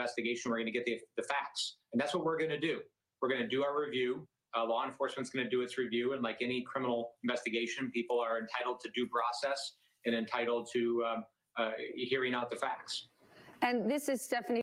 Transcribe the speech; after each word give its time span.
investigation. 0.00 0.50
We're 0.50 0.58
going 0.58 0.66
to 0.66 0.72
get 0.72 0.84
the, 0.84 0.98
the 1.16 1.22
facts. 1.24 1.76
And 1.92 2.00
that's 2.00 2.14
what 2.14 2.24
we're 2.24 2.38
going 2.38 2.50
to 2.50 2.60
do. 2.60 2.80
We're 3.20 3.28
going 3.28 3.42
to 3.42 3.48
do 3.48 3.62
our 3.62 3.78
review. 3.78 4.26
Uh, 4.56 4.64
law 4.64 4.84
enforcement's 4.86 5.30
going 5.30 5.44
to 5.44 5.50
do 5.50 5.62
its 5.62 5.78
review. 5.78 6.12
And 6.14 6.22
like 6.22 6.38
any 6.40 6.62
criminal 6.62 7.12
investigation, 7.22 7.90
people 7.92 8.18
are 8.18 8.38
entitled 8.38 8.80
to 8.80 8.90
due 8.94 9.06
process 9.08 9.74
and 10.06 10.14
entitled 10.14 10.68
to 10.72 11.04
um, 11.08 11.24
uh, 11.58 11.70
hearing 11.94 12.34
out 12.34 12.50
the 12.50 12.56
facts. 12.56 13.08
And 13.62 13.90
this 13.90 14.08
is 14.08 14.22
Stephanie. 14.22 14.62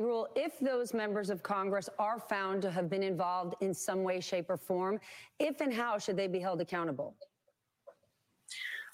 Rule 0.00 0.26
if 0.34 0.58
those 0.58 0.92
members 0.92 1.30
of 1.30 1.42
Congress 1.44 1.88
are 2.00 2.18
found 2.18 2.62
to 2.62 2.70
have 2.70 2.90
been 2.90 3.02
involved 3.02 3.54
in 3.60 3.72
some 3.72 4.02
way, 4.02 4.18
shape, 4.20 4.50
or 4.50 4.56
form? 4.56 4.98
If 5.38 5.60
and 5.60 5.72
how 5.72 5.98
should 5.98 6.16
they 6.16 6.26
be 6.26 6.40
held 6.40 6.60
accountable? 6.60 7.14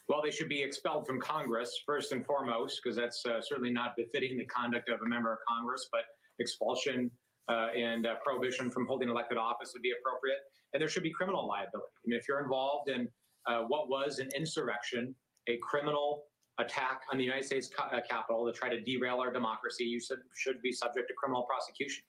Well, 0.08 0.20
they 0.22 0.30
should 0.30 0.48
be 0.48 0.62
expelled 0.62 1.06
from 1.06 1.18
Congress 1.20 1.80
first 1.86 2.12
and 2.12 2.26
foremost, 2.26 2.80
because 2.82 2.96
that's 2.96 3.24
uh, 3.24 3.40
certainly 3.40 3.70
not 3.70 3.96
befitting 3.96 4.36
the 4.36 4.44
conduct 4.46 4.90
of 4.90 5.00
a 5.00 5.08
member 5.08 5.32
of 5.32 5.38
Congress. 5.48 5.88
But 5.90 6.02
expulsion 6.38 7.10
uh, 7.48 7.68
and 7.76 8.06
uh, 8.06 8.14
prohibition 8.22 8.70
from 8.70 8.86
holding 8.86 9.08
elected 9.08 9.38
office 9.38 9.70
would 9.72 9.82
be 9.82 9.92
appropriate, 9.98 10.38
and 10.74 10.80
there 10.80 10.88
should 10.88 11.02
be 11.02 11.12
criminal 11.12 11.46
liability. 11.46 11.92
I 12.04 12.08
mean, 12.08 12.18
if 12.18 12.28
you're 12.28 12.42
involved 12.42 12.90
in 12.90 13.08
uh, 13.46 13.62
what 13.68 13.88
was 13.88 14.18
an 14.18 14.28
insurrection, 14.36 15.14
a 15.48 15.58
criminal 15.62 16.24
attack 16.60 17.02
on 17.10 17.18
the 17.18 17.24
United 17.24 17.44
States 17.44 17.70
uh, 17.78 18.00
Capitol 18.08 18.46
to 18.46 18.52
try 18.52 18.68
to 18.68 18.80
derail 18.80 19.16
our 19.16 19.32
democracy, 19.32 19.84
you 19.84 20.00
should, 20.00 20.18
should 20.36 20.60
be 20.62 20.72
subject 20.72 21.08
to 21.08 21.14
criminal 21.14 21.42
prosecution. 21.42 22.02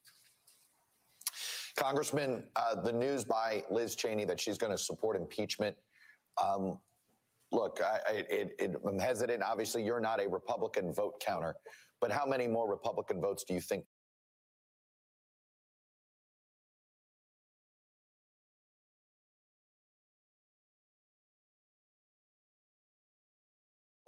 Congressman, 1.77 2.43
uh, 2.55 2.75
the 2.75 2.91
news 2.91 3.23
by 3.23 3.63
Liz 3.71 3.95
Cheney 3.95 4.25
that 4.25 4.39
she's 4.39 4.57
going 4.57 4.71
to 4.71 4.77
support 4.77 5.15
impeachment. 5.15 5.75
Um, 6.41 6.77
look, 7.51 7.79
I, 7.83 8.47
I'm 8.85 8.99
hesitant. 8.99 9.41
Obviously, 9.43 9.83
you're 9.83 9.99
not 9.99 10.21
a 10.21 10.27
Republican 10.27 10.93
vote 10.93 11.19
counter, 11.19 11.55
but 11.99 12.11
how 12.11 12.25
many 12.25 12.47
more 12.47 12.69
Republican 12.69 13.21
votes 13.21 13.43
do 13.43 13.53
you 13.53 13.61
think 13.61 13.85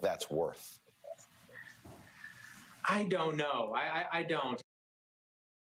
that's 0.04 0.30
worth? 0.30 0.80
I 2.88 3.04
don't 3.04 3.38
know. 3.38 3.74
I, 3.76 3.80
I, 3.80 4.20
I 4.20 4.24
don't. 4.24 4.62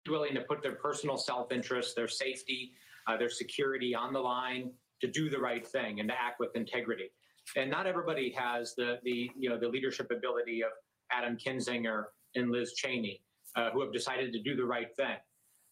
Willing 0.08 0.36
to 0.36 0.42
put 0.42 0.61
their 0.61 0.75
personal 0.75 1.17
self 1.17 1.52
interest, 1.52 1.95
their 1.95 2.08
safety, 2.08 2.73
uh, 3.08 3.17
their 3.17 3.30
security 3.30 3.95
on 3.95 4.14
the 4.14 4.19
line 4.19 4.72
to 5.02 5.08
do 5.08 5.31
the 5.31 5.39
right 5.39 5.66
thing 5.66 6.00
and 6.00 6.09
to 6.09 6.16
act 6.16 6.39
with 6.39 6.55
integrity. 6.55 7.09
And 7.55 7.72
not 7.72 7.88
everybody 7.88 8.31
has 8.38 8.75
the 8.75 9.00
the 9.03 9.31
you 9.36 9.50
know 9.50 9.58
the 9.58 9.67
leadership 9.67 10.11
ability 10.11 10.61
of 10.61 10.70
Adam 11.11 11.38
Kinzinger 11.38 12.03
and 12.36 12.52
Liz 12.52 12.73
Cheney, 12.73 13.22
uh, 13.55 13.72
who 13.72 13.81
have 13.81 13.94
decided 13.94 14.31
to 14.33 14.42
do 14.44 14.55
the 14.55 14.66
right 14.66 14.94
thing. 14.95 15.16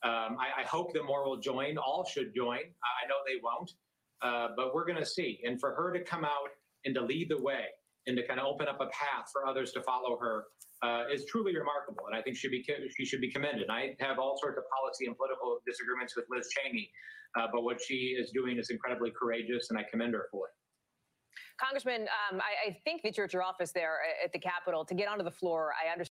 Um, 0.04 0.38
I, 0.38 0.62
I, 0.62 0.64
hope 0.66 0.94
that 0.94 1.04
more 1.06 1.24
will 1.24 1.38
join. 1.38 1.78
All 1.78 2.04
should 2.04 2.36
join. 2.36 2.58
I 2.60 3.08
know 3.08 3.16
they 3.26 3.40
won't, 3.42 3.72
uh, 4.22 4.50
but 4.54 4.76
we're 4.76 4.86
going 4.86 5.00
to 5.00 5.06
see. 5.06 5.40
And 5.46 5.58
for 5.62 5.74
her 5.76 5.94
to 5.94 6.04
come 6.04 6.26
out 6.26 6.50
and 6.84 6.94
to 6.96 7.02
lead 7.02 7.30
the 7.30 7.42
way 7.42 7.68
and 8.08 8.18
to 8.18 8.28
kind 8.28 8.40
of 8.40 8.46
open 8.46 8.68
up 8.68 8.80
a 8.82 8.88
path 8.88 9.32
for 9.32 9.48
others 9.48 9.72
to 9.74 9.82
follow 9.84 10.18
her 10.18 10.46
uh, 10.84 11.04
is 11.12 11.26
truly 11.26 11.56
remarkable, 11.56 12.04
and 12.08 12.16
I 12.16 12.22
think 12.22 12.36
she, 12.36 12.50
be, 12.50 12.66
she 12.96 13.06
should 13.06 13.22
be 13.22 13.32
commended. 13.32 13.70
I 13.70 13.96
have 14.00 14.20
all 14.20 14.38
sorts 14.38 14.58
of 14.58 14.66
policy 14.68 15.06
and 15.06 15.16
political 15.16 15.60
disagreements 15.66 16.16
with 16.16 16.26
Liz 16.30 16.50
Cheney, 16.52 16.90
uh, 17.40 17.48
but 17.52 17.64
what 17.64 17.80
she 17.82 18.18
is 18.20 18.32
doing 18.32 18.58
is 18.58 18.70
incredibly 18.70 19.12
courageous, 19.12 19.70
and 19.70 19.80
I 19.80 19.84
commend 19.90 20.14
her 20.14 20.28
for 20.32 20.48
it. 20.48 20.54
Congressman, 21.60 22.08
um, 22.32 22.42
I, 22.42 22.72
I, 22.72 22.78
think 22.84 23.04
that 23.04 23.16
you're 23.16 23.26
at 23.26 23.34
your 23.34 23.44
office 23.44 23.72
there 23.72 24.00
at 24.24 24.34
the 24.34 24.40
Capitol. 24.40 24.84
To 24.86 24.94
get 24.96 25.08
onto 25.08 25.24
the 25.24 25.32
floor, 25.32 25.72
I 25.72 25.92
understand. 25.92 26.10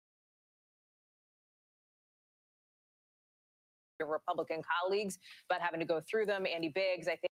Your 4.00 4.10
Republican 4.10 4.62
colleagues, 4.82 5.18
but 5.48 5.60
having 5.60 5.80
to 5.80 5.86
go 5.86 6.00
through 6.08 6.26
them. 6.26 6.44
Andy 6.46 6.68
Biggs, 6.74 7.08
I 7.08 7.16
think. 7.16 7.28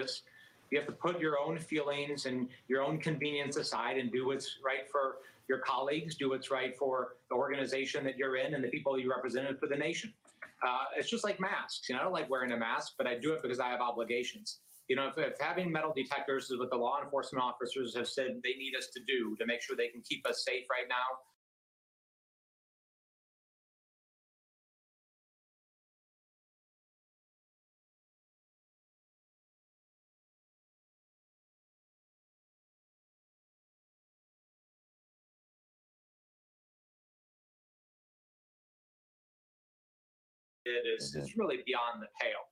This. 0.00 0.22
You 0.70 0.78
have 0.78 0.86
to 0.86 0.92
put 0.92 1.20
your 1.20 1.36
own 1.38 1.58
feelings 1.58 2.26
and 2.26 2.48
your 2.68 2.82
own 2.82 2.98
convenience 2.98 3.56
aside 3.56 3.98
and 3.98 4.10
do 4.12 4.26
what's 4.26 4.58
right 4.64 4.88
for 4.90 5.16
your 5.48 5.58
colleagues, 5.58 6.14
do 6.14 6.30
what's 6.30 6.50
right 6.50 6.76
for 6.76 7.16
the 7.28 7.34
organization 7.34 8.04
that 8.04 8.16
you're 8.16 8.36
in 8.36 8.54
and 8.54 8.62
the 8.62 8.68
people 8.68 8.98
you 8.98 9.10
represent 9.10 9.58
for 9.58 9.66
the 9.66 9.76
nation. 9.76 10.12
Uh, 10.62 10.84
it's 10.96 11.10
just 11.10 11.24
like 11.24 11.40
masks. 11.40 11.88
You 11.88 11.94
know, 11.94 12.02
I 12.02 12.04
don't 12.04 12.12
like 12.12 12.30
wearing 12.30 12.52
a 12.52 12.56
mask, 12.56 12.92
but 12.96 13.06
I 13.06 13.18
do 13.18 13.32
it 13.32 13.42
because 13.42 13.58
I 13.58 13.68
have 13.68 13.80
obligations. 13.80 14.58
You 14.88 14.96
know, 14.96 15.08
if, 15.08 15.18
if 15.18 15.38
having 15.40 15.72
metal 15.72 15.92
detectors 15.94 16.50
is 16.50 16.58
what 16.58 16.70
the 16.70 16.76
law 16.76 17.00
enforcement 17.02 17.42
officers 17.42 17.96
have 17.96 18.08
said 18.08 18.40
they 18.42 18.54
need 18.54 18.74
us 18.76 18.88
to 18.94 19.00
do 19.06 19.36
to 19.36 19.46
make 19.46 19.62
sure 19.62 19.76
they 19.76 19.88
can 19.88 20.02
keep 20.02 20.26
us 20.26 20.44
safe 20.44 20.64
right 20.70 20.88
now, 20.88 21.18
it 40.70 40.88
is, 40.88 41.14
is 41.14 41.36
really 41.36 41.58
beyond 41.66 42.02
the 42.02 42.08
pale. 42.20 42.44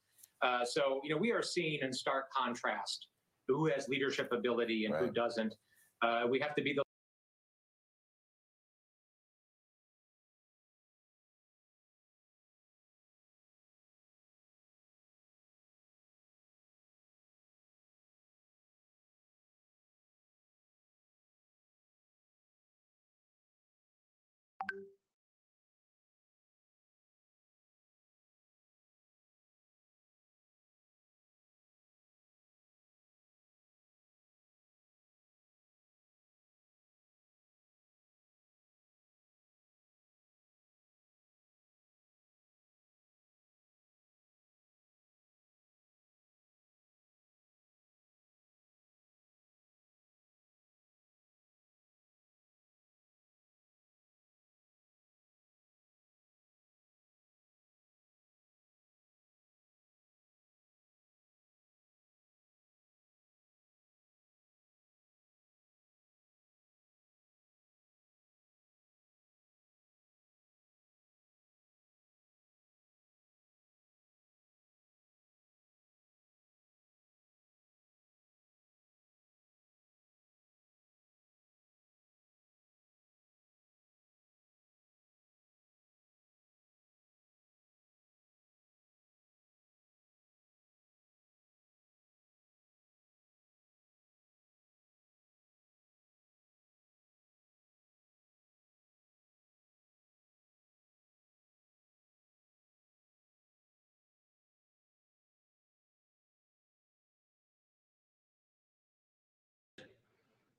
Uh, 0.42 0.64
so, 0.64 1.00
you 1.02 1.10
know, 1.10 1.16
we 1.16 1.30
are 1.32 1.42
seeing 1.42 1.78
in 1.82 1.92
stark 1.92 2.24
contrast 2.32 3.06
who 3.48 3.66
has 3.66 3.88
leadership 3.88 4.28
ability 4.32 4.84
and 4.84 4.94
right. 4.94 5.04
who 5.04 5.10
doesn't. 5.12 5.54
Uh, 6.02 6.22
we 6.30 6.38
have 6.38 6.54
to 6.54 6.62
be 6.62 6.74
the 6.74 6.82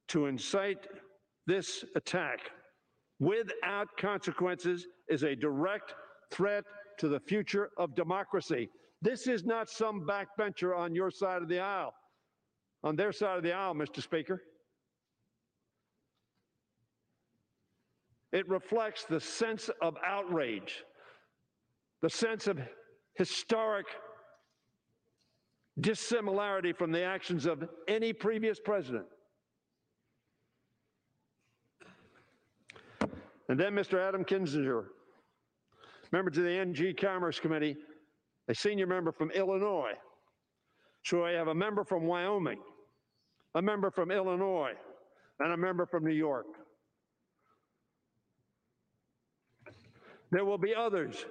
to 0.10 0.26
incite 0.26 0.88
this 1.48 1.86
attack 1.96 2.40
without 3.20 3.88
consequences 3.98 4.88
is 5.08 5.24
a 5.24 5.36
direct 5.36 5.94
threat 6.32 6.64
to 7.00 7.08
the 7.08 7.20
future 7.20 7.70
of 7.78 7.96
democracy. 7.96 8.70
This 9.02 9.28
is 9.28 9.46
not 9.46 9.70
some 9.70 10.06
backbencher 10.06 10.78
on 10.78 10.94
your 10.94 11.12
side 11.12 11.42
of 11.42 11.48
the 11.48 11.60
aisle, 11.60 11.94
on 12.84 12.96
their 12.96 13.12
side 13.12 13.38
of 13.38 13.44
the 13.44 13.54
aisle, 13.54 13.74
Mr. 13.74 14.02
Speaker. 14.02 14.42
It 18.32 18.48
reflects 18.48 19.06
the 19.06 19.20
sense 19.20 19.70
of 19.82 19.96
outrage, 20.06 20.84
the 22.02 22.10
sense 22.10 22.48
of 22.48 22.60
historic 23.16 23.88
dissimilarity 25.80 26.74
from 26.74 26.92
the 26.92 27.02
actions 27.02 27.46
of 27.46 27.68
any 27.88 28.14
previous 28.14 28.60
president. 28.60 29.06
And 33.50 33.60
then 33.60 33.74
Mr. 33.74 34.00
Adam 34.00 34.24
Kinzinger, 34.24 34.86
member 36.12 36.30
to 36.30 36.42
the 36.42 36.52
Energy 36.52 36.94
Commerce 36.94 37.40
Committee, 37.40 37.76
a 38.48 38.56
senior 38.56 38.88
member 38.88 39.12
from 39.12 39.32
Illinois. 39.32 39.94
So 41.04 41.26
I 41.26 41.32
have 41.32 41.48
a 41.48 41.56
member 41.56 41.84
from 41.84 42.06
Wyoming, 42.06 42.60
a 43.56 43.62
member 43.62 43.90
from 43.90 44.12
Illinois, 44.12 44.74
and 45.40 45.52
a 45.52 45.58
member 45.58 45.88
from 45.88 46.06
New 46.06 46.14
York. 46.14 46.46
There 50.32 50.46
will 50.46 50.60
be 50.60 50.76
others 50.76 51.26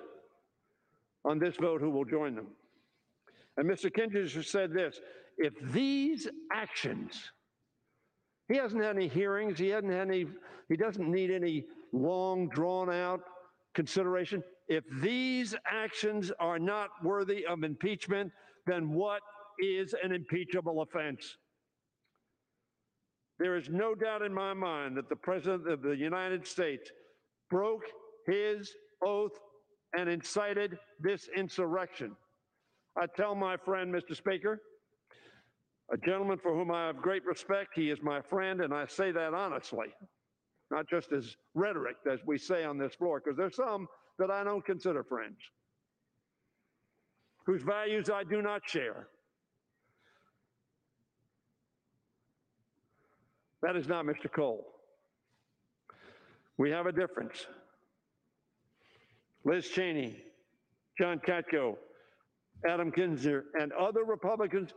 on 1.24 1.38
this 1.38 1.56
vote 1.56 1.80
who 1.80 1.90
will 1.90 2.04
join 2.04 2.34
them. 2.34 2.48
And 3.56 3.68
Mr. 3.68 3.92
Kinzinger 3.92 4.44
said 4.44 4.72
this 4.72 5.00
if 5.36 5.54
these 5.72 6.26
actions, 6.52 7.30
he 8.48 8.56
hasn't 8.56 8.82
had 8.82 8.96
any 8.96 9.08
hearings, 9.08 9.58
he 9.58 9.68
hasn't 9.68 9.92
had 9.92 10.08
any, 10.08 10.26
he 10.68 10.76
doesn't 10.76 11.10
need 11.10 11.30
any 11.30 11.64
long 11.92 12.48
drawn 12.48 12.90
out 12.90 13.20
consideration. 13.74 14.42
If 14.68 14.84
these 15.00 15.54
actions 15.66 16.32
are 16.40 16.58
not 16.58 16.90
worthy 17.02 17.46
of 17.46 17.62
impeachment, 17.62 18.32
then 18.66 18.92
what 18.92 19.20
is 19.58 19.94
an 20.02 20.12
impeachable 20.12 20.82
offense? 20.82 21.36
There 23.38 23.56
is 23.56 23.68
no 23.68 23.94
doubt 23.94 24.22
in 24.22 24.34
my 24.34 24.52
mind 24.52 24.96
that 24.96 25.08
the 25.08 25.16
President 25.16 25.70
of 25.70 25.82
the 25.82 25.96
United 25.96 26.46
States 26.46 26.90
broke 27.50 27.84
his 28.26 28.74
oath 29.04 29.38
and 29.96 30.08
incited 30.08 30.78
this 31.00 31.28
insurrection. 31.36 32.16
I 33.00 33.06
tell 33.16 33.34
my 33.34 33.56
friend, 33.56 33.94
Mr. 33.94 34.16
Speaker, 34.16 34.60
a 35.90 35.96
gentleman 35.96 36.38
for 36.38 36.54
whom 36.54 36.70
I 36.70 36.86
have 36.86 36.98
great 36.98 37.24
respect, 37.24 37.70
he 37.74 37.90
is 37.90 37.98
my 38.02 38.20
friend, 38.20 38.60
and 38.60 38.74
I 38.74 38.86
say 38.86 39.10
that 39.10 39.34
honestly, 39.34 39.88
not 40.70 40.88
just 40.88 41.12
as 41.12 41.36
rhetoric, 41.54 41.96
as 42.10 42.20
we 42.26 42.36
say 42.36 42.64
on 42.64 42.78
this 42.78 42.94
floor, 42.94 43.22
because 43.24 43.36
there's 43.36 43.56
some 43.56 43.86
that 44.18 44.30
I 44.30 44.44
don't 44.44 44.64
consider 44.64 45.02
friends, 45.02 45.38
whose 47.46 47.62
values 47.62 48.10
I 48.10 48.24
do 48.24 48.42
not 48.42 48.62
share. 48.66 49.08
That 53.62 53.76
is 53.76 53.88
not 53.88 54.04
Mr. 54.04 54.30
Cole. 54.30 54.66
We 56.58 56.70
have 56.70 56.86
a 56.86 56.92
difference. 56.92 57.46
Liz 59.44 59.68
Cheney, 59.68 60.16
John 60.98 61.20
Katko, 61.26 61.76
Adam 62.66 62.90
Kinzer, 62.90 63.46
and 63.58 63.72
other 63.72 64.04
Republicans 64.04 64.70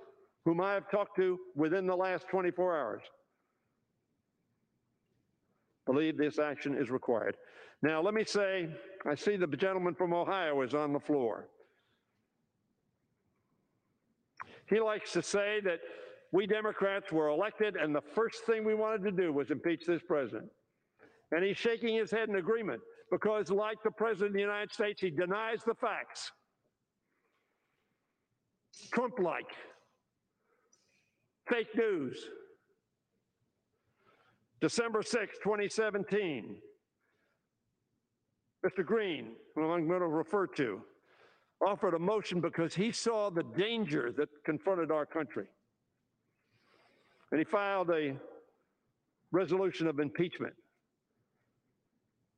whom 0.45 0.61
I 0.61 0.73
have 0.73 0.89
talked 0.89 1.15
to 1.17 1.39
within 1.55 1.85
the 1.85 1.95
last 1.95 2.27
24 2.29 2.77
hours 2.77 3.01
believe 5.85 6.17
this 6.17 6.39
action 6.39 6.77
is 6.77 6.89
required. 6.89 7.35
Now, 7.81 8.01
let 8.01 8.13
me 8.13 8.23
say, 8.23 8.69
I 9.05 9.15
see 9.15 9.35
the 9.35 9.47
gentleman 9.47 9.95
from 9.95 10.13
Ohio 10.13 10.61
is 10.61 10.73
on 10.73 10.93
the 10.93 10.99
floor. 10.99 11.47
He 14.69 14.79
likes 14.79 15.11
to 15.13 15.21
say 15.21 15.59
that 15.65 15.79
we 16.31 16.47
Democrats 16.47 17.11
were 17.11 17.27
elected 17.27 17.75
and 17.75 17.93
the 17.93 18.01
first 18.15 18.45
thing 18.45 18.63
we 18.63 18.75
wanted 18.75 19.03
to 19.03 19.11
do 19.11 19.33
was 19.33 19.51
impeach 19.51 19.85
this 19.85 20.01
president. 20.07 20.49
And 21.31 21.43
he's 21.43 21.57
shaking 21.57 21.95
his 21.95 22.11
head 22.11 22.29
in 22.29 22.35
agreement 22.35 22.81
because, 23.09 23.49
like 23.49 23.77
the 23.83 23.91
President 23.91 24.27
of 24.29 24.33
the 24.33 24.39
United 24.39 24.71
States, 24.71 25.01
he 25.01 25.09
denies 25.09 25.59
the 25.65 25.73
facts. 25.75 26.31
Trump 28.93 29.19
like, 29.19 29.45
fake 31.51 31.75
news. 31.75 32.27
December 34.61 35.01
6, 35.01 35.37
2017, 35.43 36.55
Mr. 38.65 38.85
Green, 38.85 39.33
who 39.55 39.71
I'm 39.71 39.87
going 39.87 39.99
to 39.99 40.07
refer 40.07 40.47
to, 40.47 40.81
offered 41.65 41.93
a 41.93 41.99
motion 41.99 42.39
because 42.39 42.73
he 42.73 42.91
saw 42.91 43.29
the 43.29 43.43
danger 43.43 44.13
that 44.17 44.29
confronted 44.45 44.91
our 44.91 45.05
country. 45.05 45.47
And 47.31 47.39
he 47.39 47.43
filed 47.43 47.89
a 47.89 48.15
resolution 49.31 49.87
of 49.87 49.99
impeachment. 49.99 50.53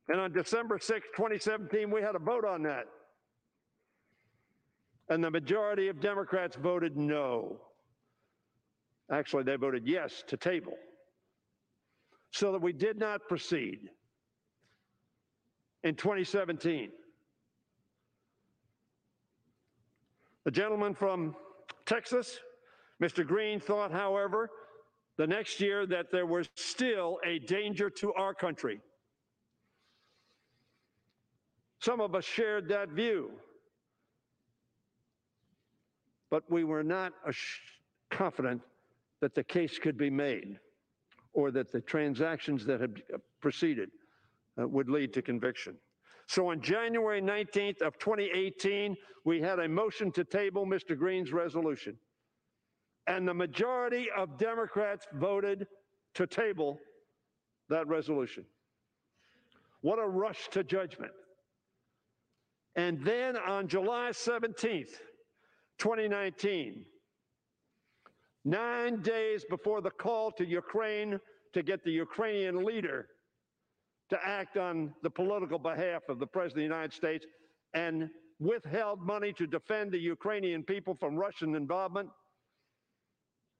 And 0.07 0.19
on 0.19 0.33
December 0.33 0.79
6, 0.79 1.07
2017, 1.15 1.91
we 1.91 2.01
had 2.01 2.15
a 2.15 2.19
vote 2.19 2.45
on 2.45 2.63
that. 2.63 2.85
And 5.09 5.23
the 5.23 5.31
majority 5.31 5.89
of 5.89 5.99
Democrats 5.99 6.55
voted 6.55 6.97
no. 6.97 7.59
Actually, 9.11 9.43
they 9.43 9.55
voted 9.55 9.85
yes 9.85 10.23
to 10.27 10.37
table 10.37 10.73
so 12.31 12.51
that 12.51 12.61
we 12.61 12.73
did 12.73 12.97
not 12.97 13.27
proceed 13.27 13.89
in 15.83 15.95
2017. 15.95 16.89
The 20.45 20.51
gentleman 20.51 20.93
from 20.93 21.35
Texas, 21.85 22.39
Mr. 23.01 23.25
Green, 23.25 23.59
thought, 23.59 23.91
however, 23.91 24.49
the 25.17 25.27
next 25.27 25.61
year 25.61 25.85
that 25.85 26.11
there 26.11 26.25
was 26.25 26.49
still 26.55 27.19
a 27.25 27.39
danger 27.39 27.89
to 27.89 28.13
our 28.13 28.33
country. 28.33 28.79
Some 31.79 32.01
of 32.01 32.15
us 32.15 32.25
shared 32.25 32.67
that 32.69 32.89
view, 32.89 33.31
but 36.31 36.49
we 36.49 36.63
were 36.63 36.83
not 36.83 37.13
confident 38.09 38.61
that 39.23 39.33
the 39.33 39.43
case 39.43 39.79
could 39.79 39.97
be 39.97 40.09
made 40.09 40.59
or 41.31 41.49
that 41.49 41.71
the 41.71 41.79
transactions 41.79 42.65
that 42.65 42.81
had 42.81 43.01
proceeded 43.39 43.89
uh, 44.61 44.67
would 44.67 44.89
lead 44.89 45.13
to 45.13 45.21
conviction. 45.21 45.77
So 46.27 46.49
on 46.49 46.59
January 46.59 47.21
19th 47.21 47.81
of 47.81 47.97
2018, 47.99 48.97
we 49.23 49.39
had 49.39 49.59
a 49.59 49.69
motion 49.69 50.11
to 50.11 50.25
table 50.25 50.65
Mr. 50.65 50.97
Green's 50.97 51.31
resolution. 51.31 51.95
And 53.07 53.25
the 53.25 53.33
majority 53.33 54.09
of 54.13 54.37
Democrats 54.37 55.07
voted 55.13 55.67
to 56.15 56.27
table 56.27 56.81
that 57.69 57.87
resolution. 57.87 58.43
What 59.79 59.99
a 59.99 60.05
rush 60.05 60.49
to 60.49 60.65
judgment. 60.65 61.13
And 62.75 63.05
then 63.05 63.37
on 63.37 63.69
July 63.69 64.09
17th, 64.11 64.91
2019, 65.77 66.85
nine 68.45 69.01
days 69.01 69.45
before 69.49 69.81
the 69.81 69.91
call 69.91 70.31
to 70.31 70.45
Ukraine 70.45 71.19
to 71.53 71.63
get 71.63 71.83
the 71.83 71.91
Ukrainian 71.91 72.63
leader 72.63 73.07
to 74.09 74.17
act 74.23 74.57
on 74.57 74.93
the 75.01 75.09
political 75.09 75.57
behalf 75.57 76.03
of 76.09 76.19
the 76.19 76.27
President 76.27 76.65
of 76.65 76.69
the 76.69 76.75
United 76.75 76.93
States 76.93 77.25
and 77.73 78.09
withheld 78.39 79.01
money 79.01 79.31
to 79.33 79.47
defend 79.47 79.91
the 79.91 79.99
Ukrainian 79.99 80.63
people 80.63 80.95
from 80.99 81.15
Russian 81.15 81.55
involvement 81.55 82.09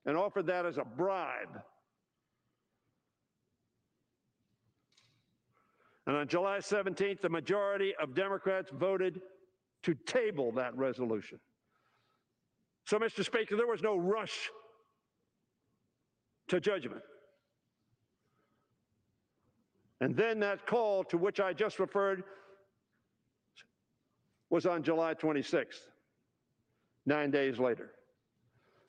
and 0.06 0.16
offered 0.16 0.46
that 0.46 0.66
as 0.66 0.76
a 0.76 0.84
bribe. 0.84 1.60
And 6.06 6.16
on 6.16 6.28
July 6.28 6.58
17th, 6.58 7.22
the 7.22 7.30
majority 7.30 7.94
of 8.00 8.14
Democrats 8.14 8.70
voted 8.74 9.20
to 9.84 9.94
table 10.06 10.52
that 10.52 10.76
resolution. 10.76 11.40
So, 12.84 12.98
Mr. 12.98 13.24
Speaker, 13.24 13.56
there 13.56 13.66
was 13.66 13.82
no 13.82 13.96
rush 13.96 14.50
to 16.48 16.60
judgment. 16.60 17.02
And 20.00 20.16
then 20.16 20.40
that 20.40 20.66
call 20.66 21.04
to 21.04 21.16
which 21.16 21.40
I 21.40 21.52
just 21.52 21.78
referred 21.78 22.24
was 24.50 24.66
on 24.66 24.82
July 24.82 25.14
26th, 25.14 25.80
nine 27.06 27.30
days 27.30 27.58
later. 27.58 27.90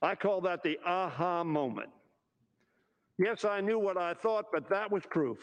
I 0.01 0.15
call 0.15 0.41
that 0.41 0.61
the 0.61 0.77
aha 0.85 1.43
moment. 1.43 1.89
Yes, 3.17 3.45
I 3.45 3.61
knew 3.61 3.79
what 3.79 3.97
I 3.97 4.13
thought, 4.13 4.45
but 4.51 4.69
that 4.69 4.91
was 4.91 5.03
proof. 5.09 5.39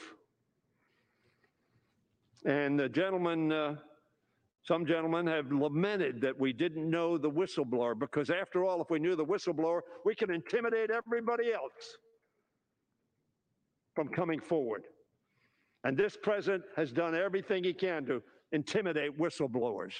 And 2.44 2.78
the 2.78 2.88
gentleman, 2.88 3.50
uh, 3.50 3.76
some 4.64 4.84
gentlemen 4.84 5.26
have 5.26 5.50
lamented 5.50 6.20
that 6.20 6.38
we 6.38 6.52
didn't 6.52 6.88
know 6.88 7.16
the 7.16 7.30
whistleblower 7.30 7.98
because, 7.98 8.30
after 8.30 8.64
all, 8.64 8.82
if 8.82 8.90
we 8.90 8.98
knew 8.98 9.16
the 9.16 9.24
whistleblower, 9.24 9.80
we 10.04 10.14
could 10.14 10.30
intimidate 10.30 10.90
everybody 10.90 11.52
else. 11.52 11.96
From 13.94 14.08
coming 14.08 14.40
forward. 14.40 14.84
And 15.84 15.96
this 15.96 16.16
president 16.20 16.64
has 16.76 16.92
done 16.92 17.14
everything 17.14 17.64
he 17.64 17.74
can 17.74 18.06
to 18.06 18.22
intimidate 18.52 19.18
whistleblowers, 19.18 19.94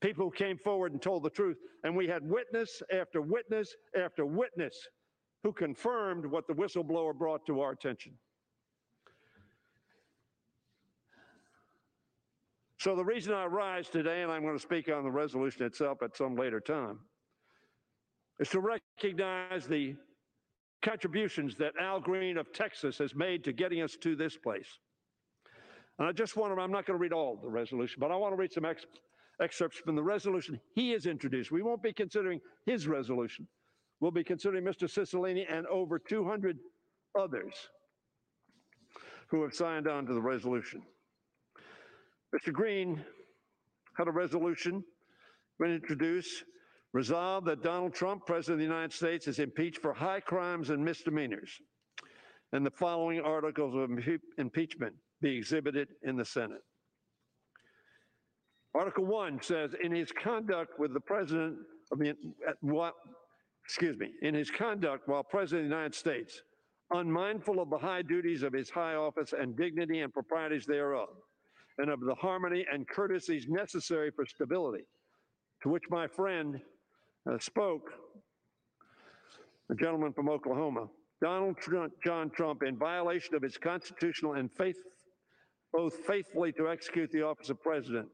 people 0.00 0.24
who 0.24 0.30
came 0.30 0.58
forward 0.58 0.92
and 0.92 1.02
told 1.02 1.22
the 1.22 1.30
truth. 1.30 1.58
And 1.84 1.94
we 1.94 2.06
had 2.06 2.22
witness 2.28 2.82
after 2.92 3.20
witness 3.20 3.74
after 3.98 4.24
witness 4.24 4.76
who 5.42 5.52
confirmed 5.52 6.26
what 6.26 6.46
the 6.46 6.54
whistleblower 6.54 7.14
brought 7.14 7.46
to 7.46 7.60
our 7.60 7.72
attention. 7.72 8.12
So 12.78 12.94
the 12.94 13.04
reason 13.04 13.32
I 13.32 13.46
rise 13.46 13.88
today, 13.88 14.22
and 14.22 14.30
I'm 14.30 14.42
going 14.42 14.56
to 14.56 14.62
speak 14.62 14.88
on 14.88 15.02
the 15.02 15.10
resolution 15.10 15.64
itself 15.64 16.02
at 16.02 16.16
some 16.16 16.36
later 16.36 16.60
time, 16.60 17.00
is 18.38 18.48
to 18.50 18.60
recognize 18.60 19.66
the 19.66 19.96
contributions 20.86 21.56
that 21.56 21.72
Al 21.80 22.00
Green 22.00 22.38
of 22.38 22.52
Texas 22.52 22.98
has 22.98 23.14
made 23.14 23.42
to 23.44 23.52
getting 23.52 23.82
us 23.82 23.96
to 24.02 24.14
this 24.14 24.36
place. 24.36 24.78
And 25.98 26.06
I 26.06 26.12
just 26.12 26.36
want 26.36 26.54
to, 26.54 26.60
I'm 26.60 26.70
not 26.70 26.86
going 26.86 26.96
to 26.96 27.02
read 27.02 27.12
all 27.12 27.36
the 27.42 27.48
resolution, 27.48 27.96
but 27.98 28.12
I 28.12 28.16
want 28.16 28.32
to 28.32 28.36
read 28.36 28.52
some 28.52 28.64
ex- 28.64 28.86
excerpts 29.42 29.78
from 29.78 29.96
the 29.96 30.02
resolution 30.02 30.60
he 30.74 30.92
has 30.92 31.06
introduced. 31.06 31.50
We 31.50 31.62
won't 31.62 31.82
be 31.82 31.92
considering 31.92 32.40
his 32.66 32.86
resolution. 32.86 33.48
We'll 33.98 34.12
be 34.12 34.22
considering 34.22 34.64
Mr. 34.64 34.88
Cicilline 34.88 35.44
and 35.50 35.66
over 35.66 35.98
200 35.98 36.58
others 37.18 37.54
who 39.28 39.42
have 39.42 39.54
signed 39.54 39.88
on 39.88 40.06
to 40.06 40.14
the 40.14 40.20
resolution. 40.20 40.82
Mr. 42.34 42.52
Green 42.52 43.04
had 43.96 44.06
a 44.06 44.12
resolution 44.12 44.84
when 45.56 45.70
introduced 45.70 46.44
resolved 46.96 47.46
that 47.46 47.62
Donald 47.62 47.92
Trump, 47.92 48.24
President 48.24 48.54
of 48.54 48.58
the 48.58 48.74
United 48.74 48.90
States, 48.90 49.28
is 49.28 49.38
impeached 49.38 49.82
for 49.82 49.92
high 49.92 50.18
crimes 50.18 50.70
and 50.70 50.82
misdemeanors, 50.82 51.50
and 52.54 52.64
the 52.64 52.70
following 52.70 53.20
articles 53.20 53.74
of 53.74 53.90
impe- 53.90 54.18
impeachment 54.38 54.94
be 55.20 55.36
exhibited 55.36 55.88
in 56.04 56.16
the 56.16 56.24
Senate. 56.24 56.62
Article 58.74 59.04
1 59.04 59.42
says, 59.42 59.74
in 59.84 59.92
his 59.92 60.10
conduct 60.10 60.78
with 60.78 60.94
the 60.94 61.00
President 61.00 61.58
of 61.92 61.98
the, 61.98 62.14
what, 62.62 62.94
excuse 63.66 63.98
me, 63.98 64.12
in 64.22 64.34
his 64.34 64.50
conduct 64.50 65.06
while 65.06 65.22
President 65.22 65.66
of 65.66 65.70
the 65.70 65.76
United 65.76 65.94
States, 65.94 66.40
unmindful 66.92 67.60
of 67.60 67.68
the 67.68 67.76
high 67.76 68.00
duties 68.00 68.42
of 68.42 68.54
his 68.54 68.70
high 68.70 68.94
office 68.94 69.34
and 69.38 69.54
dignity 69.54 70.00
and 70.00 70.14
proprieties 70.14 70.64
thereof, 70.64 71.08
and 71.76 71.90
of 71.90 72.00
the 72.00 72.14
harmony 72.14 72.64
and 72.72 72.88
courtesies 72.88 73.48
necessary 73.48 74.10
for 74.10 74.24
stability, 74.24 74.84
to 75.62 75.68
which 75.68 75.84
my 75.90 76.06
friend 76.06 76.58
uh, 77.30 77.38
spoke, 77.38 77.92
a 79.70 79.74
gentleman 79.74 80.12
from 80.12 80.28
Oklahoma, 80.28 80.88
Donald 81.20 81.56
Trump, 81.58 81.92
John 82.04 82.30
Trump, 82.30 82.62
in 82.62 82.76
violation 82.76 83.34
of 83.34 83.42
his 83.42 83.56
constitutional 83.56 84.34
and 84.34 84.50
faith, 84.52 84.76
oath 85.74 85.96
faithfully 86.06 86.52
to 86.52 86.68
execute 86.68 87.10
the 87.10 87.22
office 87.22 87.50
of 87.50 87.62
president, 87.62 88.08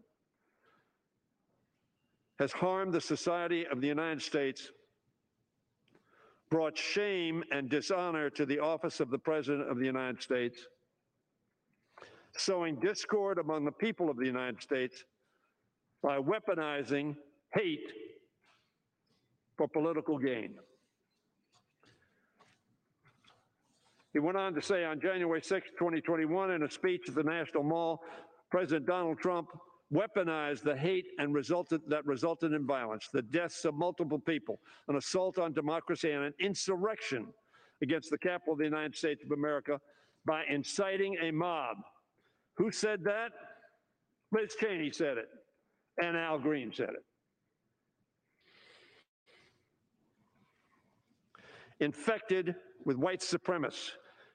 has 2.39 2.53
harmed 2.53 2.93
the 2.93 3.01
society 3.01 3.67
of 3.67 3.81
the 3.81 3.87
United 3.87 4.23
States, 4.23 4.71
brought 6.51 6.77
shame 6.77 7.43
and 7.51 7.69
dishonor 7.69 8.31
to 8.31 8.47
the 8.47 8.59
office 8.59 9.01
of 9.01 9.11
the 9.11 9.19
president 9.19 9.71
of 9.71 9.79
the 9.79 9.87
United 9.87 10.23
States, 10.23 10.67
sowing 12.37 12.77
discord 12.77 13.39
among 13.39 13.65
the 13.65 13.73
people 13.73 14.09
of 14.09 14.17
the 14.17 14.25
United 14.27 14.63
States 14.63 15.05
by 16.03 16.19
weaponizing 16.19 17.15
hate 17.55 17.93
for 19.57 19.69
political 19.69 20.19
gain. 20.19 20.55
He 24.13 24.19
went 24.19 24.37
on 24.37 24.55
to 24.55 24.63
say 24.63 24.85
on 24.85 25.01
January 25.01 25.41
6, 25.43 25.71
2021, 25.79 26.51
in 26.51 26.63
a 26.63 26.71
speech 26.71 27.09
at 27.09 27.15
the 27.15 27.23
National 27.23 27.63
Mall, 27.63 28.03
President 28.51 28.87
Donald 28.87 29.19
Trump 29.19 29.49
weaponized 29.93 30.63
the 30.63 30.77
hate 30.77 31.07
and 31.19 31.35
resulted 31.35 31.81
that 31.89 32.05
resulted 32.07 32.53
in 32.53 32.67
violence, 32.67 33.09
the 33.13 33.23
deaths 33.23 33.65
of 33.65 33.75
multiple 33.75 34.19
people, 34.19 34.59
an 34.89 34.97
assault 34.97 35.39
on 35.39 35.53
democracy, 35.53 36.11
and 36.11 36.25
an 36.25 36.35
insurrection 36.41 37.27
against 37.83 38.11
the 38.11 38.19
Capitol 38.19 38.55
of 38.55 38.59
the 38.59 38.65
United 38.65 38.95
States 38.95 39.23
of 39.25 39.33
America 39.33 39.79
by 40.25 40.45
inciting 40.49 41.17
a 41.23 41.31
mob. 41.31 41.77
Who 42.57 42.71
said 42.71 43.03
that? 43.05 43.33
Liz 44.31 44.55
Cheney 44.59 44.91
said 44.91 45.19
it, 45.19 45.29
and 46.03 46.17
Al 46.17 46.39
Green 46.39 46.73
said 46.75 46.91
it. 46.91 47.05
Infected 51.83 52.55
with 52.85 52.97
white 52.97 53.21
supremacists, 53.21 53.91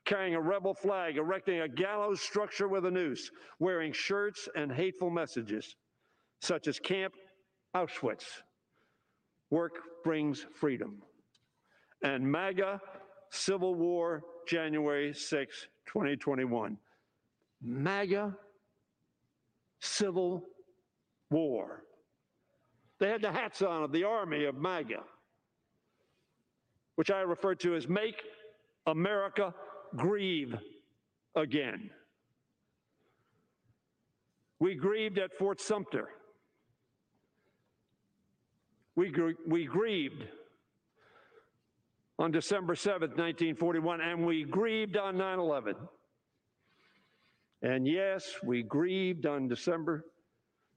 carrying 0.06 0.36
a 0.36 0.42
rebel 0.42 0.74
flag, 0.74 1.18
erecting 1.18 1.62
a 1.62 1.68
gallows 1.68 2.22
structure 2.22 2.68
with 2.68 2.86
a 2.86 2.92
noose, 2.92 3.32
wearing 3.60 3.92
shirts 3.92 4.48
and 4.56 4.72
hateful 4.72 5.10
messages, 5.10 5.76
such 6.42 6.68
as 6.68 6.80
Camp 6.80 7.14
Auschwitz, 7.76 8.26
Work 9.50 9.80
Brings 10.04 10.46
Freedom, 10.56 11.02
and 12.04 12.30
MAGA 12.30 12.80
Civil 13.32 13.76
War, 13.76 14.24
January 14.48 15.14
6, 15.14 15.68
2021. 15.88 16.78
MAGA 17.62 18.36
Civil 19.80 20.44
War. 21.30 21.84
They 23.00 23.10
had 23.10 23.22
the 23.22 23.32
hats 23.32 23.62
on 23.62 23.84
of 23.84 23.92
the 23.92 24.04
army 24.04 24.46
of 24.46 24.56
MAGA 24.56 25.04
which 26.98 27.12
I 27.12 27.22
refer 27.22 27.56
to 27.56 27.76
as 27.76 27.88
Make 27.88 28.22
America 28.86 29.54
Grieve 29.96 30.56
Again. 31.36 31.92
We 34.60 34.74
grieved 34.74 35.20
at 35.20 35.38
Fort 35.38 35.62
Sumter. 35.62 36.10
We, 38.96 39.12
gr- 39.12 39.38
we 39.46 39.66
grieved 39.66 40.24
on 42.18 42.32
December 42.32 42.74
7th, 42.74 43.16
1941, 43.16 44.02
and 44.02 44.26
we 44.26 44.46
grieved 44.46 44.98
on 44.98 45.16
9 45.16 45.38
11. 45.38 45.76
And 47.62 47.86
yes, 47.86 48.34
we 48.44 48.64
grieved 48.64 49.28
on 49.28 49.48
December, 49.48 50.06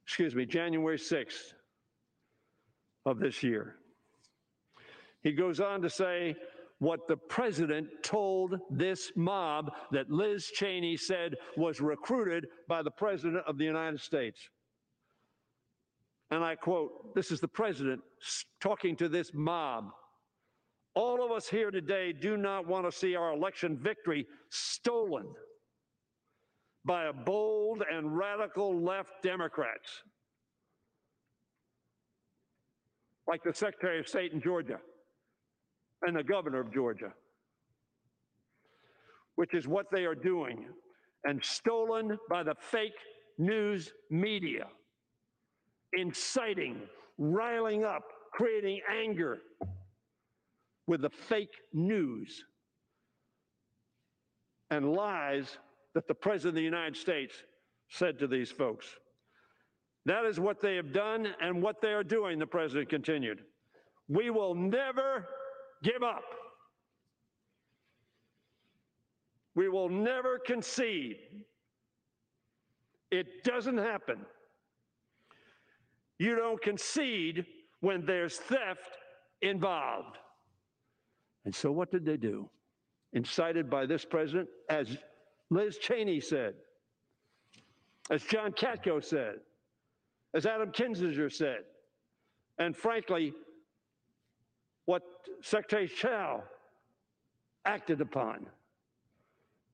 excuse 0.05 0.35
me, 0.35 0.45
January 0.45 0.99
6th 0.99 1.55
of 3.07 3.19
this 3.19 3.43
year. 3.43 3.80
He 5.23 5.33
goes 5.33 5.61
on 5.61 5.83
to 5.83 5.91
say 5.91 6.35
what 6.79 7.07
the 7.07 7.17
president 7.17 7.89
told 8.03 8.59
this 8.71 9.13
mob 9.15 9.71
that 9.93 10.11
Liz 10.11 10.47
Cheney 10.47 10.97
said 10.97 11.35
was 11.57 11.81
recruited 11.81 12.47
by 12.69 12.83
the 12.83 12.91
president 12.91 13.45
of 13.47 13.59
the 13.59 13.65
United 13.65 14.01
States. 14.01 14.41
And 16.31 16.43
I 16.43 16.55
quote, 16.55 17.15
this 17.15 17.31
is 17.31 17.41
the 17.41 17.49
president 17.49 18.01
talking 18.61 18.97
to 18.97 19.09
this 19.09 19.33
mob. 19.35 19.91
All 20.95 21.25
of 21.25 21.31
us 21.33 21.49
here 21.49 21.71
today 21.71 22.13
do 22.13 22.37
not 22.37 22.67
want 22.67 22.91
to 22.91 22.97
see 22.97 23.15
our 23.15 23.33
election 23.33 23.77
victory 23.77 24.27
stolen 24.49 25.27
by 26.85 27.05
a 27.05 27.13
bold 27.13 27.83
and 27.93 28.17
radical 28.17 28.81
left 28.81 29.23
Democrats, 29.23 30.03
like 33.29 33.43
the 33.45 33.53
Secretary 33.53 34.01
of 34.01 34.09
State 34.09 34.33
in 34.33 34.41
Georgia 34.41 34.79
and 36.03 36.17
the 36.17 36.23
governor 36.23 36.61
of 36.61 36.73
Georgia, 36.73 37.13
which 39.37 39.55
is 39.55 39.69
what 39.69 39.87
they 39.93 40.05
are 40.05 40.15
doing, 40.15 40.67
and 41.25 41.45
stolen 41.45 42.19
by 42.29 42.43
the 42.43 42.55
fake 42.71 42.93
news 43.39 43.93
media, 44.11 44.67
inciting, 45.93 46.81
riling 47.19 47.85
up, 47.85 48.05
creating 48.33 48.81
anger 48.91 49.39
with 50.87 51.03
the 51.03 51.11
fake 51.11 51.55
news 51.73 52.45
and 54.71 54.93
lies 54.93 55.59
that 55.95 56.07
the 56.07 56.15
President 56.15 56.51
of 56.51 56.55
the 56.55 56.63
United 56.63 56.97
States 56.97 57.35
said 57.89 58.19
to 58.19 58.27
these 58.27 58.51
folks. 58.51 58.87
That 60.07 60.25
is 60.25 60.41
what 60.41 60.61
they 60.61 60.77
have 60.77 60.93
done 60.93 61.29
and 61.43 61.63
what 61.63 61.81
they 61.83 61.93
are 61.93 62.05
doing, 62.05 62.39
the 62.39 62.47
President 62.47 62.89
continued. 62.89 63.41
We 64.09 64.31
will 64.31 64.55
never 64.55 65.27
give 65.83 66.03
up. 66.03 66.25
We 69.55 69.69
will 69.69 69.89
never 69.89 70.39
concede. 70.39 71.17
It 73.11 73.45
doesn't 73.45 73.79
happen. 73.79 74.19
You 76.19 76.37
don't 76.37 76.61
concede 76.63 77.47
when 77.81 78.05
there's 78.05 78.37
theft 78.37 78.99
involved. 79.43 80.19
And 81.45 81.55
so, 81.55 81.73
what 81.73 81.91
did 81.91 82.05
they 82.05 82.17
do? 82.17 82.49
Incited 83.13 83.69
by 83.69 83.87
this 83.87 84.05
president, 84.05 84.49
as 84.69 84.97
Liz 85.49 85.79
Cheney 85.79 86.21
said, 86.21 86.55
as 88.11 88.23
John 88.23 88.53
Katko 88.53 89.03
said, 89.03 89.37
as 90.35 90.47
Adam 90.47 90.71
Kinzinger 90.71 91.33
said, 91.33 91.65
and 92.59 92.77
frankly, 92.77 93.33
what 94.91 95.03
Secretary 95.41 95.87
Chao 95.87 96.43
acted 97.65 98.01
upon. 98.01 98.47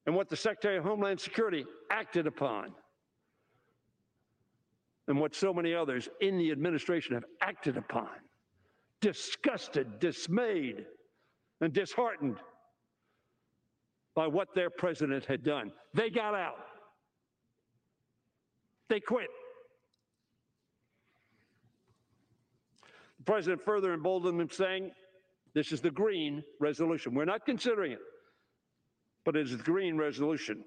and 0.05 0.15
what 0.15 0.29
the 0.29 0.37
Secretary 0.37 0.77
of 0.77 0.85
Homeland 0.85 1.19
Security 1.19 1.65
acted 1.91 2.27
upon, 2.27 2.73
and 5.09 5.19
what 5.19 5.35
so 5.35 5.53
many 5.53 5.75
others 5.75 6.09
in 6.21 6.39
the 6.39 6.53
administration 6.53 7.15
have 7.15 7.25
acted 7.41 7.77
upon, 7.77 8.11
disgusted, 9.01 9.99
dismayed, 9.99 10.85
and 11.61 11.73
disheartened 11.73 12.37
by 14.15 14.27
what 14.27 14.55
their 14.55 14.71
president 14.71 15.25
had 15.25 15.43
done. 15.43 15.73
They 15.95 16.11
got 16.11 16.35
out. 16.35 16.59
They 18.89 19.01
quit. 19.01 19.29
The 23.19 23.25
president 23.25 23.65
further 23.65 23.93
emboldened 23.93 24.39
them, 24.39 24.51
saying, 24.51 24.93
This 25.57 25.73
is 25.73 25.81
the 25.81 25.91
Green 25.91 26.45
resolution. 26.61 27.15
We're 27.15 27.25
not 27.25 27.47
considering 27.47 27.93
it, 27.93 27.99
but 29.25 29.37
it 29.37 29.47
is 29.47 29.57
the 29.57 29.63
Green 29.63 29.97
resolution. 29.97 30.63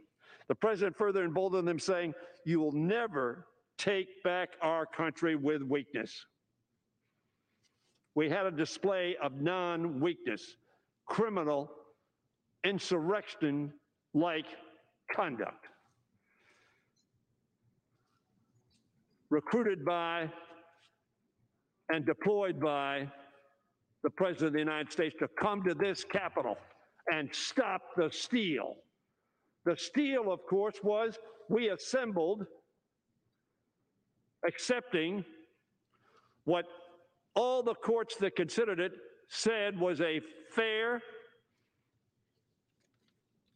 The 0.48 0.56
president 0.56 0.98
further 0.98 1.24
emboldened 1.24 1.68
them, 1.68 1.78
saying, 1.78 2.16
You 2.44 2.60
will 2.60 2.72
never 2.72 3.46
take 3.78 4.24
back 4.24 4.50
our 4.64 4.88
country 4.88 5.36
with 5.36 5.62
weakness. 5.62 6.26
We 8.16 8.32
had 8.32 8.48
a 8.48 8.52
display 8.52 9.16
of 9.22 9.40
non 9.40 10.00
weakness, 10.00 10.56
criminal, 11.06 11.70
insurrection 12.64 13.72
like 14.16 14.48
conduct. 15.16 15.68
Recruited 19.30 19.86
by 19.86 20.32
and 21.90 22.08
deployed 22.08 22.60
by 22.60 23.08
the 24.04 24.10
President 24.10 24.48
of 24.48 24.54
the 24.54 24.60
United 24.60 24.92
States 24.92 25.16
to 25.20 25.28
come 25.28 25.64
to 25.64 25.74
this 25.74 26.04
Capitol 26.04 26.58
and 27.12 27.30
stop 27.34 27.82
the 27.98 28.10
steal. 28.12 28.76
The 29.66 29.76
steal, 29.76 30.32
of 30.32 30.46
course, 30.46 30.76
was 30.84 31.18
we 31.50 31.70
assembled 31.70 32.46
accepting 34.48 35.26
what 36.46 36.66
all 37.36 37.62
the 37.62 37.76
courts 37.76 38.16
that 38.18 38.36
considered 38.36 38.80
it 38.80 38.94
said 39.28 39.80
was 39.80 40.02
a 40.02 40.22
fair 40.52 41.02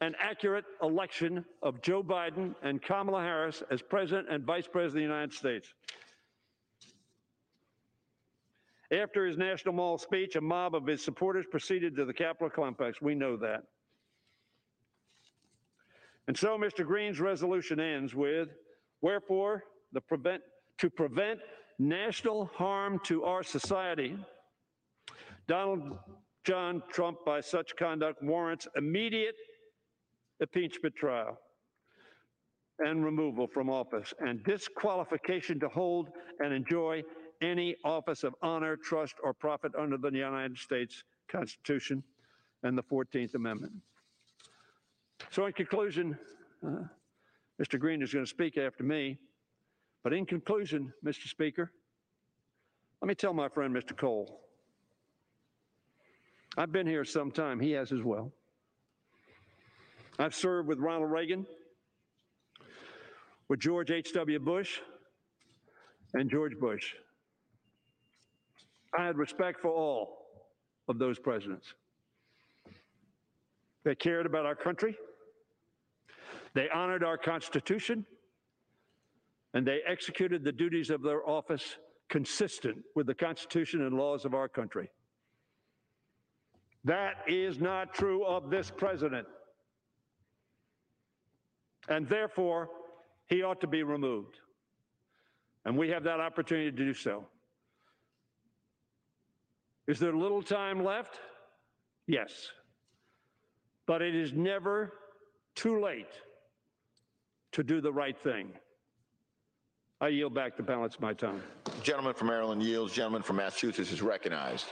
and 0.02 0.16
accurate 0.20 0.66
election 0.82 1.46
of 1.62 1.82
Joe 1.82 2.04
Biden 2.04 2.54
and 2.62 2.82
Kamala 2.82 3.22
Harris 3.22 3.64
as 3.72 3.82
President 3.82 4.28
and 4.30 4.44
Vice 4.44 4.68
President 4.68 5.06
of 5.06 5.10
the 5.10 5.14
United 5.14 5.34
States. 5.34 5.74
After 8.94 9.26
his 9.26 9.38
National 9.38 9.74
Mall 9.74 9.98
speech, 9.98 10.36
a 10.36 10.42
mob 10.42 10.76
of 10.76 10.86
his 10.86 11.04
supporters 11.04 11.46
proceeded 11.50 11.96
to 11.96 12.06
the 12.06 12.14
Capitol 12.14 12.50
complex. 12.50 13.02
We 13.02 13.16
know 13.16 13.36
that. 13.38 13.64
And 16.28 16.38
so 16.38 16.58
Mr. 16.58 16.86
Green's 16.86 17.20
resolution 17.20 17.80
ends 17.80 18.14
with, 18.14 18.50
wherefore, 19.02 19.64
prevent, 20.08 20.44
to 20.78 20.90
prevent 20.90 21.40
national 21.80 22.52
harm 22.54 23.00
to 23.06 23.24
our 23.24 23.42
society, 23.42 24.16
Donald 25.48 25.98
John 26.46 26.84
Trump, 26.92 27.18
by 27.26 27.42
such 27.42 27.76
conduct, 27.76 28.22
warrants 28.22 28.68
immediate 28.78 29.36
impeachment 30.40 30.96
trial 30.96 31.40
and 32.80 33.04
removal 33.04 33.48
from 33.48 33.70
office 33.70 34.14
and 34.20 34.44
disqualification 34.44 35.60
to 35.60 35.70
hold 35.70 36.10
and 36.40 36.54
enjoy 36.54 37.04
any 37.44 37.76
office 37.84 38.24
of 38.24 38.34
honor, 38.42 38.76
trust, 38.76 39.16
or 39.24 39.34
profit 39.34 39.74
under 39.78 39.98
the 39.98 40.12
United 40.12 40.58
States 40.58 41.04
Constitution 41.28 42.04
and 42.64 42.78
the 42.78 42.84
14th 42.84 43.36
Amendment. 43.36 43.74
So, 45.30 45.46
in 45.46 45.54
conclusion, 45.54 46.18
uh, 46.66 46.84
Mr. 47.62 47.80
Green 47.80 48.02
is 48.02 48.14
going 48.14 48.26
to 48.26 48.30
speak 48.30 48.58
after 48.58 48.84
me. 48.84 49.18
But 50.04 50.14
in 50.14 50.26
conclusion, 50.26 50.94
Mr. 51.06 51.28
Speaker, 51.28 51.72
let 53.02 53.08
me 53.08 53.16
tell 53.16 53.34
my 53.34 53.48
friend 53.48 53.74
Mr. 53.74 53.96
Cole. 53.96 54.42
I've 56.58 56.72
been 56.72 56.86
here 56.86 57.06
some 57.06 57.32
time, 57.32 57.60
he 57.60 57.72
has 57.72 57.92
as 57.92 58.02
well. 58.04 58.32
I've 60.20 60.36
served 60.36 60.68
with 60.68 60.80
Ronald 60.80 61.10
Reagan, 61.10 61.48
with 63.50 63.60
George 63.60 63.92
H.W. 63.92 64.40
Bush, 64.40 64.80
and 66.14 66.30
George 66.30 66.58
Bush. 66.60 66.94
I 68.98 69.06
had 69.06 69.18
respect 69.18 69.60
for 69.62 69.72
all 69.72 70.28
of 70.88 71.00
those 71.00 71.20
presidents. 71.20 71.74
They 73.84 73.96
cared 73.96 74.26
about 74.26 74.46
our 74.46 74.56
country, 74.56 74.96
they 76.54 76.70
honored 76.70 77.04
our 77.04 77.18
Constitution, 77.18 78.06
and 79.54 79.68
they 79.68 79.82
executed 79.88 80.44
the 80.44 80.52
duties 80.52 80.90
of 80.90 81.02
their 81.02 81.28
office 81.28 81.78
consistent 82.10 82.78
with 82.96 83.08
the 83.08 83.14
Constitution 83.14 83.82
and 83.86 83.98
laws 83.98 84.26
of 84.26 84.34
our 84.34 84.48
country. 84.48 84.90
That 86.86 87.24
is 87.28 87.60
not 87.60 87.94
true 87.94 88.26
of 88.26 88.50
this 88.50 88.70
president. 88.70 89.28
And 91.88 92.08
therefore, 92.08 92.70
he 93.28 93.42
ought 93.42 93.62
to 93.62 93.68
be 93.68 93.84
removed. 93.84 94.40
And 95.66 95.78
we 95.78 95.90
have 95.90 96.04
that 96.04 96.20
opportunity 96.20 96.72
to 96.72 96.78
do 96.78 96.94
so. 96.94 97.26
Is 99.88 100.00
there 100.00 100.14
little 100.14 100.42
time 100.42 100.84
left? 100.84 101.20
Yes. 102.08 102.50
But 103.86 104.02
it 104.02 104.16
is 104.16 104.34
never 104.34 104.94
too 105.56 105.82
late 105.82 106.12
to 107.52 107.64
do 107.64 107.82
the 107.82 107.92
right 107.92 108.18
thing. 108.18 108.50
I 110.02 110.10
yield 110.10 110.34
back 110.34 110.58
the 110.58 110.64
balance 110.64 110.96
of 110.96 111.02
my 111.02 111.14
time. 111.14 111.42
Gentleman 111.82 112.14
from 112.14 112.28
Maryland 112.28 112.62
yields. 112.62 112.94
Gentleman 112.94 113.22
from 113.22 113.38
Massachusetts 113.38 113.92
is 113.92 114.02
recognized. 114.02 114.66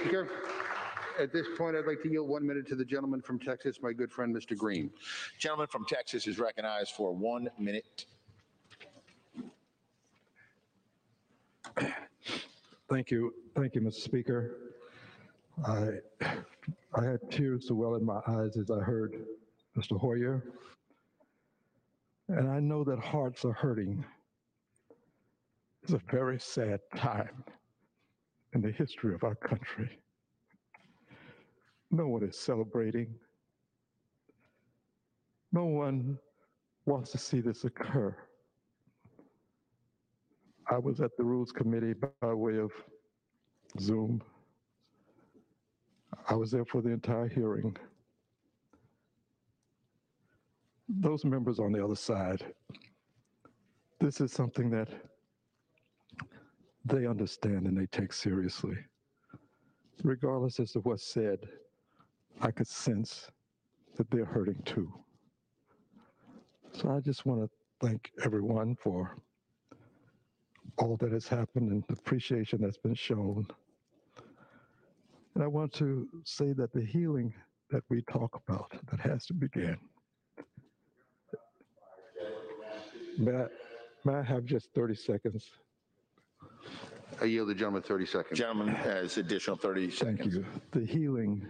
Speaker, 0.00 0.28
at 1.18 1.32
this 1.32 1.46
point, 1.58 1.76
I'd 1.76 1.86
like 1.86 2.02
to 2.02 2.10
yield 2.10 2.28
one 2.28 2.46
minute 2.46 2.66
to 2.68 2.74
the 2.74 2.84
gentleman 2.84 3.20
from 3.20 3.38
Texas, 3.38 3.78
my 3.82 3.92
good 3.92 4.12
friend, 4.12 4.34
Mr. 4.34 4.56
Green. 4.56 4.90
Gentleman 5.38 5.66
from 5.66 5.84
Texas 5.86 6.26
is 6.26 6.38
recognized 6.38 6.92
for 6.92 7.12
one 7.12 7.48
minute. 7.58 8.06
Thank 12.88 13.10
you. 13.10 13.32
Thank 13.56 13.74
you, 13.74 13.80
Mr. 13.80 14.00
Speaker. 14.00 14.74
I, 15.64 15.98
I 16.94 17.04
had 17.04 17.30
tears 17.30 17.64
to 17.66 17.74
well 17.74 17.96
in 17.96 18.04
my 18.04 18.20
eyes 18.28 18.56
as 18.56 18.70
I 18.70 18.78
heard 18.78 19.24
Mr. 19.76 19.98
Hoyer. 19.98 20.44
And 22.28 22.48
I 22.48 22.60
know 22.60 22.84
that 22.84 22.98
hearts 22.98 23.44
are 23.44 23.52
hurting. 23.52 24.04
It's 25.82 25.92
a 25.92 26.00
very 26.10 26.38
sad 26.38 26.80
time 26.96 27.44
in 28.54 28.60
the 28.60 28.70
history 28.72 29.14
of 29.14 29.24
our 29.24 29.34
country. 29.34 29.98
No 31.90 32.08
one 32.08 32.22
is 32.24 32.38
celebrating. 32.38 33.14
No 35.52 35.64
one 35.64 36.18
wants 36.84 37.12
to 37.12 37.18
see 37.18 37.40
this 37.40 37.64
occur. 37.64 38.16
I 40.68 40.78
was 40.78 41.00
at 41.00 41.16
the 41.16 41.24
Rules 41.24 41.52
Committee 41.52 41.94
by 42.20 42.34
way 42.34 42.58
of 42.58 42.72
Zoom. 43.80 44.22
I 46.28 46.34
was 46.34 46.50
there 46.50 46.64
for 46.64 46.82
the 46.82 46.90
entire 46.90 47.28
hearing. 47.28 47.76
Those 50.88 51.24
members 51.24 51.58
on 51.60 51.72
the 51.72 51.84
other 51.84 51.94
side, 51.96 52.44
this 54.00 54.20
is 54.20 54.32
something 54.32 54.70
that 54.70 54.88
they 56.84 57.06
understand 57.06 57.66
and 57.66 57.76
they 57.76 57.86
take 57.86 58.12
seriously. 58.12 58.76
Regardless 60.02 60.60
as 60.60 60.72
to 60.72 60.80
what's 60.80 61.04
said, 61.12 61.38
I 62.40 62.50
could 62.50 62.68
sense 62.68 63.30
that 63.96 64.10
they're 64.10 64.24
hurting 64.24 64.62
too. 64.64 64.92
So 66.72 66.90
I 66.90 67.00
just 67.00 67.24
want 67.24 67.40
to 67.40 67.86
thank 67.86 68.10
everyone 68.24 68.76
for 68.76 69.16
all 70.78 70.96
that 70.98 71.12
has 71.12 71.26
happened 71.26 71.70
and 71.70 71.84
the 71.88 71.94
appreciation 71.94 72.60
that's 72.60 72.78
been 72.78 72.94
shown. 72.94 73.46
And 75.34 75.44
I 75.44 75.46
want 75.46 75.72
to 75.74 76.08
say 76.24 76.52
that 76.54 76.72
the 76.72 76.84
healing 76.84 77.34
that 77.70 77.82
we 77.88 78.02
talk 78.02 78.40
about 78.46 78.72
that 78.90 79.00
has 79.00 79.26
to 79.26 79.34
begin. 79.34 79.76
May 83.18 83.32
I, 83.32 83.46
may 84.04 84.14
I 84.14 84.22
have 84.22 84.44
just 84.44 84.68
30 84.74 84.94
seconds? 84.94 85.50
I 87.20 87.24
yield 87.24 87.48
the 87.48 87.54
gentleman 87.54 87.82
30 87.82 88.06
seconds. 88.06 88.38
Gentleman 88.38 88.68
has 88.68 89.16
additional 89.16 89.56
30 89.56 89.90
seconds. 89.90 90.18
Thank 90.18 90.34
you. 90.34 90.44
The 90.72 90.84
healing, 90.84 91.46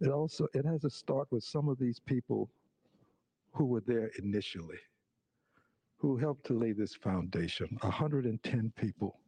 it 0.00 0.08
also, 0.08 0.48
it 0.54 0.64
has 0.64 0.82
to 0.82 0.90
start 0.90 1.28
with 1.30 1.44
some 1.44 1.68
of 1.68 1.78
these 1.78 2.00
people 2.00 2.50
who 3.52 3.66
were 3.66 3.82
there 3.86 4.10
initially, 4.18 4.78
who 5.98 6.16
helped 6.16 6.46
to 6.46 6.52
lay 6.52 6.72
this 6.72 6.94
foundation, 6.94 7.76
110 7.80 8.72
people. 8.76 9.18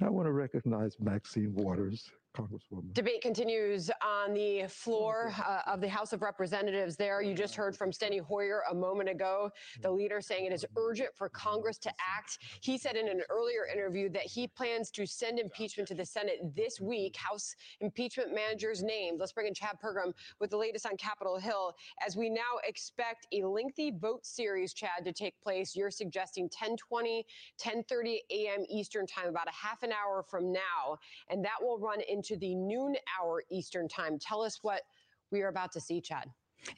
I 0.00 0.08
want 0.08 0.26
to 0.26 0.32
recognize 0.32 0.96
Maxine 1.00 1.54
Waters, 1.54 2.10
Congresswoman. 2.34 2.92
Debate 2.92 3.22
continues 3.22 3.90
on 4.02 4.32
the 4.34 4.64
floor 4.68 5.32
uh, 5.46 5.62
of 5.66 5.80
the 5.80 5.88
House 5.88 6.12
of 6.12 6.22
Representatives 6.22 6.96
there. 6.96 7.22
You 7.22 7.34
just 7.34 7.56
heard 7.56 7.76
from 7.76 7.90
Steny 7.90 8.20
Hoyer 8.20 8.62
a 8.70 8.74
moment 8.74 9.08
ago, 9.08 9.50
the 9.82 9.90
leader 9.90 10.20
saying 10.20 10.46
it 10.46 10.52
is 10.52 10.64
urgent 10.76 11.10
for 11.16 11.28
Congress 11.28 11.78
to 11.78 11.90
act. 11.90 12.38
He 12.60 12.78
said 12.78 12.96
in 12.96 13.08
an 13.08 13.22
earlier 13.30 13.66
interview 13.72 14.08
that 14.10 14.22
he 14.22 14.46
plans 14.46 14.90
to 14.92 15.06
send 15.06 15.38
impeachment 15.38 15.88
to 15.88 15.94
the 15.94 16.04
Senate 16.04 16.54
this 16.54 16.80
week. 16.80 17.16
House 17.16 17.54
impeachment 17.80 18.34
managers 18.34 18.82
named. 18.82 19.18
Let's 19.18 19.32
bring 19.32 19.48
in 19.48 19.54
Chad 19.54 19.78
Pergram 19.82 20.12
with 20.38 20.50
the 20.50 20.56
latest 20.56 20.86
on 20.86 20.96
Capitol 20.96 21.38
Hill. 21.38 21.74
As 22.06 22.16
we 22.16 22.30
now 22.30 22.58
expect 22.64 23.26
a 23.32 23.42
lengthy 23.42 23.90
vote 23.90 24.24
series, 24.24 24.72
Chad, 24.72 25.04
to 25.04 25.12
take 25.12 25.40
place, 25.42 25.74
you're 25.74 25.90
suggesting 25.90 26.44
1020, 26.44 27.26
1030 27.62 28.22
a.m. 28.30 28.64
Eastern 28.68 29.06
time, 29.06 29.28
about 29.28 29.48
a 29.48 29.52
half 29.52 29.82
an 29.82 29.90
hour 29.92 30.22
from 30.22 30.52
now. 30.52 30.98
And 31.28 31.44
that 31.44 31.56
will 31.60 31.78
run 31.78 32.00
into 32.20 32.36
the 32.38 32.54
noon 32.54 32.96
hour 33.20 33.42
Eastern 33.50 33.88
time. 33.88 34.18
Tell 34.20 34.42
us 34.42 34.58
what 34.62 34.82
we 35.32 35.42
are 35.42 35.48
about 35.48 35.72
to 35.72 35.80
see, 35.80 36.02
Chad. 36.02 36.26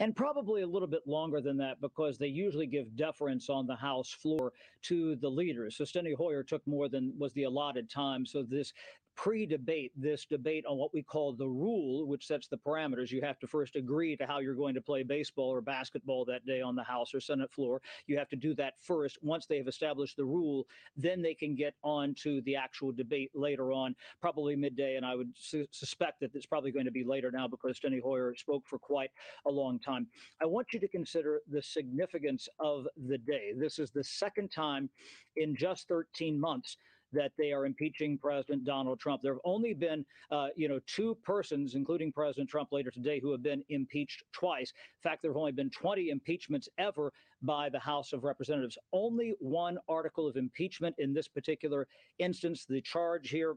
and 0.00 0.14
probably 0.16 0.62
a 0.62 0.66
little 0.66 0.88
bit 0.88 1.02
longer 1.06 1.40
than 1.40 1.56
that 1.58 1.80
because 1.80 2.18
they 2.18 2.28
usually 2.28 2.66
give 2.66 2.94
deference 2.96 3.50
on 3.50 3.66
the 3.66 3.76
House 3.76 4.10
floor 4.12 4.52
to 4.82 5.16
the 5.16 5.28
leaders. 5.28 5.76
So 5.76 5.84
Steny 5.84 6.14
Hoyer 6.16 6.44
took 6.44 6.66
more 6.66 6.88
than 6.88 7.14
was 7.18 7.32
the 7.32 7.44
allotted 7.44 7.90
time. 7.90 8.26
So 8.26 8.44
this 8.44 8.72
pre-debate, 9.16 9.92
this 9.96 10.24
debate 10.24 10.64
on 10.66 10.76
what 10.76 10.92
we 10.94 11.02
call 11.02 11.32
the 11.32 11.46
rule, 11.46 12.06
which 12.06 12.26
sets 12.26 12.48
the 12.48 12.56
parameters. 12.56 13.10
You 13.10 13.20
have 13.22 13.38
to 13.40 13.46
first 13.46 13.76
agree 13.76 14.16
to 14.16 14.26
how 14.26 14.40
you're 14.40 14.54
going 14.54 14.74
to 14.74 14.80
play 14.80 15.02
baseball 15.02 15.50
or 15.50 15.60
basketball 15.60 16.24
that 16.26 16.46
day 16.46 16.60
on 16.60 16.74
the 16.74 16.82
House 16.82 17.14
or 17.14 17.20
Senate 17.20 17.52
floor. 17.52 17.80
You 18.06 18.18
have 18.18 18.28
to 18.30 18.36
do 18.36 18.54
that 18.54 18.74
first. 18.80 19.18
Once 19.22 19.46
they 19.46 19.58
have 19.58 19.68
established 19.68 20.16
the 20.16 20.24
rule, 20.24 20.66
then 20.96 21.22
they 21.22 21.34
can 21.34 21.54
get 21.54 21.74
on 21.84 22.14
to 22.22 22.40
the 22.42 22.56
actual 22.56 22.92
debate 22.92 23.30
later 23.34 23.72
on, 23.72 23.94
probably 24.20 24.56
midday. 24.56 24.96
And 24.96 25.04
I 25.04 25.14
would 25.14 25.30
su- 25.36 25.66
suspect 25.70 26.20
that 26.20 26.34
it's 26.34 26.46
probably 26.46 26.72
going 26.72 26.86
to 26.86 26.90
be 26.90 27.04
later 27.04 27.30
now 27.30 27.46
because 27.46 27.78
Steny 27.78 28.02
Hoyer 28.02 28.34
spoke 28.34 28.66
for 28.66 28.78
quite 28.78 29.10
a 29.46 29.50
long 29.50 29.78
time. 29.78 30.06
I 30.40 30.46
want 30.46 30.68
you 30.72 30.80
to 30.80 30.88
consider 30.88 31.42
the 31.50 31.62
significance 31.62 32.48
of 32.58 32.86
the 33.08 33.18
day. 33.18 33.52
This 33.56 33.78
is 33.78 33.90
the 33.90 34.04
second 34.04 34.50
time 34.50 34.88
in 35.36 35.54
just 35.54 35.88
13 35.88 36.38
months 36.38 36.76
that 37.12 37.32
they 37.38 37.52
are 37.52 37.66
impeaching 37.66 38.18
President 38.18 38.64
Donald 38.64 39.00
Trump. 39.00 39.22
There 39.22 39.34
have 39.34 39.40
only 39.44 39.74
been, 39.74 40.04
uh, 40.30 40.48
you 40.56 40.68
know, 40.68 40.80
two 40.86 41.16
persons, 41.22 41.74
including 41.74 42.12
President 42.12 42.48
Trump 42.48 42.70
later 42.72 42.90
today, 42.90 43.20
who 43.20 43.30
have 43.32 43.42
been 43.42 43.62
impeached 43.68 44.22
twice. 44.32 44.72
In 44.72 45.10
fact, 45.10 45.22
there 45.22 45.30
have 45.30 45.36
only 45.36 45.52
been 45.52 45.70
20 45.70 46.10
impeachments 46.10 46.68
ever 46.78 47.12
by 47.42 47.68
the 47.68 47.78
House 47.78 48.12
of 48.12 48.24
Representatives. 48.24 48.78
Only 48.92 49.34
one 49.40 49.78
article 49.88 50.28
of 50.28 50.36
impeachment 50.36 50.94
in 50.98 51.12
this 51.12 51.28
particular 51.28 51.86
instance. 52.18 52.64
The 52.68 52.80
charge 52.80 53.28
here 53.30 53.56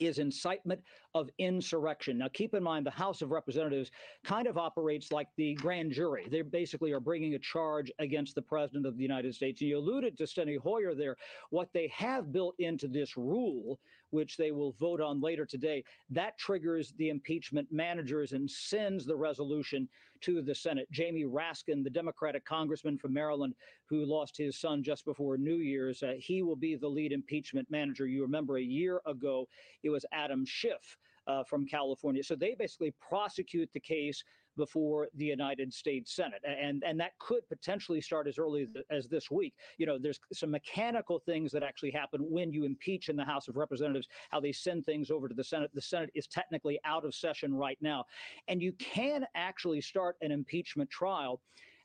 is 0.00 0.18
incitement 0.18 0.80
of 1.14 1.30
insurrection. 1.38 2.18
Now, 2.18 2.28
keep 2.32 2.54
in 2.54 2.62
mind, 2.62 2.86
the 2.86 2.90
House 2.90 3.22
of 3.22 3.30
Representatives 3.30 3.90
kind 4.24 4.46
of 4.46 4.58
operates 4.58 5.12
like 5.12 5.28
the 5.36 5.54
grand 5.54 5.92
jury. 5.92 6.26
They 6.30 6.42
basically 6.42 6.92
are 6.92 7.00
bringing 7.00 7.34
a 7.34 7.38
charge 7.38 7.90
against 7.98 8.34
the 8.34 8.42
President 8.42 8.86
of 8.86 8.96
the 8.96 9.02
United 9.02 9.34
States. 9.34 9.60
And 9.60 9.70
you 9.70 9.78
alluded 9.78 10.16
to 10.18 10.24
Steny 10.24 10.58
Hoyer 10.58 10.94
there. 10.94 11.16
What 11.50 11.68
they 11.72 11.88
have 11.94 12.32
built 12.32 12.54
into 12.58 12.88
this 12.88 13.16
rule, 13.16 13.78
which 14.10 14.36
they 14.36 14.52
will 14.52 14.72
vote 14.78 15.00
on 15.00 15.20
later 15.20 15.46
today, 15.46 15.84
that 16.10 16.38
triggers 16.38 16.92
the 16.98 17.08
impeachment 17.08 17.68
managers 17.70 18.32
and 18.32 18.50
sends 18.50 19.04
the 19.04 19.16
resolution 19.16 19.88
to 20.26 20.42
the 20.42 20.54
Senate. 20.54 20.88
Jamie 20.90 21.24
Raskin, 21.24 21.84
the 21.84 21.90
Democratic 21.90 22.44
congressman 22.44 22.98
from 22.98 23.12
Maryland 23.12 23.54
who 23.88 24.04
lost 24.04 24.36
his 24.36 24.58
son 24.58 24.82
just 24.82 25.04
before 25.04 25.36
New 25.36 25.58
Year's, 25.58 26.02
uh, 26.02 26.14
he 26.18 26.42
will 26.42 26.56
be 26.56 26.74
the 26.74 26.88
lead 26.88 27.12
impeachment 27.12 27.70
manager. 27.70 28.06
You 28.06 28.22
remember 28.22 28.58
a 28.58 28.62
year 28.62 29.00
ago, 29.06 29.46
it 29.84 29.90
was 29.90 30.04
Adam 30.12 30.44
Schiff 30.44 30.98
uh, 31.28 31.44
from 31.44 31.64
California. 31.64 32.24
So 32.24 32.34
they 32.34 32.56
basically 32.58 32.92
prosecute 33.00 33.70
the 33.72 33.80
case 33.80 34.22
before 34.56 35.08
the 35.14 35.24
United 35.24 35.72
States 35.72 36.14
Senate, 36.14 36.42
and 36.44 36.82
and 36.84 36.98
that 37.00 37.18
could 37.18 37.46
potentially 37.48 38.00
start 38.00 38.26
as 38.26 38.38
early 38.38 38.68
as 38.90 39.06
this 39.06 39.30
week. 39.30 39.54
You 39.78 39.86
know, 39.86 39.98
there's 39.98 40.20
some 40.32 40.50
mechanical 40.50 41.18
things 41.18 41.52
that 41.52 41.62
actually 41.62 41.90
happen 41.90 42.20
when 42.28 42.52
you 42.52 42.64
impeach 42.64 43.08
in 43.08 43.16
the 43.16 43.24
House 43.24 43.48
of 43.48 43.56
Representatives, 43.56 44.08
how 44.30 44.40
they 44.40 44.52
send 44.52 44.84
things 44.84 45.10
over 45.10 45.28
to 45.28 45.34
the 45.34 45.44
Senate. 45.44 45.70
The 45.74 45.80
Senate 45.80 46.10
is 46.14 46.26
technically 46.26 46.78
out 46.84 47.04
of 47.04 47.14
session 47.14 47.54
right 47.54 47.78
now, 47.80 48.04
and 48.48 48.62
you 48.62 48.72
can 48.72 49.26
actually 49.34 49.80
start 49.80 50.16
an 50.20 50.30
impeachment 50.30 50.90
trial 50.90 51.40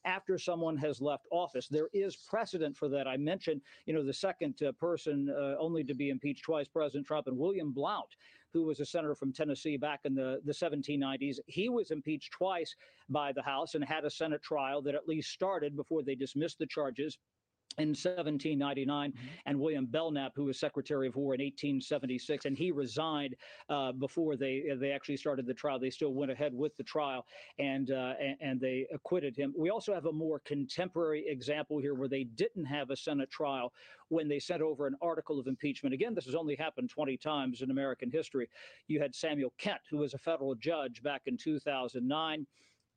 after 0.05 0.37
someone 0.37 0.77
has 0.77 1.01
left 1.01 1.27
office. 1.31 1.67
There 1.67 1.89
is 1.93 2.15
precedent 2.15 2.75
for 2.75 2.89
that. 2.89 3.07
I 3.07 3.17
mentioned, 3.17 3.61
you 3.85 3.93
know, 3.93 4.03
the 4.03 4.13
second 4.13 4.61
uh, 4.63 4.71
person 4.73 5.29
uh, 5.29 5.55
only 5.59 5.83
to 5.83 5.93
be 5.93 6.09
impeached 6.09 6.43
twice, 6.43 6.67
President 6.67 7.05
Trump, 7.05 7.27
and 7.27 7.37
William 7.37 7.71
Blount, 7.71 8.15
who 8.53 8.63
was 8.63 8.79
a 8.79 8.85
senator 8.85 9.15
from 9.15 9.33
Tennessee 9.33 9.77
back 9.77 10.01
in 10.03 10.13
the, 10.13 10.41
the 10.45 10.51
1790s. 10.51 11.37
He 11.47 11.69
was 11.69 11.91
impeached 11.91 12.31
twice 12.31 12.75
by 13.09 13.31
the 13.31 13.41
House 13.41 13.75
and 13.75 13.83
had 13.83 14.05
a 14.05 14.09
Senate 14.09 14.41
trial 14.43 14.81
that 14.83 14.95
at 14.95 15.07
least 15.07 15.31
started 15.31 15.75
before 15.75 16.03
they 16.03 16.15
dismissed 16.15 16.59
the 16.59 16.67
charges 16.67 17.17
in 17.77 17.89
1799 17.89 19.13
and 19.45 19.59
William 19.59 19.85
Belknap, 19.85 20.33
who 20.35 20.45
was 20.45 20.59
Secretary 20.59 21.07
of 21.07 21.15
War 21.15 21.33
in 21.33 21.41
1876, 21.41 22.45
and 22.45 22.57
he 22.57 22.71
resigned 22.71 23.35
uh, 23.69 23.91
before 23.91 24.35
they 24.35 24.63
they 24.79 24.91
actually 24.91 25.17
started 25.17 25.45
the 25.45 25.53
trial. 25.53 25.79
They 25.79 25.89
still 25.89 26.13
went 26.13 26.31
ahead 26.31 26.53
with 26.53 26.75
the 26.77 26.83
trial, 26.83 27.25
and, 27.59 27.91
uh, 27.91 28.13
and 28.19 28.37
and 28.41 28.61
they 28.61 28.87
acquitted 28.93 29.35
him. 29.35 29.53
We 29.57 29.69
also 29.69 29.93
have 29.93 30.05
a 30.05 30.11
more 30.11 30.39
contemporary 30.39 31.25
example 31.27 31.79
here 31.79 31.93
where 31.93 32.09
they 32.09 32.23
didn't 32.23 32.65
have 32.65 32.89
a 32.89 32.95
Senate 32.95 33.29
trial 33.29 33.71
when 34.09 34.27
they 34.27 34.39
sent 34.39 34.61
over 34.61 34.87
an 34.87 34.95
article 35.01 35.39
of 35.39 35.47
impeachment. 35.47 35.93
Again, 35.93 36.13
this 36.13 36.25
has 36.25 36.35
only 36.35 36.55
happened 36.55 36.89
20 36.89 37.15
times 37.17 37.61
in 37.61 37.71
American 37.71 38.11
history. 38.11 38.49
You 38.87 38.99
had 38.99 39.15
Samuel 39.15 39.53
Kent, 39.57 39.81
who 39.89 39.97
was 39.97 40.13
a 40.13 40.17
federal 40.17 40.53
judge 40.55 41.01
back 41.01 41.21
in 41.27 41.37
2009. 41.37 42.45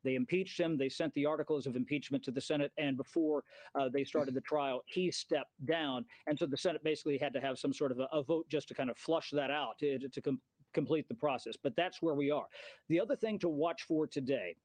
They 0.05 0.15
impeached 0.15 0.59
him. 0.59 0.77
They 0.77 0.87
sent 0.89 1.13
the 1.15 1.25
articles 1.25 1.67
of 1.67 1.75
impeachment 1.75 2.23
to 2.25 2.31
the 2.31 2.39
Senate, 2.39 2.71
and 2.77 2.95
before 2.95 3.43
uh, 3.77 3.89
they 3.89 4.05
started 4.05 4.33
the 4.33 4.41
trial, 4.41 4.83
he 4.85 5.11
stepped 5.11 5.51
down. 5.65 6.05
And 6.27 6.37
so 6.39 6.45
the 6.45 6.55
Senate 6.55 6.83
basically 6.83 7.17
had 7.17 7.33
to 7.33 7.41
have 7.41 7.59
some 7.59 7.73
sort 7.73 7.91
of 7.91 7.99
a, 7.99 8.07
a 8.13 8.23
vote 8.23 8.47
just 8.47 8.67
to 8.69 8.73
kind 8.73 8.89
of 8.89 8.97
flush 8.97 9.31
that 9.31 9.51
out 9.51 9.77
to, 9.79 10.07
to 10.07 10.21
com- 10.21 10.41
complete 10.73 11.07
the 11.09 11.15
process. 11.15 11.55
But 11.61 11.75
that's 11.75 12.01
where 12.01 12.15
we 12.15 12.31
are. 12.31 12.45
The 12.87 13.01
other 13.01 13.15
thing 13.15 13.39
to 13.39 13.49
watch 13.49 13.83
for 13.83 14.07
today 14.07 14.55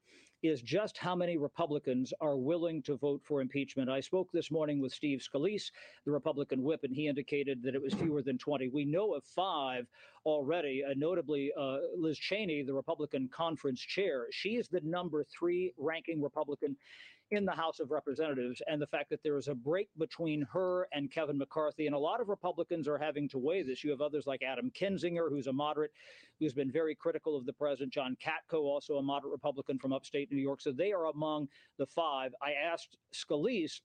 is 0.41 0.61
just 0.61 0.97
how 0.97 1.15
many 1.15 1.37
Republicans 1.37 2.13
are 2.19 2.35
willing 2.35 2.81
to 2.83 2.97
vote 2.97 3.21
for 3.23 3.41
impeachment. 3.41 3.89
I 3.89 3.99
spoke 3.99 4.31
this 4.31 4.51
morning 4.51 4.81
with 4.81 4.93
Steve 4.93 5.21
Scalise, 5.21 5.71
the 6.05 6.11
Republican 6.11 6.63
whip, 6.63 6.83
and 6.83 6.93
he 6.93 7.07
indicated 7.07 7.61
that 7.63 7.75
it 7.75 7.81
was 7.81 7.93
fewer 7.93 8.21
than 8.21 8.37
20. 8.37 8.69
We 8.69 8.85
know 8.85 9.13
of 9.13 9.23
five 9.23 9.87
already, 10.25 10.83
uh, 10.83 10.93
notably 10.95 11.51
uh, 11.57 11.77
Liz 11.95 12.17
Cheney, 12.17 12.63
the 12.63 12.73
Republican 12.73 13.29
conference 13.29 13.81
chair. 13.81 14.27
She 14.31 14.55
is 14.55 14.67
the 14.67 14.81
number 14.83 15.23
three 15.23 15.73
ranking 15.77 16.21
Republican 16.21 16.75
in 17.31 17.45
the 17.45 17.51
House 17.51 17.79
of 17.79 17.91
Representatives, 17.91 18.61
and 18.67 18.81
the 18.81 18.87
fact 18.87 19.09
that 19.09 19.23
there 19.23 19.37
is 19.37 19.47
a 19.47 19.55
break 19.55 19.89
between 19.97 20.45
her 20.51 20.87
and 20.91 21.09
Kevin 21.11 21.37
McCarthy. 21.37 21.87
And 21.87 21.95
a 21.95 21.99
lot 21.99 22.19
of 22.19 22.29
Republicans 22.29 22.87
are 22.87 22.97
having 22.97 23.27
to 23.29 23.37
weigh 23.37 23.63
this. 23.63 23.83
You 23.83 23.89
have 23.91 24.01
others 24.01 24.27
like 24.27 24.41
Adam 24.43 24.71
Kinzinger, 24.71 25.29
who's 25.29 25.47
a 25.47 25.53
moderate, 25.53 25.91
who's 26.39 26.53
been 26.53 26.71
very 26.71 26.93
critical 26.93 27.37
of 27.37 27.45
the 27.45 27.53
president, 27.53 27.93
John 27.93 28.17
Katko, 28.23 28.59
also 28.59 28.95
a 28.95 29.01
moderate 29.01 29.31
Republican 29.31 29.79
from 29.79 29.93
upstate 29.93 30.31
New 30.31 30.41
York. 30.41 30.61
So 30.61 30.71
they 30.71 30.91
are 30.91 31.05
among 31.05 31.47
the 31.77 31.85
five. 31.85 32.33
I 32.41 32.51
asked 32.51 32.97
Scalise 33.13 33.79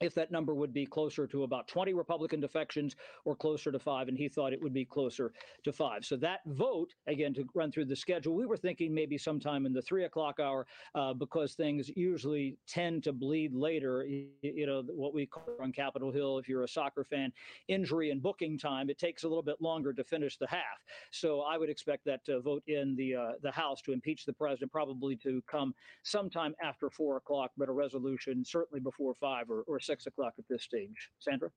if 0.00 0.14
that 0.14 0.32
number 0.32 0.54
would 0.54 0.72
be 0.72 0.84
closer 0.84 1.26
to 1.26 1.44
about 1.44 1.68
20 1.68 1.94
Republican 1.94 2.40
defections 2.40 2.96
or 3.24 3.36
closer 3.36 3.70
to 3.70 3.78
five, 3.78 4.08
and 4.08 4.18
he 4.18 4.28
thought 4.28 4.52
it 4.52 4.60
would 4.60 4.72
be 4.72 4.84
closer 4.84 5.32
to 5.62 5.72
five. 5.72 6.04
So 6.04 6.16
that 6.16 6.40
vote, 6.46 6.94
again, 7.06 7.32
to 7.34 7.44
run 7.54 7.70
through 7.70 7.84
the 7.84 7.94
schedule, 7.94 8.34
we 8.34 8.46
were 8.46 8.56
thinking 8.56 8.92
maybe 8.92 9.16
sometime 9.16 9.66
in 9.66 9.72
the 9.72 9.82
three 9.82 10.04
o'clock 10.04 10.40
hour 10.40 10.66
uh, 10.96 11.14
because 11.14 11.54
things 11.54 11.90
usually 11.94 12.56
tend 12.66 13.04
to 13.04 13.12
bleed 13.12 13.54
later. 13.54 14.04
You, 14.42 14.66
know, 14.66 14.82
what 14.88 15.14
we 15.14 15.26
call 15.26 15.44
on 15.60 15.70
Capitol 15.70 16.10
Hill, 16.10 16.38
if 16.38 16.48
you're 16.48 16.64
a 16.64 16.68
soccer 16.68 17.04
fan, 17.04 17.32
injury 17.68 18.10
and 18.10 18.20
booking 18.20 18.58
time, 18.58 18.90
it 18.90 18.98
takes 18.98 19.22
a 19.22 19.28
little 19.28 19.42
bit 19.42 19.60
longer 19.60 19.92
to 19.92 20.02
finish 20.02 20.36
the 20.36 20.48
half. 20.48 20.82
So 21.12 21.42
I 21.42 21.56
would 21.56 21.70
expect 21.70 22.04
that 22.06 22.20
uh, 22.28 22.40
vote 22.40 22.64
in 22.66 22.96
the 22.96 23.14
uh, 23.14 23.32
the 23.42 23.52
House 23.52 23.80
to 23.82 23.92
impeach 23.92 24.24
the 24.24 24.32
president 24.32 24.72
probably 24.72 25.14
to 25.16 25.40
come 25.46 25.72
sometime 26.02 26.54
after 26.62 26.90
four 26.90 27.16
o'clock, 27.16 27.52
but 27.56 27.68
a 27.68 27.72
resolution 27.72 28.44
certainly 28.44 28.80
before 28.80 29.14
five 29.14 29.48
or, 29.50 29.62
or 29.62 29.78
six 29.84 30.06
o'clock 30.06 30.34
at 30.38 30.44
this 30.48 30.62
stage. 30.62 31.10
Sandra? 31.18 31.50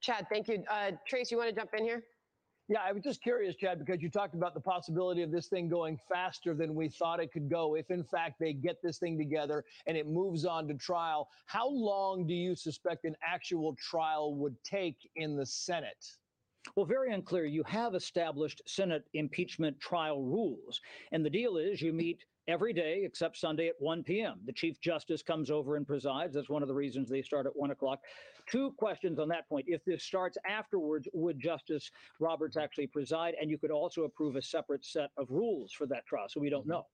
Chad, 0.00 0.26
thank 0.30 0.48
you. 0.48 0.62
Uh, 0.70 0.92
Trace, 1.06 1.30
you 1.30 1.36
want 1.36 1.48
to 1.48 1.54
jump 1.54 1.70
in 1.76 1.84
here? 1.84 2.02
Yeah, 2.68 2.80
I 2.84 2.90
was 2.90 3.04
just 3.04 3.22
curious, 3.22 3.54
Chad, 3.54 3.78
because 3.78 4.02
you 4.02 4.10
talked 4.10 4.34
about 4.34 4.52
the 4.52 4.60
possibility 4.60 5.22
of 5.22 5.30
this 5.30 5.46
thing 5.46 5.68
going 5.68 5.98
faster 6.08 6.52
than 6.52 6.74
we 6.74 6.88
thought 6.88 7.20
it 7.20 7.32
could 7.32 7.48
go. 7.48 7.76
If 7.76 7.92
in 7.92 8.02
fact 8.02 8.40
they 8.40 8.52
get 8.52 8.82
this 8.82 8.98
thing 8.98 9.16
together 9.16 9.64
and 9.86 9.96
it 9.96 10.08
moves 10.08 10.44
on 10.44 10.66
to 10.66 10.74
trial, 10.74 11.28
how 11.46 11.68
long 11.68 12.26
do 12.26 12.34
you 12.34 12.56
suspect 12.56 13.04
an 13.04 13.14
actual 13.24 13.76
trial 13.76 14.34
would 14.34 14.56
take 14.64 14.96
in 15.14 15.36
the 15.36 15.46
Senate? 15.46 16.04
Well, 16.74 16.86
very 16.86 17.12
unclear. 17.14 17.44
You 17.44 17.62
have 17.68 17.94
established 17.94 18.60
Senate 18.66 19.04
impeachment 19.14 19.78
trial 19.78 20.24
rules. 20.24 20.80
And 21.12 21.24
the 21.24 21.30
deal 21.30 21.58
is 21.58 21.80
you 21.80 21.92
meet 21.92 22.24
every 22.48 22.72
day 22.72 23.02
except 23.04 23.36
Sunday 23.36 23.68
at 23.68 23.74
1 23.78 24.04
p.m. 24.04 24.40
The 24.44 24.52
Chief 24.52 24.80
Justice 24.80 25.22
comes 25.22 25.50
over 25.50 25.76
and 25.76 25.86
presides. 25.86 26.34
That's 26.34 26.48
one 26.48 26.62
of 26.62 26.68
the 26.68 26.74
reasons 26.74 27.08
they 27.08 27.22
start 27.22 27.46
at 27.46 27.56
1 27.56 27.70
o'clock. 27.70 28.00
Two 28.48 28.72
questions 28.78 29.18
on 29.18 29.28
that 29.28 29.48
point. 29.48 29.66
If 29.68 29.84
this 29.84 30.04
starts 30.04 30.38
afterwards, 30.48 31.08
would 31.12 31.40
Justice 31.40 31.90
Roberts 32.20 32.56
actually 32.56 32.86
preside? 32.86 33.34
And 33.40 33.50
you 33.50 33.58
could 33.58 33.70
also 33.70 34.04
approve 34.04 34.36
a 34.36 34.42
separate 34.42 34.84
set 34.84 35.10
of 35.16 35.30
rules 35.30 35.72
for 35.72 35.86
that 35.88 36.06
trial. 36.06 36.26
So 36.28 36.40
we 36.40 36.50
don't 36.50 36.62
mm-hmm. 36.62 36.70
know. 36.70 36.86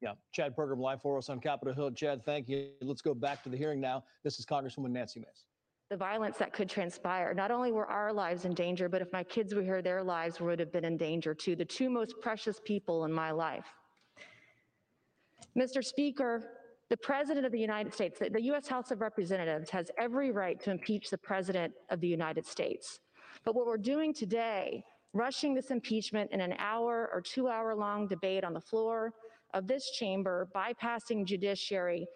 Yeah, 0.00 0.12
Chad 0.32 0.54
Pergram 0.56 0.80
live 0.80 1.00
for 1.00 1.16
us 1.16 1.30
oh 1.30 1.34
on 1.34 1.40
Capitol 1.40 1.74
Hill. 1.74 1.90
Chad, 1.92 2.24
thank 2.24 2.48
you. 2.48 2.70
Let's 2.82 3.00
go 3.00 3.14
back 3.14 3.42
to 3.44 3.48
the 3.48 3.56
hearing 3.56 3.80
now. 3.80 4.04
This 4.22 4.38
is 4.38 4.44
Congresswoman 4.44 4.90
Nancy 4.90 5.20
Mace. 5.20 5.44
the 5.88 5.96
violence 5.96 6.36
that 6.38 6.52
could 6.52 6.68
transpire. 6.68 7.32
Not 7.32 7.50
only 7.50 7.72
were 7.72 7.86
our 7.86 8.12
lives 8.12 8.44
in 8.44 8.52
danger, 8.52 8.88
but 8.88 9.00
if 9.00 9.12
my 9.12 9.22
kids 9.22 9.54
were 9.54 9.62
here, 9.62 9.80
their 9.80 10.02
lives 10.02 10.40
would 10.40 10.58
have 10.58 10.72
been 10.72 10.84
in 10.84 10.96
danger 10.96 11.34
too. 11.34 11.56
The 11.56 11.64
two 11.64 11.88
most 11.88 12.14
precious 12.20 12.60
people 12.64 13.04
in 13.04 13.12
my 13.12 13.30
life. 13.30 13.66
Mr. 15.56 15.84
Speaker, 15.84 16.42
the 16.90 16.96
President 16.96 17.46
of 17.46 17.52
the 17.52 17.60
United 17.60 17.94
States, 17.94 18.18
the- 18.18 18.30
the 18.30 18.42
U.S. 18.42 18.66
House 18.66 18.90
of 18.90 19.00
Representatives 19.00 19.70
has 19.70 19.90
every 19.98 20.30
right 20.30 20.60
to 20.60 20.70
impeach 20.70 21.10
the 21.10 21.18
President 21.18 21.72
of 21.90 22.00
the 22.00 22.08
United 22.08 22.46
States. 22.46 23.00
But 23.44 23.54
what 23.54 23.66
we're 23.66 23.76
doing 23.76 24.12
today, 24.12 24.84
rushing 25.12 25.54
this 25.54 25.70
impeachment 25.70 26.32
in 26.32 26.40
an 26.40 26.54
hour 26.58 27.08
or 27.12 27.20
two 27.20 27.48
hour 27.48 27.74
long 27.74 28.08
debate 28.08 28.44
on 28.44 28.52
the 28.52 28.60
floor 28.60 29.12
of 29.54 29.66
this 29.68 29.90
chamber, 29.92 30.48
bypassing 30.54 31.24
judiciary, 31.24 32.06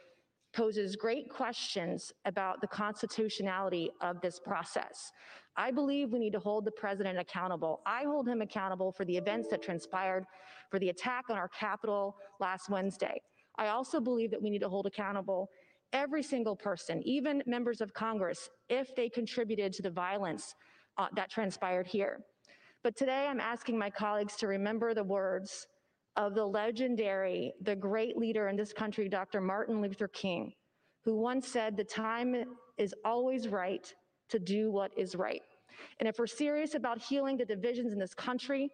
poses 0.59 0.97
great 0.97 1.31
questions 1.31 2.13
about 2.25 2.61
the 2.61 2.67
constitutionality 2.67 3.93
of 4.01 4.21
this 4.21 4.41
process. 4.41 5.13
I 5.57 5.71
believe 5.71 6.11
we 6.11 6.19
need 6.19 6.33
to 6.33 6.41
hold 6.41 6.65
the 6.65 6.73
president 6.73 7.17
accountable. 7.17 7.81
I 7.87 8.03
hold 8.03 8.27
him 8.27 8.43
accountable 8.43 8.91
for 8.91 9.05
the 9.05 9.17
events 9.17 9.49
that 9.51 9.63
transpired, 9.63 10.25
for 10.69 10.81
the 10.81 10.89
attack 10.89 11.27
on 11.31 11.37
our 11.37 11.47
Capitol 11.49 12.17
last 12.41 12.71
Wednesday. 12.71 13.23
I 13.57 13.69
also 13.69 14.01
believe 14.01 14.33
that 14.33 14.43
we 14.43 14.51
need 14.51 14.59
to 14.63 14.69
hold 14.69 14.87
accountable 14.87 15.49
every 15.93 16.25
single 16.25 16.57
person, 16.57 17.03
even 17.05 17.41
members 17.47 17.81
of 17.81 17.95
Congress, 17.95 18.51
if 18.69 18.97
they 18.97 19.09
contributed 19.09 19.73
to 19.75 19.83
the 19.83 19.91
violence 19.91 20.57
uh, 20.97 21.07
that 21.15 21.31
transpired 21.31 21.87
here. 21.87 22.19
But 22.83 22.97
today 22.97 23.29
I'm 23.29 23.41
asking 23.41 23.79
my 23.79 23.91
colleagues 23.91 24.35
to 24.39 24.49
remember 24.49 24.93
the 24.93 25.05
words 25.05 25.69
of 26.19 26.35
the 26.35 26.45
legendary, 26.45 27.55
the 27.63 27.77
great 27.77 28.19
leader 28.19 28.49
in 28.49 28.57
this 28.57 28.73
country, 28.73 29.09
Dr. 29.09 29.41
Martin 29.41 29.81
Luther 29.81 30.09
King, 30.09 30.53
who 31.05 31.17
once 31.17 31.47
said, 31.47 31.77
The 31.77 31.85
time 31.85 32.45
is 32.77 32.93
always 33.05 33.47
right 33.49 33.91
to 34.29 34.39
do 34.41 34.71
what 34.73 34.91
is 34.99 35.15
right. 35.15 35.41
And 36.01 36.09
if 36.09 36.19
we're 36.19 36.27
serious 36.27 36.75
about 36.75 37.01
healing 37.01 37.37
the 37.37 37.45
divisions 37.45 37.93
in 37.93 38.01
this 38.01 38.15
country, 38.15 38.69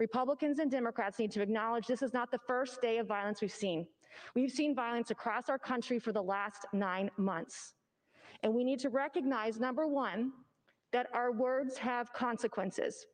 Republicans 0.00 0.58
and 0.58 0.70
Democrats 0.70 1.18
need 1.18 1.30
to 1.32 1.42
acknowledge 1.42 1.86
this 1.86 2.00
is 2.00 2.14
not 2.14 2.30
the 2.30 2.40
first 2.46 2.80
day 2.80 2.96
of 2.96 3.06
violence 3.06 3.42
we've 3.42 3.52
seen. 3.52 3.86
We've 4.34 4.50
seen 4.50 4.74
violence 4.74 5.10
across 5.10 5.50
our 5.50 5.58
country 5.58 5.98
for 5.98 6.12
the 6.12 6.22
last 6.22 6.64
nine 6.72 7.10
months. 7.18 7.74
And 8.42 8.54
we 8.54 8.64
need 8.64 8.80
to 8.80 8.88
recognize, 8.88 9.60
number 9.60 9.86
one, 9.86 10.32
that 10.92 11.08
our 11.12 11.30
words 11.30 11.76
have 11.76 12.10
consequences 12.14 13.04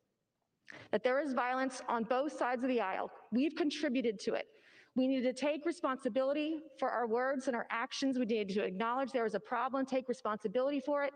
that 0.93 1.03
there 1.03 1.21
is 1.21 1.33
violence 1.33 1.81
on 1.89 2.05
both 2.05 2.37
sides 2.37 2.63
of 2.63 2.69
the 2.69 2.81
aisle. 2.81 3.11
We've 3.33 3.55
contributed 3.57 4.21
to 4.21 4.35
it. 4.35 4.47
We 4.95 5.09
need 5.09 5.23
to 5.23 5.33
take 5.33 5.65
responsibility 5.65 6.61
for 6.79 6.91
our 6.91 7.07
words 7.07 7.47
and 7.47 7.57
our 7.57 7.67
actions. 7.71 8.19
We 8.19 8.27
need 8.27 8.51
to 8.51 8.63
acknowledge 8.63 9.11
there 9.11 9.25
is 9.25 9.35
a 9.35 9.41
problem, 9.41 9.87
take 9.87 10.07
responsibility 10.09 10.81
for 10.81 11.03
it, 11.03 11.15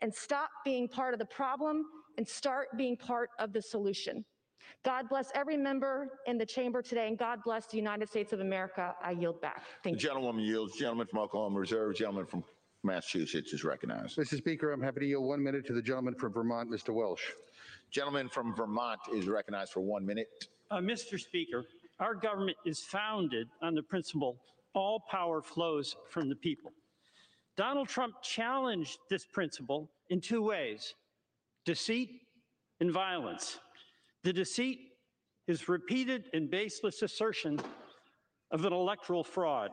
and 0.00 0.12
stop 0.12 0.48
being 0.64 0.88
part 0.88 1.12
of 1.12 1.20
the 1.20 1.26
problem 1.26 1.84
and 2.16 2.26
start 2.26 2.68
being 2.78 2.96
part 2.96 3.28
of 3.38 3.52
the 3.52 3.60
solution. 3.60 4.24
God 4.84 5.10
bless 5.10 5.30
every 5.34 5.58
member 5.58 6.08
in 6.26 6.38
the 6.38 6.46
chamber 6.46 6.80
today, 6.80 7.08
and 7.08 7.18
God 7.18 7.40
bless 7.44 7.66
the 7.66 7.76
United 7.76 8.08
States 8.08 8.32
of 8.32 8.40
America. 8.40 8.94
I 9.02 9.10
yield 9.10 9.40
back. 9.42 9.64
The 9.82 9.90
Thank 9.90 9.96
you. 9.96 10.08
gentlewoman 10.08 10.42
yields. 10.44 10.76
Gentleman 10.76 11.06
from 11.06 11.18
Oklahoma 11.18 11.58
Reserve, 11.58 11.96
gentleman 11.96 12.24
from 12.24 12.42
Massachusetts 12.82 13.52
is 13.52 13.64
recognized. 13.64 14.16
Mr. 14.16 14.38
Speaker, 14.38 14.72
I'm 14.72 14.80
happy 14.80 15.00
to 15.00 15.06
yield 15.06 15.26
one 15.26 15.42
minute 15.42 15.66
to 15.66 15.74
the 15.74 15.82
gentleman 15.82 16.14
from 16.14 16.32
Vermont, 16.32 16.70
Mr. 16.70 16.94
Welch. 16.94 17.34
Gentleman 17.90 18.28
from 18.28 18.54
Vermont 18.54 19.00
is 19.12 19.26
recognized 19.26 19.72
for 19.72 19.80
one 19.80 20.06
minute. 20.06 20.28
Uh, 20.70 20.78
Mr. 20.78 21.18
Speaker, 21.18 21.64
our 21.98 22.14
government 22.14 22.56
is 22.64 22.80
founded 22.80 23.48
on 23.62 23.74
the 23.74 23.82
principle 23.82 24.40
all 24.74 25.02
power 25.10 25.42
flows 25.42 25.96
from 26.10 26.28
the 26.28 26.36
people. 26.36 26.70
Donald 27.56 27.88
Trump 27.88 28.14
challenged 28.22 28.98
this 29.08 29.26
principle 29.26 29.90
in 30.08 30.20
two 30.20 30.42
ways 30.42 30.94
deceit 31.64 32.10
and 32.80 32.90
violence. 32.90 33.58
The 34.22 34.32
deceit 34.32 34.78
is 35.46 35.68
repeated 35.68 36.24
and 36.32 36.50
baseless 36.50 37.02
assertion 37.02 37.60
of 38.50 38.64
an 38.64 38.72
electoral 38.72 39.24
fraud. 39.24 39.70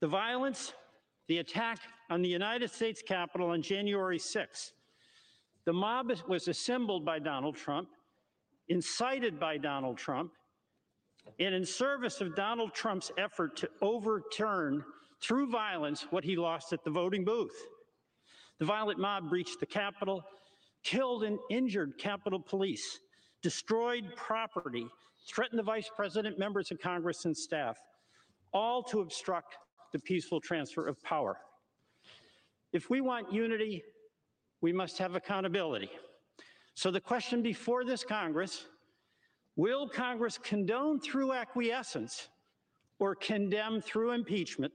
The 0.00 0.08
violence, 0.08 0.72
the 1.28 1.38
attack 1.38 1.78
on 2.10 2.22
the 2.22 2.28
United 2.28 2.70
States 2.70 3.02
Capitol 3.06 3.50
on 3.50 3.62
January 3.62 4.18
6th. 4.18 4.72
The 5.66 5.72
mob 5.72 6.12
was 6.28 6.46
assembled 6.46 7.04
by 7.04 7.18
Donald 7.18 7.56
Trump, 7.56 7.88
incited 8.68 9.38
by 9.38 9.58
Donald 9.58 9.98
Trump, 9.98 10.30
and 11.40 11.52
in 11.54 11.66
service 11.66 12.20
of 12.20 12.36
Donald 12.36 12.72
Trump's 12.72 13.10
effort 13.18 13.56
to 13.56 13.68
overturn 13.82 14.84
through 15.20 15.50
violence 15.50 16.06
what 16.10 16.22
he 16.22 16.36
lost 16.36 16.72
at 16.72 16.84
the 16.84 16.90
voting 16.90 17.24
booth. 17.24 17.66
The 18.58 18.64
violent 18.64 19.00
mob 19.00 19.28
breached 19.28 19.58
the 19.58 19.66
Capitol, 19.66 20.22
killed 20.84 21.24
and 21.24 21.38
injured 21.50 21.98
Capitol 21.98 22.38
Police, 22.38 23.00
destroyed 23.42 24.14
property, 24.14 24.86
threatened 25.28 25.58
the 25.58 25.64
Vice 25.64 25.90
President, 25.94 26.38
members 26.38 26.70
of 26.70 26.80
Congress, 26.80 27.24
and 27.24 27.36
staff, 27.36 27.76
all 28.52 28.84
to 28.84 29.00
obstruct 29.00 29.56
the 29.92 29.98
peaceful 29.98 30.40
transfer 30.40 30.86
of 30.86 31.02
power. 31.02 31.38
If 32.72 32.88
we 32.88 33.00
want 33.00 33.32
unity, 33.32 33.82
we 34.60 34.72
must 34.72 34.98
have 34.98 35.14
accountability. 35.14 35.90
So 36.74 36.90
the 36.90 37.00
question 37.00 37.42
before 37.42 37.84
this 37.84 38.04
Congress 38.04 38.66
will 39.56 39.88
Congress 39.88 40.38
condone 40.38 41.00
through 41.00 41.32
acquiescence 41.32 42.28
or 42.98 43.14
condemn 43.14 43.80
through 43.80 44.12
impeachment 44.12 44.72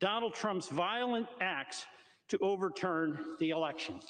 Donald 0.00 0.34
Trump's 0.34 0.68
violent 0.68 1.26
acts 1.40 1.86
to 2.28 2.38
overturn 2.38 3.36
the 3.38 3.50
election? 3.50 4.00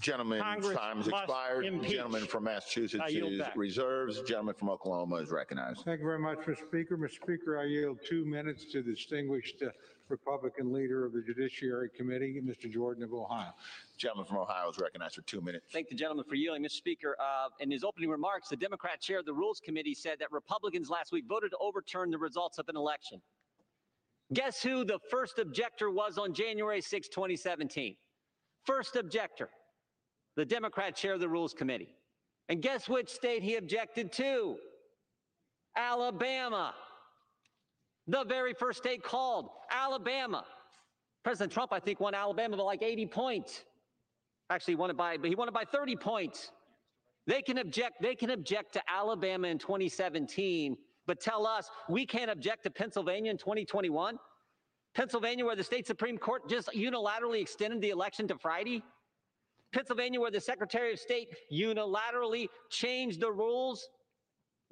Gentleman's 0.00 0.42
Congress 0.42 0.76
time 0.76 0.96
has 0.96 1.08
expired. 1.08 1.66
impeach. 1.66 1.90
Gentleman 1.90 2.26
from 2.26 2.44
Massachusetts 2.44 3.02
I 3.04 3.10
is 3.10 3.38
back. 3.38 3.56
reserves. 3.56 4.22
Gentleman 4.22 4.54
from 4.54 4.70
Oklahoma 4.70 5.16
is 5.16 5.30
recognized. 5.30 5.82
Thank 5.84 6.00
you 6.00 6.06
very 6.06 6.18
much, 6.18 6.38
Mr. 6.38 6.66
Speaker. 6.66 6.96
Mr. 6.96 7.14
Speaker, 7.22 7.58
I 7.58 7.64
yield 7.64 7.98
two 8.04 8.24
minutes 8.24 8.64
to 8.72 8.82
the 8.82 8.94
distinguished 8.94 9.62
uh, 9.62 9.70
Republican 10.12 10.72
leader 10.72 11.06
of 11.06 11.12
the 11.14 11.22
Judiciary 11.22 11.88
Committee, 11.96 12.40
Mr. 12.44 12.70
Jordan 12.70 13.02
of 13.02 13.14
Ohio. 13.14 13.50
Gentleman 13.96 14.26
from 14.26 14.36
Ohio 14.36 14.68
is 14.68 14.78
recognized 14.78 15.14
for 15.14 15.22
two 15.22 15.40
minutes. 15.40 15.64
Thank 15.72 15.88
the 15.88 15.94
gentleman 15.94 16.26
for 16.28 16.34
yielding. 16.34 16.62
Mr. 16.62 16.72
Speaker, 16.72 17.16
uh, 17.18 17.48
in 17.60 17.70
his 17.70 17.82
opening 17.82 18.10
remarks, 18.10 18.48
the 18.48 18.56
Democrat 18.56 19.00
chair 19.00 19.18
of 19.18 19.24
the 19.24 19.32
Rules 19.32 19.58
Committee 19.58 19.94
said 19.94 20.18
that 20.20 20.30
Republicans 20.30 20.90
last 20.90 21.12
week 21.12 21.24
voted 21.26 21.50
to 21.52 21.56
overturn 21.58 22.10
the 22.10 22.18
results 22.18 22.58
of 22.58 22.68
an 22.68 22.76
election. 22.76 23.22
Guess 24.34 24.62
who 24.62 24.84
the 24.84 24.98
first 25.10 25.38
objector 25.38 25.90
was 25.90 26.18
on 26.18 26.34
January 26.34 26.82
6, 26.82 27.08
2017? 27.08 27.96
First 28.66 28.96
objector, 28.96 29.48
the 30.36 30.44
Democrat 30.44 30.94
chair 30.94 31.14
of 31.14 31.20
the 31.20 31.28
Rules 31.28 31.54
Committee. 31.54 31.96
And 32.50 32.60
guess 32.60 32.86
which 32.86 33.08
state 33.08 33.42
he 33.42 33.56
objected 33.56 34.12
to? 34.12 34.56
Alabama. 35.74 36.74
The 38.06 38.24
very 38.24 38.54
first 38.54 38.78
state 38.78 39.02
called, 39.02 39.48
Alabama. 39.70 40.44
President 41.22 41.52
Trump, 41.52 41.72
I 41.72 41.78
think, 41.78 42.00
won 42.00 42.14
Alabama 42.14 42.56
by 42.56 42.62
like 42.64 42.82
80 42.82 43.06
points. 43.06 43.64
Actually, 44.50 44.72
he 44.72 44.76
won 44.76 44.90
it 44.90 44.96
by, 44.96 45.16
but 45.16 45.28
he 45.28 45.36
won 45.36 45.48
it 45.48 45.54
by 45.54 45.64
30 45.64 45.96
points. 45.96 46.50
They 47.26 47.40
can 47.42 47.58
object, 47.58 48.02
they 48.02 48.16
can 48.16 48.30
object 48.30 48.72
to 48.72 48.82
Alabama 48.88 49.48
in 49.48 49.58
2017, 49.58 50.76
but 51.06 51.20
tell 51.20 51.46
us 51.46 51.70
we 51.88 52.04
can't 52.04 52.30
object 52.30 52.64
to 52.64 52.70
Pennsylvania 52.70 53.30
in 53.30 53.38
2021? 53.38 54.18
Pennsylvania, 54.94 55.44
where 55.44 55.56
the 55.56 55.64
state 55.64 55.86
Supreme 55.86 56.18
Court 56.18 56.48
just 56.48 56.68
unilaterally 56.76 57.40
extended 57.40 57.80
the 57.80 57.90
election 57.90 58.26
to 58.28 58.36
Friday? 58.36 58.82
Pennsylvania, 59.72 60.20
where 60.20 60.30
the 60.30 60.40
Secretary 60.40 60.92
of 60.92 60.98
State 60.98 61.28
unilaterally 61.50 62.48
changed 62.68 63.20
the 63.20 63.30
rules, 63.30 63.88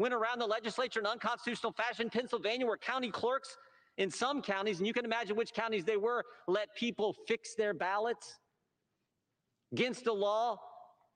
went 0.00 0.14
around 0.14 0.38
the 0.38 0.46
legislature 0.46 0.98
in 0.98 1.04
unconstitutional 1.04 1.72
fashion. 1.72 2.08
Pennsylvania, 2.08 2.66
where 2.66 2.78
county 2.78 3.10
clerks 3.10 3.58
in 3.98 4.10
some 4.10 4.40
counties, 4.40 4.78
and 4.78 4.86
you 4.86 4.94
can 4.94 5.04
imagine 5.04 5.36
which 5.36 5.52
counties 5.52 5.84
they 5.84 5.98
were, 5.98 6.24
let 6.48 6.74
people 6.74 7.14
fix 7.28 7.54
their 7.54 7.74
ballots 7.74 8.38
against 9.72 10.04
the 10.04 10.12
law, 10.12 10.58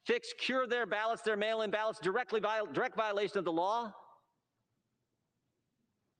fix, 0.06 0.34
cure 0.38 0.66
their 0.66 0.84
ballots, 0.84 1.22
their 1.22 1.36
mail-in 1.36 1.70
ballots, 1.70 1.98
directly 1.98 2.40
viol- 2.40 2.66
direct 2.66 2.94
violation 2.94 3.38
of 3.38 3.46
the 3.46 3.52
law. 3.52 3.90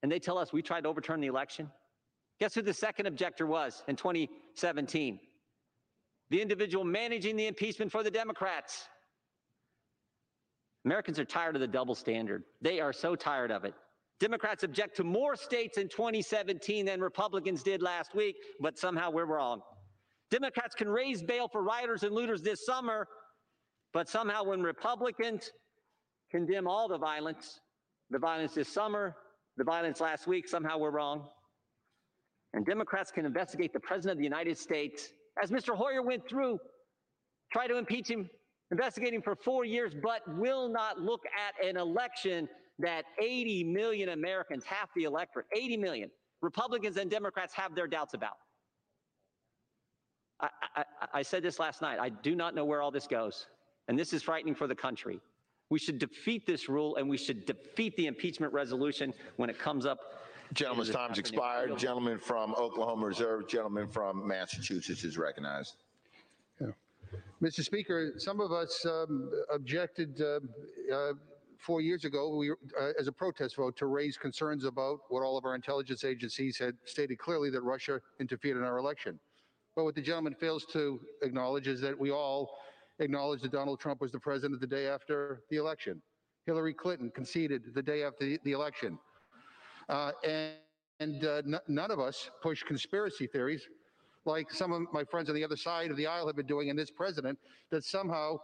And 0.03 0.11
they 0.11 0.19
tell 0.19 0.39
us 0.39 0.51
we 0.51 0.63
tried 0.63 0.85
to 0.85 0.89
overturn 0.89 1.21
the 1.21 1.27
election. 1.27 1.71
Guess 2.41 2.55
who 2.55 2.63
the 2.63 2.73
second 2.73 3.05
objector 3.07 3.47
was 3.47 3.85
in 3.89 3.97
2017? 3.97 5.21
The 6.31 6.41
individual 6.41 6.83
managing 6.83 7.37
the 7.37 7.47
impeachment 7.47 7.93
for 7.93 8.03
the 8.03 8.11
Democrats. 8.11 8.89
Americans 10.85 11.19
are 11.19 11.25
tired 11.25 11.55
of 11.55 11.61
the 11.61 11.67
double 11.67 11.95
standard. 11.95 12.45
They 12.61 12.81
are 12.81 12.93
so 12.93 13.17
tired 13.17 13.51
of 13.51 13.65
it. 13.65 13.75
Democrats 14.21 14.63
object 14.63 14.97
to 14.97 15.05
more 15.05 15.35
states 15.35 15.79
in 15.79 15.89
2017 15.89 16.87
than 16.87 17.01
Republicans 17.01 17.63
did 17.63 17.83
last 17.83 18.15
week, 18.15 18.37
but 18.61 18.79
somehow 18.79 19.11
we're 19.11 19.25
wrong. 19.25 19.61
Democrats 20.31 20.75
can 20.75 20.89
raise 20.89 21.23
bail 21.23 21.49
for 21.49 21.63
rioters 21.63 22.03
and 22.03 22.15
looters 22.15 22.43
this 22.43 22.65
summer, 22.65 23.09
but 23.93 24.09
somehow 24.09 24.45
when 24.45 24.63
Republicans 24.63 25.51
condemn 26.31 26.67
all 26.67 26.89
the 26.89 26.99
violence, 26.99 27.61
the 28.11 28.19
violence 28.19 28.55
this 28.55 28.69
summer, 28.69 29.17
the 29.57 29.65
violence 29.65 30.01
last 30.01 30.27
week, 30.27 30.49
somehow 30.49 30.79
we're 30.79 30.91
wrong. 30.91 31.29
And 32.53 32.65
Democrats 32.65 33.11
can 33.11 33.27
investigate 33.27 33.73
the 33.73 33.81
President 33.81 34.13
of 34.13 34.19
the 34.19 34.25
United 34.25 34.59
States, 34.59 35.09
as 35.43 35.51
Mr. 35.51 35.77
Hoyer 35.77 36.03
went 36.03 36.29
through, 36.29 36.59
try 37.53 37.67
to 37.67 37.77
impeach 37.77 38.09
him, 38.09 38.29
investigate 38.71 39.15
him 39.15 39.23
for 39.23 39.37
four 39.37 39.65
years, 39.65 39.95
but 40.03 40.23
will 40.37 40.69
not 40.69 41.01
look 41.01 41.23
at 41.27 41.65
an 41.65 41.77
election 41.77 42.49
that 42.79 43.05
80 43.21 43.65
million 43.65 44.11
Americans, 44.11 44.65
half 44.65 44.89
the 44.97 45.05
electorate, 45.05 45.47
80 45.55 45.77
million, 45.77 46.11
Republicans 46.41 46.97
and 46.97 47.11
Democrats 47.11 47.55
have 47.55 47.75
their 47.75 47.87
doubts 47.87 48.15
about. 48.15 48.37
I, 50.41 50.49
I, 50.77 50.85
I 51.15 51.23
said 51.23 51.43
this 51.43 51.59
last 51.59 51.81
night. 51.81 51.99
I 52.01 52.09
do 52.09 52.35
not 52.35 52.55
know 52.55 52.65
where 52.65 52.83
all 52.83 52.91
this 52.91 53.07
goes. 53.07 53.47
And 53.89 53.99
this 53.99 54.13
is 54.13 54.23
frightening 54.23 54.55
for 54.55 54.67
the 54.67 54.75
country. 54.75 55.21
We 55.71 55.79
should 55.79 55.99
defeat 55.99 56.47
this 56.47 56.69
rule 56.69 56.97
and 56.97 57.09
we 57.09 57.17
should 57.17 57.47
defeat 57.47 57.97
the 57.97 58.07
impeachment 58.07 58.53
resolution 58.53 59.15
when 59.37 59.49
it 59.49 59.59
comes 59.59 59.87
up. 59.87 59.99
The 60.49 60.65
time's 60.65 60.91
afternoon. 60.91 61.19
expired. 61.19 61.79
Gentleman 61.79 62.19
from 62.19 62.55
Oklahoma 62.55 63.07
Reserve, 63.07 63.49
gentleman 63.49 63.89
from 63.89 64.27
Massachusetts 64.27 65.05
is 65.05 65.17
recognized. 65.17 65.77
Mr. 67.43 67.65
Speaker, 67.65 68.15
some 68.19 68.41
of 68.41 68.53
us 68.53 68.85
um, 68.87 69.31
objected 69.53 70.21
uh, 70.21 70.41
uh, 70.95 71.13
four 71.59 71.81
years 71.81 72.05
ago 72.05 72.37
we, 72.37 72.51
uh, 72.51 72.55
as 72.99 73.07
a 73.07 73.13
protest 73.13 73.57
vote 73.57 73.77
to 73.77 73.87
raise 73.87 74.17
concerns 74.17 74.65
about 74.65 75.01
what 75.09 75.23
all 75.23 75.37
of 75.37 75.45
our 75.45 75.55
intelligence 75.55 76.05
agencies 76.05 76.59
had 76.59 76.75
stated 76.85 77.19
clearly 77.19 77.51
that 77.51 77.63
Russia 77.63 78.01
interfered 78.21 78.57
in 78.57 78.63
our 78.63 78.79
election. 78.79 79.19
But 79.77 79.85
what 79.85 79.95
the 79.95 80.03
gentleman 80.03 80.35
fails 80.35 80.65
to 80.73 81.01
acknowledge 81.23 81.67
is 81.67 81.81
that 81.81 81.99
we 81.99 82.11
all 82.11 82.59
acknowledge 83.01 83.43
that 83.43 83.53
Donald 83.53 83.81
Trump 83.81 84.01
was 84.01 84.13
the 84.13 84.21
president 84.21 84.61
the 84.61 84.67
day 84.67 84.87
after 84.87 85.43
the 85.51 85.57
election. 85.57 86.01
Hillary 86.47 86.75
Clinton 86.75 87.11
conceded 87.15 87.63
the 87.75 87.83
day 87.83 88.05
after 88.05 88.39
the, 88.45 88.53
election. 88.53 88.99
Uh, 89.89 90.13
and 90.23 90.55
and 91.01 91.25
uh, 91.25 91.43
none 91.67 91.91
of 91.91 91.99
us 91.99 92.31
push 92.41 92.63
conspiracy 92.63 93.27
theories 93.27 93.67
like 94.25 94.51
some 94.51 94.73
of 94.73 94.83
my 94.93 95.05
friends 95.05 95.29
on 95.29 95.35
the 95.35 95.45
other 95.45 95.57
side 95.57 95.91
of 95.91 95.97
the 95.97 96.07
aisle 96.07 96.27
have 96.27 96.37
been 96.37 96.47
doing 96.47 96.69
in 96.69 96.77
this 96.77 96.91
president, 96.91 97.39
that 97.71 97.85
somehow 97.85 98.39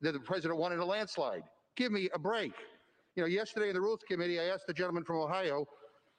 that 0.00 0.12
the 0.12 0.20
president 0.20 0.58
wanted 0.58 0.78
a 0.78 0.84
landslide. 0.84 1.42
Give 1.76 1.92
me 1.92 2.08
a 2.14 2.18
break. 2.18 2.52
You 3.14 3.22
know, 3.22 3.28
yesterday 3.28 3.68
in 3.68 3.74
the 3.74 3.80
Rules 3.80 4.00
Committee, 4.08 4.40
I 4.40 4.44
asked 4.44 4.66
the 4.66 4.72
gentleman 4.72 5.04
from 5.04 5.16
Ohio 5.16 5.66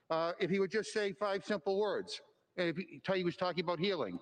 uh, 0.10 0.34
if 0.40 0.50
he 0.50 0.60
would 0.60 0.72
just 0.72 0.92
say 0.94 1.14
five 1.14 1.46
simple 1.46 1.80
words. 1.80 2.22
And 2.58 2.70
if 2.70 2.78
he, 2.78 3.02
he 3.16 3.24
was 3.24 3.36
talking 3.36 3.64
about 3.64 3.80
healing. 3.80 4.20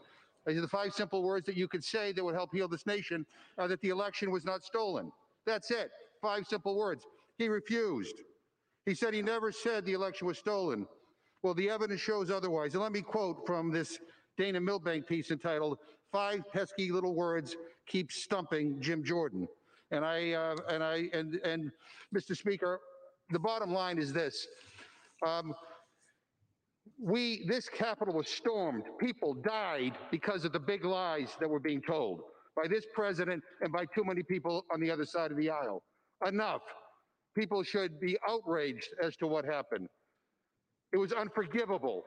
I 0.48 0.54
said, 0.54 0.64
the 0.64 0.68
five 0.68 0.94
simple 0.94 1.24
words 1.24 1.46
that 1.48 1.58
you 1.58 1.68
could 1.68 1.84
say 1.84 2.14
that 2.14 2.24
would 2.24 2.36
help 2.36 2.52
heal 2.54 2.68
this 2.68 2.86
nation 2.86 3.26
are 3.58 3.68
that 3.68 3.82
the 3.82 3.90
election 3.90 4.32
was 4.32 4.46
not 4.46 4.64
stolen. 4.64 5.12
That's 5.46 5.72
it. 5.72 5.90
Five 6.22 6.46
simple 6.48 6.78
words. 6.78 7.06
He 7.38 7.50
refused. 7.50 8.22
He 8.86 8.96
said 8.96 9.14
he 9.14 9.22
never 9.22 9.52
said 9.52 9.86
the 9.86 9.94
election 9.94 10.28
was 10.28 10.38
stolen. 10.38 10.88
Well, 11.44 11.54
the 11.54 11.70
evidence 11.70 12.00
shows 12.00 12.32
otherwise. 12.32 12.74
And 12.74 12.82
let 12.82 12.92
me 12.92 13.02
quote 13.02 13.46
from 13.46 13.72
this 13.72 14.00
Dana 14.38 14.62
Milbank 14.62 15.08
piece 15.08 15.32
entitled 15.32 15.80
Five 16.12 16.42
Pesky 16.54 16.92
Little 16.92 17.16
Words 17.16 17.56
Keep 17.88 18.12
Stumping 18.12 18.80
Jim 18.80 19.04
Jordan. 19.04 19.48
And 19.92 20.06
I, 20.06 20.34
uh, 20.34 20.56
and 20.70 20.84
I, 20.84 21.10
and, 21.14 21.36
and 21.36 21.72
Mr. 22.16 22.36
Speaker, 22.36 22.80
the 23.32 23.40
bottom 23.40 23.74
line 23.74 23.98
is 23.98 24.14
this. 24.14 24.48
Um, 25.26 25.54
we, 27.02 27.46
this 27.48 27.68
Capitol 27.70 28.14
was 28.14 28.28
stormed. 28.28 28.84
People 29.00 29.34
died 29.34 29.94
because 30.12 30.46
of 30.46 30.54
the 30.54 30.60
big 30.60 30.86
lies 30.86 31.36
that 31.40 31.50
were 31.50 31.60
being 31.60 31.82
told 31.82 32.22
by 32.56 32.68
this 32.68 32.86
president 32.94 33.44
and 33.62 33.72
by 33.72 33.86
too 33.86 34.04
many 34.04 34.24
people 34.24 34.66
on 34.74 34.80
the 34.80 34.90
other 34.90 35.06
side 35.06 35.32
of 35.32 35.38
the 35.38 35.50
aisle. 35.50 35.84
Enough. 36.26 36.62
People 37.36 37.62
should 37.64 38.00
be 38.00 38.18
outraged 38.28 38.90
as 39.02 39.16
to 39.18 39.28
what 39.28 39.46
happened. 39.46 39.88
It 40.92 40.98
was 40.98 41.14
unforgivable, 41.14 42.04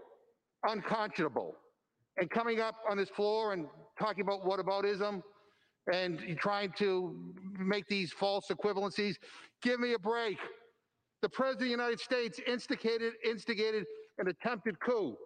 unconscionable. 0.66 1.54
And 2.20 2.30
coming 2.30 2.60
up 2.60 2.76
on 2.88 2.98
this 2.98 3.08
floor 3.08 3.54
and 3.54 3.66
talking 3.98 4.20
about 4.20 4.44
what 4.44 4.60
whataboutism 4.60 5.22
and 5.92 6.38
trying 6.38 6.70
to 6.78 7.16
make 7.58 7.86
these 7.88 8.12
false 8.12 8.48
equivalencies, 8.50 9.14
give 9.62 9.80
me 9.80 9.94
a 9.94 9.98
break. 9.98 10.36
The 11.22 11.30
President 11.30 11.62
of 11.62 11.66
the 11.66 11.70
United 11.70 12.00
States 12.00 12.38
instigated, 12.46 13.14
instigated 13.24 13.86
an 14.18 14.28
attempted 14.28 14.78
coup 14.80 15.16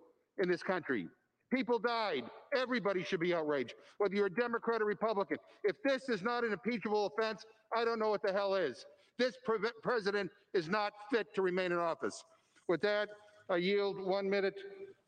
in 0.41 0.49
this 0.49 0.63
country. 0.63 1.09
People 1.53 1.81
died. 1.81 2.25
Everybody 2.57 3.03
should 3.03 3.21
be 3.21 3.35
outraged, 3.35 3.75
whether 3.99 4.15
you're 4.15 4.27
a 4.27 4.35
Democrat 4.35 4.81
or 4.81 4.87
Republican. 4.87 5.39
If 5.65 5.77
this 5.85 6.09
is 6.09 6.23
not 6.23 6.45
an 6.45 6.53
impeachable 6.53 7.07
offense, 7.07 7.45
I 7.77 7.85
don't 7.85 7.99
know 7.99 8.11
what 8.11 8.23
the 8.23 8.33
hell 8.33 8.55
is. 8.55 8.85
This 9.19 9.35
pre- 9.45 9.59
president 9.83 10.31
is 10.53 10.69
not 10.69 10.93
fit 11.13 11.27
to 11.35 11.43
remain 11.43 11.73
in 11.73 11.79
office. 11.79 12.23
With 12.69 12.81
that, 12.83 13.09
I 13.51 13.57
yield 13.57 13.97
one 14.05 14.29
minute 14.31 14.55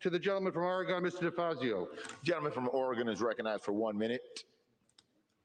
to 0.01 0.11
the 0.11 0.19
gentleman 0.19 0.53
from 0.53 0.65
Oregon, 0.65 1.03
Mr. 1.03 1.31
DeFazio. 1.31 1.89
Gentleman 2.23 2.53
from 2.53 2.69
Oregon 2.73 3.09
is 3.09 3.21
recognized 3.21 3.63
for 3.63 3.73
one 3.73 3.97
minute. 3.97 4.45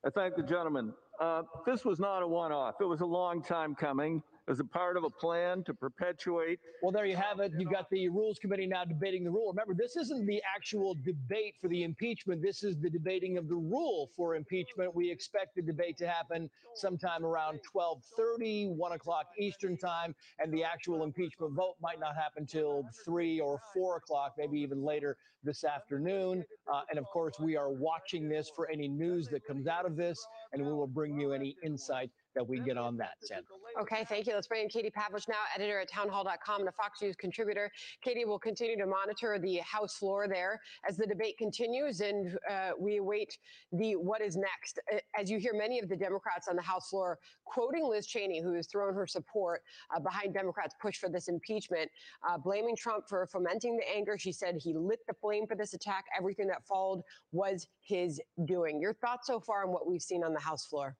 I 0.06 0.10
thank 0.10 0.36
the 0.36 0.44
gentleman. 0.44 0.94
Uh, 1.20 1.44
this 1.66 1.86
was 1.86 2.00
not 2.00 2.24
a 2.24 2.28
one-off. 2.28 2.76
It 2.82 2.86
was 2.86 3.02
a 3.02 3.06
long 3.06 3.44
time 3.44 3.76
coming. 3.76 4.24
Was 4.48 4.60
a 4.60 4.66
part 4.66 4.98
of 4.98 5.04
a 5.04 5.10
plan 5.10 5.64
to 5.66 5.74
perpetuate. 5.74 6.60
Well, 6.82 6.92
there 6.92 7.06
you 7.06 7.16
have 7.16 7.40
it. 7.40 7.54
You've 7.58 7.72
got 7.72 7.90
the 7.90 8.10
Rules 8.10 8.40
Committee 8.40 8.66
now 8.66 8.84
debating 8.84 9.24
the 9.24 9.30
rule. 9.30 9.50
Remember, 9.50 9.74
this 9.74 9.96
isn't 9.96 10.26
the 10.26 10.42
actual 10.56 10.96
debate 11.06 11.56
for 11.62 11.68
the 11.70 11.84
impeachment. 11.84 12.42
This 12.42 12.64
is 12.64 12.78
the 12.78 12.90
debating 12.90 13.38
of 13.38 13.48
the 13.48 13.56
rule 13.56 14.10
for 14.18 14.36
impeachment. 14.36 14.94
We 14.94 15.10
expect 15.10 15.56
the 15.56 15.62
debate 15.62 15.96
to 16.00 16.08
happen 16.08 16.50
sometime 16.74 17.24
around 17.24 17.60
12:30, 17.64 18.68
1 18.76 18.92
o'clock 18.92 19.28
Eastern 19.38 19.78
time, 19.78 20.16
and 20.40 20.52
the 20.52 20.64
actual 20.64 21.04
impeachment 21.04 21.54
vote 21.54 21.76
might 21.80 22.00
not 22.00 22.16
happen 22.16 22.46
till 22.46 22.84
3 23.06 23.40
or 23.40 23.62
4 23.74 23.98
o'clock, 23.98 24.34
maybe 24.38 24.60
even 24.60 24.84
later 24.84 25.18
this 25.44 25.64
afternoon. 25.64 26.44
Uh, 26.72 26.82
and 26.90 27.00
of 27.00 27.06
course, 27.06 27.40
we 27.40 27.56
are 27.56 27.70
watching 27.70 28.28
this 28.28 28.50
for 28.56 28.70
any 28.70 28.88
news 28.88 29.28
that 29.30 29.46
comes 29.46 29.68
out 29.68 29.86
of 29.86 29.96
this, 29.96 30.26
and 30.52 30.66
we 30.66 30.74
will 30.74 30.88
bring 30.88 31.20
you 31.20 31.32
any 31.32 31.56
insight 31.64 32.10
that 32.36 32.48
we 32.48 32.60
get 32.60 32.78
on 32.78 32.98
that, 32.98 33.15
Sandra. 33.22 33.56
Okay, 33.80 34.06
thank 34.08 34.28
you. 34.28 34.34
Let's 34.34 34.48
bring 34.48 34.63
in 34.63 34.70
Katie 34.70 34.91
Pavlich 34.91 35.28
now, 35.28 35.36
editor 35.56 35.80
at 35.80 35.89
townhall.com 35.89 36.60
and 36.60 36.70
a 36.70 36.72
Fox 36.72 37.02
News 37.02 37.15
contributor. 37.15 37.72
Katie 38.04 38.26
will 38.26 38.39
continue 38.39 38.78
to 38.78 38.86
monitor 38.86 39.39
the 39.39 39.58
House 39.58 39.98
floor 39.98 40.28
there 40.28 40.60
as 40.88 40.98
the 40.98 41.06
debate 41.06 41.38
continues, 41.38 42.02
and 42.02 42.38
uh, 42.50 42.72
we 42.78 42.98
await 42.98 43.38
the 43.74 43.96
what 43.96 44.22
is 44.22 44.38
next. 44.38 44.80
As 45.20 45.30
you 45.30 45.39
hear 45.39 45.54
many 45.54 45.80
of 45.80 45.89
the 45.89 45.96
Democrats 45.96 46.48
on 46.48 46.56
the 46.56 46.62
House 46.62 46.89
floor 46.89 47.20
quoting 47.46 47.88
Liz 47.88 48.08
Cheney, 48.08 48.41
who 48.41 48.54
has 48.54 48.67
thrown 48.67 48.94
her 48.94 49.08
support 49.08 49.62
uh, 49.96 50.00
behind 50.00 50.34
Democrats' 50.34 50.76
push 50.82 50.98
for 50.98 51.10
this 51.10 51.28
impeachment, 51.28 51.89
uh, 52.28 52.38
blaming 52.38 52.76
Trump 52.76 53.06
for 53.08 53.26
fomenting 53.28 53.78
the 53.78 53.89
anger. 53.89 54.17
She 54.17 54.32
said 54.32 54.58
he 54.62 54.74
lit 54.74 55.00
the 55.08 55.13
flame 55.13 55.48
for 55.48 55.56
this 55.56 55.74
attack. 55.74 56.06
Everything 56.17 56.48
that 56.48 56.65
followed 56.65 57.02
was 57.32 57.67
his 57.82 58.22
doing. 58.46 58.80
Your 58.80 58.94
thoughts 58.94 59.28
so 59.28 59.39
far 59.39 59.65
on 59.65 59.72
what 59.72 59.88
we've 59.88 60.02
seen 60.02 60.24
on 60.24 60.34
the 60.34 60.39
House 60.39 60.65
floor? 60.65 60.96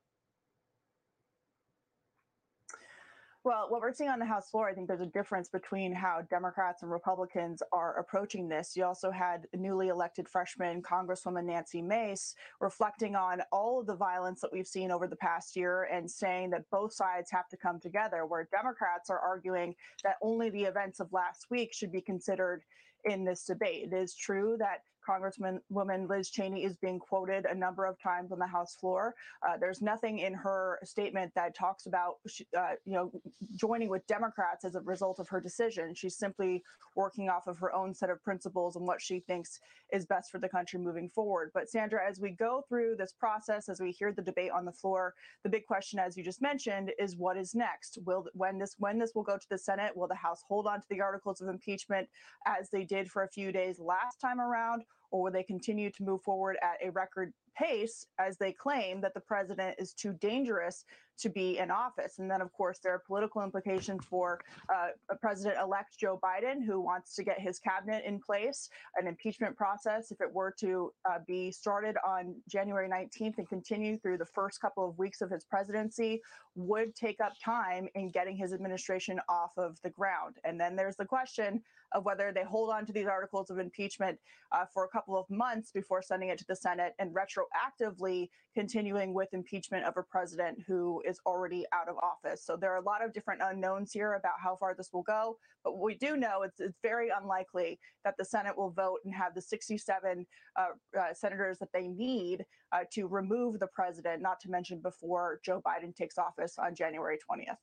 Well, 3.44 3.66
what 3.70 3.82
we're 3.82 3.92
seeing 3.92 4.12
on 4.12 4.20
the 4.20 4.26
House 4.26 4.52
floor, 4.52 4.70
I 4.70 4.74
think 4.76 4.88
there's 4.88 5.02
a 5.02 5.08
difference 5.08 5.50
between 5.50 5.96
how 5.96 6.22
Democrats 6.30 6.84
and 6.84 6.92
Republicans 6.92 7.64
are 7.74 7.98
approaching 7.98 8.48
this. 8.48 8.78
You 8.78 8.86
also 8.86 9.10
had 9.10 9.48
newly 9.56 9.88
elected 9.88 10.30
freshman 10.30 10.84
Congresswoman 10.84 11.46
Nancy 11.46 11.82
Mace 11.82 12.36
reflecting 12.60 13.16
on 13.16 13.42
all 13.52 13.80
of 13.80 13.88
the 13.88 13.96
violence 13.96 14.42
that 14.42 14.54
we've 14.54 14.68
seen 14.68 14.92
over 14.92 15.08
the 15.08 15.16
past 15.16 15.56
year 15.56 15.90
and 15.92 16.10
saying 16.10 16.52
that 16.52 16.70
both 16.70 16.94
sides 16.94 17.32
have 17.32 17.50
to 17.50 17.58
come 17.58 17.80
together, 17.80 18.28
where 18.28 18.48
Democrats 18.52 19.10
are 19.10 19.20
arguing 19.20 19.74
that 20.04 20.18
only 20.22 20.52
the 20.52 20.66
events 20.66 21.00
of 21.00 21.12
last 21.12 21.48
week 21.50 21.74
should 21.74 21.92
be 21.92 22.02
considered 22.02 22.62
in 23.06 23.26
this 23.26 23.46
debate. 23.46 23.90
It 23.92 23.96
is 23.96 24.14
true 24.14 24.56
that 24.60 24.84
Congressman 25.06 25.60
woman 25.70 26.08
Liz 26.08 26.30
Cheney 26.30 26.64
is 26.64 26.78
being 26.78 27.00
quoted 27.00 27.46
a 27.46 27.56
number 27.56 27.86
of 27.86 28.00
times 28.02 28.32
on 28.32 28.40
the 28.40 28.48
House 28.48 28.76
floor. 28.76 29.16
Uh, 29.48 29.58
there's 29.58 29.82
nothing 29.82 30.20
in 30.20 30.34
her 30.34 30.80
statement 30.84 31.32
that 31.36 31.56
talks 31.56 31.86
about, 31.86 32.16
uh, 32.58 32.74
you 32.86 32.94
know, 32.94 33.12
joining 33.56 33.90
with 33.90 34.06
Democrats 34.08 34.66
as 34.66 34.76
a 34.76 34.82
result 34.82 35.20
of 35.20 35.28
her 35.30 35.42
decision. 35.42 35.94
She's 35.94 36.18
simply 36.18 36.64
working 36.96 37.30
off 37.30 37.48
of 37.48 37.58
her 37.60 37.74
own 37.74 37.94
set 37.94 38.10
of 38.10 38.22
principles 38.24 38.76
and 38.76 38.86
what 38.86 39.02
she 39.02 39.20
thinks 39.20 39.60
is 39.94 40.06
best 40.06 40.32
for 40.32 40.40
the 40.40 40.50
country 40.50 40.80
moving 40.80 41.10
forward. 41.10 41.52
But 41.54 41.70
Sandra, 41.70 42.02
as 42.08 42.20
we 42.20 42.32
go 42.32 42.64
through 42.68 42.96
this 42.98 43.14
process, 43.18 43.70
as 43.70 43.80
we 43.80 43.92
hear 43.92 44.12
the 44.12 44.22
debate 44.22 44.52
on 44.52 44.66
the 44.66 44.72
floor, 44.72 45.14
the 45.44 45.50
big 45.50 45.66
question, 45.66 46.00
as 46.00 46.18
you 46.18 46.24
just 46.24 46.42
mentioned, 46.42 46.92
is 47.00 47.16
what 47.16 47.38
is 47.38 47.56
next? 47.56 47.98
Will 48.06 48.26
when 48.34 48.58
this 48.58 48.76
when 48.80 48.98
this 48.98 49.12
will 49.16 49.24
go 49.24 49.38
to 49.38 49.48
the 49.50 49.58
Senate? 49.58 49.96
Will 49.96 50.08
the 50.08 50.16
House 50.16 50.44
hold 50.48 50.68
on 50.68 50.80
to 50.82 50.88
the 50.90 51.02
articles 51.02 51.42
of 51.42 51.48
impeachment 51.48 52.08
as 52.46 52.70
they 52.70 52.84
did 52.84 53.10
for 53.10 53.24
a 53.24 53.30
few 53.30 53.52
days 53.52 53.80
last 53.80 54.20
time 54.20 54.40
around? 54.40 54.84
Or 55.12 55.24
will 55.24 55.32
they 55.32 55.44
continue 55.44 55.92
to 55.92 56.04
move 56.04 56.22
forward 56.24 56.58
at 56.62 56.78
a 56.86 56.92
record 56.92 57.34
pace 57.56 58.08
as 58.18 58.38
they 58.38 58.52
claim 58.52 59.02
that 59.02 59.14
the 59.14 59.20
president 59.20 59.76
is 59.78 59.94
too 59.94 60.14
dangerous 60.14 60.86
to 61.20 61.30
be 61.30 61.60
in 61.60 61.70
office. 61.70 62.18
And 62.18 62.30
then, 62.30 62.42
of 62.42 62.52
course, 62.52 62.80
there 62.80 62.94
are 62.94 63.04
political 63.06 63.44
implications 63.44 64.04
for 64.06 64.40
uh, 64.74 65.16
President 65.20 65.62
elect 65.62 65.98
Joe 66.00 66.20
Biden, 66.24 66.66
who 66.66 66.82
wants 66.82 67.16
to 67.16 67.24
get 67.24 67.40
his 67.40 67.60
cabinet 67.60 68.04
in 68.06 68.20
place. 68.20 68.70
An 69.00 69.08
impeachment 69.08 69.56
process, 69.56 70.12
if 70.12 70.20
it 70.20 70.34
were 70.34 70.54
to 70.60 70.92
uh, 71.10 71.20
be 71.28 71.52
started 71.52 71.96
on 72.06 72.36
January 72.50 72.90
19th 72.90 73.38
and 73.38 73.48
continue 73.48 73.98
through 74.00 74.18
the 74.18 74.26
first 74.26 74.60
couple 74.62 74.88
of 74.88 74.98
weeks 74.98 75.22
of 75.22 75.30
his 75.30 75.44
presidency, 75.44 76.22
would 76.56 76.96
take 76.96 77.22
up 77.22 77.34
time 77.44 77.88
in 77.94 78.10
getting 78.10 78.36
his 78.36 78.52
administration 78.54 79.20
off 79.30 79.52
of 79.58 79.80
the 79.84 79.90
ground. 79.90 80.38
And 80.44 80.60
then 80.60 80.76
there's 80.76 80.96
the 80.96 81.06
question 81.06 81.62
of 81.94 82.06
whether 82.06 82.32
they 82.34 82.44
hold 82.44 82.70
on 82.70 82.86
to 82.86 82.94
these 82.94 83.08
articles 83.08 83.50
of 83.50 83.60
impeachment 83.60 84.18
uh, 84.52 84.66
for 84.74 84.86
a 84.86 84.90
couple 84.90 85.18
of 85.18 85.30
months 85.30 85.72
before 85.72 86.02
sending 86.02 86.30
it 86.30 86.38
to 86.38 86.46
the 86.48 86.56
Senate 86.56 86.94
and 87.00 87.14
retroactively 87.14 88.30
continuing 88.54 89.14
with 89.14 89.34
impeachment 89.34 89.86
of 89.86 89.94
a 89.98 90.04
president 90.04 90.60
who 90.68 91.02
is 91.08 91.20
already 91.26 91.66
out 91.74 91.88
of 91.88 91.96
office. 91.98 92.46
So 92.46 92.58
there 92.58 92.72
are 92.74 92.78
a 92.78 92.84
lot 92.84 93.04
of 93.04 93.14
different 93.14 93.42
unknowns 93.44 93.92
here 93.94 94.14
about 94.14 94.34
how 94.44 94.58
far 94.58 94.76
this 94.76 94.90
will 94.92 95.04
go. 95.04 95.38
But 95.64 95.78
what 95.78 95.86
we 95.86 95.96
do 95.96 96.18
know 96.18 96.42
it's, 96.44 96.60
it's 96.60 96.78
very 96.82 97.10
unlikely 97.10 97.80
that 98.04 98.16
the 98.18 98.26
Senate 98.26 98.58
will 98.58 98.72
vote 98.72 99.00
and 99.06 99.14
have 99.14 99.34
the 99.34 99.42
67 99.42 100.26
uh, 100.58 100.66
uh, 101.00 101.14
senators 101.14 101.60
that 101.60 101.70
they 101.74 101.88
need 101.88 102.46
uh, 102.72 102.80
to 102.94 103.08
remove 103.08 103.60
the 103.60 103.68
president, 103.68 104.22
not 104.22 104.40
to 104.42 104.50
mention 104.50 104.80
before 104.82 105.40
Joe 105.46 105.62
Biden 105.66 105.96
takes 105.96 106.18
office 106.18 106.56
on 106.58 106.76
January 106.76 107.18
20th 107.18 107.58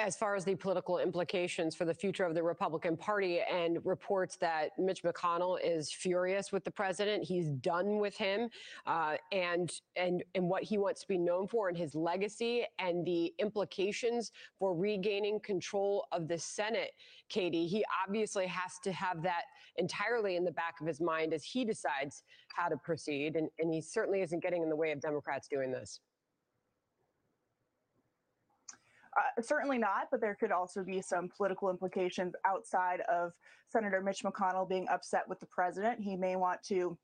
as 0.00 0.16
far 0.16 0.34
as 0.34 0.44
the 0.44 0.54
political 0.54 0.98
implications 0.98 1.74
for 1.74 1.84
the 1.84 1.92
future 1.92 2.24
of 2.24 2.34
the 2.34 2.42
Republican 2.42 2.96
Party 2.96 3.40
and 3.40 3.78
reports 3.84 4.36
that 4.36 4.70
Mitch 4.78 5.02
McConnell 5.02 5.58
is 5.62 5.92
furious 5.92 6.50
with 6.52 6.64
the 6.64 6.70
president. 6.70 7.22
He's 7.22 7.50
done 7.50 7.98
with 7.98 8.16
him 8.16 8.48
uh, 8.86 9.16
and 9.30 9.70
and 9.96 10.24
and 10.34 10.48
what 10.48 10.62
he 10.62 10.78
wants 10.78 11.02
to 11.02 11.08
be 11.08 11.18
known 11.18 11.46
for 11.46 11.68
and 11.68 11.76
his 11.76 11.94
legacy 11.94 12.64
and 12.78 13.04
the 13.04 13.32
implications 13.38 14.32
for 14.58 14.74
regaining 14.74 15.38
control 15.40 16.06
of 16.12 16.28
the 16.28 16.38
Senate. 16.38 16.92
Katie, 17.28 17.66
he 17.66 17.84
obviously 18.06 18.46
has 18.46 18.78
to 18.82 18.92
have 18.92 19.22
that 19.22 19.42
entirely 19.76 20.36
in 20.36 20.44
the 20.44 20.52
back 20.52 20.80
of 20.80 20.86
his 20.86 21.00
mind 21.00 21.32
as 21.32 21.44
he 21.44 21.64
decides 21.64 22.24
how 22.56 22.68
to 22.68 22.76
proceed. 22.76 23.36
And, 23.36 23.48
and 23.58 23.72
he 23.72 23.80
certainly 23.80 24.22
isn't 24.22 24.42
getting 24.42 24.62
in 24.62 24.68
the 24.68 24.76
way 24.76 24.92
of 24.92 25.00
Democrats 25.00 25.46
doing 25.46 25.70
this. 25.70 26.00
Uh, 29.16 29.42
certainly 29.42 29.78
not, 29.78 30.06
but 30.10 30.20
there 30.20 30.36
could 30.36 30.52
also 30.52 30.84
be 30.84 31.00
some 31.02 31.28
political 31.28 31.68
implications 31.68 32.34
outside 32.46 33.00
of 33.02 33.32
Senator 33.68 34.00
Mitch 34.00 34.22
McConnell 34.22 34.68
being 34.68 34.88
upset 34.88 35.28
with 35.28 35.40
the 35.40 35.46
president. 35.46 36.00
He 36.00 36.16
may 36.16 36.36
want 36.36 36.62
to 36.64 36.96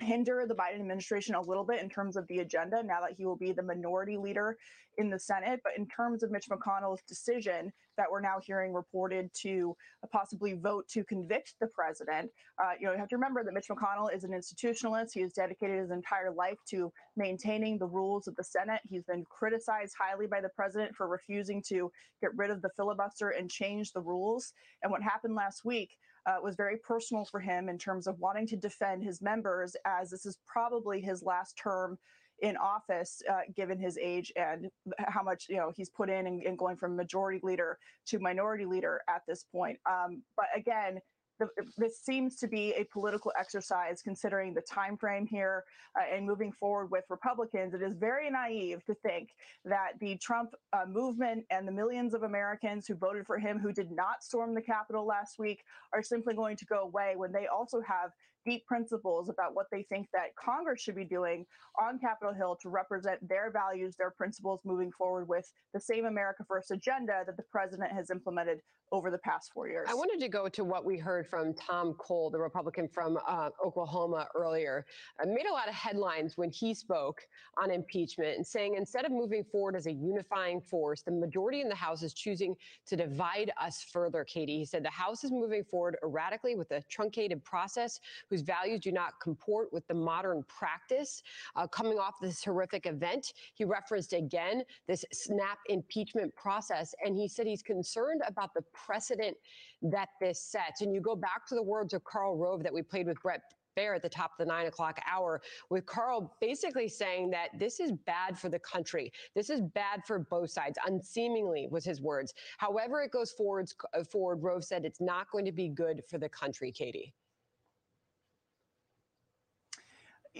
hinder 0.00 0.44
the 0.46 0.54
Biden 0.54 0.80
administration 0.80 1.34
a 1.34 1.40
little 1.40 1.64
bit 1.64 1.82
in 1.82 1.88
terms 1.88 2.16
of 2.16 2.26
the 2.28 2.38
agenda 2.38 2.82
now 2.82 3.00
that 3.00 3.16
he 3.16 3.26
will 3.26 3.36
be 3.36 3.52
the 3.52 3.62
minority 3.62 4.16
leader 4.16 4.56
in 4.98 5.10
the 5.10 5.18
Senate. 5.18 5.60
But 5.62 5.72
in 5.76 5.86
terms 5.86 6.22
of 6.22 6.30
Mitch 6.30 6.46
McConnell's 6.50 7.02
decision 7.08 7.72
that 7.96 8.06
we're 8.10 8.20
now 8.20 8.38
hearing 8.44 8.72
reported 8.72 9.30
to 9.42 9.76
possibly 10.12 10.54
vote 10.54 10.88
to 10.88 11.04
convict 11.04 11.54
the 11.60 11.68
president, 11.68 12.30
uh, 12.62 12.72
you 12.78 12.86
know, 12.86 12.92
you 12.92 12.98
have 12.98 13.08
to 13.08 13.16
remember 13.16 13.44
that 13.44 13.54
Mitch 13.54 13.68
McConnell 13.68 14.14
is 14.14 14.24
an 14.24 14.30
institutionalist. 14.30 15.12
He 15.14 15.20
has 15.22 15.32
dedicated 15.32 15.80
his 15.80 15.90
entire 15.90 16.32
life 16.32 16.58
to 16.70 16.92
maintaining 17.16 17.78
the 17.78 17.86
rules 17.86 18.26
of 18.26 18.36
the 18.36 18.44
Senate. 18.44 18.80
He's 18.88 19.04
been 19.04 19.24
criticized 19.24 19.94
highly 19.98 20.26
by 20.26 20.40
the 20.40 20.50
president 20.50 20.94
for 20.96 21.08
refusing 21.08 21.62
to 21.68 21.90
get 22.20 22.36
rid 22.36 22.50
of 22.50 22.62
the 22.62 22.70
filibuster 22.76 23.30
and 23.30 23.50
change 23.50 23.92
the 23.92 24.00
rules. 24.00 24.52
And 24.82 24.90
what 24.90 25.02
happened 25.02 25.34
last 25.34 25.64
week 25.64 25.90
uh, 26.28 26.36
was 26.42 26.56
very 26.56 26.76
personal 26.76 27.24
for 27.24 27.40
him 27.40 27.68
in 27.68 27.78
terms 27.78 28.06
of 28.06 28.18
wanting 28.18 28.46
to 28.46 28.56
defend 28.56 29.02
his 29.02 29.22
members, 29.22 29.74
as 29.86 30.10
this 30.10 30.26
is 30.26 30.38
probably 30.46 31.00
his 31.00 31.22
last 31.22 31.58
term 31.62 31.98
in 32.40 32.56
office, 32.56 33.20
uh, 33.30 33.40
given 33.56 33.78
his 33.78 33.98
age 33.98 34.32
and 34.36 34.68
how 35.06 35.22
much 35.22 35.46
you 35.48 35.56
know 35.56 35.72
he's 35.74 35.90
put 35.90 36.08
in 36.08 36.26
and, 36.26 36.58
going 36.58 36.76
from 36.76 36.94
majority 36.94 37.40
leader 37.42 37.78
to 38.06 38.18
minority 38.18 38.64
leader 38.64 39.00
at 39.08 39.22
this 39.26 39.44
point. 39.50 39.78
Um, 39.90 40.22
but 40.36 40.46
again, 40.54 40.98
the, 41.38 41.48
this 41.76 42.00
seems 42.00 42.36
to 42.36 42.48
be 42.48 42.72
a 42.74 42.84
political 42.84 43.32
exercise 43.38 44.02
considering 44.02 44.54
the 44.54 44.60
time 44.60 44.96
frame 44.96 45.26
here 45.26 45.64
uh, 45.96 46.14
and 46.14 46.26
moving 46.26 46.52
forward 46.52 46.90
with 46.90 47.04
Republicans. 47.08 47.74
It 47.74 47.82
is 47.82 47.94
very 47.94 48.30
naive 48.30 48.84
to 48.86 48.94
think 48.94 49.30
that 49.64 49.92
the 50.00 50.16
Trump 50.16 50.54
uh, 50.72 50.86
movement 50.86 51.44
and 51.50 51.66
the 51.66 51.72
millions 51.72 52.14
of 52.14 52.22
Americans 52.22 52.86
who 52.86 52.94
voted 52.94 53.26
for 53.26 53.38
him 53.38 53.58
who 53.58 53.72
did 53.72 53.90
not 53.90 54.22
storm 54.22 54.54
the 54.54 54.62
Capitol 54.62 55.06
last 55.06 55.38
week 55.38 55.64
are 55.92 56.02
simply 56.02 56.34
going 56.34 56.56
to 56.56 56.64
go 56.64 56.80
away 56.82 57.14
when 57.16 57.32
they 57.32 57.46
also 57.46 57.80
have 57.80 58.10
deep 58.48 58.66
principles 58.66 59.28
about 59.28 59.54
what 59.54 59.66
they 59.70 59.82
think 59.82 60.08
that 60.12 60.34
Congress 60.36 60.80
should 60.80 60.94
be 60.94 61.04
doing 61.04 61.44
on 61.80 61.98
Capitol 61.98 62.32
Hill 62.32 62.56
to 62.62 62.68
represent 62.68 63.26
their 63.28 63.50
values, 63.50 63.94
their 63.96 64.10
principles 64.10 64.60
moving 64.64 64.90
forward 64.90 65.28
with 65.28 65.52
the 65.74 65.80
same 65.80 66.06
America 66.06 66.44
First 66.48 66.70
agenda 66.70 67.24
that 67.26 67.36
the 67.36 67.42
president 67.42 67.92
has 67.92 68.10
implemented 68.10 68.60
over 68.92 69.10
the 69.10 69.18
past 69.18 69.52
four 69.52 69.68
years. 69.68 69.86
I 69.90 69.94
wanted 69.94 70.20
to 70.20 70.28
go 70.28 70.48
to 70.48 70.64
what 70.64 70.84
we 70.84 70.96
heard 70.96 71.26
from 71.26 71.54
Tom 71.54 71.94
Cole, 71.94 72.30
the 72.30 72.38
Republican 72.38 72.88
from 72.88 73.18
uh, 73.26 73.50
Oklahoma 73.64 74.28
earlier. 74.34 74.86
I 75.20 75.26
made 75.26 75.46
a 75.48 75.52
lot 75.52 75.68
of 75.68 75.74
headlines 75.74 76.36
when 76.36 76.50
he 76.50 76.74
spoke 76.74 77.20
on 77.62 77.70
impeachment 77.70 78.36
and 78.36 78.46
saying 78.46 78.74
instead 78.76 79.04
of 79.04 79.12
moving 79.12 79.44
forward 79.44 79.76
as 79.76 79.86
a 79.86 79.92
unifying 79.92 80.60
force, 80.60 81.02
the 81.02 81.10
majority 81.10 81.60
in 81.60 81.68
the 81.68 81.74
House 81.74 82.02
is 82.02 82.14
choosing 82.14 82.54
to 82.86 82.96
divide 82.96 83.52
us 83.60 83.84
further, 83.92 84.24
Katie. 84.24 84.58
He 84.58 84.64
said 84.64 84.84
the 84.84 84.90
House 84.90 85.24
is 85.24 85.30
moving 85.30 85.64
forward 85.64 85.96
erratically 86.02 86.54
with 86.54 86.70
a 86.70 86.82
truncated 86.90 87.44
process 87.44 88.00
whose 88.30 88.42
values 88.42 88.80
do 88.80 88.92
not 88.92 89.20
comport 89.20 89.72
with 89.72 89.86
the 89.88 89.94
modern 89.94 90.44
practice. 90.48 91.22
Uh, 91.56 91.66
coming 91.66 91.98
off 91.98 92.14
this 92.20 92.42
horrific 92.44 92.86
event, 92.86 93.34
he 93.54 93.64
referenced 93.64 94.12
again 94.12 94.62
this 94.86 95.04
snap 95.12 95.58
impeachment 95.68 96.34
process, 96.34 96.94
and 97.04 97.16
he 97.16 97.28
said 97.28 97.46
he's 97.46 97.62
concerned 97.62 98.22
about 98.26 98.54
the 98.54 98.62
precedent 98.86 99.36
that 99.82 100.08
this 100.20 100.40
sets. 100.40 100.80
And 100.80 100.92
you 100.92 101.00
go 101.00 101.16
back 101.16 101.46
to 101.48 101.54
the 101.54 101.62
words 101.62 101.94
of 101.94 102.04
Karl 102.04 102.36
Rove 102.36 102.62
that 102.62 102.72
we 102.72 102.82
played 102.82 103.06
with 103.06 103.20
Bret 103.22 103.42
Baier 103.78 103.94
at 103.94 104.02
the 104.02 104.08
top 104.08 104.32
of 104.32 104.38
the 104.38 104.44
nine 104.44 104.66
o'clock 104.66 105.00
hour, 105.08 105.40
with 105.70 105.86
Karl 105.86 106.36
basically 106.40 106.88
saying 106.88 107.30
that 107.30 107.50
this 107.58 107.78
is 107.78 107.92
bad 108.06 108.36
for 108.36 108.48
the 108.48 108.58
country. 108.58 109.12
This 109.34 109.50
is 109.50 109.60
bad 109.60 110.02
for 110.06 110.18
both 110.18 110.50
sides. 110.50 110.78
Unseemingly 110.86 111.68
was 111.70 111.84
his 111.84 112.00
words. 112.00 112.34
However, 112.58 113.02
it 113.02 113.12
goes 113.12 113.30
forward, 113.30 113.70
uh, 113.94 114.02
forward 114.04 114.42
Rove 114.42 114.64
said 114.64 114.84
it's 114.84 115.00
not 115.00 115.30
going 115.30 115.44
to 115.44 115.52
be 115.52 115.68
good 115.68 116.02
for 116.10 116.18
the 116.18 116.28
country, 116.28 116.72
Katie. 116.72 117.14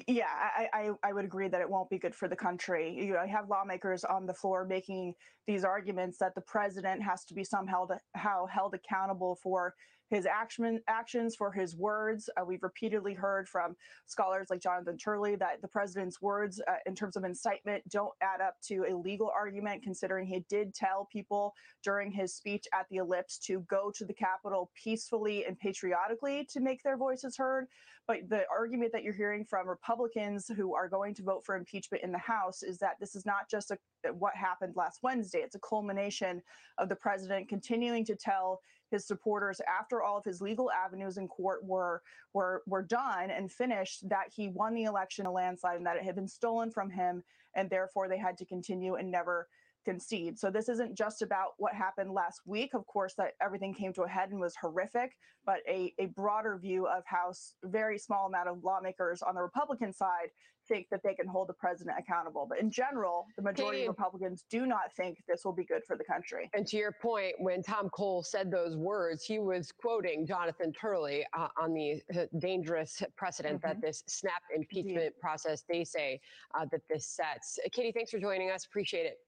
Yeah, 0.07 0.26
I, 0.28 0.68
I, 0.72 0.91
I, 1.03 1.12
would 1.12 1.24
agree 1.24 1.49
that 1.49 1.61
it 1.61 1.68
won't 1.68 1.91
be 1.91 1.99
good 1.99 2.14
for 2.14 2.28
the 2.28 2.36
country. 2.36 2.95
You 2.95 3.14
know, 3.14 3.18
I 3.18 3.26
have 3.26 3.49
lawmakers 3.49 4.05
on 4.05 4.26
the 4.26 4.34
floor 4.34 4.64
making 4.64 5.14
these 5.47 5.64
arguments 5.64 6.18
that 6.18 6.34
the 6.34 6.43
president 6.43 7.03
has 7.03 7.24
to 7.24 7.34
be 7.34 7.43
somehow 7.43 7.86
how 8.14 8.47
held 8.47 8.74
accountable 8.74 9.39
for 9.43 9.74
his 10.09 10.26
action, 10.26 10.80
actions, 10.88 11.36
for 11.36 11.52
his 11.52 11.76
words. 11.76 12.30
Uh, 12.36 12.44
we've 12.44 12.62
repeatedly 12.62 13.14
heard 13.14 13.48
from 13.48 13.76
scholars 14.06 14.48
like 14.50 14.61
Jonathan 14.61 14.96
Turley 14.96 15.36
that 15.36 15.61
the 15.61 15.68
president's 15.68 16.20
words, 16.22 16.61
uh, 16.66 16.76
in 16.86 16.94
terms 16.94 17.16
of 17.16 17.24
incitement, 17.24 17.82
don't 17.88 18.14
add 18.22 18.40
up 18.40 18.54
to 18.68 18.84
a 18.88 18.96
legal 18.96 19.30
argument, 19.34 19.82
considering 19.82 20.26
he 20.26 20.44
did 20.48 20.74
tell 20.74 21.09
people 21.12 21.54
during 21.82 22.11
his 22.11 22.34
speech 22.34 22.66
at 22.72 22.86
the 22.90 22.96
Ellipse 22.96 23.38
to 23.38 23.61
go 23.68 23.92
to 23.94 24.04
the 24.04 24.14
Capitol 24.14 24.70
peacefully 24.82 25.44
and 25.44 25.59
patriotically 25.59 26.46
to 26.50 26.61
make 26.61 26.82
their 26.82 26.96
voices 26.96 27.36
heard. 27.36 27.66
But 28.06 28.30
the 28.30 28.44
argument 28.50 28.92
that 28.92 29.02
you're 29.02 29.12
hearing 29.12 29.44
from 29.44 29.68
Republicans 29.68 30.50
who 30.56 30.74
are 30.74 30.88
going 30.88 31.14
to 31.16 31.22
vote 31.22 31.44
for 31.44 31.56
impeachment 31.56 32.02
in 32.02 32.11
the 32.11 32.18
House 32.18 32.62
is 32.62 32.78
that 32.78 32.96
this 32.98 33.14
is 33.14 33.26
not 33.26 33.50
just 33.50 33.70
a, 33.70 33.78
what 34.14 34.34
happened 34.34 34.74
last 34.76 35.00
Wednesday. 35.02 35.40
It's 35.40 35.56
a 35.56 35.61
culmination 35.61 36.42
of 36.78 36.88
the 36.88 36.96
president 36.96 37.50
continuing 37.50 38.06
to 38.06 38.16
tell 38.16 38.61
his 38.91 39.07
supporters 39.07 39.61
after 39.68 40.03
all 40.03 40.18
of 40.18 40.24
his 40.24 40.41
legal 40.41 40.70
avenues 40.70 41.16
in 41.18 41.28
court 41.28 41.64
were 41.64 42.03
were 42.32 42.62
were 42.66 42.82
done 42.82 43.30
and 43.30 43.51
finished 43.53 44.09
that 44.09 44.30
he 44.34 44.49
won 44.49 44.74
the 44.74 44.84
election 44.84 45.26
a 45.26 45.30
landslide 45.32 45.76
and 45.76 45.86
that 45.86 45.97
it 45.97 46.03
had 46.05 46.14
been 46.14 46.28
stolen 46.28 46.70
from 46.70 46.91
him 46.91 47.22
and 47.55 47.68
therefore 47.70 48.09
they 48.09 48.18
had 48.18 48.36
to 48.39 48.45
continue 48.45 48.95
and 48.95 49.11
never 49.11 49.49
concede. 49.89 50.39
So 50.39 50.51
this 50.51 50.68
isn't 50.68 50.95
just 50.95 51.22
about 51.22 51.51
what 51.57 51.72
happened 51.72 52.12
last 52.12 52.43
week. 52.45 52.74
Of 52.74 52.86
course, 52.86 53.14
that 53.16 53.32
everything 53.41 53.72
came 53.72 53.93
to 53.95 54.03
a 54.03 54.09
head 54.09 54.30
and 54.30 54.39
was 54.39 54.55
horrific, 54.61 55.12
but 55.47 55.61
a, 55.66 55.95
a 55.99 56.07
broader 56.07 56.59
view 56.59 56.86
of 56.86 57.05
how 57.07 57.32
very 57.64 57.99
small 57.99 58.26
amount 58.26 58.49
of 58.51 58.62
lawmakers 58.62 59.22
on 59.22 59.34
the 59.34 59.41
Republican 59.41 59.93
side 59.95 60.28
think 60.68 60.89
that 60.91 61.01
they 61.03 61.14
can 61.14 61.26
hold 61.26 61.49
the 61.49 61.55
president 61.55 61.97
accountable. 61.99 62.45
But 62.47 62.61
in 62.61 62.70
general, 62.70 63.26
the 63.36 63.43
majority 63.43 63.84
of 63.84 63.89
Republicans 63.89 64.45
do 64.51 64.66
not 64.66 64.93
think 64.95 65.22
this 65.26 65.43
will 65.43 65.55
be 65.55 65.64
good 65.64 65.82
for 65.86 65.97
the 65.97 66.05
country. 66.05 66.51
And 66.53 66.66
to 66.66 66.76
your 66.76 66.93
point, 66.93 67.36
when 67.39 67.62
Tom 67.62 67.89
Cole 67.89 68.22
said 68.22 68.51
those 68.51 68.76
words, 68.76 69.24
he 69.24 69.39
was 69.39 69.72
quoting 69.72 70.26
Jonathan 70.26 70.70
Turley 70.70 71.24
uh, 71.32 71.49
on 71.59 71.72
the 71.72 72.03
uh, 72.14 72.26
dangerous 72.39 73.03
precedent 73.16 73.62
mm-hmm. 73.62 73.68
that 73.68 73.80
this 73.80 74.05
snap 74.07 74.43
impeachment 74.55 74.99
Indeed. 74.99 75.20
process, 75.20 75.64
they 75.66 75.82
say, 75.82 76.20
uh, 76.55 76.66
that 76.70 76.82
this 76.91 77.07
sets. 77.07 77.59
Katie, 77.72 77.93
thanks 77.93 78.11
for 78.11 78.18
joining 78.18 78.51
us. 78.51 78.66
Appreciate 78.66 79.07
it. 79.07 79.18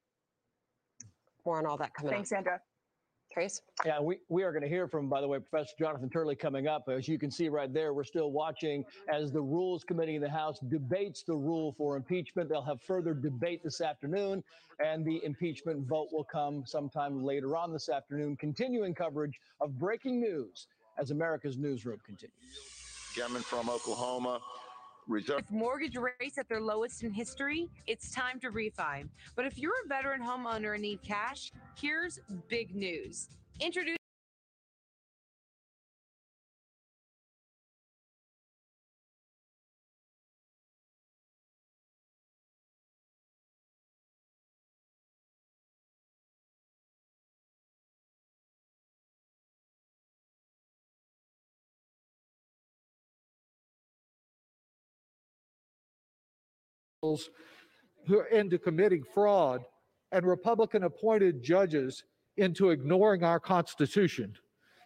More 1.45 1.57
on 1.57 1.65
all 1.65 1.77
that 1.77 1.93
coming 1.93 2.11
Thanks, 2.11 2.31
up. 2.31 2.37
Sandra. 2.37 2.61
Trace? 3.33 3.61
Yeah, 3.85 4.01
we, 4.01 4.17
we 4.27 4.43
are 4.43 4.51
going 4.51 4.63
to 4.63 4.67
hear 4.67 4.89
from, 4.89 5.07
by 5.07 5.21
the 5.21 5.27
way, 5.27 5.39
Professor 5.39 5.73
Jonathan 5.79 6.09
Turley 6.09 6.35
coming 6.35 6.67
up. 6.67 6.89
As 6.89 7.07
you 7.07 7.17
can 7.17 7.31
see 7.31 7.47
right 7.47 7.73
there, 7.73 7.93
we're 7.93 8.03
still 8.03 8.29
watching 8.31 8.83
as 9.07 9.31
the 9.31 9.41
Rules 9.41 9.85
Committee 9.85 10.15
in 10.15 10.21
the 10.21 10.29
House 10.29 10.59
debates 10.59 11.23
the 11.23 11.33
rule 11.33 11.73
for 11.77 11.95
impeachment. 11.95 12.49
They'll 12.49 12.61
have 12.61 12.81
further 12.81 13.13
debate 13.13 13.63
this 13.63 13.79
afternoon, 13.79 14.43
and 14.83 15.05
the 15.05 15.23
impeachment 15.23 15.87
vote 15.87 16.09
will 16.11 16.25
come 16.25 16.65
sometime 16.65 17.23
later 17.23 17.55
on 17.55 17.71
this 17.71 17.87
afternoon. 17.87 18.35
Continuing 18.35 18.93
coverage 18.93 19.39
of 19.61 19.79
breaking 19.79 20.19
news 20.19 20.67
as 20.97 21.11
America's 21.11 21.57
newsroom 21.57 22.01
continues. 22.05 22.33
Gentleman 23.15 23.43
from 23.43 23.69
Oklahoma, 23.69 24.41
reserve. 25.07 25.37
With 25.37 25.51
mortgage 25.51 25.97
rates 25.97 26.37
at 26.37 26.47
their 26.49 26.61
lowest 26.61 27.03
in 27.03 27.11
history, 27.11 27.69
it's 27.87 28.11
time 28.11 28.39
to 28.41 28.49
refi. 28.49 29.07
But 29.35 29.45
if 29.45 29.57
you're 29.57 29.73
a 29.85 29.87
veteran 29.87 30.21
homeowner 30.21 30.73
and 30.73 30.81
need 30.81 31.01
cash, 31.01 31.51
here's 31.75 32.19
big 32.49 32.75
news. 32.75 33.29
Introduce 33.59 33.97
who 57.01 58.19
are 58.19 58.27
into 58.27 58.59
committing 58.59 59.03
fraud 59.11 59.63
and 60.11 60.23
Republican 60.23 60.83
appointed 60.83 61.41
judges 61.41 62.03
into 62.37 62.69
ignoring 62.69 63.23
our 63.23 63.39
Constitution. 63.39 64.35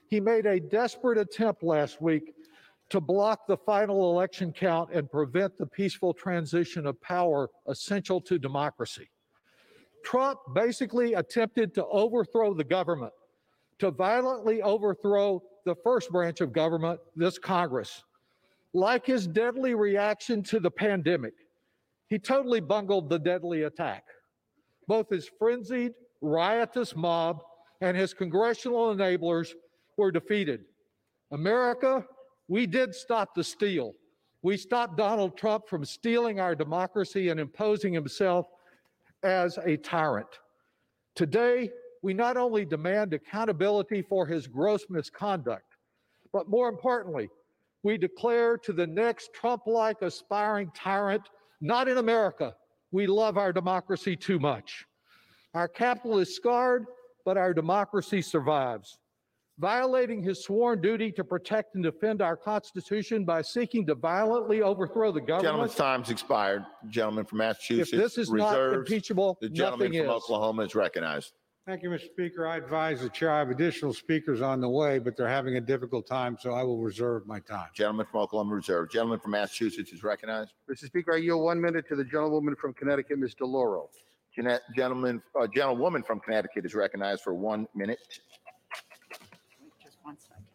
He 0.07 0.21
made 0.21 0.45
a 0.45 0.59
desperate 0.59 1.17
attempt 1.17 1.61
last 1.61 2.01
week 2.01 2.33
to 2.89 3.01
block 3.01 3.47
the 3.47 3.57
final 3.57 4.11
election 4.11 4.53
count 4.53 4.91
and 4.93 5.11
prevent 5.11 5.57
the 5.57 5.65
peaceful 5.65 6.13
transition 6.13 6.85
of 6.85 7.01
power 7.01 7.49
essential 7.67 8.21
to 8.21 8.39
democracy. 8.39 9.09
Trump 10.05 10.39
basically 10.53 11.15
attempted 11.15 11.73
to 11.73 11.85
overthrow 11.87 12.53
the 12.53 12.63
government, 12.63 13.11
to 13.79 13.91
violently 13.91 14.61
overthrow 14.61 15.43
the 15.65 15.75
first 15.83 16.11
branch 16.11 16.39
of 16.39 16.53
government, 16.53 16.99
this 17.15 17.37
Congress. 17.37 18.03
Like 18.73 19.05
his 19.05 19.27
deadly 19.27 19.73
reaction 19.73 20.43
to 20.43 20.59
the 20.61 20.71
pandemic, 20.71 21.33
he 22.15 22.19
totally 22.19 22.61
bungled 22.61 23.09
the 23.09 23.19
deadly 23.19 23.63
attack. 23.63 24.05
Both 24.87 25.09
his 25.09 25.29
frenzied, 25.37 25.91
riotous 26.21 26.95
mob 26.95 27.43
and 27.81 27.97
his 27.97 28.13
congressional 28.13 28.95
enablers 28.95 29.49
were 29.97 30.13
defeated. 30.13 30.61
America, 31.33 32.05
we 32.47 32.67
did 32.67 32.95
stop 32.95 33.35
the 33.35 33.43
steal. 33.43 33.91
We 34.43 34.55
stopped 34.55 34.95
Donald 34.95 35.35
Trump 35.35 35.67
from 35.67 35.83
stealing 35.83 36.39
our 36.39 36.55
democracy 36.55 37.27
and 37.27 37.37
imposing 37.37 37.91
himself 37.91 38.47
as 39.21 39.59
a 39.65 39.75
tyrant. 39.75 40.39
Today, 41.15 41.69
we 42.01 42.13
not 42.13 42.37
only 42.37 42.63
demand 42.63 43.13
accountability 43.13 44.01
for 44.03 44.25
his 44.25 44.47
gross 44.47 44.85
misconduct, 44.89 45.75
but 46.31 46.49
more 46.49 46.69
importantly, 46.69 47.27
we 47.83 47.97
declare 47.97 48.57
to 48.59 48.71
the 48.71 48.87
next 48.87 49.33
Trump 49.33 49.63
like 49.67 50.01
aspiring 50.01 50.71
tyrant 50.73 51.29
not 51.65 51.87
in 51.87 51.97
America. 51.97 52.55
We 52.91 53.07
love 53.07 53.37
our 53.37 53.51
democracy 53.51 54.15
too 54.15 54.39
much. 54.39 54.85
Our 55.53 55.67
Capitol 55.67 56.19
is 56.19 56.35
scarred, 56.35 56.85
but 57.25 57.37
our 57.37 57.53
democracy 57.53 58.21
survives. 58.21 58.99
Violating 59.57 60.21
his 60.21 60.43
sworn 60.43 60.81
duty 60.81 61.11
to 61.13 61.23
protect 61.23 61.75
and 61.75 61.83
defend 61.83 62.21
our 62.21 62.35
Constitution 62.35 63.23
by 63.23 63.41
seeking 63.41 63.85
to 63.87 63.95
violently 63.95 64.61
overthrow 64.61 65.11
the 65.13 65.21
government. 65.21 65.43
Gentleman's 65.45 65.75
time's 65.75 66.09
expired. 66.11 66.65
Gentleman 66.89 67.25
from 67.25 67.37
Massachusetts. 67.39 67.93
If 67.93 67.99
this 67.99 68.17
is 68.17 68.31
not 68.31 68.73
impeachable, 68.73 69.37
The 69.41 69.49
gentleman 69.49 69.93
from 69.93 70.01
is. 70.01 70.09
Oklahoma 70.09 70.63
is 70.63 70.75
recognized. 70.75 71.31
Thank 71.65 71.81
you, 71.81 71.89
Mr. 71.89 72.05
Speaker. 72.05 72.47
I 72.47 72.57
advise 72.57 73.01
the 73.01 73.09
chair 73.09 73.31
I 73.31 73.39
have 73.39 73.49
additional 73.49 73.91
speakers 73.91 74.39
on 74.39 74.61
the 74.61 74.69
way, 74.69 74.99
but 74.99 75.17
they're 75.17 75.27
having 75.27 75.55
a 75.55 75.61
difficult 75.61 76.05
time, 76.05 76.37
so 76.39 76.51
I 76.51 76.61
will 76.61 76.77
reserve 76.77 77.25
my 77.25 77.39
time. 77.39 77.69
Gentleman 77.73 78.05
from 78.11 78.19
Oklahoma 78.21 78.53
reserved. 78.53 78.91
Gentleman 78.91 79.19
from 79.19 79.31
Massachusetts 79.31 79.91
is 79.91 80.03
recognized. 80.03 80.51
Mr. 80.69 80.85
Speaker, 80.85 81.15
I 81.15 81.17
yield 81.17 81.43
one 81.43 81.59
minute 81.59 81.87
to 81.89 81.95
the 81.95 82.03
gentlewoman 82.03 82.55
from 82.55 82.73
Connecticut, 82.75 83.17
Ms. 83.17 83.33
DeLauro. 83.33 83.87
Jeanette- 84.35 84.61
Gentleman, 84.75 85.23
uh, 85.39 85.47
gentlewoman 85.47 86.03
from 86.03 86.19
Connecticut 86.19 86.65
is 86.65 86.75
recognized 86.75 87.23
for 87.23 87.33
one 87.33 87.67
minute. 87.73 87.97
Just 89.81 89.97
one 90.03 90.17
second. 90.19 90.45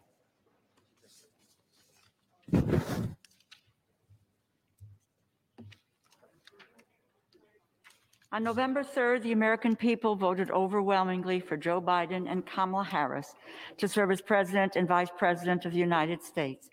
On 8.33 8.41
November 8.45 8.81
3rd, 8.81 9.23
the 9.23 9.33
American 9.33 9.75
people 9.75 10.15
voted 10.15 10.51
overwhelmingly 10.51 11.41
for 11.41 11.57
Joe 11.57 11.81
Biden 11.81 12.31
and 12.31 12.45
Kamala 12.45 12.85
Harris 12.85 13.35
to 13.77 13.89
serve 13.89 14.09
as 14.09 14.21
President 14.21 14.77
and 14.77 14.87
Vice 14.87 15.09
President 15.17 15.65
of 15.65 15.73
the 15.73 15.79
United 15.79 16.23
States. 16.23 16.69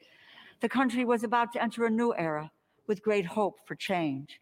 The 0.60 0.68
country 0.68 1.04
was 1.04 1.24
about 1.24 1.52
to 1.54 1.62
enter 1.62 1.84
a 1.84 1.90
new 1.90 2.14
era 2.14 2.48
with 2.86 3.02
great 3.02 3.26
hope 3.26 3.58
for 3.66 3.74
change. 3.74 4.40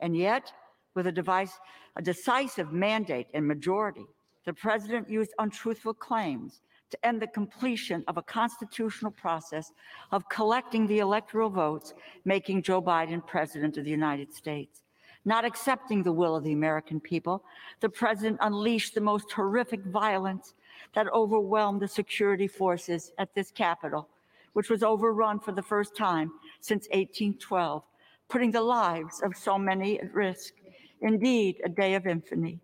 And 0.00 0.14
yet, 0.14 0.52
with 0.94 1.06
a, 1.06 1.12
device, 1.12 1.58
a 1.96 2.02
decisive 2.02 2.70
mandate 2.70 3.28
and 3.32 3.48
majority, 3.48 4.04
the 4.44 4.52
president 4.52 5.08
used 5.08 5.32
untruthful 5.38 5.94
claims 5.94 6.60
to 6.90 7.06
end 7.06 7.22
the 7.22 7.28
completion 7.28 8.04
of 8.08 8.18
a 8.18 8.22
constitutional 8.22 9.12
process 9.12 9.72
of 10.12 10.28
collecting 10.28 10.86
the 10.86 10.98
electoral 10.98 11.48
votes, 11.48 11.94
making 12.26 12.60
Joe 12.60 12.82
Biden 12.82 13.26
president 13.26 13.78
of 13.78 13.84
the 13.84 13.90
United 13.90 14.34
States. 14.34 14.82
Not 15.28 15.44
accepting 15.44 16.02
the 16.02 16.10
will 16.10 16.34
of 16.34 16.42
the 16.42 16.54
American 16.54 17.00
people, 17.00 17.44
the 17.80 17.88
president 17.90 18.38
unleashed 18.40 18.94
the 18.94 19.02
most 19.02 19.30
horrific 19.30 19.84
violence 19.84 20.54
that 20.94 21.12
overwhelmed 21.12 21.82
the 21.82 21.86
security 21.86 22.48
forces 22.48 23.12
at 23.18 23.34
this 23.34 23.50
Capitol, 23.50 24.08
which 24.54 24.70
was 24.70 24.82
overrun 24.82 25.38
for 25.38 25.52
the 25.52 25.62
first 25.62 25.94
time 25.94 26.32
since 26.62 26.86
1812, 26.92 27.82
putting 28.30 28.50
the 28.50 28.62
lives 28.62 29.20
of 29.22 29.36
so 29.36 29.58
many 29.58 30.00
at 30.00 30.14
risk. 30.14 30.54
Indeed, 31.02 31.60
a 31.62 31.68
day 31.68 31.94
of 31.94 32.06
infamy. 32.06 32.58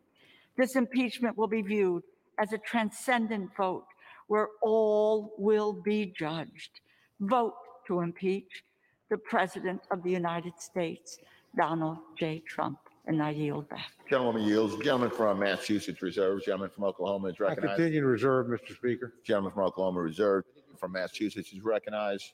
This 0.57 0.75
impeachment 0.75 1.37
will 1.37 1.49
be 1.49 1.61
viewed 1.61 2.03
as 2.39 2.55
a 2.55 2.59
transcendent 2.59 3.55
vote 3.55 3.89
where 4.29 4.49
all 4.63 5.35
will 5.37 5.75
be 5.75 6.15
judged. 6.19 6.81
Vote 7.21 7.57
to 7.89 8.01
impeach 8.01 8.65
the 9.11 9.19
President 9.19 9.83
of 9.91 10.03
the 10.03 10.11
United 10.11 10.59
States, 10.59 11.19
Donald 11.57 11.99
J. 12.19 12.43
Trump. 12.47 12.79
And 13.07 13.23
I 13.23 13.31
yield 13.31 13.69
back. 13.69 13.91
Gentlewoman 14.09 14.43
yields. 14.43 14.77
Gentleman 14.83 15.11
from 15.11 15.39
Massachusetts 15.39 16.01
reserves. 16.01 16.47
Gentleman 16.47 16.71
from 16.71 16.85
Oklahoma 16.85 17.29
is 17.29 17.37
I 17.39 17.45
recognized. 17.45 17.77
continue 17.77 18.01
to 18.01 18.07
reserve, 18.07 18.47
Mr. 18.47 18.75
Speaker. 18.75 19.13
Gentleman 19.27 19.53
from 19.53 19.65
Oklahoma 19.65 20.01
reserved. 20.01 20.47
From 20.79 20.93
Massachusetts 20.93 21.53
is 21.53 21.63
recognized. 21.63 22.33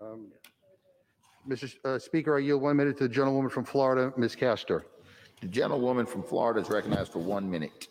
Um, 0.00 0.28
Mr. 1.46 1.74
Uh, 1.84 1.98
Speaker, 1.98 2.36
I 2.36 2.40
yield 2.40 2.62
one 2.62 2.76
minute 2.76 2.96
to 2.98 3.04
the 3.04 3.14
gentlewoman 3.14 3.50
from 3.50 3.64
Florida, 3.64 4.12
Ms. 4.16 4.34
Castor. 4.34 4.86
The 5.42 5.48
gentlewoman 5.48 6.06
from 6.06 6.22
Florida 6.22 6.60
is 6.60 6.70
recognized 6.70 7.12
for 7.12 7.18
one 7.18 7.50
minute. 7.50 7.88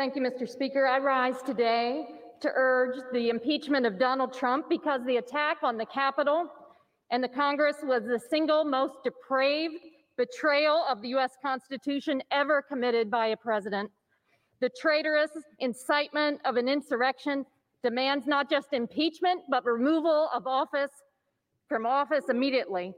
Thank 0.00 0.16
you, 0.16 0.22
Mr. 0.22 0.48
Speaker. 0.48 0.86
I 0.86 0.98
rise 0.98 1.42
today 1.44 2.06
to 2.40 2.48
urge 2.54 2.96
the 3.12 3.28
impeachment 3.28 3.84
of 3.84 3.98
Donald 3.98 4.32
Trump 4.32 4.70
because 4.70 5.02
the 5.04 5.18
attack 5.18 5.58
on 5.62 5.76
the 5.76 5.84
Capitol 5.84 6.46
and 7.10 7.22
the 7.22 7.28
Congress 7.28 7.76
was 7.82 8.04
the 8.04 8.18
single 8.30 8.64
most 8.64 8.94
depraved 9.04 9.74
betrayal 10.16 10.86
of 10.88 11.02
the 11.02 11.08
U.S. 11.08 11.32
Constitution 11.42 12.22
ever 12.30 12.62
committed 12.62 13.10
by 13.10 13.26
a 13.26 13.36
president. 13.36 13.90
The 14.62 14.70
traitorous 14.80 15.32
incitement 15.58 16.40
of 16.46 16.56
an 16.56 16.66
insurrection 16.66 17.44
demands 17.82 18.26
not 18.26 18.48
just 18.48 18.72
impeachment, 18.72 19.42
but 19.50 19.66
removal 19.66 20.30
of 20.34 20.46
office 20.46 20.92
from 21.68 21.84
office 21.84 22.24
immediately. 22.30 22.94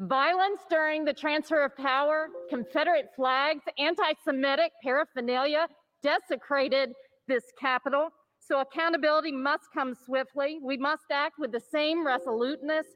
Violence 0.00 0.62
during 0.68 1.04
the 1.04 1.12
transfer 1.12 1.62
of 1.62 1.76
power, 1.76 2.26
Confederate 2.50 3.10
flags, 3.14 3.62
anti 3.78 4.12
Semitic 4.24 4.72
paraphernalia 4.82 5.68
desecrated 6.02 6.92
this 7.28 7.44
Capitol. 7.58 8.08
So 8.40 8.60
accountability 8.60 9.32
must 9.32 9.64
come 9.72 9.94
swiftly. 9.94 10.58
We 10.62 10.76
must 10.76 11.04
act 11.10 11.38
with 11.38 11.52
the 11.52 11.60
same 11.60 12.06
resoluteness 12.06 12.86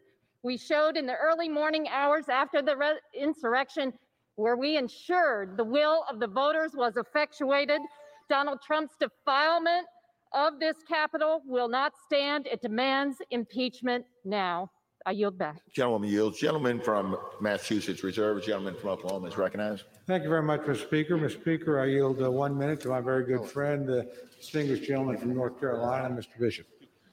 we 0.43 0.57
showed 0.57 0.97
in 0.97 1.07
the 1.07 1.15
early 1.15 1.49
morning 1.49 1.89
hours 1.89 2.29
after 2.29 2.63
the 2.63 2.77
re- 2.77 3.01
insurrection, 3.15 3.93
where 4.37 4.57
we 4.57 4.77
ensured 4.77 5.57
the 5.57 5.65
will 5.65 6.05
of 6.11 6.21
the 6.21 6.27
voters 6.27 6.73
was 6.75 6.97
effectuated. 6.97 7.81
Donald 8.29 8.61
Trump's 8.65 8.95
defilement 8.99 9.87
of 10.33 10.59
this 10.61 10.77
Capitol 10.89 11.43
will 11.47 11.69
not 11.69 11.93
stand. 12.05 12.47
It 12.47 12.61
demands 12.61 13.19
impeachment 13.31 14.05
now. 14.25 14.71
I 15.07 15.13
yield 15.13 15.39
back. 15.39 15.59
Gentlewoman 15.73 16.11
yields. 16.11 16.37
Gentleman 16.41 16.81
from 16.81 17.17
Massachusetts 17.41 18.03
reserves. 18.03 18.45
Gentleman 18.45 18.75
from 18.75 18.91
Oklahoma 18.91 19.29
is 19.29 19.39
recognized. 19.39 19.85
Thank 20.09 20.25
you 20.25 20.29
very 20.29 20.43
much, 20.43 20.63
Mr. 20.63 20.83
Speaker. 20.85 21.17
Mr. 21.17 21.41
Speaker, 21.41 21.79
I 21.81 21.87
yield 21.87 22.21
uh, 22.21 22.29
one 22.31 22.59
minute 22.59 22.81
to 22.81 22.89
my 22.89 23.01
very 23.01 23.25
good 23.25 23.45
friend, 23.49 23.87
the 23.89 24.11
distinguished 24.37 24.83
gentleman 24.83 25.17
from 25.17 25.33
North 25.35 25.61
Carolina, 25.61 26.13
Mr. 26.13 26.37
Bishop. 26.41 26.67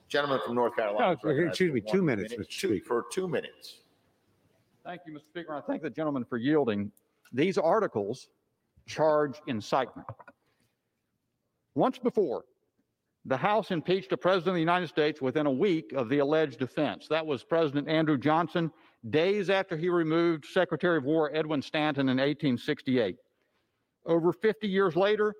Gentleman 0.10 0.40
from 0.44 0.56
North 0.56 0.76
Carolina. 0.76 1.12
is 1.14 1.20
Oh, 1.24 1.28
recognized 1.28 1.50
excuse 1.62 1.70
for 1.70 1.76
me, 1.76 1.82
one 1.86 1.94
two 1.96 2.02
minutes, 2.02 2.32
minute. 2.32 2.48
Mr. 2.50 2.60
Two- 2.60 2.68
Speaker. 2.70 2.86
For 2.88 3.06
two 3.12 3.28
minutes. 3.28 3.82
Thank 4.84 5.02
you, 5.06 5.14
Mr. 5.14 5.22
Speaker. 5.30 5.54
I 5.54 5.62
thank 5.62 5.84
the 5.84 5.90
gentleman 5.92 6.26
for 6.26 6.38
yielding. 6.40 6.92
These 7.32 7.60
articles 7.60 8.30
charge 8.88 9.40
incitement. 9.46 10.08
Once 11.76 12.00
before, 12.00 12.44
the 13.26 13.38
House 13.38 13.72
impeached 13.72 14.12
a 14.12 14.18
president 14.18 14.50
of 14.50 14.56
the 14.56 14.60
United 14.60 14.88
States 14.88 15.22
within 15.22 15.46
a 15.46 15.52
week 15.52 15.94
of 15.94 16.10
the 16.10 16.20
alleged 16.20 16.62
offense. 16.62 17.08
That 17.10 17.26
was 17.26 17.44
President 17.44 17.88
Andrew 17.88 18.18
Johnson, 18.18 18.72
days 19.10 19.50
after 19.50 19.78
he 19.78 19.90
removed 19.90 20.46
Secretary 20.46 20.98
of 20.98 21.06
War 21.06 21.34
Edwin 21.34 21.62
Stanton 21.62 22.10
in 22.10 22.18
1868. 22.18 23.16
Over 24.06 24.34
50 24.34 24.68
years 24.68 24.98
later, 24.98 25.34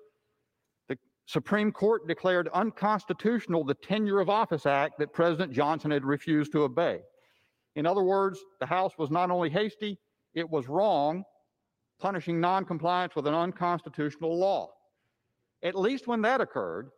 the 0.88 0.96
Supreme 1.26 1.70
Court 1.70 2.08
declared 2.08 2.48
unconstitutional 2.54 3.64
the 3.64 3.74
Tenure 3.74 4.20
of 4.20 4.30
Office 4.30 4.64
Act 4.64 4.98
that 4.98 5.12
President 5.12 5.52
Johnson 5.52 5.90
had 5.90 6.04
refused 6.04 6.52
to 6.52 6.62
obey. 6.62 7.00
In 7.76 7.84
other 7.84 8.02
words, 8.02 8.38
the 8.60 8.66
House 8.66 8.92
was 8.96 9.10
not 9.10 9.30
only 9.30 9.50
hasty, 9.50 9.98
it 10.32 10.48
was 10.48 10.68
wrong, 10.68 11.22
punishing 12.00 12.40
noncompliance 12.40 13.14
with 13.14 13.26
an 13.26 13.34
unconstitutional 13.34 14.38
law. 14.38 14.70
At 15.62 15.74
least 15.74 16.06
when 16.06 16.22
that 16.22 16.40
occurred, 16.40 16.90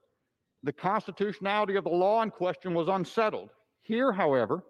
the 0.66 0.72
constitutionality 0.72 1.76
of 1.76 1.84
the 1.84 1.90
law 1.90 2.22
in 2.22 2.30
question 2.30 2.74
was 2.74 2.88
unsettled. 2.88 3.50
Here, 3.82 4.12
however, 4.12 4.64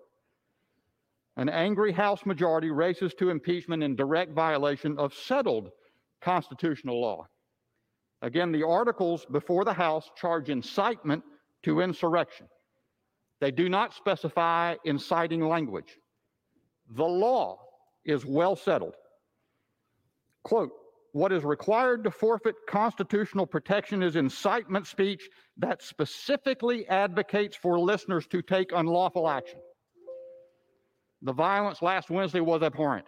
an 1.37 1.49
angry 1.49 1.91
House 1.91 2.27
majority 2.27 2.71
races 2.71 3.15
to 3.15 3.31
impeachment 3.31 3.83
in 3.83 3.97
direct 3.97 4.33
violation 4.33 4.99
of 4.99 5.15
settled 5.15 5.71
constitutional 6.21 7.01
law. 7.01 7.27
Again, 8.21 8.53
the 8.53 8.63
articles 8.63 9.27
before 9.31 9.65
the 9.65 9.73
House 9.73 10.11
charge 10.17 10.51
incitement 10.51 11.25
to 11.63 11.81
insurrection. 11.81 12.47
They 13.41 13.51
do 13.51 13.69
not 13.69 13.95
specify 13.95 14.77
inciting 14.85 15.47
language. 15.47 15.99
The 16.91 17.05
law 17.05 17.59
is 18.05 18.25
well 18.25 18.55
settled. 18.55 18.95
Quote, 20.43 20.73
what 21.17 21.33
is 21.33 21.45
required 21.45 22.05
to 22.05 22.11
forfeit 22.11 22.55
constitutional 22.69 23.47
protection 23.47 24.03
is 24.03 24.17
incitement 24.17 24.87
speech 24.87 25.31
that 25.57 25.83
specifically 25.83 26.87
advocates 26.89 27.57
for 27.57 27.81
listeners 27.81 28.27
to 28.27 28.43
take 28.43 28.71
unlawful 28.75 29.27
action. 29.27 29.59
The 31.23 31.33
violence 31.33 31.81
last 31.81 32.11
Wednesday 32.11 32.41
was 32.41 32.63
abhorrent. 32.63 33.07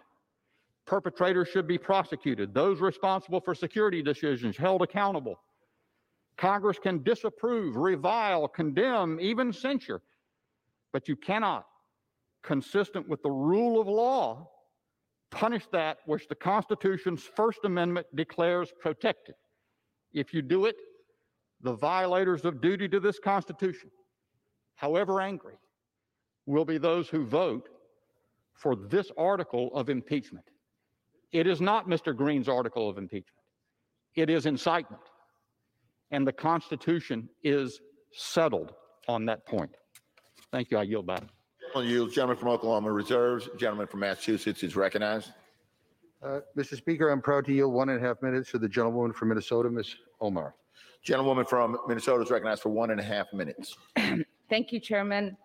Perpetrators 0.87 1.49
should 1.49 1.67
be 1.67 1.77
prosecuted. 1.77 2.51
Those 2.51 2.81
responsible 2.81 3.41
for 3.41 3.53
security 3.53 4.01
decisions 4.01 4.57
held 4.57 4.81
accountable. 4.81 5.39
Congress 6.35 6.79
can 6.81 7.03
disapprove, 7.03 7.75
revile, 7.75 8.47
condemn, 8.47 9.19
even 9.21 9.53
censure, 9.53 10.01
but 10.93 11.07
you 11.07 11.15
cannot, 11.15 11.67
consistent 12.41 13.07
with 13.07 13.21
the 13.21 13.29
rule 13.29 13.79
of 13.79 13.87
law, 13.87 14.49
punish 15.31 15.65
that 15.71 15.99
which 16.05 16.27
the 16.27 16.35
Constitution's 16.35 17.23
First 17.23 17.59
Amendment 17.63 18.07
declares 18.15 18.71
protected. 18.79 19.35
If 20.13 20.33
you 20.33 20.41
do 20.41 20.65
it, 20.65 20.75
the 21.61 21.73
violators 21.73 22.45
of 22.45 22.61
duty 22.61 22.87
to 22.89 22.99
this 22.99 23.19
Constitution, 23.19 23.91
however 24.75 25.21
angry, 25.21 25.55
will 26.45 26.65
be 26.65 26.77
those 26.77 27.09
who 27.09 27.25
vote 27.25 27.69
for 28.53 28.75
this 28.75 29.11
article 29.17 29.71
of 29.73 29.89
impeachment. 29.89 30.45
It 31.31 31.47
is 31.47 31.61
not 31.61 31.87
Mr. 31.87 32.15
Green's 32.15 32.49
article 32.49 32.89
of 32.89 32.97
impeachment. 32.97 33.43
It 34.15 34.29
is 34.29 34.45
incitement. 34.45 35.03
And 36.11 36.25
the 36.25 36.33
Constitution 36.33 37.29
is 37.43 37.79
settled 38.11 38.73
on 39.07 39.25
that 39.25 39.45
point. 39.45 39.71
Thank 40.51 40.71
you. 40.71 40.77
I 40.77 40.83
yield 40.83 41.05
back. 41.05 41.23
Gentleman 41.69 41.91
yields. 41.91 42.15
Gentleman 42.15 42.37
from 42.37 42.47
Oklahoma 42.47 42.91
reserves. 42.91 43.47
Gentleman 43.55 43.85
from 43.85 43.99
Massachusetts 43.99 44.63
is 44.63 44.75
recognized. 44.75 45.33
Uh, 46.23 46.39
Mr. 46.57 46.75
Speaker, 46.75 47.09
I'm 47.09 47.21
proud 47.21 47.45
to 47.45 47.53
yield 47.53 47.71
one 47.71 47.89
and 47.89 48.03
a 48.03 48.07
half 48.07 48.23
minutes 48.23 48.49
to 48.51 48.57
the 48.57 48.67
gentlewoman 48.67 49.13
from 49.13 49.29
Minnesota, 49.29 49.69
Ms. 49.69 49.95
Omar. 50.19 50.55
Gentlewoman 51.03 51.45
from 51.45 51.77
Minnesota 51.87 52.23
is 52.23 52.31
recognized 52.31 52.63
for 52.63 52.69
one 52.69 52.89
and 52.89 52.99
a 52.99 53.03
half 53.03 53.27
minutes. 53.33 53.77
Thank 54.49 54.71
you, 54.71 54.79
Chairman. 54.79 55.37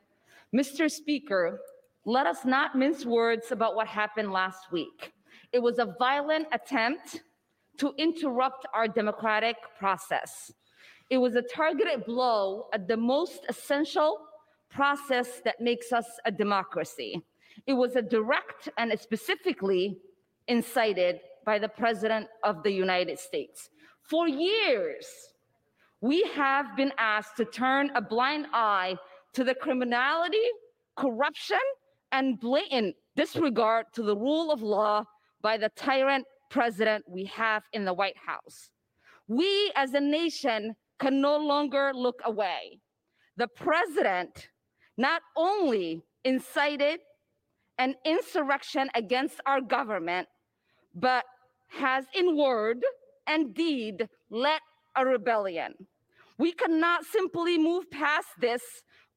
Mr. 0.57 0.91
Speaker, 0.91 1.61
let 2.07 2.27
us 2.27 2.47
not 2.47 2.75
mince 2.75 3.05
words 3.05 3.53
about 3.53 3.77
what 3.77 3.87
happened 3.87 4.33
last 4.33 4.73
week. 4.73 5.13
It 5.53 5.59
was 5.59 5.79
a 5.79 5.95
violent 5.99 6.47
attempt 6.53 7.21
to 7.77 7.93
interrupt 7.99 8.65
our 8.73 8.89
democratic 8.89 9.57
process. 9.79 10.51
It 11.11 11.19
was 11.19 11.37
a 11.37 11.43
targeted 11.43 12.07
blow 12.07 12.69
at 12.73 12.89
the 12.89 12.97
most 12.97 13.45
essential 13.51 14.21
process 14.75 15.41
that 15.45 15.61
makes 15.61 15.93
us 15.93 16.07
a 16.27 16.33
democracy. 16.33 17.23
It 17.67 17.75
was 17.75 17.95
a 17.95 18.03
direct 18.03 18.69
and 18.77 18.93
specifically 18.99 19.99
incited 20.49 21.21
by 21.47 21.59
the 21.59 21.69
President 21.69 22.27
of 22.43 22.63
the 22.65 22.73
United 22.73 23.19
States. 23.19 23.71
For 24.03 24.29
years, 24.29 25.07
we 26.01 26.23
have 26.35 26.77
been 26.77 26.93
asked 26.99 27.37
to 27.37 27.45
turn 27.45 27.91
a 27.95 28.03
blind 28.03 28.47
eye 28.53 28.97
to 29.35 29.45
the 29.45 29.55
criminality, 29.55 30.47
corruption, 30.97 31.65
and 32.13 32.39
blatant 32.41 32.97
disregard 33.17 33.87
to 33.95 34.03
the 34.03 34.17
rule 34.17 34.51
of 34.51 34.61
law 34.61 35.05
by 35.41 35.57
the 35.57 35.71
tyrant 35.77 36.27
president 36.51 37.05
we 37.09 37.25
have 37.27 37.63
in 37.73 37.85
the 37.85 37.95
White 37.95 38.17
House. 38.27 38.71
We 39.29 39.73
as 39.77 39.95
a 39.95 40.01
nation 40.01 40.75
can 40.99 41.21
no 41.21 41.37
longer 41.37 41.93
look 41.95 42.21
away. 42.25 42.81
The 43.37 43.49
president 43.49 44.49
not 44.97 45.23
only 45.37 46.03
incited 46.25 47.01
an 47.79 47.95
insurrection 48.05 48.89
against 48.95 49.41
our 49.47 49.61
government, 49.61 50.29
but 50.95 51.25
has 51.69 52.05
in 52.15 52.37
word 52.37 52.85
and 53.27 53.55
deed 53.55 54.09
led 54.31 54.61
a 54.97 55.05
rebellion. 55.05 55.75
We 56.39 56.53
cannot 56.53 57.05
simply 57.05 57.59
move 57.59 57.91
past 57.91 58.29
this 58.41 58.63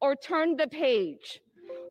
or 0.00 0.16
turn 0.16 0.56
the 0.56 0.66
page. 0.68 1.40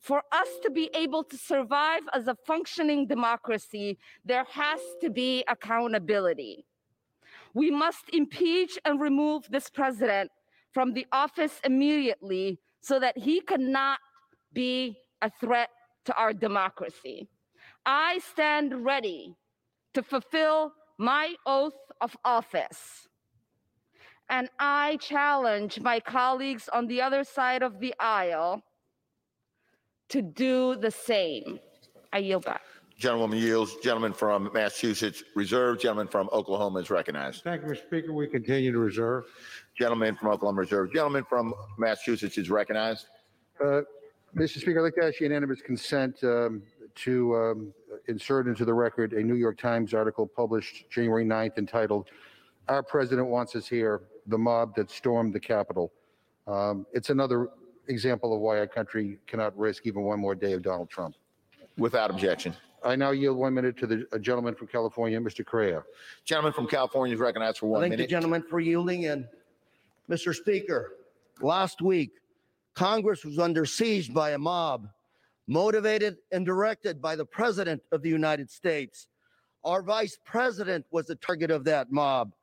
For 0.02 0.22
us 0.32 0.48
to 0.64 0.72
be 0.72 0.90
able 0.94 1.24
to 1.26 1.38
survive 1.38 2.02
as 2.14 2.28
a 2.28 2.36
functioning 2.46 3.08
democracy, 3.08 3.98
there 4.26 4.46
has 4.46 4.80
to 5.02 5.10
be 5.10 5.44
accountability. 5.48 6.66
We 7.54 7.72
must 7.72 8.10
impeach 8.14 8.78
and 8.86 9.00
remove 9.00 9.48
this 9.50 9.70
president 9.70 10.32
from 10.74 10.94
the 10.94 11.06
office 11.12 11.60
immediately 11.64 12.60
so 12.82 13.00
that 13.00 13.18
he 13.18 13.42
cannot 13.42 14.00
be 14.54 14.98
a 15.22 15.30
threat 15.40 15.70
to 16.06 16.16
our 16.16 16.34
democracy. 16.34 17.28
I 17.86 18.20
stand 18.20 18.86
ready 18.86 19.36
to 19.94 20.04
fulfill 20.04 20.74
my 20.98 21.36
oath 21.46 21.74
of 22.02 22.16
office. 22.24 23.08
And 24.30 24.50
I 24.60 24.98
challenge 24.98 25.80
my 25.80 26.00
colleagues 26.00 26.70
on 26.72 26.88
the 26.88 27.02
other 27.02 27.24
side 27.24 27.64
of 27.64 27.80
the 27.80 27.94
aisle 28.00 28.62
to 30.10 30.22
do 30.22 30.76
the 30.76 30.92
same. 30.92 31.60
I 32.12 32.20
yield 32.20 32.46
back. 32.46 32.62
Gentlewoman 32.98 33.38
yields. 33.38 33.76
Gentleman 33.84 34.12
from 34.12 34.50
Massachusetts 34.54 35.24
reserve. 35.36 35.80
Gentleman 35.80 36.08
from 36.08 36.30
Oklahoma 36.34 36.80
is 36.80 36.90
recognized. 36.90 37.44
Thank 37.44 37.62
you, 37.62 37.70
Mr. 37.70 37.86
Speaker. 37.86 38.12
We 38.12 38.28
continue 38.28 38.72
to 38.72 38.80
reserve. 38.80 39.26
Gentleman 39.78 40.16
from 40.16 40.30
Oklahoma 40.30 40.62
Reserve. 40.62 40.92
Gentleman 40.92 41.24
from 41.24 41.54
Massachusetts 41.78 42.38
is 42.38 42.50
recognized. 42.50 43.06
Uh, 43.64 43.82
Mr. 44.36 44.60
Speaker, 44.60 44.80
I'd 44.80 44.84
like 44.84 44.96
to 44.96 45.06
ask 45.06 45.20
unanimous 45.20 45.62
consent 45.62 46.18
um, 46.24 46.64
to 46.96 47.36
um, 47.36 47.74
insert 48.08 48.48
into 48.48 48.66
the 48.66 48.74
record 48.74 49.14
a 49.14 49.22
New 49.22 49.36
York 49.36 49.58
Times 49.58 49.94
article 49.94 50.26
published 50.28 50.90
January 50.90 51.26
9th 51.26 51.58
entitled, 51.60 52.10
Our 52.68 52.82
President 52.82 53.28
Wants 53.28 53.56
Us 53.56 53.68
Here, 53.68 54.02
the 54.26 54.38
Mob 54.38 54.76
That 54.76 54.90
Stormed 54.90 55.34
the 55.34 55.40
Capitol. 55.40 55.94
Um, 56.48 56.86
It's 56.92 57.12
another 57.12 57.50
example 57.88 58.34
of 58.34 58.42
why 58.42 58.58
our 58.58 58.68
country 58.68 59.20
cannot 59.28 59.58
risk 59.58 59.86
even 59.86 60.02
one 60.02 60.20
more 60.20 60.36
day 60.36 60.54
of 60.54 60.64
Donald 60.64 60.90
Trump. 60.90 61.16
Without 61.78 62.10
objection. 62.10 62.56
I 62.84 62.96
now 62.96 63.12
yield 63.12 63.38
one 63.38 63.54
minute 63.54 63.78
to 63.78 63.88
the 63.88 64.08
a 64.12 64.20
gentleman 64.20 64.56
from 64.56 64.68
California, 64.68 65.20
Mr. 65.20 65.46
Correa. 65.46 65.84
Gentleman 66.26 66.54
from 66.54 66.68
California 66.68 67.14
is 67.14 67.20
recognized 67.20 67.60
for 67.60 67.68
one 67.68 67.82
minute. 67.82 67.92
Thank 67.92 67.98
the 67.98 68.02
minute. 68.04 68.10
gentleman 68.10 68.44
for 68.50 68.60
yielding. 68.60 69.06
And 69.06 69.28
Mr. 70.10 70.34
Speaker, 70.34 70.94
last 71.42 71.82
week, 71.82 72.12
Congress 72.76 73.26
was 73.26 73.40
under 73.40 73.66
siege 73.66 74.14
by 74.14 74.32
a 74.32 74.38
mob 74.38 74.88
motivated 75.48 76.18
and 76.32 76.46
directed 76.46 77.02
by 77.02 77.16
the 77.16 77.26
President 77.26 77.82
of 77.92 78.02
the 78.02 78.10
United 78.10 78.50
States. 78.50 79.08
Our 79.64 79.82
Vice 79.82 80.18
President 80.26 80.86
was 80.92 81.08
the 81.08 81.16
target 81.16 81.52
of 81.52 81.64
that 81.66 81.92
mob. 81.92 82.34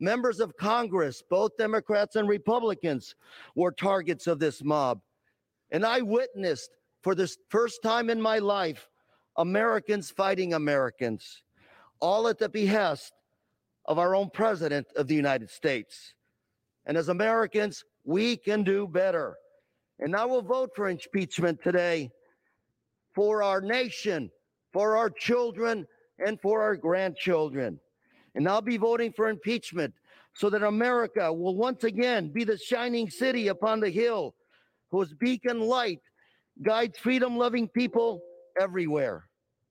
Members 0.00 0.40
of 0.40 0.56
Congress, 0.56 1.22
both 1.28 1.56
Democrats 1.56 2.16
and 2.16 2.28
Republicans, 2.28 3.14
were 3.54 3.72
targets 3.72 4.26
of 4.26 4.38
this 4.38 4.62
mob. 4.62 5.00
And 5.70 5.84
I 5.84 6.00
witnessed 6.00 6.70
for 7.02 7.14
the 7.14 7.32
first 7.48 7.82
time 7.82 8.10
in 8.10 8.20
my 8.20 8.38
life, 8.38 8.88
Americans 9.36 10.10
fighting 10.10 10.54
Americans, 10.54 11.42
all 12.00 12.28
at 12.28 12.38
the 12.38 12.48
behest 12.48 13.12
of 13.86 13.98
our 13.98 14.14
own 14.14 14.30
president 14.30 14.86
of 14.96 15.06
the 15.06 15.14
United 15.14 15.50
States. 15.50 16.14
And 16.86 16.96
as 16.96 17.08
Americans, 17.08 17.84
we 18.04 18.36
can 18.36 18.62
do 18.62 18.86
better. 18.86 19.36
And 19.98 20.14
I 20.14 20.24
will 20.24 20.42
vote 20.42 20.70
for 20.74 20.88
impeachment 20.88 21.62
today 21.62 22.10
for 23.14 23.42
our 23.42 23.60
nation, 23.60 24.30
for 24.72 24.96
our 24.96 25.08
children, 25.08 25.86
and 26.24 26.40
for 26.40 26.62
our 26.62 26.76
grandchildren. 26.76 27.78
And 28.34 28.48
I'll 28.48 28.60
be 28.60 28.76
voting 28.76 29.12
for 29.12 29.28
impeachment 29.28 29.94
so 30.34 30.50
that 30.50 30.62
America 30.62 31.32
will 31.32 31.56
once 31.56 31.84
again 31.84 32.32
be 32.32 32.44
the 32.44 32.58
shining 32.58 33.08
city 33.08 33.48
upon 33.48 33.80
the 33.80 33.90
hill 33.90 34.34
whose 34.90 35.14
beacon 35.14 35.60
light 35.60 36.00
guides 36.62 36.98
freedom 36.98 37.36
loving 37.36 37.68
people 37.68 38.20
everywhere. 38.60 39.26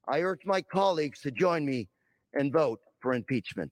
I 0.07 0.21
urge 0.21 0.45
my 0.45 0.61
colleagues 0.61 1.21
to 1.21 1.31
join 1.31 1.65
me 1.65 1.89
and 2.33 2.51
vote 2.51 2.79
for 3.01 3.13
impeachment. 3.13 3.71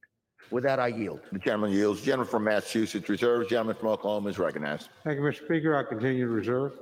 With 0.49 0.63
that, 0.63 0.79
I 0.79 0.87
yield. 0.87 1.21
The 1.31 1.39
gentleman 1.39 1.71
yields. 1.71 2.01
Gentleman 2.01 2.27
from 2.27 2.43
Massachusetts 2.43 3.07
reserves. 3.07 3.47
Gentleman 3.49 3.75
from 3.75 3.89
Oklahoma 3.89 4.29
is 4.29 4.37
recognized. 4.39 4.89
Thank 5.03 5.17
you, 5.17 5.23
Mr. 5.23 5.45
Speaker. 5.45 5.77
I 5.77 5.83
continue 5.83 6.25
to 6.25 6.31
reserve. 6.31 6.73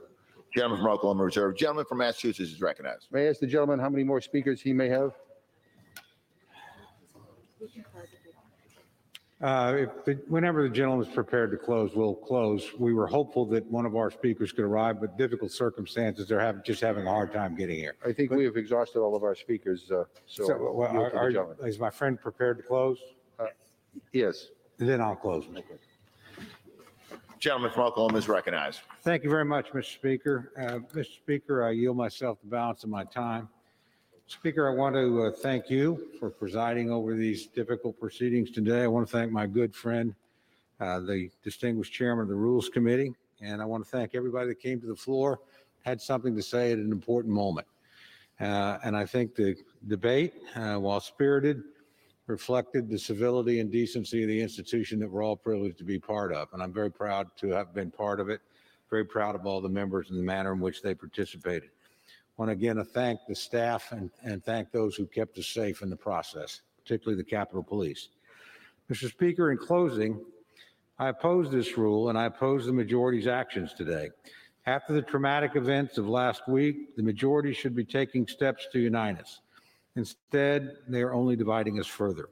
Gentleman 0.55 0.79
from 0.79 0.87
Oklahoma 0.91 1.23
reserve. 1.25 1.55
Gentleman 1.55 1.85
from 1.85 1.99
Massachusetts 1.99 2.51
is 2.51 2.61
recognized. 2.61 3.07
May 3.11 3.27
I 3.27 3.29
ask 3.29 3.39
the 3.39 3.45
gentleman 3.47 3.79
how 3.79 3.89
many 3.89 4.03
more 4.03 4.21
speakers 4.21 4.59
he 4.61 4.73
may 4.73 4.89
have? 4.89 5.11
Uh, 9.41 9.73
if 9.77 10.03
the- 10.03 10.15
Whenever 10.27 10.63
the 10.63 10.69
gentleman 10.69 11.07
is 11.07 11.13
prepared 11.13 11.49
to 11.51 11.57
close, 11.57 11.95
we'll 11.95 12.15
close. 12.15 12.73
We 12.77 12.93
were 12.93 13.07
hopeful 13.07 13.45
that 13.47 13.65
one 13.67 13.85
of 13.85 13.95
our 13.95 14.11
speakers 14.11 14.51
could 14.51 14.65
arrive, 14.65 14.99
but 14.99 15.17
difficult 15.17 15.51
circumstances, 15.51 16.27
they're 16.27 16.41
having, 16.41 16.61
just 16.65 16.81
having 16.81 17.05
a 17.07 17.09
hard 17.09 17.31
time 17.31 17.55
getting 17.55 17.77
here. 17.77 17.95
I 18.05 18.11
think 18.11 18.31
we 18.31 18.43
have 18.43 18.57
exhausted 18.57 18.99
all 18.99 19.15
of 19.15 19.23
our 19.23 19.35
speakers, 19.35 19.89
uh, 19.91 20.03
so. 20.25 20.43
So, 20.45 20.73
well, 20.73 20.91
yield 20.91 21.05
to 21.05 21.11
the 21.11 21.17
are- 21.17 21.31
gentleman. 21.31 21.57
are- 21.61 21.67
is 21.69 21.79
my 21.79 21.89
friend 21.89 22.19
prepared 22.19 22.57
to 22.57 22.63
close? 22.63 22.97
Yes. 24.13 24.47
Then 24.77 25.01
I'll 25.01 25.15
close. 25.15 25.45
Mr. 25.45 25.63
Gentleman 27.39 27.71
from 27.71 27.83
Oklahoma 27.83 28.17
is 28.17 28.27
recognized. 28.27 28.81
Thank 29.01 29.23
you 29.23 29.29
very 29.29 29.45
much, 29.45 29.71
Mr. 29.71 29.93
Speaker. 29.93 30.51
Uh, 30.57 30.79
Mr. 30.93 31.15
Speaker, 31.15 31.63
I 31.63 31.71
yield 31.71 31.95
myself 31.95 32.37
the 32.41 32.49
balance 32.49 32.83
of 32.83 32.89
my 32.89 33.03
time. 33.05 33.47
Speaker, 34.27 34.69
I 34.69 34.75
want 34.75 34.95
to 34.95 35.23
uh, 35.23 35.31
thank 35.31 35.69
you 35.69 36.09
for 36.19 36.29
presiding 36.29 36.91
over 36.91 37.15
these 37.15 37.47
difficult 37.47 37.99
proceedings 37.99 38.51
today. 38.51 38.83
I 38.83 38.87
want 38.87 39.07
to 39.07 39.11
thank 39.11 39.31
my 39.31 39.47
good 39.47 39.73
friend, 39.73 40.13
uh, 40.79 40.99
the 40.99 41.29
distinguished 41.43 41.93
chairman 41.93 42.23
of 42.23 42.29
the 42.29 42.35
Rules 42.35 42.69
Committee, 42.69 43.13
and 43.41 43.61
I 43.61 43.65
want 43.65 43.83
to 43.85 43.89
thank 43.89 44.13
everybody 44.13 44.47
that 44.49 44.59
came 44.59 44.79
to 44.81 44.87
the 44.87 44.95
floor, 44.95 45.39
had 45.83 45.99
something 46.01 46.35
to 46.35 46.43
say 46.43 46.71
at 46.71 46.77
an 46.77 46.91
important 46.91 47.33
moment. 47.33 47.67
Uh, 48.39 48.77
And 48.83 48.95
I 48.95 49.05
think 49.05 49.33
the 49.33 49.55
debate, 49.87 50.33
uh, 50.55 50.75
while 50.75 50.99
spirited, 50.99 51.63
reflected 52.29 52.87
the 52.87 52.97
civility 52.97 53.59
and 53.59 53.71
decency 53.71 54.21
of 54.21 54.29
the 54.29 54.39
institution 54.39 54.99
that 54.99 55.09
we're 55.09 55.23
all 55.23 55.35
privileged 55.35 55.79
to 55.79 55.83
be 55.83 55.97
part 55.97 56.31
of. 56.31 56.47
And 56.53 56.61
I'm 56.61 56.71
very 56.71 56.91
proud 56.91 57.27
to 57.37 57.49
have 57.49 57.73
been 57.73 57.89
part 57.89 58.19
of 58.19 58.29
it, 58.29 58.39
very 58.89 59.03
proud 59.03 59.33
of 59.33 59.47
all 59.47 59.59
the 59.59 59.67
members 59.67 60.11
and 60.11 60.19
the 60.19 60.23
manner 60.23 60.53
in 60.53 60.59
which 60.59 60.83
they 60.83 60.93
participated. 60.93 61.71
Want 62.37 62.49
to 62.49 62.53
again 62.53 62.77
to 62.77 62.85
thank 62.85 63.19
the 63.27 63.35
staff 63.35 63.91
and, 63.91 64.11
and 64.23 64.43
thank 64.45 64.71
those 64.71 64.95
who 64.95 65.07
kept 65.07 65.37
us 65.39 65.47
safe 65.47 65.81
in 65.81 65.89
the 65.89 65.95
process, 65.95 66.61
particularly 66.81 67.21
the 67.21 67.29
Capitol 67.29 67.63
Police. 67.63 68.09
Mr. 68.89 69.09
Speaker, 69.09 69.51
in 69.51 69.57
closing, 69.57 70.23
I 70.99 71.09
oppose 71.09 71.51
this 71.51 71.77
rule 71.77 72.09
and 72.09 72.17
I 72.17 72.25
oppose 72.25 72.65
the 72.65 72.71
majority's 72.71 73.27
actions 73.27 73.73
today. 73.73 74.09
After 74.67 74.93
the 74.93 75.01
traumatic 75.01 75.55
events 75.55 75.97
of 75.97 76.07
last 76.07 76.47
week, 76.47 76.95
the 76.95 77.03
majority 77.03 77.53
should 77.53 77.75
be 77.75 77.83
taking 77.83 78.27
steps 78.27 78.67
to 78.71 78.79
unite 78.79 79.19
us. 79.19 79.39
Instead, 79.95 80.77
they 80.87 81.01
are 81.01 81.13
only 81.13 81.35
dividing 81.35 81.79
us 81.79 81.87
further. 81.87 82.29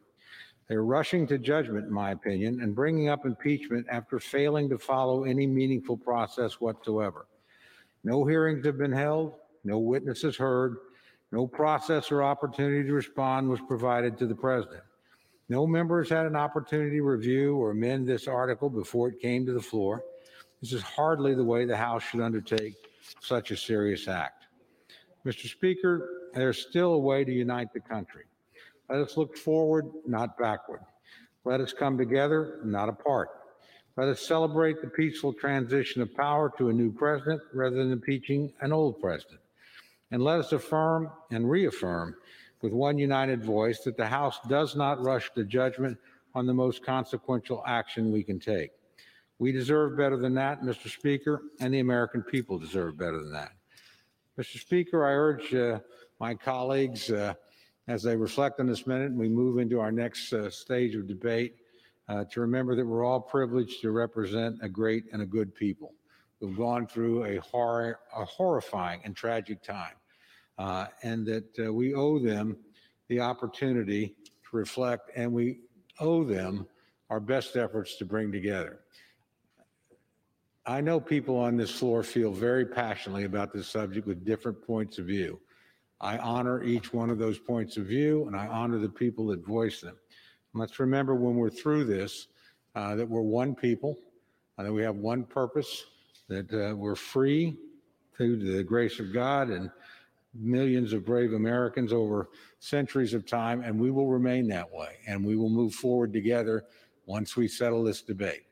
They're 0.68 0.84
rushing 0.84 1.26
to 1.28 1.38
judgment, 1.38 1.86
in 1.86 1.94
my 1.94 2.12
opinion, 2.12 2.62
and 2.62 2.76
bringing 2.76 3.10
up 3.10 3.26
impeachment 3.26 3.88
after 3.90 4.20
failing 4.20 4.70
to 4.70 4.78
follow 4.78 5.24
any 5.24 5.48
meaningful 5.48 5.98
process 5.98 6.60
whatsoever. 6.60 7.28
No 8.04 8.26
hearings 8.26 8.66
have 8.66 8.78
been 8.78 8.92
held, 8.92 9.36
no 9.64 9.80
witnesses 9.80 10.36
heard, 10.36 10.78
no 11.32 11.48
process 11.48 12.12
or 12.12 12.24
opportunity 12.24 12.84
to 12.84 12.94
respond 12.94 13.50
was 13.50 13.60
provided 13.68 14.18
to 14.18 14.28
the 14.28 14.36
president. 14.36 14.84
No 15.50 15.66
members 15.66 16.10
had 16.10 16.26
an 16.26 16.36
opportunity 16.36 16.98
to 16.98 17.04
review 17.04 17.56
or 17.56 17.72
amend 17.72 18.08
this 18.08 18.28
article 18.28 18.70
before 18.70 19.10
it 19.10 19.22
came 19.22 19.46
to 19.46 19.54
the 19.54 19.62
floor. 19.62 20.04
This 20.62 20.74
is 20.74 20.82
hardly 20.82 21.34
the 21.34 21.44
way 21.44 21.66
the 21.66 21.78
House 21.78 22.04
should 22.04 22.22
undertake 22.22 22.76
such 23.22 23.52
a 23.52 23.58
serious 23.58 24.08
act. 24.08 24.48
Mr. 25.26 25.48
Speaker, 25.48 26.17
there's 26.34 26.60
still 26.60 26.94
a 26.94 27.00
way 27.00 27.24
to 27.24 27.32
unite 27.32 27.74
the 27.74 27.80
country. 27.80 28.24
Let 28.90 29.00
us 29.00 29.18
look 29.18 29.38
forward, 29.38 29.86
not 30.06 30.38
backward. 30.38 30.82
Let 31.44 31.62
us 31.62 31.74
come 31.74 31.98
together, 31.98 32.60
not 32.64 32.90
apart. 32.90 33.30
Let 33.96 34.10
us 34.10 34.22
celebrate 34.22 34.82
the 34.82 34.90
peaceful 34.90 35.34
transition 35.34 36.02
of 36.02 36.14
power 36.14 36.52
to 36.58 36.70
a 36.70 36.74
new 36.74 36.92
president 36.92 37.42
rather 37.54 37.78
than 37.78 37.92
impeaching 37.92 38.54
an 38.62 38.72
old 38.72 39.02
president. 39.02 39.40
And 40.12 40.22
let 40.24 40.40
us 40.40 40.52
affirm 40.52 41.10
and 41.32 41.50
reaffirm 41.50 42.16
with 42.62 42.74
one 42.74 42.98
united 42.98 43.44
voice 43.44 43.80
that 43.82 43.98
the 43.98 44.08
House 44.08 44.40
does 44.48 44.76
not 44.76 45.04
rush 45.04 45.32
to 45.34 45.44
judgment 45.44 45.98
on 46.36 46.46
the 46.46 46.54
most 46.54 46.86
consequential 46.86 47.64
action 47.66 48.12
we 48.12 48.24
can 48.24 48.40
take. 48.40 48.72
We 49.40 49.52
deserve 49.52 49.98
better 49.98 50.18
than 50.18 50.34
that, 50.36 50.62
Mr. 50.62 50.90
Speaker, 50.90 51.42
and 51.60 51.74
the 51.74 51.80
American 51.80 52.24
people 52.24 52.58
deserve 52.58 52.98
better 52.98 53.20
than 53.20 53.34
that. 53.34 53.52
Mr. 54.38 54.60
Speaker, 54.60 55.06
I 55.06 55.12
urge 55.12 55.54
uh, 55.54 55.80
my 56.20 56.34
colleagues, 56.34 57.12
uh, 57.12 57.34
as 57.88 58.04
they 58.04 58.16
reflect 58.16 58.60
on 58.60 58.68
this 58.68 58.88
minute 58.88 59.12
and 59.12 59.18
we 59.18 59.30
move 59.30 59.60
into 59.60 59.80
our 59.80 59.92
next 59.92 60.34
uh, 60.34 60.50
stage 60.50 60.96
of 60.96 61.08
debate, 61.08 61.56
uh, 62.10 62.24
to 62.32 62.42
remember 62.42 62.76
that 62.76 62.86
we're 62.86 63.04
all 63.04 63.20
privileged 63.20 63.82
to 63.82 63.92
represent 63.92 64.58
a 64.62 64.70
great 64.70 65.06
and 65.12 65.22
a 65.22 65.26
good 65.26 65.54
people 65.54 65.94
who've 66.40 66.58
gone 66.58 66.88
through 66.88 67.26
a, 67.26 67.38
horror, 67.38 68.00
a 68.16 68.24
horrifying 68.26 69.02
and 69.04 69.16
tragic 69.16 69.62
time, 69.62 69.96
uh, 70.58 70.88
and 71.04 71.26
that 71.26 71.60
uh, 71.60 71.72
we 71.74 71.94
owe 71.94 72.20
them 72.20 72.58
the 73.10 73.20
opportunity 73.20 74.16
to 74.50 74.56
reflect, 74.56 75.12
and 75.16 75.32
we 75.32 75.60
owe 76.00 76.24
them 76.24 76.66
our 77.10 77.20
best 77.20 77.56
efforts 77.56 77.96
to 77.98 78.06
bring 78.06 78.32
together. 78.32 78.80
I 80.66 80.82
know 80.82 81.00
people 81.00 81.38
on 81.38 81.56
this 81.56 81.72
floor 81.72 82.04
feel 82.04 82.32
very 82.32 82.66
passionately 82.66 83.24
about 83.24 83.54
this 83.54 83.68
subject 83.68 84.06
with 84.06 84.26
different 84.26 84.62
points 84.62 84.98
of 84.98 85.06
view. 85.06 85.40
I 86.00 86.18
honor 86.18 86.64
each 86.64 86.94
one 86.94 87.10
of 87.10 87.18
those 87.18 87.40
points 87.40 87.78
of 87.78 87.86
view 87.86 88.28
and 88.28 88.36
I 88.36 88.48
honor 88.48 88.78
the 88.78 88.90
people 88.90 89.28
that 89.28 89.46
voice 89.46 89.82
them. 89.82 89.98
Let's 90.54 90.80
remember 90.80 91.16
when 91.16 91.36
we're 91.36 91.50
through 91.50 91.86
this 91.86 92.28
uh, 92.76 92.96
that 92.96 93.08
we're 93.08 93.22
one 93.22 93.56
people, 93.56 93.98
uh, 94.58 94.64
that 94.64 94.74
we 94.74 94.84
have 94.84 94.96
one 94.96 95.24
purpose, 95.24 95.86
that 96.28 96.52
uh, 96.54 96.76
we're 96.76 96.96
free 96.96 97.58
through 98.16 98.38
the 98.38 98.64
grace 98.64 99.00
of 99.00 99.14
God 99.14 99.50
and 99.50 99.72
millions 100.34 100.94
of 100.94 101.06
brave 101.06 101.34
Americans 101.34 101.92
over 101.92 102.30
centuries 102.60 103.14
of 103.14 103.26
time, 103.26 103.62
and 103.62 103.80
we 103.80 103.92
will 103.92 104.08
remain 104.08 104.48
that 104.48 104.72
way. 104.72 104.98
And 105.08 105.26
we 105.26 105.36
will 105.36 105.50
move 105.50 105.74
forward 105.74 106.14
together 106.14 106.66
once 107.06 107.36
we 107.36 107.48
settle 107.48 107.84
this 107.84 108.02
debate. 108.02 108.44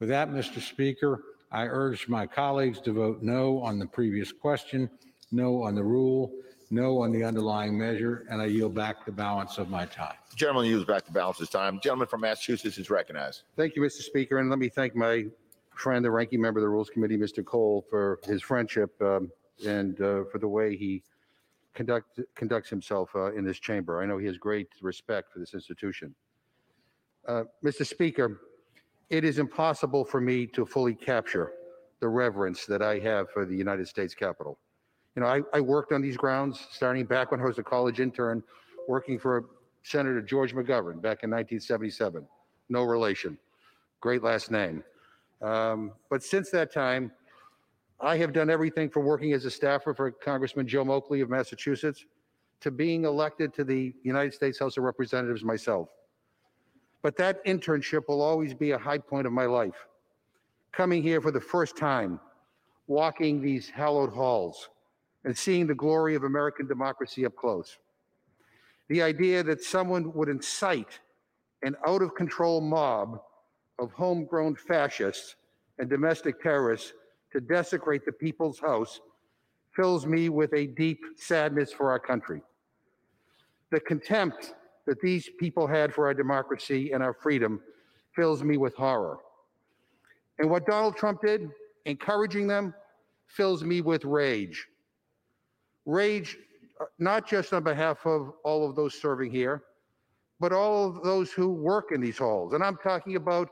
With 0.00 0.08
that, 0.08 0.30
Mr. 0.30 0.60
Speaker, 0.60 1.22
I 1.50 1.66
urge 1.66 2.08
my 2.08 2.26
colleagues 2.26 2.80
to 2.82 2.92
vote 2.92 3.22
no 3.22 3.60
on 3.62 3.78
the 3.78 3.86
previous 3.86 4.32
question, 4.32 4.90
no 5.32 5.62
on 5.62 5.74
the 5.74 5.84
rule, 5.84 6.32
no 6.70 7.00
on 7.02 7.12
the 7.12 7.24
underlying 7.24 7.76
measure, 7.78 8.26
and 8.30 8.40
I 8.40 8.46
yield 8.46 8.74
back 8.74 9.04
the 9.04 9.12
balance 9.12 9.58
of 9.58 9.68
my 9.68 9.86
time. 9.86 10.14
Gentleman 10.34 10.66
yields 10.66 10.84
back 10.84 11.04
the 11.04 11.12
balance 11.12 11.36
of 11.36 11.40
his 11.40 11.50
time. 11.50 11.80
Gentleman 11.82 12.08
from 12.08 12.22
Massachusetts 12.22 12.78
is 12.78 12.90
recognized. 12.90 13.42
Thank 13.56 13.76
you, 13.76 13.82
Mr. 13.82 14.02
Speaker, 14.02 14.38
and 14.38 14.50
let 14.50 14.58
me 14.58 14.68
thank 14.68 14.94
my 14.94 15.26
friend, 15.74 16.04
the 16.04 16.10
ranking 16.10 16.40
member 16.40 16.60
of 16.60 16.62
the 16.62 16.68
Rules 16.68 16.90
Committee, 16.90 17.16
Mr. 17.16 17.44
Cole, 17.44 17.84
for 17.90 18.20
his 18.24 18.42
friendship 18.42 18.90
um, 19.02 19.30
and 19.66 20.00
uh, 20.00 20.24
for 20.30 20.38
the 20.38 20.48
way 20.48 20.76
he 20.76 21.02
conduct, 21.74 22.20
conducts 22.34 22.70
himself 22.70 23.10
uh, 23.14 23.32
in 23.32 23.44
this 23.44 23.58
chamber. 23.58 24.00
I 24.00 24.06
know 24.06 24.18
he 24.18 24.26
has 24.26 24.38
great 24.38 24.68
respect 24.80 25.32
for 25.32 25.38
this 25.38 25.54
institution. 25.54 26.14
Uh, 27.26 27.44
Mr. 27.64 27.86
Speaker, 27.86 28.40
it 29.10 29.24
is 29.24 29.38
impossible 29.38 30.04
for 30.04 30.20
me 30.20 30.46
to 30.48 30.64
fully 30.64 30.94
capture 30.94 31.52
the 32.00 32.08
reverence 32.08 32.66
that 32.66 32.82
I 32.82 32.98
have 32.98 33.30
for 33.30 33.44
the 33.44 33.56
United 33.56 33.88
States 33.88 34.14
Capitol. 34.14 34.58
You 35.16 35.22
know, 35.22 35.28
I, 35.28 35.42
I 35.52 35.60
worked 35.60 35.92
on 35.92 36.02
these 36.02 36.16
grounds 36.16 36.66
starting 36.70 37.04
back 37.04 37.30
when 37.30 37.40
I 37.40 37.44
was 37.44 37.58
a 37.58 37.62
college 37.62 38.00
intern, 38.00 38.42
working 38.88 39.18
for 39.18 39.44
Senator 39.84 40.20
George 40.20 40.54
McGovern 40.54 41.00
back 41.00 41.22
in 41.22 41.30
1977. 41.30 42.26
No 42.68 42.82
relation. 42.82 43.38
Great 44.00 44.22
last 44.22 44.50
name. 44.50 44.82
Um, 45.40 45.92
but 46.10 46.22
since 46.22 46.50
that 46.50 46.72
time, 46.72 47.12
I 48.00 48.16
have 48.16 48.32
done 48.32 48.50
everything 48.50 48.90
from 48.90 49.04
working 49.04 49.32
as 49.32 49.44
a 49.44 49.50
staffer 49.50 49.94
for 49.94 50.10
Congressman 50.10 50.66
Joe 50.66 50.84
Moakley 50.84 51.22
of 51.22 51.30
Massachusetts 51.30 52.04
to 52.60 52.70
being 52.70 53.04
elected 53.04 53.54
to 53.54 53.64
the 53.64 53.94
United 54.02 54.34
States 54.34 54.58
House 54.58 54.76
of 54.76 54.84
Representatives 54.84 55.44
myself. 55.44 55.90
But 57.02 57.16
that 57.18 57.44
internship 57.44 58.08
will 58.08 58.22
always 58.22 58.54
be 58.54 58.72
a 58.72 58.78
high 58.78 58.98
point 58.98 59.26
of 59.26 59.32
my 59.32 59.44
life. 59.44 59.86
Coming 60.72 61.02
here 61.02 61.20
for 61.20 61.30
the 61.30 61.40
first 61.40 61.76
time, 61.76 62.18
walking 62.86 63.40
these 63.40 63.68
hallowed 63.68 64.12
halls, 64.12 64.70
and 65.24 65.36
seeing 65.36 65.66
the 65.66 65.74
glory 65.74 66.14
of 66.14 66.24
American 66.24 66.66
democracy 66.66 67.24
up 67.24 67.34
close. 67.36 67.78
The 68.88 69.02
idea 69.02 69.42
that 69.42 69.62
someone 69.62 70.12
would 70.12 70.28
incite 70.28 71.00
an 71.62 71.76
out 71.86 72.02
of 72.02 72.14
control 72.14 72.60
mob 72.60 73.20
of 73.78 73.90
homegrown 73.92 74.56
fascists 74.56 75.36
and 75.78 75.88
domestic 75.88 76.42
terrorists 76.42 76.92
to 77.32 77.40
desecrate 77.40 78.04
the 78.04 78.12
people's 78.12 78.60
house 78.60 79.00
fills 79.74 80.06
me 80.06 80.28
with 80.28 80.52
a 80.52 80.66
deep 80.66 81.00
sadness 81.16 81.72
for 81.72 81.90
our 81.90 81.98
country. 81.98 82.42
The 83.70 83.80
contempt 83.80 84.54
that 84.86 85.00
these 85.00 85.30
people 85.40 85.66
had 85.66 85.92
for 85.92 86.06
our 86.06 86.14
democracy 86.14 86.92
and 86.92 87.02
our 87.02 87.14
freedom 87.14 87.60
fills 88.14 88.44
me 88.44 88.56
with 88.56 88.74
horror. 88.74 89.18
And 90.38 90.50
what 90.50 90.66
Donald 90.66 90.96
Trump 90.96 91.22
did, 91.22 91.50
encouraging 91.86 92.46
them, 92.46 92.74
fills 93.26 93.64
me 93.64 93.80
with 93.80 94.04
rage. 94.04 94.66
Rage, 95.86 96.38
uh, 96.80 96.84
not 96.98 97.26
just 97.26 97.52
on 97.52 97.62
behalf 97.62 98.06
of 98.06 98.32
all 98.44 98.68
of 98.68 98.76
those 98.76 98.94
serving 98.94 99.30
here, 99.30 99.62
but 100.40 100.52
all 100.52 100.88
of 100.88 101.02
those 101.02 101.30
who 101.32 101.48
work 101.52 101.92
in 101.92 102.00
these 102.00 102.18
halls. 102.18 102.52
And 102.52 102.62
I'm 102.62 102.76
talking 102.76 103.16
about 103.16 103.50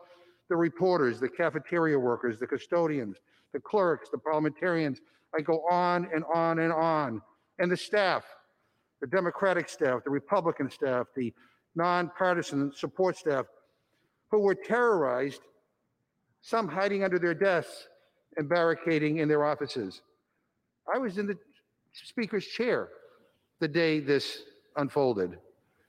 the 0.49 0.57
reporters, 0.57 1.21
the 1.21 1.29
cafeteria 1.29 1.99
workers, 1.99 2.39
the 2.39 2.47
custodians, 2.47 3.17
the 3.53 3.61
clerks, 3.61 4.11
the 4.11 4.19
parliamentarians. 4.19 5.01
I 5.37 5.41
go 5.41 5.63
on 5.71 6.09
and 6.15 6.25
on 6.35 6.59
and 6.59 6.73
on. 6.73 7.23
And 7.59 7.71
the 7.71 7.77
staff, 7.77 8.25
the 9.01 9.07
Democratic 9.07 9.69
staff, 9.69 10.05
the 10.05 10.11
Republican 10.11 10.71
staff, 10.71 11.07
the 11.17 11.33
nonpartisan 11.75 12.73
support 12.75 13.17
staff, 13.17 13.47
who 14.31 14.41
were 14.41 14.55
terrorized, 14.55 15.43
some 16.41 16.69
hiding 16.69 17.05
under 17.05 17.19
their 17.19 17.35
desks 17.35 17.89
and 18.37 18.49
barricading 18.49 19.19
in 19.19 19.29
their 19.29 19.45
offices. 19.45 20.03
I 20.93 20.99
was 20.99 21.19
in 21.19 21.27
the 21.27 21.39
speaker's 21.93 22.47
chair 22.47 22.89
the 23.61 23.69
day 23.69 24.01
this 24.01 24.43
unfolded. 24.77 25.39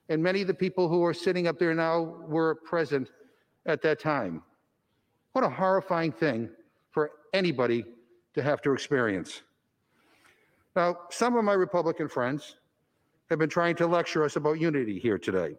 And 0.10 0.22
many 0.22 0.42
of 0.42 0.48
the 0.48 0.54
people 0.54 0.90
who 0.90 1.04
are 1.04 1.14
sitting 1.14 1.48
up 1.48 1.58
there 1.58 1.74
now 1.74 2.02
were 2.28 2.56
present 2.56 3.10
at 3.66 3.82
that 3.82 4.00
time. 4.00 4.44
What 5.32 5.44
a 5.44 5.50
horrifying 5.50 6.12
thing 6.12 6.50
for 6.92 7.12
anybody 7.34 7.86
to 8.36 8.44
have 8.44 8.62
to 8.64 8.74
experience. 8.74 9.42
Now, 10.76 10.98
some 11.10 11.36
of 11.36 11.44
my 11.44 11.54
Republican 11.54 12.08
friends 12.08 12.58
have 13.30 13.40
been 13.40 13.50
trying 13.50 13.76
to 13.78 13.88
lecture 13.88 14.24
us 14.24 14.36
about 14.36 14.60
unity 14.60 15.00
here 15.00 15.18
today. 15.18 15.56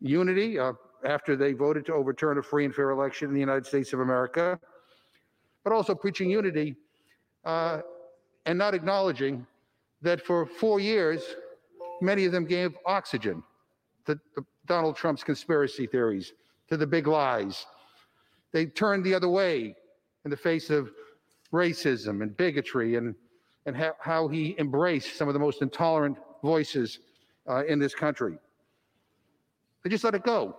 Unity, 0.00 0.58
uh, 0.58 0.72
after 1.04 1.36
they 1.36 1.52
voted 1.52 1.84
to 1.86 1.94
overturn 1.94 2.38
a 2.38 2.42
free 2.42 2.64
and 2.64 2.74
fair 2.74 2.90
election 2.90 3.28
in 3.28 3.34
the 3.34 3.40
United 3.40 3.66
States 3.66 3.92
of 3.92 4.00
America, 4.00 4.58
but 5.64 5.72
also 5.72 5.94
preaching 5.94 6.30
unity 6.30 6.76
uh, 7.44 7.80
and 8.46 8.58
not 8.58 8.74
acknowledging 8.74 9.46
that 10.02 10.20
for 10.24 10.46
four 10.46 10.80
years, 10.80 11.22
many 12.00 12.24
of 12.24 12.32
them 12.32 12.44
gave 12.44 12.76
oxygen 12.86 13.42
to, 14.06 14.14
to 14.34 14.44
Donald 14.66 14.96
Trump's 14.96 15.24
conspiracy 15.24 15.86
theories, 15.86 16.32
to 16.68 16.76
the 16.76 16.86
big 16.86 17.06
lies. 17.06 17.66
They 18.52 18.66
turned 18.66 19.04
the 19.04 19.14
other 19.14 19.28
way 19.28 19.74
in 20.24 20.30
the 20.30 20.36
face 20.36 20.70
of 20.70 20.90
racism 21.52 22.22
and 22.22 22.36
bigotry 22.36 22.96
and, 22.96 23.14
and 23.66 23.76
how, 23.76 23.92
how 24.00 24.28
he 24.28 24.54
embraced 24.58 25.16
some 25.16 25.28
of 25.28 25.34
the 25.34 25.40
most 25.40 25.62
intolerant 25.62 26.18
voices 26.42 27.00
uh, 27.48 27.64
in 27.64 27.78
this 27.78 27.94
country. 27.94 28.38
They 29.82 29.90
just 29.90 30.04
let 30.04 30.14
it 30.14 30.22
go. 30.22 30.56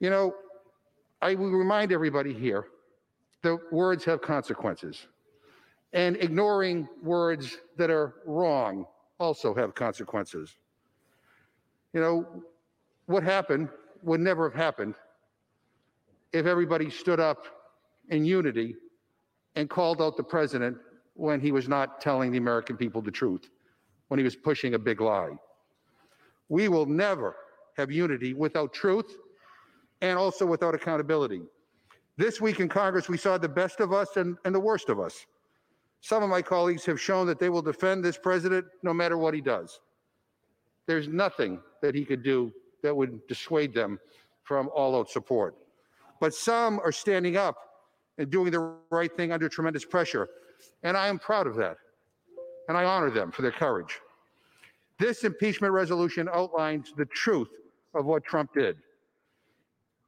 You 0.00 0.10
know, 0.10 0.34
I 1.22 1.34
will 1.34 1.50
remind 1.50 1.92
everybody 1.92 2.34
here 2.34 2.66
that 3.42 3.58
words 3.72 4.04
have 4.04 4.20
consequences. 4.20 5.06
And 5.94 6.16
ignoring 6.16 6.88
words 7.02 7.56
that 7.76 7.88
are 7.88 8.16
wrong 8.26 8.84
also 9.18 9.54
have 9.54 9.74
consequences. 9.74 10.56
You 11.92 12.00
know, 12.00 12.26
what 13.06 13.22
happened 13.22 13.68
would 14.02 14.20
never 14.20 14.50
have 14.50 14.58
happened 14.58 14.94
if 16.32 16.46
everybody 16.46 16.90
stood 16.90 17.20
up 17.20 17.46
in 18.08 18.24
unity 18.24 18.74
and 19.54 19.70
called 19.70 20.02
out 20.02 20.16
the 20.16 20.24
president 20.24 20.76
when 21.14 21.40
he 21.40 21.52
was 21.52 21.68
not 21.68 22.00
telling 22.00 22.32
the 22.32 22.38
American 22.38 22.76
people 22.76 23.00
the 23.00 23.10
truth, 23.10 23.48
when 24.08 24.18
he 24.18 24.24
was 24.24 24.34
pushing 24.34 24.74
a 24.74 24.78
big 24.78 25.00
lie. 25.00 25.30
We 26.48 26.68
will 26.68 26.86
never 26.86 27.36
have 27.76 27.92
unity 27.92 28.34
without 28.34 28.72
truth 28.72 29.16
and 30.00 30.18
also 30.18 30.44
without 30.44 30.74
accountability. 30.74 31.42
This 32.16 32.40
week 32.40 32.58
in 32.58 32.68
Congress, 32.68 33.08
we 33.08 33.16
saw 33.16 33.38
the 33.38 33.48
best 33.48 33.78
of 33.78 33.92
us 33.92 34.16
and, 34.16 34.36
and 34.44 34.52
the 34.52 34.60
worst 34.60 34.88
of 34.88 34.98
us. 34.98 35.24
Some 36.04 36.22
of 36.22 36.28
my 36.28 36.42
colleagues 36.42 36.84
have 36.84 37.00
shown 37.00 37.26
that 37.28 37.38
they 37.38 37.48
will 37.48 37.62
defend 37.62 38.04
this 38.04 38.18
president 38.18 38.66
no 38.82 38.92
matter 38.92 39.16
what 39.16 39.32
he 39.32 39.40
does. 39.40 39.80
There's 40.84 41.08
nothing 41.08 41.60
that 41.80 41.94
he 41.94 42.04
could 42.04 42.22
do 42.22 42.52
that 42.82 42.94
would 42.94 43.26
dissuade 43.26 43.72
them 43.72 43.98
from 44.42 44.68
all 44.74 44.94
out 45.00 45.08
support. 45.08 45.54
But 46.20 46.34
some 46.34 46.78
are 46.80 46.92
standing 46.92 47.38
up 47.38 47.56
and 48.18 48.30
doing 48.30 48.52
the 48.52 48.74
right 48.90 49.16
thing 49.16 49.32
under 49.32 49.48
tremendous 49.48 49.86
pressure. 49.86 50.28
And 50.82 50.94
I 50.94 51.08
am 51.08 51.18
proud 51.18 51.46
of 51.46 51.56
that. 51.56 51.78
And 52.68 52.76
I 52.76 52.84
honor 52.84 53.10
them 53.10 53.32
for 53.32 53.40
their 53.40 53.52
courage. 53.52 53.98
This 54.98 55.24
impeachment 55.24 55.72
resolution 55.72 56.28
outlines 56.30 56.92
the 56.94 57.06
truth 57.06 57.48
of 57.94 58.04
what 58.04 58.24
Trump 58.24 58.52
did. 58.52 58.76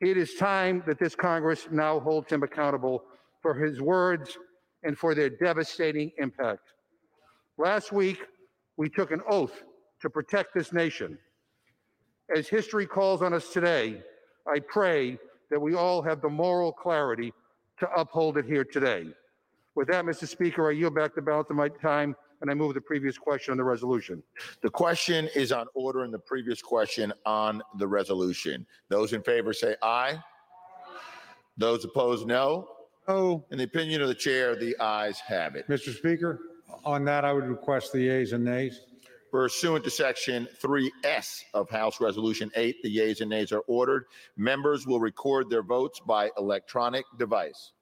It 0.03 0.19
is 0.19 0.35
time 0.35 0.83
that 0.87 0.99
this 0.99 1.15
Congress 1.15 1.69
now 1.71 2.01
holds 2.01 2.31
him 2.31 2.43
accountable 2.43 3.03
for 3.41 3.55
his 3.55 3.81
words 3.81 4.37
and 4.87 4.97
for 4.97 5.15
their 5.15 5.29
devastating 5.29 6.13
impact. 6.19 6.73
Last 7.59 7.91
week, 7.93 8.19
we 8.77 8.89
took 8.89 9.11
an 9.11 9.21
oath 9.29 9.65
to 10.01 10.09
protect 10.09 10.55
this 10.55 10.73
nation. 10.73 11.19
As 12.35 12.49
history 12.49 12.87
calls 12.87 13.21
on 13.21 13.35
us 13.35 13.53
today, 13.53 14.01
I 14.47 14.61
pray 14.61 15.19
that 15.51 15.61
we 15.61 15.75
all 15.75 16.03
have 16.03 16.23
the 16.23 16.29
moral 16.29 16.73
clarity 16.73 17.33
to 17.81 17.91
uphold 17.93 18.39
it 18.39 18.47
here 18.47 18.65
today. 18.65 19.07
With 19.75 19.89
that, 19.89 20.05
Mr. 20.05 20.27
Speaker, 20.27 20.69
I 20.69 20.73
yield 20.73 20.95
back 20.95 21.15
the 21.15 21.23
balance 21.23 21.51
of 21.51 21.57
my 21.57 21.69
time 21.69 22.15
and 22.41 22.51
I 22.51 22.55
move 22.55 22.75
the 22.75 22.81
previous 22.81 23.19
question 23.19 23.53
on 23.53 23.59
the 23.59 23.65
resolution. 23.65 24.23
The 24.63 24.71
question 24.71 25.29
is 25.35 25.51
on 25.51 25.67
order 25.75 26.05
and 26.05 26.15
the 26.15 26.19
previous 26.19 26.63
question 26.63 27.13
on 27.25 27.61
the 27.79 27.89
resolution. 27.89 28.67
Those 28.89 29.15
in 29.15 29.23
favor 29.23 29.53
say 29.53 29.75
aye. 29.83 30.23
Those 31.57 31.85
opposed, 31.85 32.27
no. 32.27 32.76
No. 33.09 33.45
In 33.51 33.59
the 33.59 33.65
opinion 33.65 34.03
of 34.03 34.09
the 34.09 34.15
chair, 34.15 34.57
the 34.57 34.77
ayes 34.81 35.21
have 35.21 35.55
it. 35.55 35.69
Mr. 35.69 35.95
Speaker, 35.95 36.41
on 36.85 37.05
that, 37.05 37.25
I 37.25 37.33
would 37.33 37.47
request 37.47 37.93
the 37.93 38.01
yeas 38.01 38.33
and 38.33 38.45
nays. 38.45 38.81
Pursuant 39.31 39.85
to 39.85 39.91
Section 39.91 40.49
3S 40.63 41.43
of 41.53 41.69
House 41.69 42.01
Resolution 42.01 42.51
8, 42.57 42.83
the 42.83 42.89
yeas 42.89 43.21
and 43.21 43.31
nays 43.31 43.53
are 43.53 43.63
ordered. 43.67 44.07
Members 44.37 44.87
will 44.87 45.01
record 45.01 45.51
their 45.51 45.63
votes 45.63 46.01
by 46.01 46.31
electronic 46.39 47.05
device. 47.19 47.73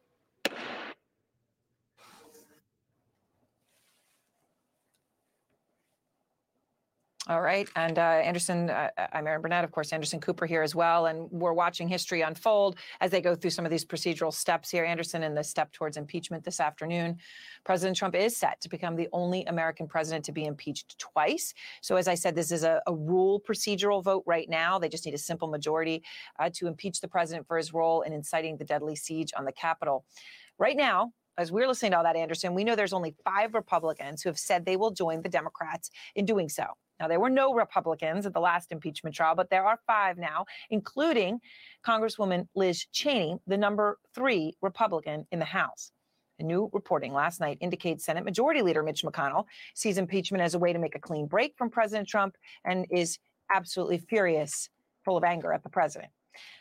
All 7.26 7.40
right. 7.40 7.66
And 7.74 7.98
uh, 7.98 8.02
Anderson, 8.02 8.68
uh, 8.68 8.90
I'm 9.14 9.26
Erin 9.26 9.40
Burnett, 9.40 9.64
of 9.64 9.72
course, 9.72 9.94
Anderson 9.94 10.20
Cooper 10.20 10.44
here 10.44 10.60
as 10.60 10.74
well. 10.74 11.06
And 11.06 11.26
we're 11.30 11.54
watching 11.54 11.88
history 11.88 12.20
unfold 12.20 12.76
as 13.00 13.10
they 13.10 13.22
go 13.22 13.34
through 13.34 13.48
some 13.48 13.64
of 13.64 13.70
these 13.70 13.84
procedural 13.84 14.30
steps 14.30 14.70
here. 14.70 14.84
Anderson 14.84 15.22
in 15.22 15.34
the 15.34 15.42
step 15.42 15.72
towards 15.72 15.96
impeachment 15.96 16.44
this 16.44 16.60
afternoon. 16.60 17.16
President 17.64 17.96
Trump 17.96 18.14
is 18.14 18.36
set 18.36 18.60
to 18.60 18.68
become 18.68 18.94
the 18.94 19.08
only 19.14 19.42
American 19.46 19.88
president 19.88 20.22
to 20.26 20.32
be 20.32 20.44
impeached 20.44 20.98
twice. 20.98 21.54
So, 21.80 21.96
as 21.96 22.08
I 22.08 22.14
said, 22.14 22.34
this 22.34 22.52
is 22.52 22.62
a, 22.62 22.82
a 22.86 22.94
rule 22.94 23.40
procedural 23.40 24.04
vote 24.04 24.24
right 24.26 24.50
now. 24.50 24.78
They 24.78 24.90
just 24.90 25.06
need 25.06 25.14
a 25.14 25.18
simple 25.18 25.48
majority 25.48 26.02
uh, 26.38 26.50
to 26.52 26.66
impeach 26.66 27.00
the 27.00 27.08
president 27.08 27.46
for 27.46 27.56
his 27.56 27.72
role 27.72 28.02
in 28.02 28.12
inciting 28.12 28.58
the 28.58 28.64
deadly 28.64 28.96
siege 28.96 29.32
on 29.34 29.46
the 29.46 29.52
Capitol. 29.52 30.04
Right 30.58 30.76
now, 30.76 31.12
as 31.38 31.50
we're 31.50 31.66
listening 31.66 31.92
to 31.92 31.96
all 31.96 32.04
that, 32.04 32.16
Anderson, 32.16 32.52
we 32.52 32.64
know 32.64 32.76
there's 32.76 32.92
only 32.92 33.14
five 33.24 33.54
Republicans 33.54 34.22
who 34.22 34.28
have 34.28 34.38
said 34.38 34.66
they 34.66 34.76
will 34.76 34.90
join 34.90 35.22
the 35.22 35.30
Democrats 35.30 35.90
in 36.14 36.26
doing 36.26 36.50
so. 36.50 36.64
Now, 37.00 37.08
there 37.08 37.20
were 37.20 37.30
no 37.30 37.54
Republicans 37.54 38.24
at 38.26 38.32
the 38.32 38.40
last 38.40 38.70
impeachment 38.70 39.16
trial, 39.16 39.34
but 39.34 39.50
there 39.50 39.64
are 39.64 39.78
five 39.86 40.16
now, 40.16 40.46
including 40.70 41.40
Congresswoman 41.86 42.46
Liz 42.54 42.86
Cheney, 42.92 43.36
the 43.46 43.56
number 43.56 43.98
three 44.14 44.56
Republican 44.62 45.26
in 45.32 45.38
the 45.38 45.44
House. 45.44 45.90
A 46.40 46.42
new 46.42 46.68
reporting 46.72 47.12
last 47.12 47.40
night 47.40 47.58
indicates 47.60 48.04
Senate 48.04 48.24
Majority 48.24 48.62
Leader 48.62 48.82
Mitch 48.82 49.02
McConnell 49.02 49.44
sees 49.74 49.98
impeachment 49.98 50.42
as 50.42 50.54
a 50.54 50.58
way 50.58 50.72
to 50.72 50.78
make 50.78 50.96
a 50.96 51.00
clean 51.00 51.26
break 51.26 51.54
from 51.56 51.70
President 51.70 52.08
Trump 52.08 52.36
and 52.64 52.86
is 52.90 53.18
absolutely 53.52 53.98
furious, 53.98 54.68
full 55.04 55.16
of 55.16 55.24
anger 55.24 55.52
at 55.52 55.62
the 55.62 55.68
president. 55.68 56.10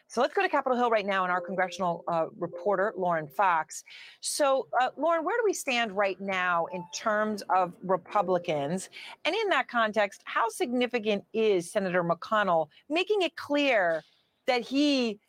So 0.07 0.21
let's 0.21 0.33
go 0.33 0.41
to 0.41 0.49
Capitol 0.49 0.77
Hill 0.77 0.89
right 0.89 1.05
now 1.05 1.23
and 1.23 1.31
our 1.31 1.41
congressional 1.41 2.03
uh, 2.07 2.27
reporter, 2.37 2.93
Lauren 2.97 3.27
Fox. 3.27 3.83
So, 4.21 4.67
uh, 4.79 4.89
Lauren, 4.97 5.25
where 5.25 5.37
do 5.37 5.43
we 5.43 5.53
stand 5.53 5.91
right 5.91 6.19
now 6.21 6.67
in 6.73 6.85
terms 6.95 7.41
of 7.49 7.73
Republicans? 7.83 8.89
And 9.25 9.35
in 9.35 9.49
that 9.49 9.67
context, 9.67 10.21
how 10.25 10.49
significant 10.49 11.23
is 11.33 11.71
Senator 11.71 12.03
McConnell 12.03 12.67
making 12.89 13.23
it 13.23 13.35
clear 13.35 14.03
that 14.47 14.61
he 14.61 15.19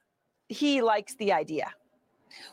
he 0.49 0.83
likes 0.83 1.15
the 1.17 1.33
idea? 1.33 1.73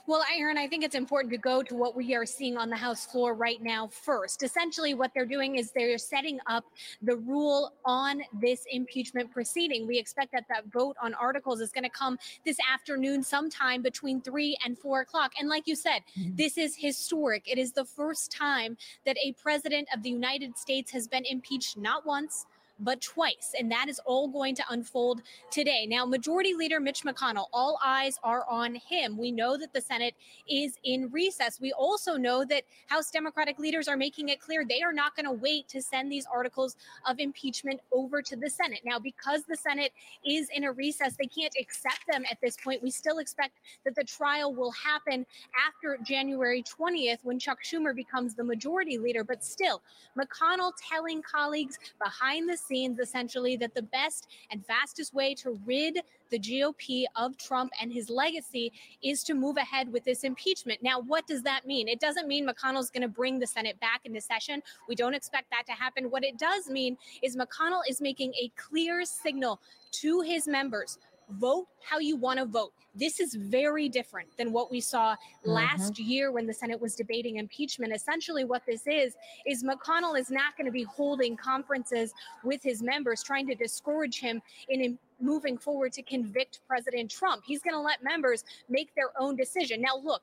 Well, 0.07 0.23
Erin, 0.35 0.57
I 0.57 0.67
think 0.67 0.83
it's 0.83 0.95
important 0.95 1.31
to 1.33 1.37
go 1.37 1.61
to 1.63 1.75
what 1.75 1.95
we 1.95 2.15
are 2.15 2.25
seeing 2.25 2.57
on 2.57 2.69
the 2.69 2.75
House 2.75 3.05
floor 3.05 3.33
right 3.33 3.61
now 3.61 3.87
first. 3.87 4.43
Essentially, 4.43 4.93
what 4.93 5.11
they're 5.13 5.25
doing 5.25 5.57
is 5.57 5.71
they're 5.71 5.97
setting 5.97 6.39
up 6.47 6.65
the 7.01 7.15
rule 7.15 7.73
on 7.85 8.21
this 8.39 8.65
impeachment 8.71 9.31
proceeding. 9.31 9.87
We 9.87 9.99
expect 9.99 10.31
that 10.33 10.45
that 10.49 10.71
vote 10.71 10.95
on 11.01 11.13
articles 11.13 11.61
is 11.61 11.71
going 11.71 11.83
to 11.83 11.89
come 11.89 12.17
this 12.45 12.57
afternoon, 12.73 13.23
sometime 13.23 13.81
between 13.81 14.21
three 14.21 14.57
and 14.65 14.77
four 14.77 15.01
o'clock. 15.01 15.31
And 15.39 15.49
like 15.49 15.67
you 15.67 15.75
said, 15.75 16.01
mm-hmm. 16.17 16.35
this 16.35 16.57
is 16.57 16.75
historic. 16.75 17.43
It 17.49 17.57
is 17.57 17.71
the 17.71 17.85
first 17.85 18.31
time 18.31 18.77
that 19.05 19.17
a 19.23 19.33
president 19.33 19.87
of 19.93 20.03
the 20.03 20.09
United 20.09 20.57
States 20.57 20.91
has 20.91 21.07
been 21.07 21.25
impeached 21.25 21.77
not 21.77 22.05
once, 22.05 22.45
but 22.81 22.99
twice. 23.01 23.53
And 23.57 23.71
that 23.71 23.87
is 23.87 23.99
all 24.05 24.27
going 24.27 24.55
to 24.55 24.63
unfold 24.69 25.21
today. 25.51 25.85
Now, 25.87 26.05
Majority 26.05 26.53
Leader 26.53 26.79
Mitch 26.79 27.03
McConnell, 27.03 27.45
all 27.53 27.79
eyes 27.83 28.19
are 28.23 28.45
on 28.49 28.75
him. 28.75 29.17
We 29.17 29.31
know 29.31 29.57
that 29.57 29.73
the 29.73 29.81
Senate 29.81 30.15
is 30.49 30.77
in 30.83 31.09
recess. 31.11 31.59
We 31.61 31.71
also 31.73 32.17
know 32.17 32.43
that 32.45 32.63
House 32.87 33.11
Democratic 33.11 33.59
leaders 33.59 33.87
are 33.87 33.97
making 33.97 34.29
it 34.29 34.41
clear 34.41 34.65
they 34.65 34.81
are 34.81 34.93
not 34.93 35.15
going 35.15 35.25
to 35.25 35.31
wait 35.31 35.67
to 35.69 35.81
send 35.81 36.11
these 36.11 36.25
articles 36.31 36.75
of 37.07 37.19
impeachment 37.19 37.79
over 37.91 38.21
to 38.21 38.35
the 38.35 38.49
Senate. 38.49 38.79
Now, 38.83 38.99
because 38.99 39.43
the 39.43 39.55
Senate 39.55 39.91
is 40.25 40.49
in 40.53 40.63
a 40.63 40.71
recess, 40.71 41.15
they 41.17 41.27
can't 41.27 41.55
accept 41.59 42.01
them 42.11 42.23
at 42.29 42.39
this 42.41 42.57
point. 42.57 42.81
We 42.81 42.91
still 42.91 43.19
expect 43.19 43.59
that 43.85 43.95
the 43.95 44.03
trial 44.03 44.53
will 44.53 44.71
happen 44.71 45.25
after 45.67 45.97
January 46.03 46.63
20th 46.63 47.19
when 47.23 47.37
Chuck 47.37 47.59
Schumer 47.63 47.95
becomes 47.95 48.33
the 48.33 48.43
majority 48.43 48.97
leader. 48.97 49.23
But 49.23 49.43
still, 49.43 49.81
McConnell 50.17 50.73
telling 50.89 51.21
colleagues 51.21 51.77
behind 51.99 52.49
the 52.49 52.57
scenes 52.57 52.70
essentially 52.71 53.55
that 53.57 53.73
the 53.75 53.81
best 53.81 54.27
and 54.49 54.65
fastest 54.65 55.13
way 55.13 55.33
to 55.35 55.59
rid 55.65 55.99
the 56.29 56.39
GOP 56.39 57.03
of 57.15 57.37
Trump 57.37 57.71
and 57.81 57.91
his 57.91 58.09
legacy 58.09 58.71
is 59.03 59.23
to 59.23 59.33
move 59.33 59.57
ahead 59.57 59.91
with 59.91 60.03
this 60.05 60.23
impeachment. 60.23 60.81
Now, 60.81 61.01
what 61.01 61.27
does 61.27 61.41
that 61.43 61.67
mean? 61.67 61.87
It 61.87 61.99
doesn't 61.99 62.27
mean 62.27 62.47
McConnell's 62.47 62.89
going 62.89 63.01
to 63.01 63.07
bring 63.07 63.39
the 63.39 63.47
Senate 63.47 63.79
back 63.79 64.01
into 64.05 64.21
session. 64.21 64.63
We 64.87 64.95
don't 64.95 65.13
expect 65.13 65.51
that 65.51 65.65
to 65.67 65.73
happen. 65.73 66.05
What 66.05 66.23
it 66.23 66.37
does 66.37 66.69
mean 66.69 66.97
is 67.21 67.35
McConnell 67.35 67.81
is 67.87 68.01
making 68.01 68.33
a 68.35 68.49
clear 68.55 69.03
signal 69.03 69.59
to 69.91 70.21
his 70.21 70.47
members 70.47 70.97
vote 71.31 71.67
how 71.83 71.99
you 71.99 72.15
want 72.15 72.39
to 72.39 72.45
vote. 72.45 72.73
This 72.93 73.19
is 73.19 73.35
very 73.35 73.87
different 73.87 74.27
than 74.37 74.51
what 74.51 74.69
we 74.69 74.81
saw 74.81 75.13
mm-hmm. 75.13 75.51
last 75.51 75.97
year 75.97 76.31
when 76.31 76.45
the 76.45 76.53
Senate 76.53 76.79
was 76.79 76.95
debating 76.95 77.37
impeachment. 77.37 77.93
Essentially, 77.93 78.43
what 78.43 78.65
this 78.65 78.85
is, 78.85 79.15
is 79.45 79.63
McConnell 79.63 80.19
is 80.19 80.29
not 80.29 80.57
going 80.57 80.65
to 80.65 80.71
be 80.71 80.83
holding 80.83 81.37
conferences 81.37 82.13
with 82.43 82.61
his 82.61 82.83
members, 82.83 83.23
trying 83.23 83.47
to 83.47 83.55
discourage 83.55 84.19
him 84.19 84.41
in 84.69 84.81
im- 84.81 84.99
moving 85.21 85.57
forward 85.57 85.93
to 85.93 86.01
convict 86.01 86.59
President 86.67 87.09
Trump. 87.09 87.43
He's 87.45 87.61
going 87.61 87.75
to 87.75 87.81
let 87.81 88.03
members 88.03 88.43
make 88.69 88.93
their 88.95 89.11
own 89.17 89.35
decision. 89.35 89.81
Now, 89.81 89.97
look, 90.03 90.21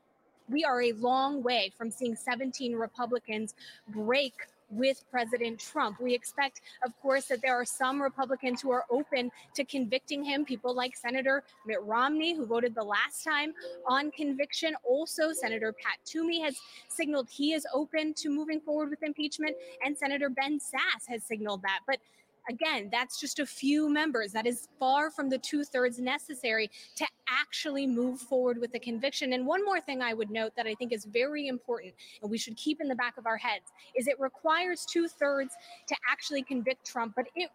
we 0.49 0.65
are 0.65 0.83
a 0.83 0.93
long 0.93 1.43
way 1.43 1.73
from 1.77 1.91
seeing 1.91 2.17
17 2.17 2.75
Republicans 2.75 3.55
break 3.89 4.35
with 4.71 5.05
President 5.11 5.59
Trump. 5.59 6.01
We 6.01 6.15
expect, 6.15 6.61
of 6.85 6.99
course, 7.01 7.27
that 7.27 7.41
there 7.43 7.55
are 7.55 7.65
some 7.65 8.01
Republicans 8.01 8.61
who 8.61 8.71
are 8.71 8.85
open 8.91 9.31
to 9.55 9.65
convicting 9.65 10.25
him, 10.25 10.45
people 10.45 10.75
like 10.75 10.97
Senator 10.97 11.43
Mitt 11.67 11.83
Romney, 11.83 12.35
who 12.35 12.47
voted 12.47 12.75
the 12.75 12.83
last 12.83 13.25
time 13.25 13.55
on 13.87 14.11
conviction. 14.11 14.75
Also, 14.85 15.33
Senator 15.33 15.73
Pat 15.73 15.99
Toomey 16.05 16.41
has 16.41 16.57
signaled 16.89 17.29
he 17.31 17.53
is 17.53 17.67
open 17.73 18.15
to 18.15 18.31
moving 18.31 18.61
forward 18.61 18.91
with 18.91 19.03
impeachment, 19.03 19.57
and 19.85 19.97
Senator 19.97 20.29
Ben 20.29 20.59
Sasse 20.59 21.09
has 21.09 21.25
signaled 21.25 21.63
that. 21.63 21.81
But 21.87 21.99
Again, 22.49 22.89
that's 22.91 23.21
just 23.21 23.39
a 23.41 23.47
few 23.47 23.91
members. 23.91 24.33
That 24.33 24.47
is 24.47 24.69
far 24.79 25.11
from 25.11 25.29
the 25.29 25.39
two 25.39 25.65
thirds 25.65 25.99
necessary 25.99 26.71
to 26.97 27.07
actually 27.29 27.87
move 27.87 28.21
forward 28.21 28.59
with 28.59 28.73
the 28.73 28.79
conviction. 28.79 29.35
And 29.35 29.47
one 29.47 29.65
more 29.65 29.81
thing 29.81 30.01
I 30.01 30.15
would 30.15 30.31
note 30.31 30.53
that 30.57 30.67
I 30.67 30.75
think 30.75 30.93
is 30.93 31.05
very 31.05 31.49
important 31.49 31.95
and 32.23 32.31
we 32.31 32.39
should 32.39 32.57
keep 32.57 32.81
in 32.81 32.89
the 32.89 32.95
back 32.95 33.19
of 33.19 33.27
our 33.27 33.37
heads 33.37 33.73
is 33.95 34.09
it 34.09 34.19
requires 34.19 34.87
two 34.87 35.09
thirds 35.09 35.55
to 35.89 35.97
actually 36.11 36.43
convict 36.43 36.87
Trump. 36.87 37.13
But 37.17 37.27
it 37.35 37.51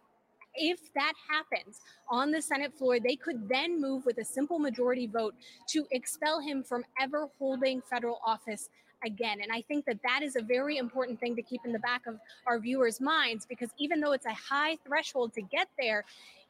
if 0.56 0.92
that 0.94 1.14
happens 1.28 1.80
on 2.08 2.30
the 2.30 2.40
Senate 2.40 2.72
floor, 2.72 3.00
they 3.00 3.16
could 3.16 3.48
then 3.48 3.80
move 3.80 4.06
with 4.06 4.18
a 4.18 4.24
simple 4.24 4.60
majority 4.60 5.08
vote 5.08 5.34
to 5.70 5.84
expel 5.90 6.40
him 6.40 6.62
from 6.62 6.84
ever 7.00 7.26
holding 7.38 7.82
federal 7.82 8.20
office 8.24 8.68
again. 9.04 9.38
And 9.42 9.52
I 9.52 9.62
think 9.62 9.84
that 9.86 9.98
that 10.02 10.22
is 10.22 10.36
a 10.36 10.42
very 10.42 10.76
important 10.78 11.20
thing 11.20 11.36
to 11.36 11.42
keep 11.42 11.60
in 11.64 11.72
the 11.72 11.78
back 11.78 12.06
of 12.06 12.18
our 12.46 12.58
viewers' 12.58 13.00
minds 13.00 13.46
because 13.46 13.70
even 13.78 14.00
though 14.00 14.12
it's 14.12 14.26
a 14.26 14.34
high 14.34 14.76
threshold 14.86 15.32
to 15.34 15.42
get 15.42 15.68
there, 15.78 16.04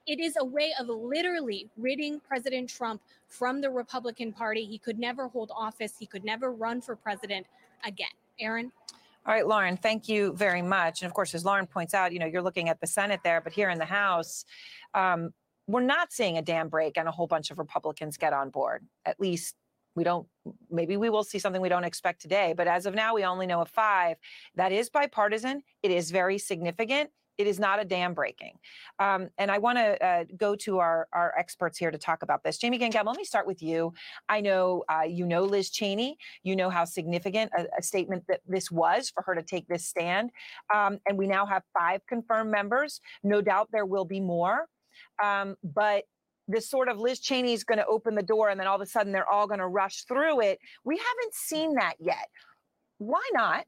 it 0.06 0.20
is 0.20 0.36
a 0.38 0.44
way 0.44 0.72
of 0.78 0.88
literally 0.88 1.68
ridding 1.76 2.20
President 2.20 2.68
Trump 2.68 3.00
from 3.28 3.60
the 3.60 3.70
Republican 3.70 4.32
Party. 4.32 4.64
He 4.64 4.78
could 4.78 4.98
never 4.98 5.28
hold 5.28 5.50
office, 5.54 5.94
he 5.98 6.06
could 6.06 6.24
never 6.24 6.52
run 6.52 6.80
for 6.80 6.94
president 6.94 7.46
again. 7.84 8.08
Erin? 8.40 8.72
All 9.26 9.32
right, 9.32 9.46
Lauren, 9.46 9.76
thank 9.76 10.08
you 10.08 10.34
very 10.34 10.60
much. 10.60 11.00
And 11.00 11.08
of 11.08 11.14
course, 11.14 11.34
as 11.34 11.44
Lauren 11.44 11.66
points 11.66 11.94
out, 11.94 12.12
you 12.12 12.18
know, 12.18 12.26
you're 12.26 12.42
looking 12.42 12.68
at 12.68 12.80
the 12.80 12.86
Senate 12.86 13.20
there, 13.24 13.40
but 13.40 13.52
here 13.52 13.70
in 13.70 13.78
the 13.78 13.86
House, 13.86 14.44
um, 14.92 15.32
we're 15.66 15.80
not 15.80 16.12
seeing 16.12 16.36
a 16.36 16.42
dam 16.42 16.68
break 16.68 16.98
and 16.98 17.08
a 17.08 17.10
whole 17.10 17.26
bunch 17.26 17.50
of 17.50 17.58
Republicans 17.58 18.18
get 18.18 18.34
on 18.34 18.50
board. 18.50 18.84
At 19.06 19.18
least 19.18 19.54
we 19.94 20.04
don't, 20.04 20.26
maybe 20.70 20.96
we 20.96 21.10
will 21.10 21.24
see 21.24 21.38
something 21.38 21.62
we 21.62 21.68
don't 21.68 21.84
expect 21.84 22.20
today. 22.20 22.54
But 22.56 22.66
as 22.66 22.86
of 22.86 22.94
now, 22.94 23.14
we 23.14 23.24
only 23.24 23.46
know 23.46 23.60
of 23.60 23.68
five. 23.68 24.16
That 24.56 24.72
is 24.72 24.90
bipartisan. 24.90 25.62
It 25.82 25.90
is 25.90 26.10
very 26.10 26.38
significant. 26.38 27.10
It 27.36 27.46
is 27.46 27.58
not 27.58 27.80
a 27.80 27.84
dam 27.84 28.14
breaking. 28.14 28.58
Um, 28.98 29.28
and 29.38 29.50
I 29.50 29.58
want 29.58 29.78
to 29.78 30.04
uh, 30.04 30.24
go 30.36 30.54
to 30.56 30.78
our, 30.78 31.08
our 31.12 31.34
experts 31.36 31.78
here 31.78 31.90
to 31.90 31.98
talk 31.98 32.22
about 32.22 32.44
this. 32.44 32.58
Jamie 32.58 32.78
Gangel, 32.78 33.04
let 33.04 33.16
me 33.16 33.24
start 33.24 33.46
with 33.46 33.62
you. 33.62 33.92
I 34.28 34.40
know 34.40 34.84
uh, 34.88 35.02
you 35.02 35.26
know 35.26 35.42
Liz 35.42 35.70
Cheney. 35.70 36.16
You 36.42 36.54
know 36.54 36.70
how 36.70 36.84
significant 36.84 37.50
a, 37.56 37.66
a 37.78 37.82
statement 37.82 38.24
that 38.28 38.40
this 38.46 38.70
was 38.70 39.10
for 39.10 39.22
her 39.24 39.34
to 39.34 39.42
take 39.42 39.66
this 39.66 39.86
stand. 39.86 40.30
Um, 40.72 40.98
and 41.08 41.18
we 41.18 41.26
now 41.26 41.44
have 41.46 41.62
five 41.76 42.06
confirmed 42.06 42.50
members. 42.50 43.00
No 43.22 43.40
doubt 43.40 43.68
there 43.72 43.86
will 43.86 44.04
be 44.04 44.20
more. 44.20 44.68
Um, 45.22 45.56
but 45.62 46.04
this 46.48 46.68
sort 46.68 46.88
of 46.88 46.98
Liz 46.98 47.20
Cheney's 47.20 47.64
going 47.64 47.78
to 47.78 47.86
open 47.86 48.14
the 48.14 48.22
door 48.22 48.48
and 48.50 48.58
then 48.58 48.66
all 48.66 48.76
of 48.76 48.80
a 48.80 48.86
sudden 48.86 49.12
they're 49.12 49.30
all 49.30 49.46
going 49.46 49.60
to 49.60 49.66
rush 49.66 50.04
through 50.04 50.40
it. 50.40 50.58
We 50.84 50.96
haven't 50.96 51.34
seen 51.34 51.74
that 51.74 51.94
yet. 51.98 52.28
Why 52.98 53.22
not? 53.32 53.64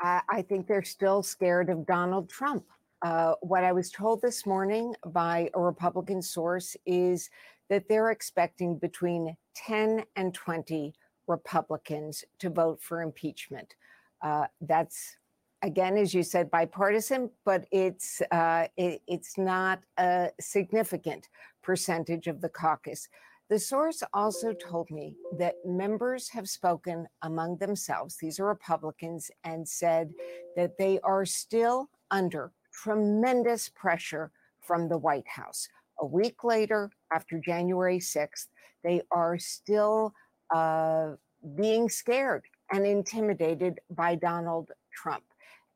I, 0.00 0.20
I 0.28 0.42
think 0.42 0.66
they're 0.66 0.84
still 0.84 1.22
scared 1.22 1.70
of 1.70 1.86
Donald 1.86 2.28
Trump. 2.28 2.64
Uh, 3.02 3.34
what 3.42 3.64
I 3.64 3.72
was 3.72 3.90
told 3.90 4.22
this 4.22 4.46
morning 4.46 4.94
by 5.06 5.50
a 5.54 5.60
Republican 5.60 6.22
source 6.22 6.76
is 6.86 7.30
that 7.68 7.88
they're 7.88 8.10
expecting 8.10 8.78
between 8.78 9.36
10 9.54 10.04
and 10.16 10.32
20 10.34 10.94
Republicans 11.26 12.24
to 12.38 12.50
vote 12.50 12.82
for 12.82 13.02
impeachment. 13.02 13.74
Uh, 14.22 14.46
that's 14.60 15.16
again, 15.64 15.96
as 15.96 16.12
you 16.12 16.22
said, 16.22 16.50
bipartisan, 16.50 17.30
but 17.44 17.66
it's 17.72 18.20
uh, 18.30 18.66
it, 18.76 19.00
it's 19.08 19.36
not 19.38 19.80
a 19.98 20.30
significant 20.38 21.28
percentage 21.62 22.26
of 22.26 22.40
the 22.40 22.50
caucus. 22.50 23.08
The 23.50 23.58
source 23.58 24.02
also 24.12 24.52
told 24.52 24.90
me 24.90 25.16
that 25.38 25.54
members 25.64 26.28
have 26.30 26.48
spoken 26.48 27.06
among 27.22 27.58
themselves, 27.58 28.16
these 28.16 28.38
are 28.38 28.46
Republicans, 28.46 29.30
and 29.44 29.66
said 29.66 30.12
that 30.56 30.78
they 30.78 31.00
are 31.00 31.24
still 31.24 31.90
under 32.10 32.52
tremendous 32.72 33.68
pressure 33.68 34.30
from 34.60 34.88
the 34.88 34.98
White 34.98 35.28
House. 35.28 35.68
A 36.00 36.06
week 36.06 36.42
later, 36.42 36.90
after 37.12 37.38
January 37.38 37.98
6th, 37.98 38.48
they 38.82 39.02
are 39.10 39.38
still 39.38 40.12
uh, 40.54 41.12
being 41.54 41.88
scared 41.88 42.44
and 42.72 42.86
intimidated 42.86 43.78
by 43.90 44.14
Donald 44.14 44.70
Trump. 44.92 45.24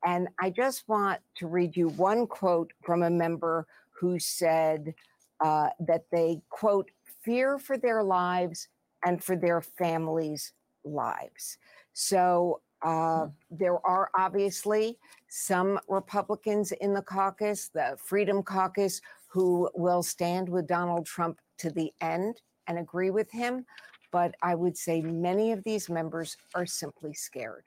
And 0.05 0.29
I 0.39 0.49
just 0.49 0.87
want 0.87 1.19
to 1.37 1.47
read 1.47 1.75
you 1.75 1.89
one 1.89 2.27
quote 2.27 2.71
from 2.83 3.03
a 3.03 3.09
member 3.09 3.67
who 3.91 4.19
said 4.19 4.93
uh, 5.41 5.69
that 5.79 6.05
they, 6.11 6.41
quote, 6.49 6.89
fear 7.21 7.59
for 7.59 7.77
their 7.77 8.03
lives 8.03 8.67
and 9.05 9.23
for 9.23 9.35
their 9.35 9.61
families' 9.61 10.53
lives. 10.83 11.57
So 11.93 12.61
uh, 12.81 13.27
there 13.51 13.85
are 13.85 14.09
obviously 14.17 14.97
some 15.27 15.79
Republicans 15.87 16.71
in 16.71 16.93
the 16.93 17.01
caucus, 17.01 17.69
the 17.69 17.97
Freedom 18.01 18.41
Caucus, 18.41 19.01
who 19.27 19.69
will 19.75 20.01
stand 20.01 20.47
with 20.47 20.67
Donald 20.67 21.05
Trump 21.05 21.39
to 21.57 21.69
the 21.69 21.91
end 22.01 22.41
and 22.67 22.79
agree 22.79 23.09
with 23.09 23.29
him. 23.31 23.65
But 24.11 24.33
I 24.41 24.55
would 24.55 24.77
say 24.77 25.01
many 25.01 25.51
of 25.51 25.63
these 25.63 25.89
members 25.89 26.37
are 26.55 26.65
simply 26.65 27.13
scared. 27.13 27.65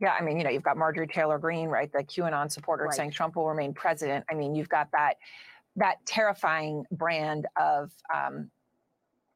Yeah, 0.00 0.16
I 0.18 0.22
mean, 0.22 0.36
you 0.36 0.44
know, 0.44 0.50
you've 0.50 0.62
got 0.64 0.76
Marjorie 0.76 1.06
Taylor 1.06 1.38
Greene, 1.38 1.68
right, 1.68 1.90
the 1.92 2.02
QAnon 2.02 2.50
supporter 2.50 2.84
Right. 2.84 2.94
saying 2.94 3.12
Trump 3.12 3.36
will 3.36 3.48
remain 3.48 3.72
president. 3.72 4.24
I 4.30 4.34
mean, 4.34 4.54
you've 4.54 4.68
got 4.68 4.90
that 4.92 5.14
that 5.76 6.04
terrifying 6.04 6.84
brand 6.90 7.46
of 7.58 7.92
um, 8.14 8.50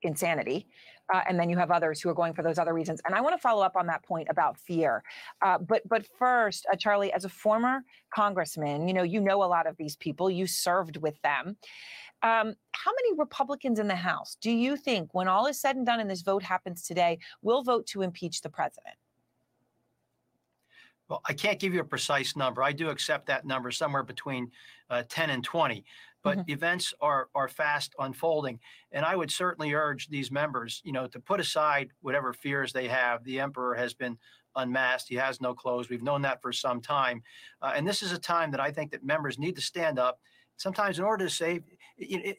insanity. 0.03 0.67
Uh, 1.13 1.21
and 1.29 1.39
then 1.39 1.49
you 1.49 1.57
have 1.57 1.71
others 1.71 2.01
who 2.01 2.09
are 2.09 2.15
going 2.15 2.35
for 2.35 2.43
those 2.43 2.59
other 2.59 2.75
reasons. 2.75 3.01
And 3.07 3.15
I 3.15 3.21
want 3.21 3.35
to 3.35 3.41
follow 3.41 3.63
up 3.63 3.77
on 3.77 3.87
that 3.87 4.03
point 4.03 4.27
about 4.29 4.59
fear. 4.59 5.05
Uh, 5.41 5.57
but 5.59 5.83
but 5.89 6.05
first, 6.19 6.67
uh, 6.71 6.77
Charlie, 6.77 7.13
as 7.13 7.25
a 7.25 7.29
former 7.29 7.85
congressman, 8.13 8.89
you 8.89 8.95
know 8.95 9.05
you 9.05 9.21
know 9.21 9.43
a 9.45 9.47
lot 9.47 9.67
of 9.67 9.77
these 9.77 9.97
people. 9.97 10.31
You 10.31 10.47
served 10.47 10.97
with 10.97 11.21
them. 11.23 11.57
Um, 12.23 12.55
how 12.73 12.91
many 12.91 13.17
Republicans 13.17 13.79
in 13.79 13.89
the 13.89 13.95
House 13.95 14.37
do 14.41 14.51
you 14.51 14.77
think, 14.77 15.15
when 15.15 15.29
all 15.29 15.47
is 15.47 15.61
said 15.61 15.77
and 15.77 15.87
done 15.87 16.01
and 16.01 16.11
this 16.11 16.23
vote 16.23 16.43
happens 16.43 16.83
today, 16.83 17.19
will 17.43 17.63
vote 17.63 17.87
to 17.89 18.03
impeach 18.03 18.41
the 18.41 18.49
president? 18.51 18.97
Well, 21.09 21.21
I 21.25 21.35
can't 21.35 21.61
give 21.61 21.73
you 21.73 21.81
a 21.81 21.85
precise 21.85 22.35
number. 22.35 22.63
I 22.63 22.73
do 22.73 22.91
accept 22.91 23.27
that 23.27 23.45
number 23.45 23.71
somewhere 23.71 24.03
between 24.03 24.51
uh, 24.91 25.05
10 25.09 25.31
and 25.31 25.45
20, 25.45 25.85
but 26.23 26.41
Mhm. 26.41 26.47
events 26.49 26.93
are 27.01 27.29
are 27.35 27.49
fast 27.49 27.95
unfolding, 27.99 28.61
and 28.91 29.05
I 29.05 29.15
would 29.15 29.31
certainly 29.31 29.73
urge 29.73 30.09
these 30.09 30.33
members, 30.33 30.81
you 30.85 30.91
know, 30.93 31.07
to 31.09 31.21
put 31.21 31.39
aside 31.39 31.93
whatever 32.01 32.33
fears 32.33 32.73
they 32.73 32.89
have. 32.89 33.23
The 33.23 33.39
emperor 33.41 33.75
has 33.77 33.95
been 33.95 34.19
unmasked; 34.57 35.09
he 35.09 35.15
has 35.17 35.41
no 35.41 35.55
clothes. 35.55 35.89
We've 35.89 36.03
known 36.03 36.23
that 36.23 36.43
for 36.43 36.53
some 36.53 36.81
time, 36.81 37.23
uh, 37.63 37.73
and 37.77 37.87
this 37.87 38.03
is 38.03 38.11
a 38.11 38.19
time 38.19 38.51
that 38.51 38.61
I 38.61 38.73
think 38.73 38.91
that 38.91 39.05
members 39.05 39.39
need 39.39 39.55
to 39.57 39.63
stand 39.63 39.99
up. 40.01 40.21
Sometimes, 40.57 40.99
in 40.99 41.05
order 41.05 41.27
to 41.27 41.31
save, 41.31 41.65
you, 41.97 42.35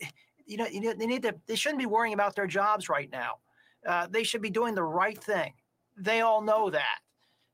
you 0.45 0.57
know, 0.57 0.67
you 0.67 0.81
know, 0.81 0.93
they 0.93 1.07
need 1.07 1.21
to. 1.23 1.39
They 1.47 1.55
shouldn't 1.55 1.79
be 1.79 1.85
worrying 1.85 2.13
about 2.13 2.35
their 2.35 2.47
jobs 2.47 2.89
right 2.89 3.09
now. 3.09 3.39
Uh, 3.85 4.07
they 4.07 4.23
should 4.23 4.41
be 4.41 4.49
doing 4.49 4.75
the 4.75 4.83
right 4.83 5.17
thing. 5.23 5.53
They 5.95 6.19
all 6.21 6.41
know 6.41 6.69
that 6.69 6.99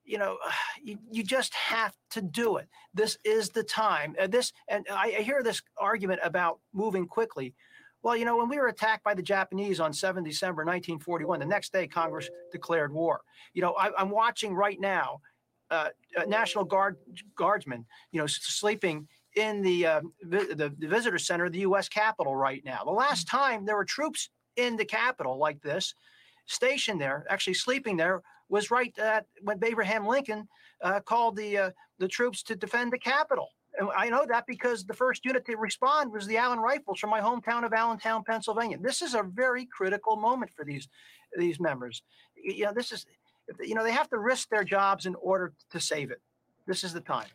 you 0.06 0.18
know, 0.18 0.38
you, 0.84 0.98
you 1.12 1.24
just 1.24 1.54
have 1.54 1.94
to 2.12 2.22
do 2.22 2.58
it. 2.58 2.68
This 2.94 3.18
is 3.24 3.50
the 3.50 3.64
time. 3.64 4.16
And 4.20 4.32
this, 4.32 4.54
and 4.68 4.86
I, 4.92 5.16
I 5.18 5.22
hear 5.22 5.44
this 5.44 5.62
argument 5.78 6.22
about 6.24 6.60
moving 6.74 7.08
quickly. 7.08 7.54
Well, 8.04 8.18
you 8.18 8.26
know, 8.26 8.36
when 8.36 8.50
we 8.50 8.58
were 8.58 8.68
attacked 8.68 9.04
by 9.06 9.14
the 9.14 9.22
Japanese 9.22 9.80
on 9.80 9.94
7 9.94 10.24
December 10.24 10.64
1941, 10.64 11.40
the 11.40 11.46
next 11.46 11.72
day 11.72 11.88
Congress 11.88 12.30
declared 12.52 12.92
war. 12.92 13.22
You 13.54 13.62
know, 13.62 13.74
I, 13.80 13.92
I'm 13.98 14.10
watching 14.10 14.54
right 14.54 14.80
now 14.80 15.22
uh, 15.72 15.90
uh, 16.18 16.26
National 16.28 16.66
Guard 16.66 16.98
guardsmen, 17.36 17.86
you 18.12 18.20
know, 18.20 18.28
sleeping 18.28 19.08
in 19.36 19.62
the, 19.62 19.86
uh, 19.86 20.02
vi- 20.24 20.54
the 20.54 20.76
the 20.78 20.88
visitor 20.88 21.18
center 21.18 21.46
of 21.46 21.54
the 21.54 21.60
U.S. 21.60 21.88
Capitol 21.90 22.36
right 22.36 22.64
now. 22.66 22.84
The 22.84 22.92
last 22.92 23.28
time 23.28 23.66
there 23.66 23.78
were 23.78 23.86
troops 23.86 24.30
in 24.58 24.76
the 24.76 24.86
Capitol 24.86 25.38
like 25.38 25.62
this, 25.62 25.96
stationed 26.46 27.02
there, 27.02 27.26
actually 27.30 27.56
sleeping 27.56 27.98
there, 27.98 28.22
was 28.54 28.70
right 28.70 28.96
at 29.00 29.26
when 29.42 29.58
Abraham 29.64 30.06
Lincoln 30.06 30.48
uh, 30.84 31.00
called 31.00 31.36
the 31.36 31.58
uh, 31.58 31.70
the 31.98 32.08
troops 32.08 32.44
to 32.44 32.56
defend 32.56 32.94
the 32.94 33.00
Capitol. 33.00 33.50
And 33.80 33.90
I 33.98 34.08
know 34.10 34.26
that 34.30 34.46
because 34.46 34.86
the 34.86 34.94
first 34.94 35.26
unit 35.26 35.44
to 35.48 35.58
respond 35.58 36.12
was 36.12 36.28
the 36.28 36.38
Allen 36.38 36.60
Rifles 36.60 37.00
from 37.00 37.10
my 37.10 37.20
hometown 37.20 37.66
of 37.66 37.74
Allentown, 37.74 38.24
Pennsylvania. 38.24 38.78
This 38.80 39.02
is 39.02 39.16
a 39.16 39.24
very 39.24 39.66
critical 39.66 40.16
moment 40.16 40.52
for 40.56 40.64
these 40.64 40.88
these 41.36 41.60
members. 41.60 42.04
You 42.36 42.66
know, 42.66 42.74
this 42.74 42.92
is 42.92 43.08
you 43.60 43.74
know 43.74 43.84
they 43.84 43.92
have 43.92 44.10
to 44.12 44.20
risk 44.20 44.50
their 44.50 44.64
jobs 44.64 45.08
in 45.08 45.16
order 45.16 45.52
to 45.72 45.80
save 45.80 46.12
it. 46.12 46.22
This 46.68 46.84
is 46.84 46.94
the 46.94 47.02
time. 47.02 47.32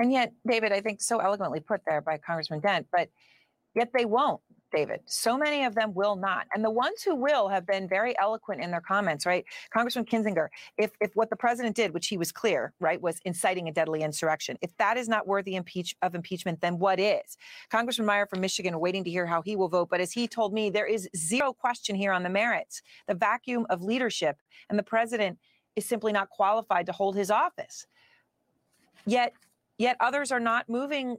And 0.00 0.10
yet, 0.10 0.32
David, 0.44 0.72
I 0.72 0.80
think 0.80 1.00
so 1.00 1.20
eloquently 1.20 1.60
put 1.60 1.82
there 1.86 2.00
by 2.00 2.18
Congressman 2.18 2.58
Dent, 2.58 2.88
but 2.90 3.08
yet 3.76 3.90
they 3.96 4.04
won't, 4.04 4.40
David. 4.74 5.00
So 5.06 5.38
many 5.38 5.64
of 5.64 5.74
them 5.74 5.94
will 5.94 6.16
not. 6.16 6.46
And 6.54 6.64
the 6.64 6.70
ones 6.70 7.02
who 7.02 7.14
will 7.14 7.48
have 7.48 7.66
been 7.66 7.88
very 7.88 8.18
eloquent 8.18 8.60
in 8.60 8.70
their 8.70 8.80
comments, 8.80 9.24
right? 9.24 9.44
Congressman 9.72 10.04
Kinzinger, 10.04 10.48
if, 10.76 10.92
if 11.00 11.14
what 11.14 11.30
the 11.30 11.36
president 11.36 11.76
did, 11.76 11.94
which 11.94 12.08
he 12.08 12.18
was 12.18 12.32
clear, 12.32 12.72
right, 12.80 13.00
was 13.00 13.20
inciting 13.24 13.68
a 13.68 13.72
deadly 13.72 14.02
insurrection, 14.02 14.58
if 14.62 14.76
that 14.78 14.96
is 14.96 15.08
not 15.08 15.26
worthy 15.26 15.54
impeach, 15.54 15.94
of 16.02 16.14
impeachment, 16.14 16.60
then 16.60 16.78
what 16.78 16.98
is? 16.98 17.36
Congressman 17.70 18.08
Meijer 18.08 18.28
from 18.28 18.40
Michigan, 18.40 18.78
waiting 18.80 19.04
to 19.04 19.10
hear 19.10 19.26
how 19.26 19.42
he 19.42 19.54
will 19.56 19.68
vote. 19.68 19.88
But 19.90 20.00
as 20.00 20.12
he 20.12 20.26
told 20.26 20.52
me, 20.52 20.70
there 20.70 20.86
is 20.86 21.08
zero 21.16 21.52
question 21.52 21.94
here 21.94 22.12
on 22.12 22.22
the 22.22 22.30
merits, 22.30 22.82
the 23.06 23.14
vacuum 23.14 23.66
of 23.70 23.82
leadership, 23.82 24.36
and 24.68 24.78
the 24.78 24.82
president 24.82 25.38
is 25.76 25.84
simply 25.84 26.12
not 26.12 26.30
qualified 26.30 26.86
to 26.86 26.92
hold 26.92 27.16
his 27.16 27.30
office. 27.30 27.86
Yet, 29.06 29.32
yet 29.78 29.96
others 30.00 30.32
are 30.32 30.40
not 30.40 30.68
moving, 30.68 31.16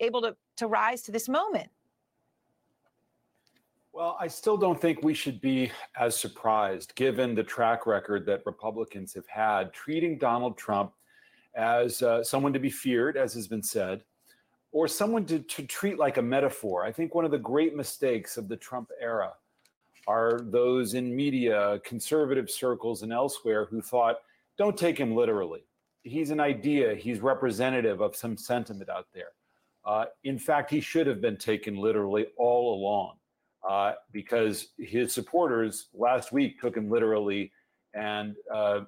able 0.00 0.22
to, 0.22 0.36
to 0.56 0.66
rise 0.66 1.02
to 1.02 1.12
this 1.12 1.28
moment. 1.28 1.68
Well, 3.98 4.16
I 4.20 4.28
still 4.28 4.56
don't 4.56 4.80
think 4.80 5.02
we 5.02 5.12
should 5.12 5.40
be 5.40 5.72
as 5.98 6.16
surprised 6.16 6.94
given 6.94 7.34
the 7.34 7.42
track 7.42 7.84
record 7.84 8.24
that 8.26 8.46
Republicans 8.46 9.12
have 9.14 9.26
had 9.26 9.72
treating 9.72 10.18
Donald 10.18 10.56
Trump 10.56 10.92
as 11.56 12.00
uh, 12.00 12.22
someone 12.22 12.52
to 12.52 12.60
be 12.60 12.70
feared, 12.70 13.16
as 13.16 13.34
has 13.34 13.48
been 13.48 13.60
said, 13.60 14.04
or 14.70 14.86
someone 14.86 15.26
to, 15.26 15.40
to 15.40 15.66
treat 15.66 15.98
like 15.98 16.16
a 16.16 16.22
metaphor. 16.22 16.84
I 16.84 16.92
think 16.92 17.12
one 17.12 17.24
of 17.24 17.32
the 17.32 17.38
great 17.38 17.74
mistakes 17.74 18.36
of 18.36 18.46
the 18.46 18.56
Trump 18.56 18.88
era 19.00 19.32
are 20.06 20.42
those 20.44 20.94
in 20.94 21.16
media, 21.16 21.80
conservative 21.84 22.48
circles, 22.48 23.02
and 23.02 23.12
elsewhere 23.12 23.64
who 23.64 23.82
thought, 23.82 24.18
don't 24.58 24.78
take 24.78 24.96
him 24.96 25.16
literally. 25.16 25.64
He's 26.04 26.30
an 26.30 26.38
idea, 26.38 26.94
he's 26.94 27.18
representative 27.18 28.00
of 28.00 28.14
some 28.14 28.36
sentiment 28.36 28.90
out 28.90 29.08
there. 29.12 29.32
Uh, 29.84 30.04
in 30.22 30.38
fact, 30.38 30.70
he 30.70 30.80
should 30.80 31.08
have 31.08 31.20
been 31.20 31.36
taken 31.36 31.74
literally 31.74 32.28
all 32.36 32.78
along 32.78 33.17
uh, 33.66 33.92
because 34.12 34.68
his 34.78 35.12
supporters 35.12 35.86
last 35.94 36.32
week 36.32 36.60
took 36.60 36.76
him 36.76 36.90
literally, 36.90 37.52
and 37.94 38.36
uh, 38.52 38.80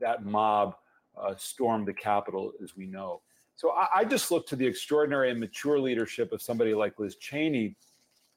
that 0.00 0.24
mob 0.24 0.74
uh, 1.20 1.34
stormed 1.36 1.86
the 1.86 1.92
Capitol, 1.92 2.52
as 2.62 2.76
we 2.76 2.86
know. 2.86 3.22
So 3.56 3.70
I, 3.70 3.88
I 3.96 4.04
just 4.04 4.30
look 4.30 4.46
to 4.48 4.56
the 4.56 4.66
extraordinary 4.66 5.30
and 5.30 5.38
mature 5.38 5.78
leadership 5.78 6.32
of 6.32 6.42
somebody 6.42 6.74
like 6.74 6.98
Liz 6.98 7.16
Cheney, 7.16 7.76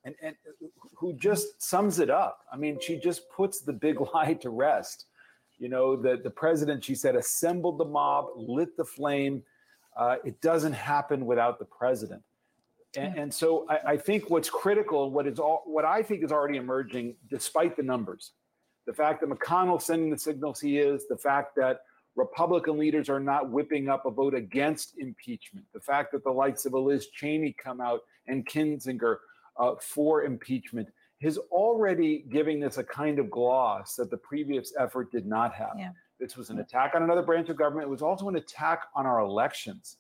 and, 0.03 0.15
and 0.21 0.35
who 0.93 1.13
just 1.13 1.61
sums 1.61 1.99
it 1.99 2.09
up. 2.09 2.41
I 2.51 2.57
mean, 2.57 2.79
she 2.79 2.97
just 2.97 3.29
puts 3.29 3.61
the 3.61 3.73
big 3.73 3.97
lie 4.13 4.33
to 4.35 4.49
rest. 4.49 5.05
You 5.57 5.69
know, 5.69 5.95
the, 5.95 6.19
the 6.21 6.29
president, 6.29 6.83
she 6.83 6.95
said, 6.95 7.15
assembled 7.15 7.77
the 7.77 7.85
mob, 7.85 8.27
lit 8.35 8.75
the 8.75 8.83
flame. 8.83 9.41
Uh, 9.97 10.17
it 10.25 10.39
doesn't 10.41 10.73
happen 10.73 11.25
without 11.25 11.59
the 11.59 11.65
president. 11.65 12.21
And, 12.97 13.17
and 13.17 13.33
so 13.33 13.65
I, 13.69 13.79
I 13.91 13.97
think 13.97 14.29
what's 14.29 14.49
critical, 14.49 15.11
what 15.11 15.27
is 15.27 15.39
all, 15.39 15.63
what 15.65 15.85
I 15.85 16.01
think 16.03 16.23
is 16.23 16.31
already 16.31 16.57
emerging, 16.57 17.15
despite 17.29 17.75
the 17.75 17.83
numbers, 17.83 18.31
the 18.85 18.93
fact 18.93 19.21
that 19.21 19.29
McConnell 19.29 19.81
sending 19.81 20.09
the 20.09 20.17
signals 20.17 20.59
he 20.59 20.79
is, 20.79 21.07
the 21.07 21.17
fact 21.17 21.55
that 21.55 21.81
Republican 22.15 22.77
leaders 22.77 23.09
are 23.09 23.19
not 23.19 23.49
whipping 23.49 23.89
up 23.89 24.05
a 24.05 24.11
vote 24.11 24.33
against 24.33 24.97
impeachment, 24.97 25.65
the 25.73 25.79
fact 25.79 26.11
that 26.13 26.23
the 26.23 26.31
likes 26.31 26.65
of 26.65 26.73
a 26.73 26.79
Liz 26.79 27.07
Cheney 27.07 27.53
come 27.53 27.81
out 27.81 28.01
and 28.27 28.45
Kinzinger 28.47 29.17
uh, 29.57 29.75
for 29.79 30.23
impeachment 30.23 30.87
is 31.21 31.37
already 31.51 32.25
giving 32.29 32.59
this 32.59 32.77
a 32.77 32.83
kind 32.83 33.19
of 33.19 33.29
gloss 33.29 33.95
that 33.95 34.11
the 34.11 34.17
previous 34.17 34.73
effort 34.77 35.11
did 35.11 35.25
not 35.25 35.53
have. 35.53 35.73
Yeah. 35.77 35.91
This 36.19 36.37
was 36.37 36.49
an 36.49 36.59
attack 36.59 36.93
on 36.95 37.03
another 37.03 37.21
branch 37.21 37.49
of 37.49 37.57
government. 37.57 37.87
It 37.87 37.91
was 37.91 38.01
also 38.01 38.29
an 38.29 38.35
attack 38.35 38.83
on 38.95 39.05
our 39.05 39.19
elections, 39.19 39.97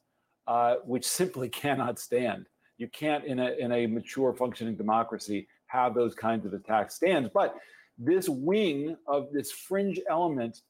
uh, 0.47 0.75
which 0.85 1.05
simply 1.07 1.49
cannot 1.49 1.99
stand. 1.99 2.47
You 2.77 2.87
can't, 2.89 3.23
in 3.25 3.39
a, 3.39 3.51
in 3.59 3.71
a 3.71 3.87
mature 3.87 4.33
functioning 4.33 4.75
democracy, 4.75 5.47
have 5.67 5.93
those 5.93 6.13
kinds 6.13 6.45
of 6.45 6.53
attacks 6.53 6.95
stand. 6.95 7.31
But 7.33 7.55
this 7.97 8.27
wing 8.27 8.97
of 9.07 9.31
this 9.31 9.51
fringe 9.51 9.99
element 10.09 10.61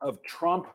of 0.00 0.22
Trump 0.22 0.66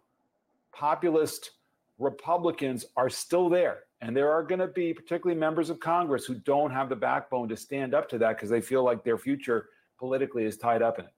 populist 0.74 1.52
Republicans 2.00 2.86
are 2.96 3.10
still 3.10 3.50
there. 3.50 3.80
And 4.02 4.16
there 4.16 4.32
are 4.32 4.44
going 4.44 4.60
to 4.60 4.68
be, 4.68 4.94
particularly 4.94 5.38
members 5.40 5.70
of 5.70 5.80
Congress, 5.80 6.26
who 6.26 6.36
don't 6.36 6.72
have 6.72 6.88
the 6.88 6.96
backbone 6.96 7.50
to 7.50 7.58
stand 7.58 7.94
up 7.94 8.08
to 8.10 8.18
that 8.20 8.38
because 8.38 8.50
they 8.50 8.62
feel 8.62 8.84
like 8.84 9.04
their 9.04 9.18
future 9.18 9.70
politically 10.00 10.46
is 10.46 10.58
tied 10.58 10.82
up 10.82 10.98
in 10.98 11.06
it. 11.06 11.12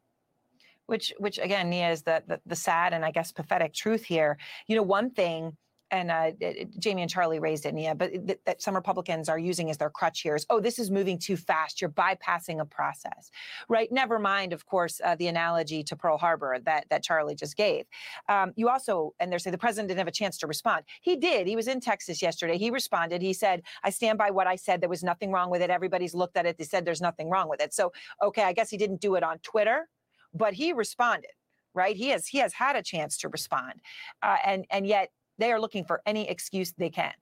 which 0.88 1.14
which 1.20 1.38
again 1.38 1.70
nia 1.70 1.92
is 1.92 2.02
the, 2.02 2.24
the 2.28 2.42
the 2.48 2.56
sad 2.56 2.94
and 2.94 3.06
i 3.06 3.12
guess 3.12 3.32
pathetic 3.32 3.74
truth 3.74 4.04
here 4.04 4.38
you 4.68 4.76
know 4.76 4.82
one 4.82 5.12
thing 5.12 5.56
and 5.92 6.10
uh, 6.10 6.32
Jamie 6.80 7.02
and 7.02 7.12
Charlie 7.12 7.40
raised 7.40 7.66
it, 7.66 7.74
Nia, 7.74 7.94
but 7.94 8.12
that, 8.28 8.40
that 8.46 8.62
some 8.62 8.76
Republicans 8.76 9.28
are 9.28 9.38
using 9.38 9.70
as 9.70 9.78
their 9.78 9.90
crutch 9.90 10.22
here 10.22 10.36
is, 10.36 10.46
oh, 10.50 10.60
this 10.60 10.80
is 10.80 10.90
moving 10.90 11.20
too 11.20 11.36
fast. 11.36 11.82
You're 11.82 11.90
bypassing 11.90 12.62
a 12.62 12.66
process, 12.66 13.30
right? 13.68 13.92
Never 13.92 14.18
mind, 14.18 14.54
of 14.54 14.66
course, 14.66 15.02
uh, 15.04 15.16
the 15.16 15.28
analogy 15.28 15.84
to 15.84 15.96
Pearl 15.96 16.18
Harbor 16.18 16.58
that 16.64 16.86
that 16.90 17.04
Charlie 17.04 17.36
just 17.36 17.58
gave. 17.58 17.86
Um, 18.30 18.54
you 18.56 18.70
also, 18.70 19.14
and 19.20 19.32
they're 19.32 19.40
saying 19.40 19.52
the 19.52 19.58
president 19.58 19.90
didn't 19.90 20.00
have 20.00 20.08
a 20.08 20.12
chance 20.12 20.38
to 20.40 20.48
respond. 20.48 20.86
He 21.02 21.18
did. 21.18 21.46
He 21.46 21.56
was 21.56 21.68
in 21.68 21.80
Texas 21.82 22.22
yesterday. 22.22 22.58
He 22.58 22.70
responded. 22.70 23.22
He 23.22 23.34
said, 23.34 23.62
"I 23.84 23.90
stand 23.90 24.18
by 24.18 24.32
what 24.32 24.48
I 24.48 24.56
said. 24.56 24.82
There 24.82 24.90
was 24.90 25.04
nothing 25.04 25.32
wrong 25.32 25.50
with 25.50 25.62
it. 25.62 25.70
Everybody's 25.70 26.16
looked 26.16 26.38
at 26.38 26.46
it. 26.46 26.58
They 26.58 26.64
said 26.64 26.86
there's 26.86 27.02
nothing 27.02 27.30
wrong 27.30 27.50
with 27.50 27.62
it." 27.62 27.74
So, 27.74 27.92
okay, 28.22 28.44
I 28.44 28.54
guess 28.54 28.70
he 28.70 28.78
didn't 28.78 29.02
do 29.02 29.16
it 29.16 29.24
on 29.24 29.40
Twitter, 29.40 29.90
but 30.34 30.54
he 30.54 30.74
responded 30.74 31.32
right 31.74 31.96
he 31.96 32.10
has 32.10 32.28
he 32.28 32.38
has 32.38 32.52
had 32.52 32.76
a 32.76 32.84
chance 32.84 33.18
to 33.18 33.30
respond 33.30 33.76
uh, 34.24 34.36
and 34.44 34.66
and 34.70 34.86
yet 34.86 35.10
they 35.42 35.52
are 35.52 35.60
looking 35.60 35.84
for 35.84 36.02
any 36.06 36.30
excuse 36.30 36.72
they 36.74 36.90
can 36.90 37.14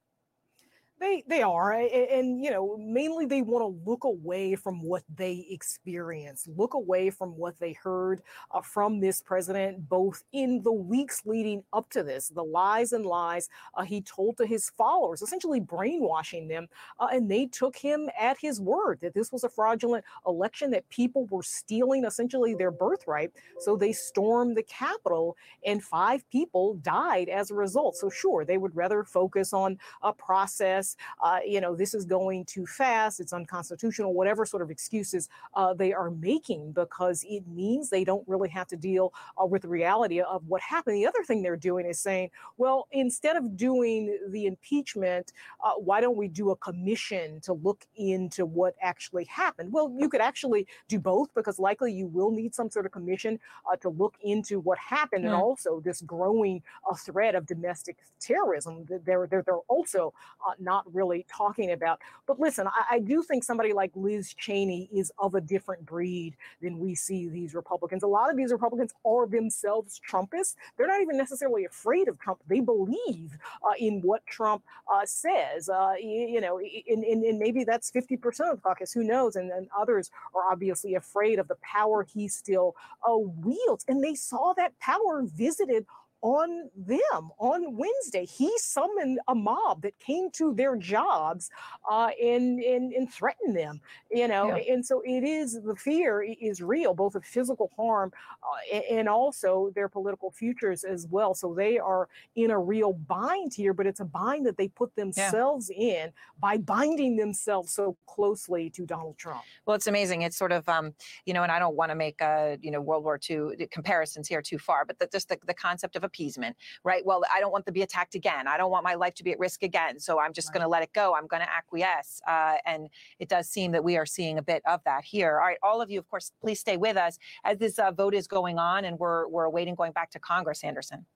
They 1.00 1.24
they 1.26 1.40
are, 1.40 1.72
and, 1.72 2.44
you 2.44 2.50
know, 2.50 2.76
mainly 2.76 3.24
they 3.24 3.40
want 3.40 3.62
to 3.62 3.90
look 3.90 4.04
away 4.04 4.54
from 4.54 4.82
what 4.82 5.02
they 5.16 5.46
experienced, 5.48 6.46
look 6.46 6.74
away 6.74 7.08
from 7.08 7.38
what 7.38 7.58
they 7.58 7.72
heard 7.72 8.20
uh, 8.50 8.60
from 8.60 9.00
this 9.00 9.22
president, 9.22 9.88
both 9.88 10.22
in 10.32 10.62
the 10.62 10.72
weeks 10.72 11.22
leading 11.24 11.64
up 11.72 11.88
to 11.92 12.02
this, 12.02 12.28
the 12.28 12.44
lies 12.44 12.92
and 12.92 13.06
lies 13.06 13.48
uh, 13.76 13.82
he 13.82 14.02
told 14.02 14.36
to 14.36 14.44
his 14.44 14.68
followers, 14.76 15.22
essentially 15.22 15.58
brainwashing 15.58 16.48
them, 16.48 16.68
uh, 16.98 17.08
and 17.10 17.30
they 17.30 17.46
took 17.46 17.76
him 17.76 18.10
at 18.20 18.36
his 18.38 18.60
word 18.60 18.98
that 19.00 19.14
this 19.14 19.32
was 19.32 19.42
a 19.42 19.48
fraudulent 19.48 20.04
election, 20.26 20.70
that 20.70 20.86
people 20.90 21.24
were 21.30 21.42
stealing 21.42 22.04
essentially 22.04 22.52
their 22.52 22.70
birthright. 22.70 23.30
So 23.58 23.74
they 23.74 23.92
stormed 23.94 24.54
the 24.54 24.64
Capitol, 24.64 25.38
and 25.64 25.82
five 25.82 26.28
people 26.30 26.74
died 26.82 27.30
as 27.30 27.50
a 27.50 27.54
result. 27.54 27.96
So 27.96 28.10
sure, 28.10 28.44
they 28.44 28.58
would 28.58 28.76
rather 28.76 29.02
focus 29.02 29.54
on 29.54 29.78
a 30.02 30.12
process 30.12 30.89
uh, 31.22 31.38
you 31.46 31.60
know, 31.60 31.74
this 31.74 31.94
is 31.94 32.04
going 32.04 32.44
too 32.44 32.66
fast, 32.66 33.20
it's 33.20 33.32
unconstitutional, 33.32 34.14
whatever 34.14 34.46
sort 34.46 34.62
of 34.62 34.70
excuses 34.70 35.28
uh, 35.54 35.74
they 35.74 35.92
are 35.92 36.10
making, 36.10 36.72
because 36.72 37.24
it 37.28 37.46
means 37.46 37.90
they 37.90 38.04
don't 38.04 38.26
really 38.26 38.48
have 38.48 38.66
to 38.68 38.76
deal 38.76 39.12
uh, 39.40 39.46
with 39.46 39.62
the 39.62 39.68
reality 39.68 40.20
of 40.20 40.42
what 40.46 40.60
happened. 40.60 40.96
The 40.96 41.06
other 41.06 41.22
thing 41.24 41.42
they're 41.42 41.56
doing 41.56 41.86
is 41.86 42.00
saying, 42.00 42.30
well, 42.56 42.88
instead 42.92 43.36
of 43.36 43.56
doing 43.56 44.18
the 44.28 44.46
impeachment, 44.46 45.32
uh, 45.64 45.72
why 45.72 46.00
don't 46.00 46.16
we 46.16 46.28
do 46.28 46.50
a 46.50 46.56
commission 46.56 47.40
to 47.42 47.52
look 47.52 47.84
into 47.96 48.46
what 48.46 48.74
actually 48.80 49.24
happened? 49.24 49.72
Well, 49.72 49.94
you 49.98 50.08
could 50.08 50.20
actually 50.20 50.66
do 50.88 50.98
both 50.98 51.32
because 51.34 51.58
likely 51.58 51.92
you 51.92 52.06
will 52.06 52.30
need 52.30 52.54
some 52.54 52.70
sort 52.70 52.86
of 52.86 52.92
commission 52.92 53.38
uh, 53.70 53.76
to 53.76 53.88
look 53.88 54.14
into 54.22 54.60
what 54.60 54.78
happened 54.78 55.24
and 55.24 55.34
also 55.34 55.80
this 55.80 56.00
growing 56.00 56.62
uh, 56.90 56.94
threat 56.94 57.34
of 57.34 57.46
domestic 57.46 57.96
terrorism. 58.18 58.84
that 58.88 59.04
They're, 59.04 59.26
they're, 59.26 59.42
they're 59.42 59.56
also 59.68 60.12
uh, 60.46 60.54
not 60.80 60.94
really 60.94 61.26
talking 61.28 61.72
about. 61.72 62.00
But 62.26 62.40
listen, 62.40 62.66
I, 62.66 62.96
I 62.96 62.98
do 63.00 63.22
think 63.22 63.44
somebody 63.44 63.72
like 63.72 63.90
Liz 63.94 64.34
Cheney 64.34 64.88
is 64.92 65.12
of 65.18 65.34
a 65.34 65.40
different 65.40 65.84
breed 65.84 66.36
than 66.62 66.78
we 66.78 66.94
see 66.94 67.28
these 67.28 67.54
Republicans. 67.54 68.02
A 68.02 68.06
lot 68.06 68.30
of 68.30 68.36
these 68.36 68.52
Republicans 68.52 68.92
are 69.04 69.26
themselves 69.26 70.00
Trumpists. 70.08 70.56
They're 70.76 70.86
not 70.86 71.00
even 71.00 71.16
necessarily 71.16 71.64
afraid 71.64 72.08
of 72.08 72.18
Trump. 72.18 72.40
They 72.48 72.60
believe 72.60 73.36
uh, 73.62 73.74
in 73.78 74.00
what 74.02 74.24
Trump 74.26 74.62
uh, 74.92 75.04
says. 75.04 75.68
Uh, 75.68 75.94
you, 76.00 76.28
you 76.28 76.40
know, 76.40 76.58
and, 76.58 77.04
and, 77.04 77.24
and 77.24 77.38
maybe 77.38 77.64
that's 77.64 77.90
50% 77.90 78.24
of 78.50 78.56
the 78.56 78.62
caucus, 78.62 78.92
who 78.92 79.04
knows? 79.04 79.36
And 79.36 79.50
then 79.50 79.68
others 79.76 80.10
are 80.34 80.50
obviously 80.50 80.94
afraid 80.94 81.38
of 81.38 81.48
the 81.48 81.56
power 81.56 82.04
he 82.04 82.28
still 82.28 82.76
uh, 83.08 83.16
wields. 83.16 83.84
And 83.88 84.02
they 84.02 84.14
saw 84.14 84.54
that 84.56 84.78
power 84.78 85.22
visited 85.24 85.86
on 86.22 86.70
them 86.76 87.30
on 87.38 87.76
Wednesday. 87.76 88.24
He 88.24 88.52
summoned 88.58 89.20
a 89.28 89.34
mob 89.34 89.82
that 89.82 89.98
came 89.98 90.30
to 90.32 90.54
their 90.54 90.76
jobs 90.76 91.50
uh, 91.90 92.10
and, 92.22 92.60
and 92.60 92.92
and 92.92 93.12
threatened 93.12 93.56
them. 93.56 93.80
You 94.10 94.28
know, 94.28 94.54
Yeah. 94.56 94.74
and 94.74 94.84
so 94.84 95.02
it 95.04 95.24
is 95.24 95.60
the 95.62 95.76
fear 95.76 96.22
is 96.22 96.60
real, 96.62 96.94
both 96.94 97.14
of 97.14 97.24
physical 97.24 97.70
harm 97.76 98.12
uh, 98.42 98.76
and 98.90 99.08
also 99.08 99.70
their 99.74 99.88
political 99.88 100.30
futures 100.30 100.84
as 100.84 101.06
well. 101.06 101.34
So 101.34 101.54
they 101.54 101.78
are 101.78 102.08
in 102.36 102.50
a 102.50 102.58
real 102.58 102.92
bind 102.92 103.54
here, 103.54 103.72
but 103.72 103.86
it's 103.86 104.00
a 104.00 104.04
bind 104.04 104.46
that 104.46 104.56
they 104.56 104.68
put 104.68 104.94
themselves 104.96 105.70
in 105.74 106.12
by 106.38 106.56
binding 106.58 107.16
themselves 107.16 107.72
so 107.72 107.96
closely 108.06 108.70
to 108.70 108.84
Donald 108.84 109.16
Trump. 109.18 109.42
Well, 109.66 109.74
it's 109.76 109.86
amazing. 109.86 110.22
It's 110.22 110.36
sort 110.36 110.52
of, 110.52 110.68
um, 110.68 110.94
you 111.24 111.32
know, 111.34 111.42
and 111.42 111.52
I 111.52 111.58
don't 111.58 111.76
want 111.76 111.90
to 111.90 111.94
make, 111.94 112.20
uh, 112.20 112.56
you 112.60 112.70
know, 112.70 112.80
World 112.80 113.04
War 113.04 113.18
II 113.28 113.68
comparisons 113.70 114.28
here 114.28 114.42
too 114.42 114.58
far, 114.58 114.84
but 114.84 114.98
the, 114.98 115.06
just 115.06 115.28
the, 115.28 115.38
the 115.46 115.54
concept 115.54 115.96
of 115.96 116.04
appeasement, 116.10 116.56
right? 116.84 117.04
Well, 117.06 117.22
I 117.32 117.40
don't 117.40 117.52
want 117.52 117.66
to 117.66 117.72
be 117.72 117.82
attacked 117.82 118.16
again. 118.16 118.48
I 118.48 118.56
don't 118.56 118.70
want 118.70 118.84
my 118.84 118.94
life 118.94 119.14
to 119.14 119.24
be 119.24 119.30
at 119.30 119.38
risk 119.38 119.62
again. 119.62 120.00
So 120.00 120.18
I'm 120.18 120.32
just 120.32 120.52
going 120.52 120.62
to 120.62 120.68
let 120.68 120.82
it 120.82 120.92
go. 120.92 121.14
I'm 121.14 121.26
going 121.26 121.42
to 121.42 121.50
acquiesce. 121.50 122.20
Uh, 122.26 122.56
and 122.66 122.88
it 123.18 123.28
does 123.28 123.48
seem 123.48 123.72
that 123.72 123.84
we 123.84 123.96
are 123.96 124.06
seeing 124.06 124.38
a 124.38 124.42
bit 124.42 124.62
of 124.66 124.80
that 124.84 125.04
here. 125.04 125.38
All 125.38 125.46
right, 125.46 125.58
all 125.62 125.80
of 125.80 125.90
you, 125.90 125.98
of 125.98 126.08
course, 126.08 126.32
please 126.40 126.58
stay 126.58 126.76
with 126.76 126.96
us 126.96 127.18
as 127.44 127.58
this 127.58 127.78
uh, 127.78 127.92
vote 127.92 128.14
is 128.14 128.26
going 128.26 128.58
on 128.58 128.84
and 128.84 128.98
we're, 128.98 129.28
we're 129.28 129.44
awaiting 129.44 129.74
going 129.74 129.92
back 129.92 130.10
to 130.10 130.18
Congress, 130.18 130.64
Anderson. 130.64 131.06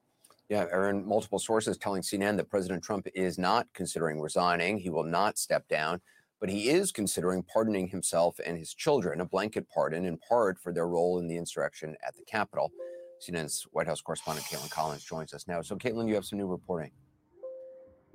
Yeah, 0.48 0.66
Erin, 0.70 1.06
multiple 1.06 1.38
sources 1.38 1.78
telling 1.78 2.02
CNN 2.02 2.36
that 2.36 2.50
President 2.50 2.82
Trump 2.84 3.08
is 3.14 3.38
not 3.38 3.66
considering 3.72 4.20
resigning. 4.20 4.78
He 4.78 4.90
will 4.90 5.04
not 5.04 5.38
step 5.38 5.66
down, 5.68 6.02
but 6.38 6.50
he 6.50 6.68
is 6.68 6.92
considering 6.92 7.42
pardoning 7.42 7.88
himself 7.88 8.38
and 8.44 8.58
his 8.58 8.74
children, 8.74 9.22
a 9.22 9.24
blanket 9.24 9.66
pardon 9.72 10.04
in 10.04 10.18
part 10.18 10.58
for 10.58 10.72
their 10.72 10.86
role 10.86 11.18
in 11.18 11.26
the 11.26 11.36
insurrection 11.38 11.96
at 12.06 12.14
the 12.14 12.24
Capitol. 12.26 12.70
CNN's 13.20 13.66
White 13.72 13.86
House 13.86 14.00
correspondent 14.00 14.46
Kaitlan 14.46 14.70
Collins 14.70 15.04
joins 15.04 15.32
us 15.34 15.46
now. 15.48 15.62
So, 15.62 15.76
Kaitlan, 15.76 16.08
you 16.08 16.14
have 16.14 16.24
some 16.24 16.38
new 16.38 16.46
reporting. 16.46 16.90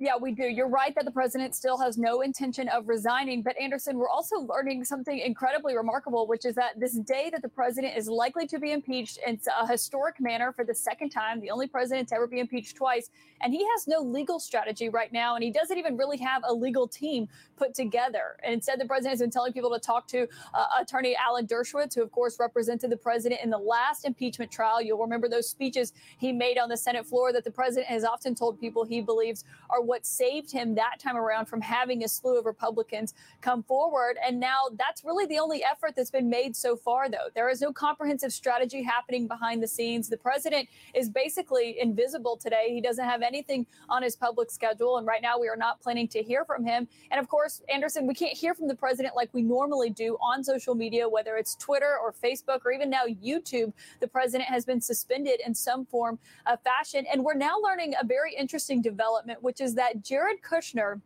Yeah, 0.02 0.16
we 0.18 0.32
do. 0.32 0.44
You're 0.44 0.66
right 0.66 0.94
that 0.94 1.04
the 1.04 1.10
president 1.10 1.54
still 1.54 1.76
has 1.76 1.98
no 1.98 2.22
intention 2.22 2.70
of 2.70 2.88
resigning. 2.88 3.42
But 3.42 3.54
Anderson, 3.60 3.98
we're 3.98 4.08
also 4.08 4.36
learning 4.36 4.82
something 4.82 5.18
incredibly 5.18 5.76
remarkable, 5.76 6.26
which 6.26 6.46
is 6.46 6.54
that 6.54 6.80
this 6.80 6.94
day 7.00 7.28
that 7.30 7.42
the 7.42 7.50
president 7.50 7.98
is 7.98 8.08
likely 8.08 8.46
to 8.46 8.58
be 8.58 8.72
impeached 8.72 9.18
in 9.26 9.38
a 9.60 9.68
historic 9.68 10.18
manner 10.18 10.54
for 10.54 10.64
the 10.64 10.74
second 10.74 11.10
time, 11.10 11.38
the 11.38 11.50
only 11.50 11.66
president 11.66 12.08
to 12.08 12.14
ever 12.14 12.26
be 12.26 12.40
impeached 12.40 12.76
twice. 12.76 13.10
And 13.42 13.52
he 13.52 13.62
has 13.72 13.86
no 13.86 14.00
legal 14.00 14.40
strategy 14.40 14.88
right 14.88 15.12
now. 15.12 15.34
And 15.34 15.44
he 15.44 15.50
doesn't 15.50 15.76
even 15.76 15.98
really 15.98 16.16
have 16.16 16.44
a 16.48 16.54
legal 16.54 16.88
team 16.88 17.28
put 17.58 17.74
together. 17.74 18.38
And 18.42 18.54
instead, 18.54 18.80
the 18.80 18.86
president 18.86 19.10
has 19.10 19.20
been 19.20 19.30
telling 19.30 19.52
people 19.52 19.70
to 19.70 19.78
talk 19.78 20.08
to 20.08 20.26
uh, 20.54 20.64
attorney 20.80 21.14
Alan 21.14 21.46
Dershowitz, 21.46 21.94
who, 21.94 22.02
of 22.02 22.10
course, 22.10 22.38
represented 22.40 22.88
the 22.88 22.96
president 22.96 23.42
in 23.44 23.50
the 23.50 23.58
last 23.58 24.06
impeachment 24.06 24.50
trial. 24.50 24.80
You'll 24.80 24.96
remember 24.96 25.28
those 25.28 25.50
speeches 25.50 25.92
he 26.16 26.32
made 26.32 26.56
on 26.56 26.70
the 26.70 26.76
Senate 26.78 27.04
floor 27.04 27.34
that 27.34 27.44
the 27.44 27.50
president 27.50 27.88
has 27.88 28.02
often 28.02 28.34
told 28.34 28.58
people 28.58 28.86
he 28.86 29.02
believes 29.02 29.44
are 29.68 29.89
what 29.90 30.06
saved 30.06 30.52
him 30.52 30.76
that 30.76 31.00
time 31.00 31.16
around 31.16 31.46
from 31.46 31.60
having 31.60 32.04
a 32.04 32.08
slew 32.08 32.38
of 32.38 32.46
Republicans 32.46 33.12
come 33.40 33.60
forward. 33.64 34.16
And 34.24 34.38
now 34.38 34.68
that's 34.78 35.04
really 35.04 35.26
the 35.26 35.40
only 35.40 35.64
effort 35.64 35.96
that's 35.96 36.12
been 36.12 36.30
made 36.30 36.54
so 36.54 36.76
far, 36.76 37.08
though. 37.08 37.26
There 37.34 37.48
is 37.48 37.60
no 37.60 37.72
comprehensive 37.72 38.32
strategy 38.32 38.84
happening 38.84 39.26
behind 39.26 39.60
the 39.60 39.66
scenes. 39.66 40.08
The 40.08 40.16
president 40.16 40.68
is 40.94 41.08
basically 41.08 41.80
invisible 41.80 42.36
today. 42.36 42.68
He 42.68 42.80
doesn't 42.80 43.04
have 43.04 43.20
anything 43.20 43.66
on 43.88 44.04
his 44.04 44.14
public 44.14 44.52
schedule. 44.52 44.96
And 44.96 45.08
right 45.08 45.22
now, 45.22 45.40
we 45.40 45.48
are 45.48 45.56
not 45.56 45.82
planning 45.82 46.06
to 46.14 46.22
hear 46.22 46.44
from 46.44 46.64
him. 46.64 46.86
And 47.10 47.18
of 47.18 47.26
course, 47.26 47.60
Anderson, 47.68 48.06
we 48.06 48.14
can't 48.14 48.36
hear 48.36 48.54
from 48.54 48.68
the 48.68 48.76
president 48.76 49.16
like 49.16 49.30
we 49.32 49.42
normally 49.42 49.90
do 49.90 50.16
on 50.22 50.44
social 50.44 50.76
media, 50.76 51.08
whether 51.08 51.36
it's 51.36 51.56
Twitter 51.56 51.96
or 52.00 52.12
Facebook 52.12 52.60
or 52.64 52.70
even 52.70 52.90
now 52.90 53.06
YouTube. 53.06 53.72
The 53.98 54.06
president 54.06 54.48
has 54.50 54.64
been 54.64 54.80
suspended 54.80 55.40
in 55.44 55.52
some 55.52 55.84
form 55.84 56.20
of 56.46 56.60
fashion. 56.62 57.06
And 57.12 57.24
we're 57.24 57.34
now 57.34 57.58
learning 57.60 57.94
a 58.00 58.06
very 58.06 58.36
interesting 58.36 58.80
development, 58.80 59.42
which 59.42 59.60
is 59.60 59.74
that 59.80 60.04
Jared 60.04 60.42
Kushner 60.42 61.00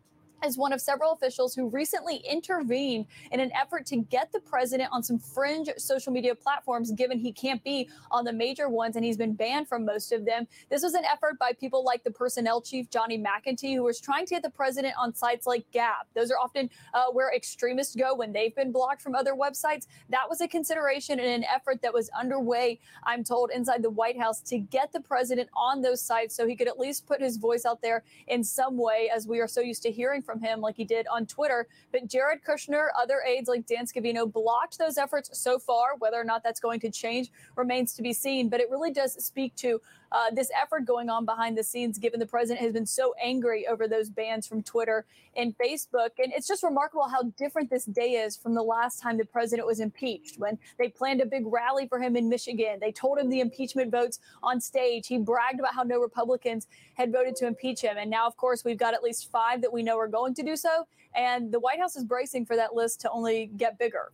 is 0.45 0.57
one 0.57 0.73
of 0.73 0.81
several 0.81 1.13
officials 1.13 1.55
who 1.55 1.69
recently 1.69 2.17
intervened 2.17 3.07
in 3.33 3.41
an 3.41 3.51
effort 3.53 3.87
to 3.87 3.97
get 3.97 4.33
the 4.33 4.41
president 4.41 4.89
on 4.93 5.03
some 5.03 5.19
fringe 5.19 5.69
social 5.79 6.13
media 6.13 6.35
platforms, 6.35 6.91
given 6.93 7.19
he 7.19 7.33
can't 7.33 7.63
be 7.65 7.89
on 8.11 8.25
the 8.25 8.33
major 8.33 8.69
ones 8.69 8.97
and 8.97 9.05
he's 9.05 9.17
been 9.17 9.35
banned 9.35 9.69
from 9.69 9.85
most 9.85 10.13
of 10.13 10.25
them. 10.25 10.47
This 10.71 10.83
was 10.83 10.95
an 10.95 11.05
effort 11.05 11.39
by 11.39 11.53
people 11.53 11.85
like 11.85 12.05
the 12.05 12.11
personnel 12.11 12.61
chief, 12.61 12.91
Johnny 12.91 13.19
McEntee, 13.19 13.75
who 13.75 13.83
was 13.83 14.01
trying 14.01 14.27
to 14.27 14.35
get 14.35 14.43
the 14.43 14.51
president 14.51 14.95
on 14.99 15.15
sites 15.15 15.47
like 15.47 15.65
Gab. 15.73 16.07
Those 16.15 16.31
are 16.31 16.39
often 16.39 16.71
uh, 16.93 17.07
where 17.13 17.35
extremists 17.35 17.95
go 17.95 18.15
when 18.15 18.33
they've 18.33 18.55
been 18.55 18.73
blocked 18.73 19.03
from 19.03 19.15
other 19.15 19.35
websites. 19.35 19.87
That 20.09 20.29
was 20.29 20.41
a 20.41 20.49
consideration 20.49 21.19
and 21.19 21.29
an 21.29 21.45
effort 21.45 21.81
that 21.83 21.93
was 21.93 22.11
underway, 22.11 22.81
I'm 23.05 23.25
told, 23.25 23.51
inside 23.51 23.83
the 23.83 23.91
White 23.91 24.19
House 24.19 24.41
to 24.43 24.59
get 24.59 24.93
the 24.93 25.01
president 25.01 25.49
on 25.57 25.83
those 25.83 26.01
sites 26.01 26.35
so 26.35 26.47
he 26.47 26.57
could 26.57 26.69
at 26.69 26.79
least 26.79 27.07
put 27.07 27.21
his 27.21 27.37
voice 27.37 27.65
out 27.65 27.81
there 27.83 28.05
in 28.29 28.45
some 28.45 28.77
way, 28.77 29.11
as 29.15 29.27
we 29.27 29.41
are 29.41 29.49
so 29.49 29.61
used 29.61 29.83
to 29.83 29.91
hearing 29.91 30.23
from 30.23 30.34
him, 30.41 30.61
like 30.61 30.77
he 30.77 30.85
did 30.85 31.07
on 31.09 31.27
Twitter. 31.27 31.67
But 31.93 32.07
Jared 32.07 32.43
Kushner, 32.45 32.89
other 33.01 33.23
aides 33.27 33.49
like 33.49 33.67
Dan 33.67 33.87
Scavino, 33.87 34.31
blocked 34.31 34.79
those 34.79 34.99
efforts 34.99 35.39
so 35.39 35.59
far. 35.59 35.97
Whether 35.99 36.21
or 36.21 36.25
not 36.25 36.43
that's 36.43 36.61
going 36.61 36.81
to 36.81 36.91
change 36.91 37.31
remains 37.57 37.95
to 37.95 38.03
be 38.03 38.13
seen. 38.13 38.49
But 38.49 38.61
it 38.61 38.71
really 38.71 38.93
does 38.93 39.13
speak 39.25 39.55
to 39.57 39.81
uh, 40.15 40.31
this 40.31 40.49
effort 40.63 40.87
going 40.87 41.11
on 41.11 41.25
behind 41.25 41.59
the 41.59 41.65
scenes, 41.65 41.99
given 41.99 42.21
the 42.21 42.27
president 42.27 42.65
has 42.65 42.73
been 42.73 42.87
so 42.87 43.15
angry 43.21 43.67
over 43.67 43.89
those 43.89 44.09
bans 44.09 44.47
from 44.47 44.63
Twitter 44.63 45.05
and 45.37 45.59
Facebook. 45.59 46.11
And 46.23 46.33
it's 46.33 46.47
just 46.47 46.63
remarkable 46.63 47.09
how 47.09 47.25
different 47.37 47.69
this 47.69 47.85
day 47.85 48.13
is 48.13 48.37
from 48.37 48.55
the 48.55 48.63
last 48.63 49.03
time 49.03 49.19
the 49.19 49.25
president 49.25 49.67
was 49.67 49.81
impeached, 49.81 50.39
when 50.39 50.57
they 50.79 50.89
planned 50.89 51.21
a 51.21 51.27
big 51.27 51.43
rally 51.47 51.89
for 51.89 52.01
him 52.01 52.15
in 52.15 52.29
Michigan. 52.29 52.79
They 52.81 52.93
told 52.93 53.19
him 53.19 53.29
the 53.29 53.41
impeachment 53.41 53.91
votes 53.91 54.21
on 54.41 54.61
stage. 54.61 55.09
He 55.09 55.19
bragged 55.19 55.59
about 55.59 55.75
how 55.75 55.83
no 55.83 55.99
Republicans 55.99 56.69
had 56.95 57.11
voted 57.11 57.35
to 57.37 57.49
impeach 57.49 57.81
him. 57.81 57.97
And 57.99 58.09
now, 58.09 58.25
of 58.25 58.37
course, 58.37 58.65
we've 58.65 58.79
got 58.79 58.95
at 58.95 59.03
least 59.03 59.33
five 59.33 59.61
that 59.63 59.73
we 59.73 59.83
know 59.83 59.99
are 59.99 60.07
going 60.07 60.33
to 60.35 60.45
do 60.45 60.55
so. 60.55 60.87
And 61.17 61.51
the 61.51 61.59
White 61.59 61.81
House 61.81 61.97
is 61.97 62.05
bracing 62.05 62.47
for 62.47 62.55
that 62.55 62.73
list 62.73 63.01
to 63.01 63.11
only 63.11 63.51
get 63.57 63.81
bigger. 63.81 64.13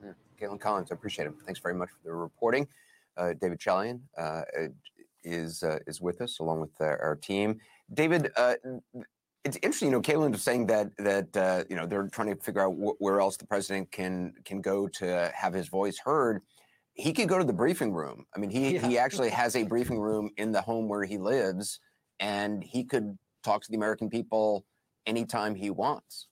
Yeah. 0.00 0.12
Kaitlan 0.40 0.60
Collins, 0.60 0.92
I 0.92 0.94
appreciate 0.94 1.26
it. 1.26 1.32
Thanks 1.44 1.58
very 1.58 1.74
much 1.74 1.88
for 1.88 1.98
the 2.04 2.12
reporting. 2.14 2.68
Uh, 3.16 3.32
David 3.40 3.58
Chalian 3.58 4.00
uh, 4.16 4.42
is 5.22 5.62
uh, 5.62 5.78
is 5.86 6.00
with 6.00 6.20
us 6.20 6.38
along 6.38 6.60
with 6.60 6.70
uh, 6.80 6.84
our 6.84 7.16
team. 7.16 7.58
David, 7.92 8.30
uh, 8.36 8.54
it's 9.44 9.56
interesting. 9.56 9.88
You 9.88 9.92
know, 9.92 10.02
Kaitlan 10.02 10.32
was 10.32 10.42
saying 10.42 10.66
that 10.66 10.96
that 10.98 11.36
uh, 11.36 11.64
you 11.68 11.76
know 11.76 11.86
they're 11.86 12.08
trying 12.08 12.34
to 12.34 12.42
figure 12.42 12.62
out 12.62 12.72
wh- 12.72 13.00
where 13.00 13.20
else 13.20 13.36
the 13.36 13.46
president 13.46 13.90
can 13.90 14.34
can 14.44 14.60
go 14.60 14.88
to 14.88 15.32
have 15.34 15.52
his 15.52 15.68
voice 15.68 15.98
heard. 15.98 16.42
He 16.94 17.12
could 17.12 17.28
go 17.28 17.38
to 17.38 17.44
the 17.44 17.52
briefing 17.52 17.92
room. 17.92 18.26
I 18.34 18.38
mean, 18.38 18.50
he 18.50 18.78
he 18.78 18.98
actually 18.98 19.30
has 19.30 19.56
a 19.56 19.62
briefing 19.62 19.98
room 20.08 20.30
in 20.36 20.52
the 20.52 20.60
home 20.60 20.88
where 20.88 21.04
he 21.04 21.18
lives, 21.18 21.80
and 22.18 22.62
he 22.62 22.84
could 22.84 23.16
talk 23.42 23.62
to 23.62 23.70
the 23.70 23.76
American 23.76 24.10
people 24.10 24.66
anytime 25.06 25.54
he 25.54 25.70
wants. 25.70 26.26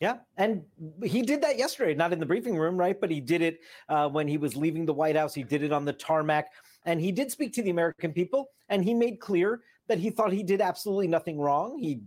Yeah, 0.00 0.18
and 0.36 0.62
he 1.02 1.22
did 1.22 1.40
that 1.40 1.56
yesterday, 1.56 1.94
not 1.94 2.12
in 2.12 2.20
the 2.20 2.26
briefing 2.26 2.58
room, 2.58 2.76
right? 2.76 3.00
But 3.00 3.10
he 3.10 3.18
did 3.18 3.40
it 3.40 3.60
uh, 3.88 4.08
when 4.10 4.28
he 4.28 4.36
was 4.36 4.54
leaving 4.54 4.84
the 4.84 4.92
White 4.92 5.16
House. 5.16 5.32
He 5.32 5.42
did 5.42 5.62
it 5.62 5.72
on 5.72 5.86
the 5.86 5.94
tarmac, 5.94 6.48
and 6.86 7.00
he 7.00 7.12
did 7.12 7.30
speak 7.30 7.52
to 7.54 7.62
the 7.62 7.70
American 7.70 8.12
people, 8.12 8.50
and 8.68 8.82
he 8.82 8.94
made 8.94 9.20
clear 9.20 9.60
that 9.88 9.98
he 9.98 10.10
thought 10.10 10.32
he 10.32 10.42
did 10.42 10.60
absolutely 10.60 11.06
nothing 11.06 11.38
wrong. 11.38 11.78
He, 11.78 12.00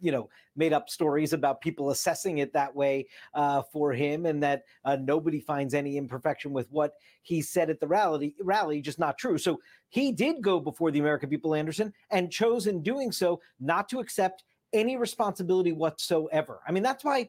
you 0.00 0.12
know, 0.12 0.28
made 0.54 0.72
up 0.72 0.88
stories 0.88 1.32
about 1.32 1.60
people 1.60 1.90
assessing 1.90 2.38
it 2.38 2.52
that 2.52 2.74
way 2.74 3.06
uh, 3.34 3.62
for 3.72 3.92
him, 3.92 4.26
and 4.26 4.42
that 4.42 4.64
uh, 4.84 4.96
nobody 5.00 5.40
finds 5.40 5.74
any 5.74 5.96
imperfection 5.96 6.52
with 6.52 6.70
what 6.70 6.94
he 7.22 7.42
said 7.42 7.68
at 7.68 7.80
the 7.80 7.86
rally. 7.86 8.34
Rally, 8.40 8.80
just 8.80 8.98
not 8.98 9.18
true. 9.18 9.38
So 9.38 9.60
he 9.88 10.12
did 10.12 10.42
go 10.42 10.60
before 10.60 10.90
the 10.90 11.00
American 11.00 11.28
people, 11.28 11.54
Anderson, 11.54 11.92
and 12.10 12.30
chose 12.30 12.66
in 12.66 12.82
doing 12.82 13.12
so 13.12 13.40
not 13.60 13.88
to 13.90 13.98
accept 13.98 14.44
any 14.72 14.96
responsibility 14.96 15.72
whatsoever. 15.72 16.60
I 16.66 16.72
mean, 16.72 16.82
that's 16.82 17.04
why 17.04 17.28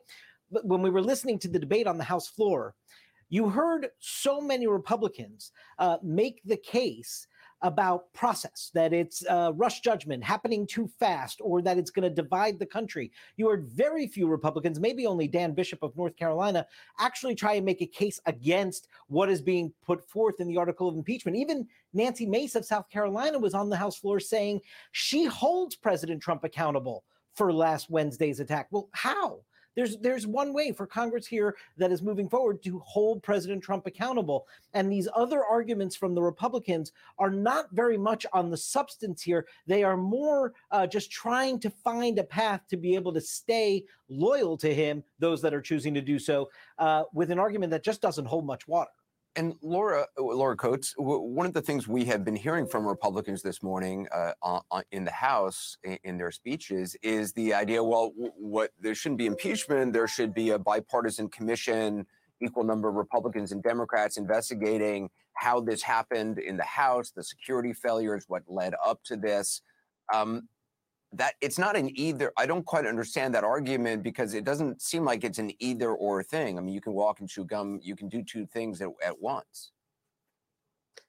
when 0.49 0.81
we 0.81 0.89
were 0.89 1.01
listening 1.01 1.39
to 1.39 1.47
the 1.47 1.59
debate 1.59 1.87
on 1.87 1.97
the 1.97 2.03
House 2.03 2.27
floor, 2.27 2.75
you 3.29 3.49
heard 3.49 3.89
so 3.99 4.39
many 4.41 4.67
Republicans 4.67 5.51
uh, 5.79 5.97
make 6.03 6.41
the 6.45 6.57
case 6.57 7.27
about 7.63 8.13
process, 8.13 8.69
that 8.75 8.93
it's 8.93 9.25
uh, 9.27 9.51
rush 9.55 9.79
judgment 9.79 10.23
happening 10.23 10.67
too 10.67 10.87
fast, 10.99 11.41
or 11.43 11.59
that 11.61 11.77
it's 11.77 11.89
going 11.89 12.07
to 12.07 12.21
divide 12.21 12.59
the 12.59 12.65
country. 12.65 13.11
You 13.35 13.49
heard 13.49 13.65
very 13.65 14.05
few 14.05 14.27
Republicans, 14.27 14.79
maybe 14.79 15.07
only 15.07 15.27
Dan 15.27 15.53
Bishop 15.53 15.81
of 15.81 15.97
North 15.97 16.15
Carolina, 16.15 16.67
actually 16.99 17.33
try 17.33 17.53
and 17.53 17.65
make 17.65 17.81
a 17.81 17.87
case 17.87 18.19
against 18.27 18.89
what 19.07 19.29
is 19.29 19.41
being 19.41 19.73
put 19.83 20.07
forth 20.07 20.39
in 20.39 20.47
the 20.47 20.57
article 20.57 20.87
of 20.87 20.95
impeachment. 20.95 21.35
Even 21.35 21.67
Nancy 21.93 22.27
Mace 22.27 22.55
of 22.55 22.63
South 22.63 22.89
Carolina 22.89 23.39
was 23.39 23.55
on 23.55 23.69
the 23.69 23.77
House 23.77 23.97
floor 23.97 24.19
saying 24.19 24.61
she 24.91 25.25
holds 25.25 25.75
President 25.75 26.21
Trump 26.21 26.43
accountable 26.43 27.05
for 27.33 27.51
last 27.51 27.89
Wednesday's 27.89 28.39
attack. 28.39 28.67
Well, 28.69 28.89
how? 28.91 29.39
There's 29.77 29.95
there's 29.99 30.25
one 30.25 30.53
way 30.53 30.71
for 30.71 30.87
Congress 30.87 31.27
here 31.27 31.55
that 31.77 31.91
is 31.91 32.01
moving 32.01 32.27
forward 32.27 32.63
to 32.63 32.79
hold 32.79 33.21
President 33.21 33.63
Trump 33.63 33.85
accountable. 33.85 34.47
And 34.73 34.91
these 34.91 35.07
other 35.15 35.45
arguments 35.45 35.95
from 35.95 36.15
the 36.15 36.21
Republicans 36.21 36.91
are 37.19 37.29
not 37.29 37.67
very 37.71 37.97
much 37.97 38.25
on 38.33 38.49
the 38.49 38.57
substance 38.57 39.21
here. 39.21 39.45
They 39.67 39.83
are 39.83 39.95
more 39.95 40.53
uh, 40.71 40.87
just 40.87 41.11
trying 41.11 41.59
to 41.59 41.69
find 41.69 42.17
a 42.17 42.23
path 42.23 42.61
to 42.69 42.77
be 42.77 42.95
able 42.95 43.13
to 43.13 43.21
stay 43.21 43.83
loyal 44.09 44.57
to 44.57 44.73
him, 44.73 45.03
those 45.19 45.43
that 45.43 45.53
are 45.53 45.61
choosing 45.61 45.93
to 45.93 46.01
do 46.01 46.17
so, 46.17 46.49
uh, 46.79 47.03
with 47.13 47.29
an 47.29 47.37
argument 47.37 47.69
that 47.69 47.83
just 47.83 48.01
doesn't 48.01 48.25
hold 48.25 48.47
much 48.47 48.67
water. 48.67 48.89
And 49.37 49.53
Laura, 49.61 50.07
uh, 50.17 50.23
Laura 50.23 50.57
Coates, 50.57 50.95
one 50.97 51.45
of 51.45 51.53
the 51.53 51.61
things 51.61 51.87
we 51.87 52.05
have 52.05 52.25
been 52.25 52.35
hearing 52.35 52.65
from 52.65 52.87
Republicans 52.87 53.43
this 53.43 53.61
morning 53.61 54.07
uh, 54.11 54.31
on, 54.41 54.83
in 54.91 55.05
the 55.05 55.11
House 55.11 55.77
in, 55.83 55.99
in, 56.03 56.17
their 56.17 56.31
speeches 56.31 56.97
is 57.03 57.33
the 57.33 57.53
idea, 57.53 57.83
well, 57.83 58.13
what 58.15 58.71
there 58.81 58.95
shouldn't 58.95 59.19
be 59.19 59.27
impeachment, 59.27 59.93
there 59.93 60.07
should 60.07 60.33
be 60.33 60.49
a 60.49 60.57
bipartisan 60.59 61.29
commission, 61.29 62.07
equal 62.41 62.63
number 62.63 62.89
of 62.89 62.95
Republicans 62.95 63.51
and 63.51 63.61
Democrats 63.61 64.17
investigating 64.17 65.07
how 65.35 65.61
this 65.61 65.83
happened 65.83 66.39
in 66.39 66.57
the 66.57 66.63
House, 66.63 67.11
the 67.11 67.23
security 67.23 67.73
failures, 67.73 68.25
what 68.27 68.41
led 68.47 68.73
up 68.83 69.03
to 69.03 69.15
this. 69.15 69.61
Um, 70.11 70.49
that 71.13 71.35
it's 71.41 71.57
not 71.57 71.75
an 71.77 71.89
either. 71.97 72.33
I 72.37 72.45
don't 72.45 72.65
quite 72.65 72.85
understand 72.85 73.33
that 73.35 73.43
argument 73.43 74.03
because 74.03 74.33
it 74.33 74.43
doesn't 74.43 74.81
seem 74.81 75.05
like 75.05 75.23
it's 75.23 75.39
an 75.39 75.51
either 75.59 75.91
or 75.91 76.21
thing. 76.23 76.57
I 76.57 76.61
mean, 76.61 76.73
you 76.73 76.81
can 76.81 76.93
walk 76.93 77.19
and 77.19 77.29
chew 77.29 77.45
gum, 77.45 77.79
you 77.81 77.95
can 77.95 78.09
do 78.09 78.23
two 78.23 78.45
things 78.45 78.81
at, 78.81 78.89
at 79.03 79.19
once. 79.21 79.71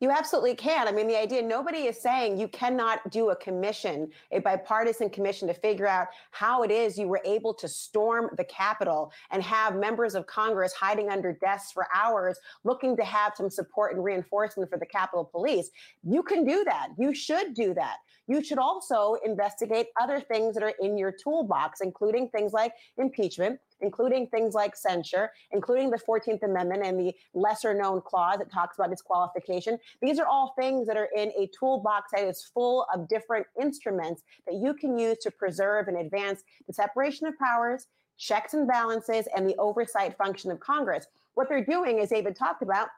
You 0.01 0.10
absolutely 0.10 0.55
can. 0.55 0.86
I 0.86 0.93
mean, 0.93 1.09
the 1.09 1.19
idea 1.19 1.43
nobody 1.43 1.86
is 1.86 2.01
saying 2.01 2.39
you 2.39 2.48
cannot 2.48 3.10
do 3.10 3.31
a 3.31 3.36
commission, 3.36 4.10
a 4.31 4.39
bipartisan 4.39 5.10
commission 5.10 5.48
to 5.48 5.55
figure 5.55 5.89
out 5.89 6.09
how 6.31 6.62
it 6.62 6.70
is 6.70 6.97
you 6.97 7.09
were 7.09 7.20
able 7.24 7.52
to 7.55 7.66
storm 7.66 8.31
the 8.36 8.44
Capitol 8.44 9.12
and 9.31 9.43
have 9.43 9.74
members 9.74 10.15
of 10.15 10.27
Congress 10.27 10.73
hiding 10.73 11.10
under 11.10 11.32
desks 11.32 11.73
for 11.73 11.89
hours 11.94 12.39
looking 12.65 12.97
to 12.97 13.05
have 13.05 13.32
some 13.36 13.51
support 13.51 13.94
and 13.94 14.05
reinforcement 14.05 14.70
for 14.70 14.78
the 14.78 14.86
Capitol 14.86 15.24
Police. 15.24 15.70
You 16.05 16.23
can 16.23 16.44
do 16.44 16.65
that. 16.65 16.89
You 16.97 17.12
should 17.15 17.55
do 17.55 17.74
that 17.74 17.97
you 18.28 18.44
should 18.44 18.59
also 18.59 19.16
investigate 19.24 19.86
other 20.01 20.20
things 20.20 20.55
that 20.55 20.62
are 20.62 20.74
in 20.81 20.97
your 20.97 21.12
toolbox, 21.12 21.81
including 21.81 22.28
things 22.28 22.52
like 22.52 22.73
impeachment, 22.98 23.59
including 23.81 24.27
things 24.27 24.55
like 24.55 24.77
censure, 24.77 25.31
including 25.53 25.91
the 25.91 25.99
14th 25.99 26.43
Amendment 26.43 26.85
and 26.85 26.99
the 26.99 27.15
lesser 27.35 27.75
known 27.75 28.01
clause 28.01 28.39
that 28.39 28.51
talks 28.51 28.79
about 28.79 28.91
disqualification. 28.91 29.79
These 30.03 30.19
are 30.19 30.27
all 30.27 30.55
things 30.59 30.87
that 30.87 30.97
are 30.97 31.09
in 31.17 31.31
a 31.39 31.49
toolbox 31.59 32.13
that 32.13 32.25
is 32.25 32.51
full 32.53 32.87
of 32.95 33.09
different 33.09 33.47
instruments 33.61 34.23
that 34.47 34.57
you 34.57 34.75
can 34.75 34.99
use 34.99 35.19
to 35.19 35.31
preserve 35.31 35.89
and 35.89 35.99
advance 35.99 36.43
the 36.67 36.73
separation 36.73 37.27
of 37.27 37.39
powers, 37.39 37.87
checks 38.17 38.55
and 38.55 38.67
balances, 38.67 39.29
and 39.37 39.49
the 39.49 39.57
oversight 39.57 40.17
function 40.17 40.51
of 40.51 40.61
Congress. 40.61 41.07
What 41.35 41.49
they're 41.49 41.65
doing, 41.65 42.01
as 42.01 42.11
David 42.11 42.35
talked 42.35 42.63
about, 42.63 42.89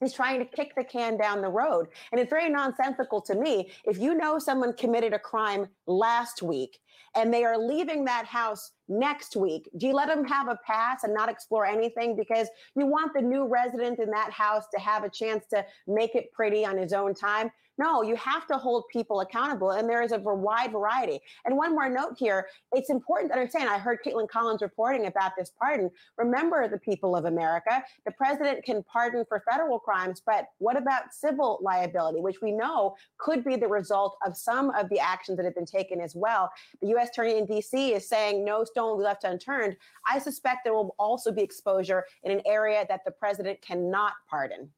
is 0.00 0.12
trying 0.12 0.38
to 0.38 0.44
kick 0.44 0.74
the 0.76 0.84
can 0.84 1.16
down 1.16 1.40
the 1.40 1.48
road. 1.48 1.88
And 2.10 2.20
it's 2.20 2.30
very 2.30 2.48
nonsensical 2.48 3.20
to 3.22 3.34
me. 3.34 3.70
If 3.84 3.98
you 3.98 4.14
know 4.14 4.38
someone 4.38 4.72
committed 4.72 5.12
a 5.12 5.18
crime 5.18 5.68
last 5.86 6.42
week 6.42 6.78
and 7.14 7.32
they 7.32 7.44
are 7.44 7.58
leaving 7.58 8.04
that 8.06 8.26
house 8.26 8.72
next 8.88 9.36
week, 9.36 9.68
do 9.76 9.86
you 9.86 9.94
let 9.94 10.08
them 10.08 10.24
have 10.24 10.48
a 10.48 10.58
pass 10.66 11.04
and 11.04 11.14
not 11.14 11.28
explore 11.28 11.66
anything 11.66 12.16
because 12.16 12.48
you 12.74 12.86
want 12.86 13.12
the 13.14 13.22
new 13.22 13.46
resident 13.46 13.98
in 13.98 14.10
that 14.10 14.32
house 14.32 14.64
to 14.74 14.80
have 14.80 15.04
a 15.04 15.10
chance 15.10 15.44
to 15.50 15.64
make 15.86 16.14
it 16.14 16.32
pretty 16.32 16.64
on 16.64 16.76
his 16.76 16.92
own 16.92 17.14
time? 17.14 17.50
No, 17.78 18.02
you 18.02 18.16
have 18.16 18.46
to 18.48 18.58
hold 18.58 18.84
people 18.92 19.20
accountable, 19.20 19.70
and 19.70 19.88
there 19.88 20.02
is 20.02 20.12
a 20.12 20.18
wide 20.18 20.72
variety. 20.72 21.20
And 21.44 21.56
one 21.56 21.72
more 21.72 21.88
note 21.88 22.16
here 22.18 22.48
it's 22.72 22.90
important 22.90 23.32
to 23.32 23.38
understand 23.38 23.68
I 23.68 23.78
heard 23.78 23.98
Kaitlan 24.04 24.28
Collins 24.28 24.62
reporting 24.62 25.06
about 25.06 25.32
this 25.38 25.52
pardon. 25.58 25.90
Remember 26.18 26.68
the 26.68 26.78
people 26.78 27.16
of 27.16 27.24
America. 27.24 27.82
The 28.04 28.12
president 28.12 28.64
can 28.64 28.82
pardon 28.84 29.24
for 29.26 29.42
federal 29.50 29.78
crimes, 29.78 30.22
but 30.24 30.46
what 30.58 30.76
about 30.76 31.12
civil 31.12 31.58
liability, 31.62 32.20
which 32.20 32.42
we 32.42 32.52
know 32.52 32.94
could 33.18 33.42
be 33.44 33.56
the 33.56 33.68
result 33.68 34.16
of 34.26 34.36
some 34.36 34.70
of 34.70 34.88
the 34.90 34.98
actions 34.98 35.36
that 35.38 35.44
have 35.44 35.54
been 35.54 35.66
taken 35.66 36.00
as 36.00 36.14
well? 36.14 36.50
The 36.82 36.88
U.S. 36.88 37.08
Attorney 37.08 37.38
in 37.38 37.46
D.C. 37.46 37.94
is 37.94 38.08
saying 38.08 38.44
no 38.44 38.64
stone 38.64 38.90
will 38.90 38.98
be 38.98 39.04
left 39.04 39.24
unturned. 39.24 39.76
I 40.06 40.18
suspect 40.18 40.60
there 40.64 40.74
will 40.74 40.94
also 40.98 41.32
be 41.32 41.42
exposure 41.42 42.04
in 42.22 42.32
an 42.32 42.42
area 42.44 42.84
that 42.88 43.04
the 43.04 43.12
president 43.12 43.62
cannot 43.62 44.12
pardon. 44.28 44.70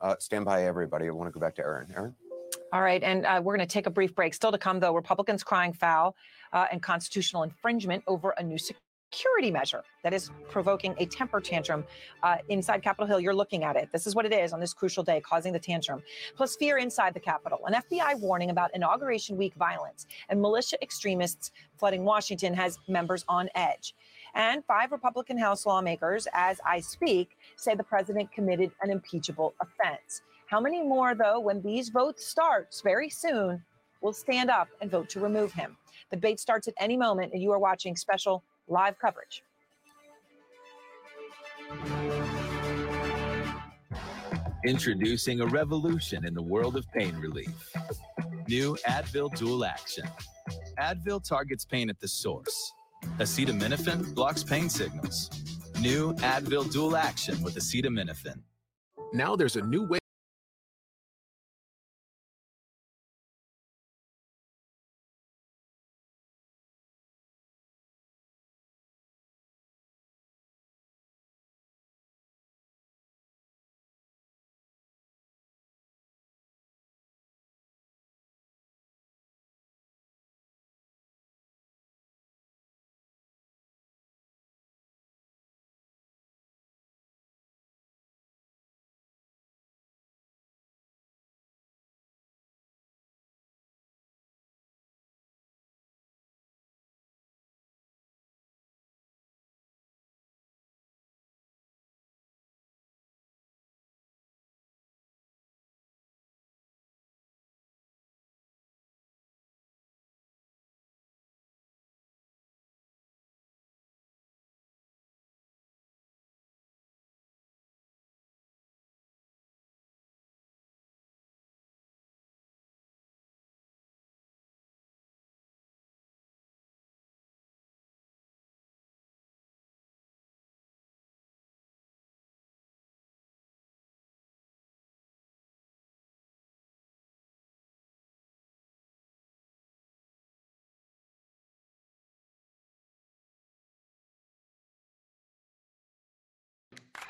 Uh, 0.00 0.14
stand 0.18 0.44
by, 0.44 0.64
everybody. 0.64 1.06
I 1.06 1.10
want 1.10 1.28
to 1.28 1.32
go 1.32 1.40
back 1.40 1.54
to 1.56 1.62
Erin. 1.62 1.92
Erin? 1.94 2.14
All 2.72 2.82
right, 2.82 3.02
and 3.02 3.26
uh, 3.26 3.40
we're 3.42 3.56
going 3.56 3.66
to 3.66 3.72
take 3.72 3.86
a 3.86 3.90
brief 3.90 4.14
break. 4.14 4.32
Still 4.32 4.52
to 4.52 4.58
come, 4.58 4.80
though, 4.80 4.94
Republicans 4.94 5.42
crying 5.42 5.72
foul 5.72 6.16
uh, 6.52 6.66
and 6.72 6.82
constitutional 6.82 7.42
infringement 7.42 8.02
over 8.06 8.30
a 8.38 8.42
new 8.42 8.56
security 8.58 9.50
measure 9.50 9.82
that 10.04 10.14
is 10.14 10.30
provoking 10.48 10.94
a 10.98 11.06
temper 11.06 11.40
tantrum 11.40 11.84
uh, 12.22 12.38
inside 12.48 12.82
Capitol 12.82 13.06
Hill. 13.06 13.20
You're 13.20 13.34
looking 13.34 13.64
at 13.64 13.76
it. 13.76 13.90
This 13.92 14.06
is 14.06 14.14
what 14.14 14.24
it 14.24 14.32
is 14.32 14.52
on 14.52 14.60
this 14.60 14.72
crucial 14.72 15.02
day, 15.02 15.20
causing 15.20 15.52
the 15.52 15.58
tantrum. 15.58 16.02
Plus, 16.36 16.56
fear 16.56 16.78
inside 16.78 17.12
the 17.12 17.20
Capitol. 17.20 17.58
An 17.66 17.74
FBI 17.74 18.20
warning 18.20 18.50
about 18.50 18.74
Inauguration 18.74 19.36
Week 19.36 19.54
violence 19.54 20.06
and 20.28 20.40
militia 20.40 20.80
extremists 20.82 21.50
flooding 21.76 22.04
Washington 22.04 22.54
has 22.54 22.78
members 22.88 23.24
on 23.28 23.50
edge. 23.54 23.94
And 24.34 24.64
five 24.64 24.92
Republican 24.92 25.38
House 25.38 25.66
lawmakers, 25.66 26.28
as 26.32 26.60
I 26.64 26.80
speak, 26.80 27.36
say 27.56 27.74
the 27.74 27.84
president 27.84 28.32
committed 28.32 28.70
an 28.82 28.90
impeachable 28.90 29.54
offense. 29.60 30.22
How 30.46 30.60
many 30.60 30.82
more, 30.82 31.14
though, 31.14 31.40
when 31.40 31.62
these 31.62 31.88
votes 31.88 32.26
starts 32.26 32.80
very 32.80 33.10
soon, 33.10 33.62
will 34.00 34.12
stand 34.12 34.50
up 34.50 34.68
and 34.80 34.90
vote 34.90 35.08
to 35.10 35.20
remove 35.20 35.52
him? 35.52 35.76
The 36.10 36.16
debate 36.16 36.40
starts 36.40 36.68
at 36.68 36.74
any 36.78 36.96
moment, 36.96 37.32
and 37.32 37.42
you 37.42 37.52
are 37.52 37.58
watching 37.58 37.96
special 37.96 38.42
live 38.68 38.98
coverage. 38.98 39.42
Introducing 44.64 45.40
a 45.40 45.46
revolution 45.46 46.26
in 46.26 46.34
the 46.34 46.42
world 46.42 46.76
of 46.76 46.90
pain 46.92 47.16
relief. 47.16 47.72
New 48.48 48.76
Advil 48.86 49.34
Dual 49.36 49.64
Action. 49.64 50.04
Advil 50.78 51.22
targets 51.22 51.64
pain 51.64 51.88
at 51.88 52.00
the 52.00 52.08
source 52.08 52.72
Acetaminophen 53.18 54.14
blocks 54.14 54.42
pain 54.42 54.68
signals. 54.68 55.30
New 55.80 56.12
Advil 56.16 56.70
Dual 56.70 56.96
Action 56.96 57.42
with 57.42 57.54
acetaminophen. 57.56 58.42
Now 59.12 59.36
there's 59.36 59.56
a 59.56 59.62
new 59.62 59.84
way. 59.84 59.98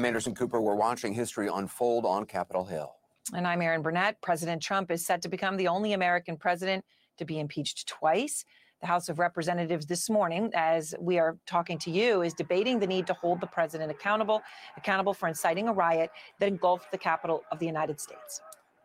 I'm 0.00 0.06
Anderson 0.06 0.34
Cooper. 0.34 0.62
We're 0.62 0.76
watching 0.76 1.12
history 1.12 1.50
unfold 1.52 2.06
on 2.06 2.24
Capitol 2.24 2.64
Hill. 2.64 2.94
And 3.34 3.46
I'm 3.46 3.60
Erin 3.60 3.82
Burnett. 3.82 4.18
President 4.22 4.62
Trump 4.62 4.90
is 4.90 5.04
set 5.04 5.20
to 5.20 5.28
become 5.28 5.58
the 5.58 5.68
only 5.68 5.92
American 5.92 6.38
president 6.38 6.86
to 7.18 7.26
be 7.26 7.38
impeached 7.38 7.86
twice. 7.86 8.46
The 8.80 8.86
House 8.86 9.10
of 9.10 9.18
Representatives 9.18 9.84
this 9.84 10.08
morning, 10.08 10.52
as 10.54 10.94
we 10.98 11.18
are 11.18 11.36
talking 11.44 11.76
to 11.80 11.90
you, 11.90 12.22
is 12.22 12.32
debating 12.32 12.78
the 12.78 12.86
need 12.86 13.06
to 13.08 13.12
hold 13.12 13.42
the 13.42 13.46
president 13.46 13.90
accountable, 13.90 14.40
accountable 14.78 15.12
for 15.12 15.28
inciting 15.28 15.68
a 15.68 15.72
riot 15.74 16.08
that 16.38 16.48
engulfed 16.48 16.90
the 16.90 16.96
capital 16.96 17.42
of 17.52 17.58
the 17.58 17.66
United 17.66 18.00
States. 18.00 18.40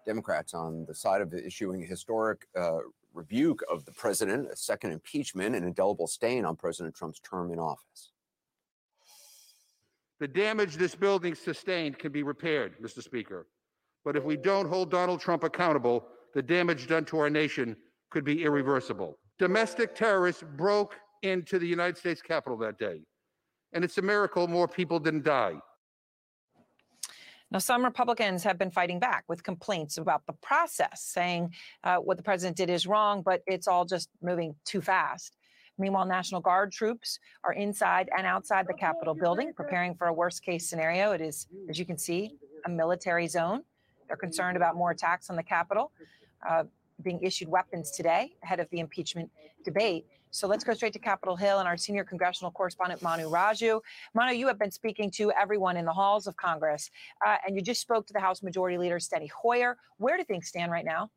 Democrats 0.05 0.53
on 0.53 0.83
the 0.85 0.93
side 0.93 1.21
of 1.21 1.33
issuing 1.33 1.81
a 1.81 1.85
historic 1.85 2.45
uh, 2.59 2.79
rebuke 3.13 3.63
of 3.71 3.85
the 3.85 3.93
president, 3.93 4.51
a 4.51 4.55
second 4.57 4.91
impeachment, 4.91 5.55
an 5.55 5.63
indelible 5.63 6.07
stain 6.07 6.43
on 6.43 6.57
President 6.57 6.93
Trump's 6.93 7.21
term 7.21 7.53
in 7.53 7.59
office. 7.59 8.11
The 10.19 10.27
damage 10.27 10.75
this 10.75 10.95
building 10.95 11.35
sustained 11.35 11.99
can 11.99 12.11
be 12.11 12.23
repaired, 12.23 12.75
Mr. 12.81 13.03
Speaker. 13.03 13.47
But 14.05 14.15
if 14.15 14.23
we 14.23 14.37
don't 14.37 14.69
hold 14.69 14.91
Donald 14.91 15.19
Trump 15.19 15.43
accountable, 15.43 16.05
the 16.33 16.41
damage 16.41 16.87
done 16.87 17.05
to 17.05 17.19
our 17.19 17.29
nation 17.29 17.75
could 18.11 18.23
be 18.23 18.43
irreversible. 18.43 19.17
Domestic 19.39 19.95
terrorists 19.95 20.43
broke 20.55 20.95
into 21.23 21.59
the 21.59 21.67
United 21.67 21.97
States 21.97 22.21
Capitol 22.21 22.57
that 22.59 22.77
day. 22.77 23.01
And 23.73 23.83
it's 23.83 23.97
a 23.97 24.01
miracle 24.01 24.47
more 24.47 24.67
people 24.67 24.99
didn't 24.99 25.23
die. 25.23 25.55
Now, 27.51 27.59
some 27.59 27.83
Republicans 27.83 28.43
have 28.43 28.57
been 28.57 28.71
fighting 28.71 28.99
back 28.99 29.25
with 29.27 29.43
complaints 29.43 29.97
about 29.97 30.25
the 30.25 30.33
process, 30.33 31.03
saying 31.03 31.53
uh, 31.83 31.97
what 31.97 32.17
the 32.17 32.23
president 32.23 32.57
did 32.57 32.69
is 32.69 32.87
wrong, 32.87 33.21
but 33.21 33.41
it's 33.45 33.67
all 33.67 33.85
just 33.85 34.09
moving 34.21 34.55
too 34.65 34.81
fast. 34.81 35.35
Meanwhile, 35.77 36.05
National 36.05 36.41
Guard 36.41 36.71
troops 36.71 37.19
are 37.43 37.53
inside 37.53 38.09
and 38.17 38.25
outside 38.25 38.67
the 38.67 38.73
Capitol 38.73 39.13
building, 39.13 39.53
preparing 39.53 39.93
for 39.95 40.07
a 40.07 40.13
worst 40.13 40.43
case 40.43 40.69
scenario. 40.69 41.11
It 41.11 41.21
is, 41.21 41.47
as 41.69 41.77
you 41.77 41.85
can 41.85 41.97
see, 41.97 42.35
a 42.65 42.69
military 42.69 43.27
zone. 43.27 43.63
They're 44.07 44.17
concerned 44.17 44.55
about 44.55 44.75
more 44.75 44.91
attacks 44.91 45.29
on 45.29 45.35
the 45.35 45.43
Capitol, 45.43 45.91
uh, 46.47 46.63
being 47.01 47.19
issued 47.21 47.49
weapons 47.49 47.91
today 47.91 48.35
ahead 48.43 48.59
of 48.59 48.69
the 48.69 48.79
impeachment 48.79 49.29
debate. 49.63 50.05
So 50.31 50.47
let's 50.47 50.63
go 50.63 50.73
straight 50.73 50.93
to 50.93 50.99
Capitol 50.99 51.35
Hill 51.35 51.59
and 51.59 51.67
our 51.67 51.77
senior 51.77 52.03
congressional 52.03 52.51
correspondent, 52.51 53.01
Manu 53.01 53.29
Raju. 53.29 53.79
Manu, 54.13 54.33
you 54.33 54.47
have 54.47 54.59
been 54.59 54.71
speaking 54.71 55.09
to 55.11 55.31
everyone 55.31 55.77
in 55.77 55.85
the 55.85 55.93
halls 55.93 56.27
of 56.27 56.35
Congress, 56.35 56.89
uh, 57.25 57.37
and 57.45 57.55
you 57.55 57.61
just 57.61 57.81
spoke 57.81 58.05
to 58.07 58.13
the 58.13 58.19
House 58.19 58.43
Majority 58.43 58.77
Leader, 58.77 58.97
Steny 58.97 59.29
Hoyer. 59.31 59.77
Where 59.97 60.17
do 60.17 60.23
things 60.23 60.47
stand 60.47 60.71
right 60.71 60.85
now? 60.85 61.09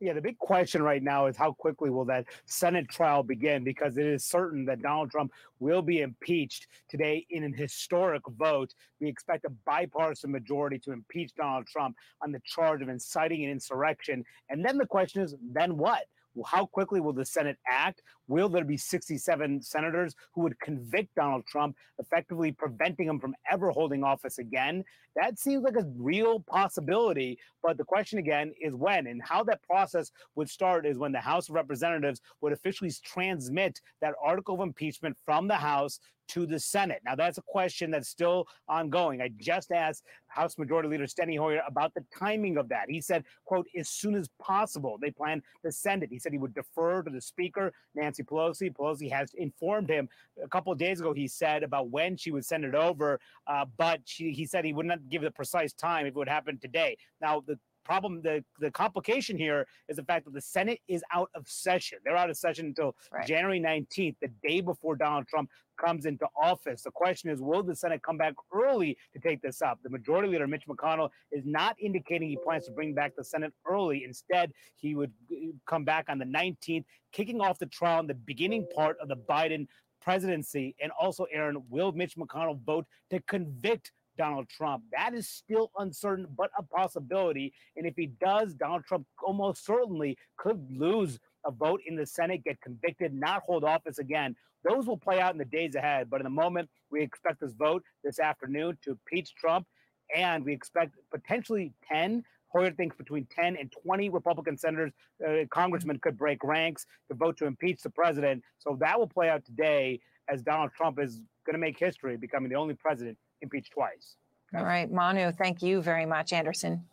Yeah, 0.00 0.12
the 0.12 0.22
big 0.22 0.38
question 0.38 0.80
right 0.80 1.02
now 1.02 1.26
is 1.26 1.36
how 1.36 1.52
quickly 1.52 1.90
will 1.90 2.04
that 2.04 2.26
Senate 2.46 2.88
trial 2.88 3.24
begin? 3.24 3.64
Because 3.64 3.98
it 3.98 4.06
is 4.06 4.24
certain 4.24 4.64
that 4.66 4.80
Donald 4.80 5.10
Trump 5.10 5.32
will 5.58 5.82
be 5.82 6.02
impeached 6.02 6.68
today 6.88 7.26
in 7.30 7.42
an 7.42 7.52
historic 7.52 8.22
vote. 8.38 8.74
We 9.00 9.08
expect 9.08 9.44
a 9.44 9.50
bipartisan 9.66 10.30
majority 10.30 10.78
to 10.80 10.92
impeach 10.92 11.34
Donald 11.34 11.66
Trump 11.66 11.96
on 12.22 12.30
the 12.30 12.40
charge 12.44 12.80
of 12.80 12.88
inciting 12.88 13.44
an 13.44 13.50
insurrection. 13.50 14.24
And 14.48 14.64
then 14.64 14.78
the 14.78 14.86
question 14.86 15.22
is, 15.22 15.34
then 15.42 15.76
what? 15.76 16.04
How 16.46 16.66
quickly 16.66 17.00
will 17.00 17.12
the 17.12 17.24
Senate 17.24 17.58
act? 17.66 18.02
Will 18.26 18.48
there 18.48 18.64
be 18.64 18.76
67 18.76 19.62
senators 19.62 20.14
who 20.32 20.42
would 20.42 20.58
convict 20.60 21.14
Donald 21.14 21.46
Trump, 21.46 21.76
effectively 21.98 22.52
preventing 22.52 23.08
him 23.08 23.18
from 23.18 23.34
ever 23.50 23.70
holding 23.70 24.04
office 24.04 24.38
again? 24.38 24.84
That 25.16 25.38
seems 25.38 25.64
like 25.64 25.76
a 25.76 25.90
real 25.96 26.40
possibility. 26.40 27.38
But 27.62 27.76
the 27.76 27.84
question 27.84 28.18
again 28.18 28.52
is 28.60 28.74
when 28.74 29.06
and 29.06 29.22
how 29.22 29.44
that 29.44 29.62
process 29.62 30.10
would 30.34 30.48
start 30.48 30.86
is 30.86 30.98
when 30.98 31.12
the 31.12 31.20
House 31.20 31.48
of 31.48 31.54
Representatives 31.54 32.20
would 32.40 32.52
officially 32.52 32.92
transmit 33.04 33.80
that 34.00 34.14
article 34.22 34.56
of 34.56 34.60
impeachment 34.60 35.16
from 35.24 35.48
the 35.48 35.56
House 35.56 36.00
to 36.28 36.46
the 36.46 36.58
Senate. 36.58 37.00
Now, 37.04 37.14
that's 37.14 37.38
a 37.38 37.42
question 37.42 37.90
that's 37.90 38.08
still 38.08 38.46
ongoing. 38.68 39.20
I 39.20 39.30
just 39.36 39.72
asked 39.72 40.04
House 40.28 40.58
Majority 40.58 40.88
Leader 40.88 41.06
Steny 41.06 41.38
Hoyer 41.38 41.62
about 41.66 41.94
the 41.94 42.04
timing 42.16 42.56
of 42.56 42.68
that. 42.68 42.88
He 42.88 43.00
said, 43.00 43.24
quote, 43.44 43.66
as 43.76 43.88
soon 43.88 44.14
as 44.14 44.28
possible, 44.38 44.98
they 45.00 45.10
plan 45.10 45.42
to 45.64 45.72
send 45.72 46.02
it. 46.02 46.10
He 46.10 46.18
said 46.18 46.32
he 46.32 46.38
would 46.38 46.54
defer 46.54 47.02
to 47.02 47.10
the 47.10 47.20
Speaker, 47.20 47.72
Nancy 47.94 48.22
Pelosi. 48.22 48.72
Pelosi 48.72 49.10
has 49.10 49.32
informed 49.34 49.88
him 49.88 50.08
a 50.42 50.48
couple 50.48 50.72
of 50.72 50.78
days 50.78 51.00
ago, 51.00 51.12
he 51.12 51.26
said, 51.26 51.62
about 51.62 51.90
when 51.90 52.16
she 52.16 52.30
would 52.30 52.44
send 52.44 52.64
it 52.64 52.74
over, 52.74 53.20
uh, 53.46 53.64
but 53.76 54.00
she, 54.04 54.32
he 54.32 54.46
said 54.46 54.64
he 54.64 54.72
would 54.72 54.86
not 54.86 55.08
give 55.08 55.22
the 55.22 55.30
precise 55.30 55.72
time 55.72 56.06
if 56.06 56.10
it 56.10 56.16
would 56.16 56.28
happen 56.28 56.58
today. 56.58 56.96
Now, 57.20 57.42
the 57.46 57.58
problem 57.88 58.20
the 58.22 58.44
the 58.60 58.70
complication 58.70 59.36
here 59.38 59.66
is 59.88 59.96
the 59.96 60.04
fact 60.04 60.26
that 60.26 60.34
the 60.34 60.40
Senate 60.42 60.80
is 60.88 61.02
out 61.12 61.30
of 61.34 61.48
session. 61.48 61.98
They're 62.04 62.16
out 62.16 62.28
of 62.28 62.36
session 62.36 62.66
until 62.66 62.94
right. 63.10 63.26
January 63.26 63.60
19th, 63.60 64.16
the 64.20 64.28
day 64.46 64.60
before 64.60 64.94
Donald 64.94 65.26
Trump 65.26 65.48
comes 65.78 66.04
into 66.04 66.26
office. 66.40 66.82
The 66.82 66.90
question 66.90 67.30
is, 67.30 67.40
will 67.40 67.62
the 67.62 67.74
Senate 67.74 68.02
come 68.02 68.18
back 68.18 68.34
early 68.52 68.98
to 69.14 69.20
take 69.20 69.40
this 69.40 69.62
up? 69.62 69.78
The 69.82 69.88
Majority 69.88 70.28
Leader 70.28 70.46
Mitch 70.46 70.66
McConnell 70.68 71.08
is 71.32 71.44
not 71.46 71.76
indicating 71.80 72.28
he 72.28 72.36
plans 72.36 72.66
to 72.66 72.72
bring 72.72 72.92
back 72.92 73.12
the 73.16 73.24
Senate 73.24 73.54
early. 73.66 74.04
Instead, 74.04 74.52
he 74.76 74.94
would 74.94 75.12
uh, 75.32 75.36
come 75.66 75.84
back 75.84 76.06
on 76.08 76.18
the 76.18 76.26
19th, 76.26 76.84
kicking 77.12 77.40
off 77.40 77.58
the 77.58 77.66
trial 77.66 78.00
in 78.00 78.06
the 78.06 78.14
beginning 78.14 78.66
part 78.74 78.98
of 79.00 79.08
the 79.08 79.16
Biden 79.16 79.66
presidency. 80.02 80.74
And 80.82 80.92
also, 81.00 81.24
Erin, 81.32 81.62
will 81.70 81.92
Mitch 81.92 82.16
McConnell 82.16 82.60
vote 82.64 82.86
to 83.10 83.20
convict 83.22 83.92
Donald 84.18 84.48
Trump. 84.48 84.84
That 84.92 85.14
is 85.14 85.28
still 85.28 85.70
uncertain, 85.78 86.26
but 86.36 86.50
a 86.58 86.62
possibility. 86.62 87.54
And 87.76 87.86
if 87.86 87.94
he 87.96 88.06
does, 88.20 88.52
Donald 88.52 88.84
Trump 88.84 89.06
almost 89.22 89.64
certainly 89.64 90.18
could 90.36 90.60
lose 90.70 91.18
a 91.46 91.50
vote 91.50 91.80
in 91.86 91.96
the 91.96 92.04
Senate, 92.04 92.44
get 92.44 92.60
convicted, 92.60 93.14
not 93.14 93.42
hold 93.46 93.64
office 93.64 93.98
again. 93.98 94.36
Those 94.68 94.86
will 94.86 94.98
play 94.98 95.20
out 95.20 95.32
in 95.32 95.38
the 95.38 95.44
days 95.44 95.76
ahead. 95.76 96.10
But 96.10 96.20
in 96.20 96.24
the 96.24 96.30
moment, 96.30 96.68
we 96.90 97.00
expect 97.00 97.40
this 97.40 97.52
vote 97.52 97.82
this 98.04 98.18
afternoon 98.18 98.76
to 98.82 98.90
impeach 98.90 99.34
Trump. 99.36 99.66
And 100.14 100.44
we 100.44 100.52
expect 100.52 100.96
potentially 101.10 101.72
10 101.90 102.24
Hoyer 102.48 102.70
thinks 102.70 102.96
between 102.96 103.26
10 103.26 103.56
and 103.56 103.70
20 103.84 104.08
Republican 104.08 104.56
senators, 104.56 104.92
uh, 105.26 105.44
congressmen 105.50 105.98
could 105.98 106.16
break 106.16 106.42
ranks 106.42 106.86
to 107.08 107.14
vote 107.14 107.36
to 107.38 107.46
impeach 107.46 107.82
the 107.82 107.90
president. 107.90 108.42
So 108.58 108.76
that 108.80 108.98
will 108.98 109.06
play 109.06 109.28
out 109.28 109.44
today 109.44 110.00
as 110.28 110.42
Donald 110.42 110.70
Trump 110.74 110.98
is 110.98 111.20
going 111.44 111.54
to 111.54 111.58
make 111.58 111.78
history, 111.78 112.16
becoming 112.16 112.48
the 112.48 112.56
only 112.56 112.74
president 112.74 113.18
impeached 113.42 113.72
twice. 113.72 114.16
All 114.54 114.64
right, 114.64 114.90
Manu, 114.90 115.30
thank 115.30 115.62
you 115.62 115.82
very 115.82 116.06
much, 116.06 116.32
Anderson. 116.32 116.84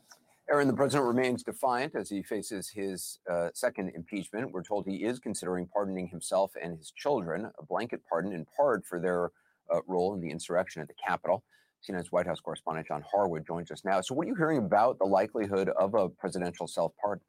Erin, 0.52 0.68
the 0.68 0.74
president 0.74 1.08
remains 1.08 1.42
defiant 1.42 1.96
as 1.96 2.10
he 2.10 2.22
faces 2.22 2.70
his 2.70 3.18
uh, 3.32 3.50
second 3.54 3.92
impeachment. 3.96 4.52
We're 4.52 4.62
told 4.62 4.86
he 4.86 5.04
is 5.04 5.20
considering 5.20 5.68
pardoning 5.68 6.08
himself 6.08 6.52
and 6.62 6.78
his 6.78 6.92
children, 6.92 7.50
a 7.58 7.66
blanket 7.66 8.02
pardon 8.08 8.34
in 8.34 8.46
part 8.56 8.86
for 8.86 9.00
their 9.00 9.32
uh, 9.74 9.82
role 9.88 10.14
in 10.14 10.22
the 10.22 10.30
insurrection 10.30 10.82
at 10.82 10.88
the 10.88 10.94
Capitol. 10.94 11.44
CNN's 11.88 12.12
White 12.12 12.28
House 12.28 12.40
correspondent 12.40 12.88
John 12.88 13.04
Harwood 13.10 13.46
joins 13.46 13.72
us 13.72 13.84
now. 13.84 14.02
So, 14.02 14.14
what 14.14 14.26
are 14.26 14.30
you 14.30 14.36
hearing 14.36 14.60
about 14.60 15.00
the 15.00 15.06
likelihood 15.06 15.70
of 15.70 15.96
a 15.96 16.10
presidential 16.10 16.68
self 16.68 16.94
pardon? 17.02 17.24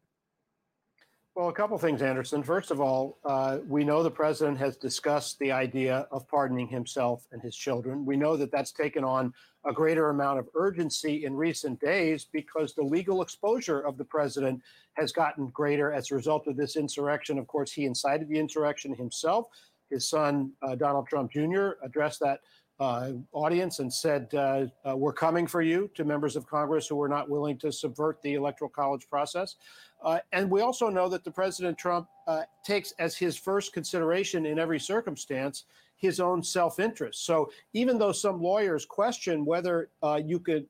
Well, 1.37 1.51
a 1.51 1.53
couple 1.53 1.77
things, 1.77 2.01
Anderson. 2.01 2.43
First 2.43 2.71
of 2.71 2.81
all, 2.81 3.19
uh, 3.23 3.59
we 3.69 3.85
know 3.85 4.03
the 4.03 4.11
president 4.11 4.57
has 4.57 4.75
discussed 4.79 5.39
the 5.39 5.53
idea 5.53 6.09
of 6.11 6.27
pardoning 6.29 6.67
himself 6.67 7.27
and 7.31 7.43
his 7.43 7.55
children. 7.55 8.07
We 8.07 8.17
know 8.17 8.39
that 8.39 8.51
that's 8.51 8.73
taken 8.73 9.05
on 9.05 9.35
a 9.67 9.71
greater 9.71 10.09
amount 10.09 10.39
of 10.39 10.49
urgency 10.55 11.27
in 11.27 11.35
recent 11.35 11.79
days 11.79 12.27
because 12.33 12.75
the 12.75 12.83
legal 12.83 13.21
exposure 13.21 13.81
of 13.81 13.99
the 13.99 14.05
president 14.07 14.63
has 14.95 15.13
gotten 15.13 15.49
greater 15.49 15.93
as 15.93 16.11
a 16.11 16.15
result 16.15 16.47
of 16.47 16.57
this 16.57 16.75
insurrection. 16.75 17.39
Of 17.39 17.49
course, 17.49 17.71
he 17.71 17.85
incited 17.85 18.31
the 18.31 18.39
insurrection 18.39 18.95
himself. 18.95 19.49
His 19.91 20.09
son, 20.09 20.53
uh, 20.63 20.75
Donald 20.75 21.07
Trump 21.07 21.33
Jr., 21.33 21.73
addressed 21.85 22.21
that 22.21 22.41
audience 22.79 23.79
and 23.79 23.93
said, 23.93 24.29
uh, 24.35 24.67
uh, 24.89 24.97
We're 24.97 25.13
coming 25.13 25.47
for 25.47 25.63
you 25.63 25.91
to 25.95 26.05
members 26.05 26.37
of 26.37 26.47
Congress 26.47 26.87
who 26.87 27.01
are 27.01 27.09
not 27.09 27.29
willing 27.29 27.59
to 27.59 27.73
subvert 27.73 28.21
the 28.23 28.35
Electoral 28.35 28.71
College 28.71 29.09
process. 29.09 29.57
Uh, 30.03 30.19
and 30.33 30.51
we 30.51 30.61
also 30.61 30.89
know 30.89 31.09
that 31.09 31.25
the 31.25 31.31
President 31.31 31.79
Trump 31.79 32.09
uh, 32.27 32.43
takes 32.65 32.93
as 32.99 33.17
his 33.17 33.37
first 33.37 33.73
consideration 33.73 34.47
in 34.47 34.59
every 34.59 34.79
circumstance 34.79 35.65
his 35.97 36.21
own 36.21 36.43
self 36.43 36.79
interest. 36.79 37.25
So 37.25 37.51
even 37.73 37.99
though 37.99 38.13
some 38.13 38.43
lawyers 38.43 38.85
question 38.85 39.47
whether 39.47 39.89
uh, 40.03 40.21
you 40.23 40.39
could 40.39 40.67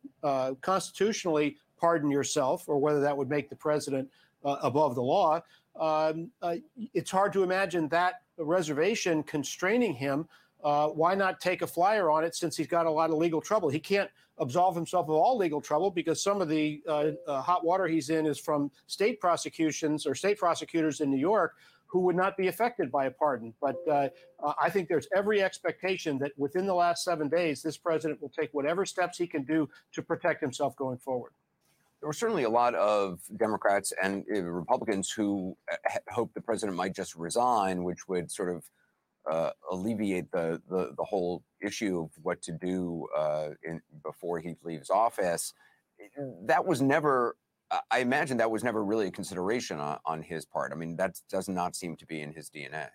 constitutionally 0.60 1.56
pardon 1.78 2.10
yourself 2.10 2.68
or 2.68 2.78
whether 2.78 3.00
that 3.00 3.16
would 3.16 3.28
make 3.28 3.50
the 3.50 3.56
president 3.56 4.08
above 4.44 4.94
the 4.94 5.02
law, 5.02 5.42
um, 5.80 6.30
it's 6.94 7.10
hard 7.10 7.32
to 7.32 7.42
imagine 7.42 7.88
that 7.88 8.22
reservation 8.38 9.24
constraining 9.24 9.94
him 9.94 10.28
uh, 10.64 10.88
why 10.88 11.14
not 11.14 11.40
take 11.40 11.62
a 11.62 11.66
flyer 11.66 12.10
on 12.10 12.24
it 12.24 12.34
since 12.34 12.56
he's 12.56 12.66
got 12.66 12.86
a 12.86 12.90
lot 12.90 13.10
of 13.10 13.16
legal 13.16 13.40
trouble? 13.40 13.68
He 13.68 13.80
can't 13.80 14.10
absolve 14.38 14.74
himself 14.74 15.08
of 15.08 15.14
all 15.14 15.36
legal 15.36 15.60
trouble 15.60 15.90
because 15.90 16.22
some 16.22 16.42
of 16.42 16.48
the 16.48 16.82
uh, 16.88 17.10
uh, 17.26 17.40
hot 17.40 17.64
water 17.64 17.86
he's 17.86 18.10
in 18.10 18.26
is 18.26 18.38
from 18.38 18.70
state 18.86 19.20
prosecutions 19.20 20.06
or 20.06 20.14
state 20.14 20.38
prosecutors 20.38 21.00
in 21.00 21.10
New 21.10 21.18
York 21.18 21.54
who 21.86 22.00
would 22.00 22.16
not 22.16 22.36
be 22.36 22.48
affected 22.48 22.90
by 22.90 23.06
a 23.06 23.10
pardon. 23.10 23.54
But 23.60 23.76
uh, 23.88 24.08
uh, 24.42 24.52
I 24.60 24.68
think 24.70 24.88
there's 24.88 25.08
every 25.14 25.42
expectation 25.42 26.18
that 26.18 26.32
within 26.36 26.66
the 26.66 26.74
last 26.74 27.04
seven 27.04 27.28
days, 27.28 27.62
this 27.62 27.76
president 27.76 28.20
will 28.20 28.28
take 28.28 28.52
whatever 28.52 28.84
steps 28.84 29.18
he 29.18 29.26
can 29.26 29.44
do 29.44 29.68
to 29.92 30.02
protect 30.02 30.40
himself 30.40 30.76
going 30.76 30.98
forward. 30.98 31.32
There 32.00 32.08
were 32.08 32.12
certainly 32.12 32.42
a 32.42 32.50
lot 32.50 32.74
of 32.74 33.20
Democrats 33.36 33.92
and 34.02 34.24
uh, 34.34 34.42
Republicans 34.42 35.10
who 35.10 35.56
hoped 36.10 36.34
the 36.34 36.40
president 36.40 36.76
might 36.76 36.94
just 36.94 37.14
resign, 37.14 37.84
which 37.84 38.08
would 38.08 38.30
sort 38.30 38.54
of 38.54 38.68
uh, 39.30 39.50
alleviate 39.70 40.30
the, 40.30 40.60
the 40.68 40.94
the 40.96 41.04
whole 41.04 41.42
issue 41.60 42.00
of 42.00 42.10
what 42.22 42.42
to 42.42 42.52
do 42.52 43.06
uh, 43.16 43.50
in, 43.64 43.80
before 44.02 44.38
he 44.38 44.56
leaves 44.62 44.90
office. 44.90 45.52
That 46.44 46.64
was 46.64 46.82
never. 46.82 47.36
I 47.90 47.98
imagine 47.98 48.36
that 48.36 48.50
was 48.50 48.62
never 48.62 48.84
really 48.84 49.08
a 49.08 49.10
consideration 49.10 49.80
on, 49.80 49.98
on 50.06 50.22
his 50.22 50.44
part. 50.44 50.70
I 50.72 50.76
mean, 50.76 50.94
that 50.96 51.18
does 51.28 51.48
not 51.48 51.74
seem 51.74 51.96
to 51.96 52.06
be 52.06 52.20
in 52.20 52.32
his 52.32 52.48
DNA. 52.48 52.86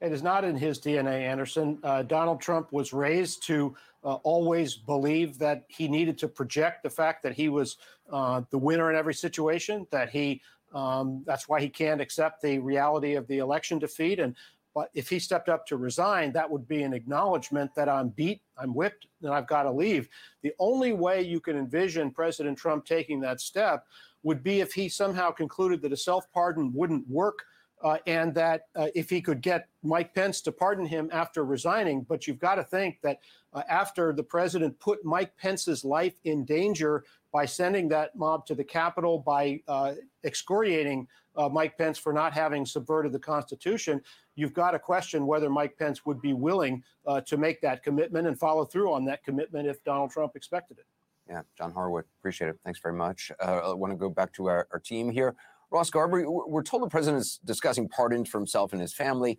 It 0.00 0.12
is 0.12 0.22
not 0.22 0.44
in 0.44 0.56
his 0.56 0.78
DNA, 0.78 1.22
Anderson. 1.22 1.78
Uh, 1.82 2.02
Donald 2.02 2.40
Trump 2.40 2.72
was 2.72 2.92
raised 2.92 3.44
to 3.46 3.74
uh, 4.04 4.14
always 4.22 4.76
believe 4.76 5.38
that 5.38 5.64
he 5.68 5.88
needed 5.88 6.16
to 6.18 6.28
project 6.28 6.82
the 6.82 6.90
fact 6.90 7.22
that 7.24 7.32
he 7.32 7.48
was 7.48 7.78
uh, 8.12 8.42
the 8.50 8.58
winner 8.58 8.90
in 8.90 8.96
every 8.96 9.14
situation, 9.14 9.86
that 9.90 10.10
he 10.10 10.42
um, 10.74 11.22
that's 11.26 11.48
why 11.48 11.60
he 11.60 11.68
can't 11.68 12.00
accept 12.00 12.42
the 12.42 12.58
reality 12.58 13.14
of 13.14 13.26
the 13.28 13.38
election 13.38 13.78
defeat. 13.78 14.20
And 14.20 14.36
but 14.76 14.90
if 14.92 15.08
he 15.08 15.18
stepped 15.18 15.48
up 15.48 15.66
to 15.68 15.78
resign, 15.78 16.32
that 16.32 16.50
would 16.50 16.68
be 16.68 16.82
an 16.82 16.92
acknowledgement 16.92 17.74
that 17.74 17.88
I'm 17.88 18.10
beat, 18.10 18.42
I'm 18.58 18.74
whipped, 18.74 19.06
and 19.22 19.32
I've 19.32 19.46
got 19.46 19.62
to 19.62 19.72
leave. 19.72 20.06
The 20.42 20.52
only 20.58 20.92
way 20.92 21.22
you 21.22 21.40
can 21.40 21.56
envision 21.56 22.10
President 22.10 22.58
Trump 22.58 22.84
taking 22.84 23.18
that 23.20 23.40
step 23.40 23.86
would 24.22 24.42
be 24.42 24.60
if 24.60 24.74
he 24.74 24.90
somehow 24.90 25.30
concluded 25.30 25.80
that 25.80 25.94
a 25.94 25.96
self 25.96 26.30
pardon 26.30 26.74
wouldn't 26.74 27.08
work 27.08 27.38
uh, 27.82 27.96
and 28.06 28.34
that 28.34 28.66
uh, 28.76 28.88
if 28.94 29.08
he 29.08 29.22
could 29.22 29.40
get 29.40 29.66
Mike 29.82 30.14
Pence 30.14 30.42
to 30.42 30.52
pardon 30.52 30.84
him 30.84 31.08
after 31.10 31.46
resigning. 31.46 32.02
But 32.02 32.26
you've 32.26 32.38
got 32.38 32.56
to 32.56 32.62
think 32.62 32.98
that 33.02 33.20
uh, 33.56 33.62
after 33.68 34.12
the 34.12 34.22
president 34.22 34.78
put 34.78 35.04
Mike 35.04 35.36
Pence's 35.38 35.84
life 35.84 36.14
in 36.24 36.44
danger 36.44 37.04
by 37.32 37.46
sending 37.46 37.88
that 37.88 38.14
mob 38.14 38.46
to 38.46 38.54
the 38.54 38.62
Capitol, 38.62 39.18
by 39.18 39.60
uh, 39.66 39.94
excoriating 40.24 41.08
uh, 41.36 41.48
Mike 41.48 41.76
Pence 41.76 41.98
for 41.98 42.12
not 42.12 42.32
having 42.32 42.66
subverted 42.66 43.12
the 43.12 43.18
Constitution, 43.18 44.00
you've 44.34 44.52
got 44.52 44.72
to 44.72 44.78
question 44.78 45.26
whether 45.26 45.48
Mike 45.48 45.76
Pence 45.78 46.04
would 46.04 46.20
be 46.20 46.34
willing 46.34 46.82
uh, 47.06 47.20
to 47.22 47.38
make 47.38 47.60
that 47.62 47.82
commitment 47.82 48.26
and 48.26 48.38
follow 48.38 48.64
through 48.64 48.92
on 48.92 49.04
that 49.06 49.24
commitment 49.24 49.66
if 49.66 49.82
Donald 49.84 50.10
Trump 50.10 50.36
expected 50.36 50.78
it. 50.78 50.84
Yeah, 51.28 51.42
John 51.58 51.72
Harwood, 51.72 52.04
appreciate 52.20 52.48
it. 52.48 52.58
Thanks 52.62 52.78
very 52.80 52.94
much. 52.94 53.32
I 53.40 53.72
want 53.72 53.90
to 53.90 53.96
go 53.96 54.10
back 54.10 54.32
to 54.34 54.46
our, 54.46 54.68
our 54.70 54.78
team 54.78 55.10
here. 55.10 55.34
Ross 55.70 55.90
Garber, 55.90 56.30
we're 56.30 56.62
told 56.62 56.82
the 56.82 56.88
president 56.88 57.22
is 57.22 57.40
discussing 57.44 57.88
pardons 57.88 58.28
for 58.28 58.38
himself 58.38 58.72
and 58.72 58.80
his 58.80 58.94
family. 58.94 59.38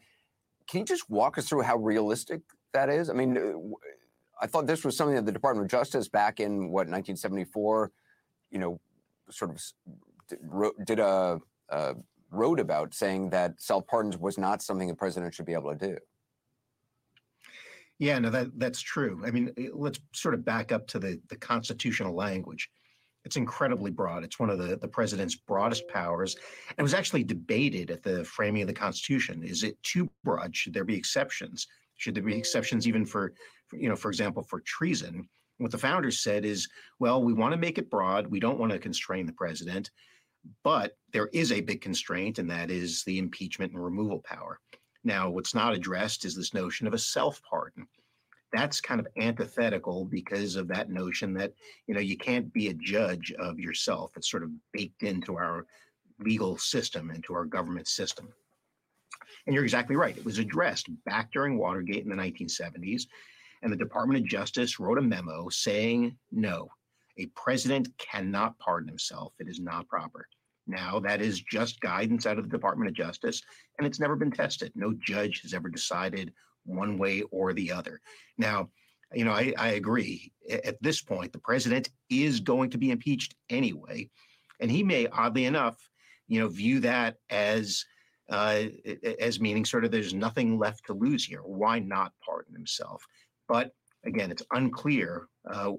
Can 0.68 0.82
you 0.82 0.86
just 0.86 1.10
walk 1.10 1.38
us 1.38 1.48
through 1.48 1.62
how 1.62 1.78
realistic 1.78 2.42
that 2.74 2.90
is? 2.90 3.10
I 3.10 3.14
mean, 3.14 3.38
uh, 3.38 3.54
I 4.42 4.48
thought 4.48 4.68
this 4.68 4.84
was 4.84 4.96
something 4.96 5.16
that 5.16 5.26
the 5.26 5.32
Department 5.32 5.66
of 5.66 5.72
Justice 5.72 6.08
back 6.08 6.40
in 6.40 6.70
what 6.70 6.88
1974, 6.88 7.92
you 8.52 8.60
know, 8.60 8.80
sort 9.30 9.52
of 9.52 10.86
did 10.86 11.00
a, 11.00 11.40
a 11.70 11.96
wrote 12.32 12.60
about 12.60 12.94
saying 12.94 13.30
that 13.30 13.60
self 13.60 13.88
pardons 13.88 14.18
was 14.18 14.38
not 14.38 14.62
something 14.62 14.88
the 14.88 14.96
president 14.96 15.34
should 15.34 15.46
be 15.46 15.54
able 15.54 15.72
to 15.72 15.88
do. 15.88 15.98
Yeah, 18.00 18.20
no, 18.20 18.30
that 18.30 18.60
that's 18.60 18.82
true. 18.82 19.24
I 19.26 19.32
mean, 19.32 19.52
let's 19.74 20.00
sort 20.14 20.34
of 20.34 20.46
back 20.46 20.72
up 20.72 20.88
to 20.88 21.00
the 21.00 21.20
the 21.30 21.36
constitutional 21.36 22.14
language. 22.14 22.70
It's 23.26 23.36
incredibly 23.36 23.92
broad. 23.92 24.24
It's 24.24 24.40
one 24.40 24.50
of 24.50 24.58
the, 24.58 24.78
the 24.78 24.88
president's 24.88 25.36
broadest 25.36 25.86
powers. 25.90 26.36
And 26.70 26.80
it 26.80 26.82
was 26.82 26.94
actually 26.94 27.26
debated 27.26 27.92
at 27.92 28.02
the 28.02 28.24
framing 28.24 28.62
of 28.62 28.70
the 28.70 28.74
Constitution. 28.74 29.44
Is 29.44 29.64
it 29.64 29.82
too 29.84 30.10
broad? 30.24 30.56
Should 30.56 30.74
there 30.74 30.86
be 30.86 30.96
exceptions? 30.96 31.68
Should 31.98 32.16
there 32.16 32.24
be 32.24 32.38
exceptions 32.38 32.88
even 32.88 33.06
for 33.06 33.34
you 33.74 33.90
know, 33.90 33.96
for 33.96 34.10
example, 34.10 34.44
for 34.44 34.60
treason? 34.62 35.28
What 35.58 35.72
the 35.72 35.78
founders 35.78 36.20
said 36.20 36.46
is, 36.46 36.68
well, 37.00 37.24
we 37.24 37.34
want 37.34 37.54
to 37.54 37.58
make 37.58 37.78
it 37.78 37.90
broad. 37.90 38.28
We 38.28 38.40
don't 38.40 38.60
want 38.60 38.72
to 38.72 38.80
constrain 38.80 39.26
the 39.26 39.34
president. 39.34 39.90
But 40.64 40.96
there 41.14 41.30
is 41.34 41.52
a 41.52 41.62
big 41.62 41.82
constraint, 41.82 42.40
and 42.40 42.50
that 42.52 42.70
is 42.72 43.04
the 43.04 43.18
impeachment 43.18 43.74
and 43.74 43.84
removal 43.84 44.22
power. 44.24 44.60
Now, 45.04 45.30
what's 45.30 45.56
not 45.56 45.74
addressed 45.74 46.26
is 46.26 46.36
this 46.36 46.54
notion 46.54 46.88
of 46.88 46.94
a 46.94 46.98
self 46.98 47.42
pardon 47.50 47.88
that's 48.54 48.80
kind 48.80 49.00
of 49.00 49.08
antithetical 49.18 50.06
because 50.06 50.56
of 50.56 50.68
that 50.68 50.90
notion 50.90 51.34
that 51.34 51.54
you 51.86 51.94
know 51.94 52.00
you 52.00 52.18
can't 52.18 52.52
be 52.54 52.70
a 52.70 52.74
judge 52.74 53.34
of 53.40 53.60
yourself 53.60 54.12
it's 54.16 54.30
sort 54.30 54.44
of 54.44 54.50
baked 54.74 55.04
into 55.04 55.36
our 55.36 55.66
legal 56.20 56.58
system 56.58 57.12
into 57.12 57.34
our 57.34 57.46
government 57.46 57.88
system 57.88 58.30
and 59.46 59.54
you're 59.54 59.64
exactly 59.64 59.96
right 59.96 60.18
it 60.18 60.26
was 60.26 60.40
addressed 60.40 60.88
back 61.06 61.32
during 61.32 61.58
watergate 61.58 62.04
in 62.04 62.10
the 62.10 62.16
1970s 62.16 63.04
and 63.62 63.72
the 63.72 63.78
department 63.78 64.20
of 64.20 64.28
justice 64.28 64.80
wrote 64.80 64.98
a 64.98 65.02
memo 65.02 65.50
saying 65.50 66.16
no 66.32 66.68
a 67.18 67.26
president 67.28 67.90
cannot 67.98 68.58
pardon 68.60 68.88
himself 68.88 69.34
it 69.40 69.48
is 69.48 69.60
not 69.60 69.88
proper 69.88 70.28
now 70.68 71.00
that 71.00 71.22
is 71.22 71.42
just 71.42 71.80
guidance 71.82 72.26
out 72.26 72.38
of 72.38 72.44
the 72.44 72.56
department 72.56 72.90
of 72.90 72.96
justice 72.96 73.42
and 73.78 73.88
it's 73.88 74.00
never 74.00 74.16
been 74.16 74.32
tested 74.32 74.72
no 74.76 74.94
judge 75.04 75.42
has 75.42 75.54
ever 75.54 75.70
decided 75.70 76.32
one 76.68 76.98
way 76.98 77.24
or 77.32 77.54
the 77.54 77.72
other. 77.72 78.02
Now, 78.38 78.70
you 79.14 79.26
know, 79.26 79.32
I, 79.32 79.54
I 79.58 79.70
agree. 79.70 80.32
At 80.66 80.82
this 80.82 81.02
point, 81.02 81.32
the 81.32 81.40
president 81.40 81.90
is 82.10 82.42
going 82.42 82.70
to 82.72 82.78
be 82.78 82.92
impeached 82.92 83.36
anyway, 83.50 84.10
and 84.60 84.70
he 84.70 84.84
may, 84.84 85.08
oddly 85.08 85.46
enough, 85.46 85.78
you 86.28 86.40
know, 86.42 86.50
view 86.50 86.82
that 86.82 87.16
as 87.30 87.86
uh, 88.30 88.64
as 89.22 89.40
meaning 89.40 89.64
sort 89.64 89.86
of 89.86 89.92
there's 89.92 90.14
nothing 90.14 90.60
left 90.60 90.86
to 90.86 90.94
lose 90.94 91.24
here. 91.24 91.40
Why 91.40 91.80
not 91.80 92.12
pardon 92.26 92.54
himself? 92.54 93.02
But 93.48 93.72
again, 94.06 94.32
it's 94.32 94.44
unclear 94.52 95.28
uh, 95.50 95.74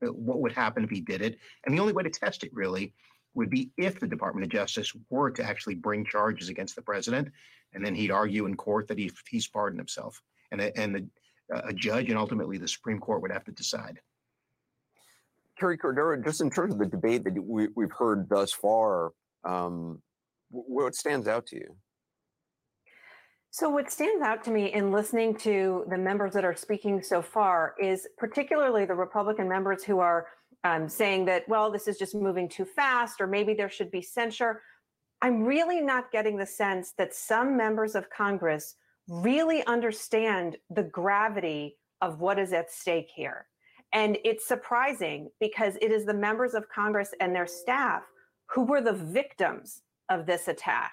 what 0.00 0.40
would 0.40 0.52
happen 0.52 0.84
if 0.84 0.90
he 0.90 1.00
did 1.00 1.22
it, 1.22 1.38
and 1.64 1.74
the 1.74 1.80
only 1.80 1.92
way 1.92 2.02
to 2.02 2.10
test 2.10 2.44
it 2.44 2.50
really 2.52 2.94
would 3.34 3.50
be 3.50 3.70
if 3.76 4.00
the 4.00 4.06
Department 4.06 4.44
of 4.44 4.50
Justice 4.50 4.92
were 5.10 5.30
to 5.30 5.44
actually 5.44 5.74
bring 5.74 6.04
charges 6.04 6.48
against 6.48 6.74
the 6.74 6.82
president, 6.82 7.28
and 7.74 7.84
then 7.84 7.94
he'd 7.94 8.10
argue 8.10 8.46
in 8.46 8.56
court 8.56 8.88
that 8.88 8.98
he, 8.98 9.10
he's 9.28 9.46
pardoned 9.46 9.80
himself, 9.80 10.20
and 10.50 10.60
a, 10.60 10.76
and 10.78 10.94
the, 10.94 11.06
a 11.64 11.72
judge 11.72 12.08
and 12.08 12.18
ultimately 12.18 12.58
the 12.58 12.68
Supreme 12.68 12.98
Court 12.98 13.22
would 13.22 13.30
have 13.30 13.44
to 13.44 13.52
decide. 13.52 14.00
Carrie 15.58 15.78
Cordero, 15.78 16.22
just 16.22 16.40
in 16.40 16.50
terms 16.50 16.74
of 16.74 16.78
the 16.78 16.86
debate 16.86 17.24
that 17.24 17.42
we, 17.42 17.68
we've 17.74 17.92
heard 17.92 18.28
thus 18.28 18.52
far, 18.52 19.12
um, 19.44 20.02
what 20.50 20.94
stands 20.94 21.28
out 21.28 21.46
to 21.46 21.56
you? 21.56 21.76
So, 23.58 23.70
what 23.70 23.90
stands 23.90 24.22
out 24.22 24.44
to 24.44 24.50
me 24.50 24.74
in 24.74 24.92
listening 24.92 25.34
to 25.36 25.86
the 25.88 25.96
members 25.96 26.34
that 26.34 26.44
are 26.44 26.54
speaking 26.54 27.02
so 27.02 27.22
far 27.22 27.74
is 27.80 28.06
particularly 28.18 28.84
the 28.84 28.94
Republican 28.94 29.48
members 29.48 29.82
who 29.82 29.98
are 29.98 30.26
um, 30.64 30.90
saying 30.90 31.24
that, 31.24 31.48
well, 31.48 31.70
this 31.70 31.88
is 31.88 31.96
just 31.96 32.14
moving 32.14 32.50
too 32.50 32.66
fast, 32.66 33.18
or 33.18 33.26
maybe 33.26 33.54
there 33.54 33.70
should 33.70 33.90
be 33.90 34.02
censure. 34.02 34.60
I'm 35.22 35.42
really 35.42 35.80
not 35.80 36.12
getting 36.12 36.36
the 36.36 36.44
sense 36.44 36.92
that 36.98 37.14
some 37.14 37.56
members 37.56 37.94
of 37.94 38.10
Congress 38.10 38.74
really 39.08 39.64
understand 39.64 40.58
the 40.68 40.82
gravity 40.82 41.78
of 42.02 42.20
what 42.20 42.38
is 42.38 42.52
at 42.52 42.70
stake 42.70 43.08
here. 43.16 43.46
And 43.94 44.18
it's 44.22 44.46
surprising 44.46 45.30
because 45.40 45.76
it 45.80 45.92
is 45.92 46.04
the 46.04 46.12
members 46.12 46.52
of 46.52 46.68
Congress 46.68 47.14
and 47.20 47.34
their 47.34 47.46
staff 47.46 48.02
who 48.50 48.64
were 48.64 48.82
the 48.82 48.92
victims 48.92 49.80
of 50.10 50.26
this 50.26 50.46
attack. 50.46 50.92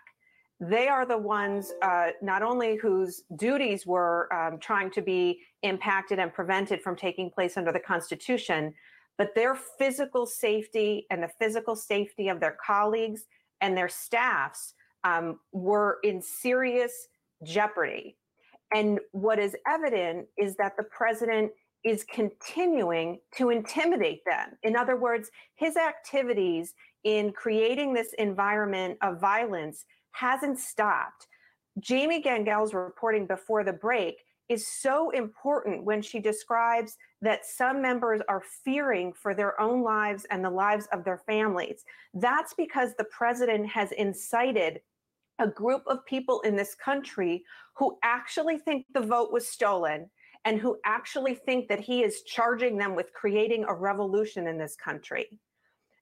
They 0.69 0.87
are 0.87 1.05
the 1.05 1.17
ones 1.17 1.73
uh, 1.81 2.11
not 2.21 2.41
only 2.41 2.77
whose 2.77 3.23
duties 3.35 3.85
were 3.85 4.31
um, 4.33 4.59
trying 4.59 4.91
to 4.91 5.01
be 5.01 5.41
impacted 5.61 6.19
and 6.19 6.33
prevented 6.33 6.81
from 6.81 6.95
taking 6.95 7.29
place 7.29 7.57
under 7.57 7.73
the 7.73 7.79
Constitution, 7.79 8.73
but 9.17 9.35
their 9.35 9.55
physical 9.55 10.25
safety 10.25 11.05
and 11.09 11.21
the 11.21 11.29
physical 11.39 11.75
safety 11.75 12.29
of 12.29 12.39
their 12.39 12.57
colleagues 12.65 13.25
and 13.59 13.75
their 13.75 13.89
staffs 13.89 14.73
um, 15.03 15.39
were 15.51 15.97
in 16.03 16.21
serious 16.21 17.09
jeopardy. 17.43 18.15
And 18.73 18.99
what 19.11 19.39
is 19.39 19.57
evident 19.67 20.27
is 20.37 20.55
that 20.55 20.77
the 20.77 20.83
president 20.83 21.51
is 21.83 22.05
continuing 22.05 23.19
to 23.35 23.49
intimidate 23.49 24.23
them. 24.25 24.57
In 24.63 24.77
other 24.77 24.95
words, 24.95 25.29
his 25.55 25.75
activities 25.75 26.73
in 27.03 27.33
creating 27.33 27.93
this 27.93 28.13
environment 28.17 28.97
of 29.01 29.19
violence 29.19 29.83
hasn't 30.13 30.59
stopped. 30.59 31.27
Jamie 31.79 32.21
Gangel's 32.21 32.73
reporting 32.73 33.27
before 33.27 33.63
the 33.63 33.73
break 33.73 34.23
is 34.49 34.67
so 34.67 35.09
important 35.11 35.83
when 35.83 36.01
she 36.01 36.19
describes 36.19 36.97
that 37.21 37.45
some 37.45 37.81
members 37.81 38.21
are 38.27 38.43
fearing 38.63 39.13
for 39.13 39.33
their 39.33 39.59
own 39.59 39.81
lives 39.81 40.25
and 40.29 40.43
the 40.43 40.49
lives 40.49 40.87
of 40.91 41.03
their 41.03 41.17
families. 41.25 41.83
That's 42.13 42.53
because 42.53 42.93
the 42.93 43.05
president 43.05 43.67
has 43.69 43.91
incited 43.93 44.81
a 45.39 45.47
group 45.47 45.83
of 45.87 46.05
people 46.05 46.41
in 46.41 46.55
this 46.55 46.75
country 46.75 47.43
who 47.75 47.97
actually 48.03 48.57
think 48.57 48.85
the 48.93 49.01
vote 49.01 49.31
was 49.31 49.47
stolen 49.47 50.09
and 50.45 50.59
who 50.59 50.77
actually 50.85 51.35
think 51.35 51.67
that 51.69 51.79
he 51.79 52.03
is 52.03 52.23
charging 52.23 52.77
them 52.77 52.95
with 52.95 53.13
creating 53.13 53.65
a 53.67 53.73
revolution 53.73 54.47
in 54.47 54.57
this 54.57 54.75
country. 54.75 55.39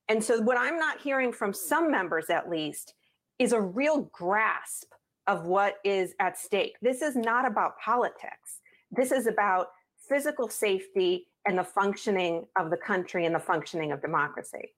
And 0.09 0.21
so, 0.21 0.41
what 0.41 0.57
I'm 0.57 0.77
not 0.77 0.99
hearing 0.99 1.31
from 1.31 1.53
some 1.53 1.89
members, 1.89 2.29
at 2.29 2.49
least, 2.49 2.95
is 3.41 3.53
a 3.53 3.59
real 3.59 4.03
grasp 4.11 4.91
of 5.25 5.45
what 5.45 5.75
is 5.83 6.13
at 6.19 6.37
stake. 6.37 6.75
This 6.81 7.01
is 7.01 7.15
not 7.15 7.47
about 7.47 7.79
politics. 7.83 8.59
This 8.91 9.11
is 9.11 9.25
about 9.25 9.69
physical 10.07 10.47
safety 10.47 11.27
and 11.47 11.57
the 11.57 11.63
functioning 11.63 12.45
of 12.59 12.69
the 12.69 12.77
country 12.77 13.25
and 13.25 13.33
the 13.33 13.39
functioning 13.39 13.91
of 13.91 14.01
democracy. 14.01 14.75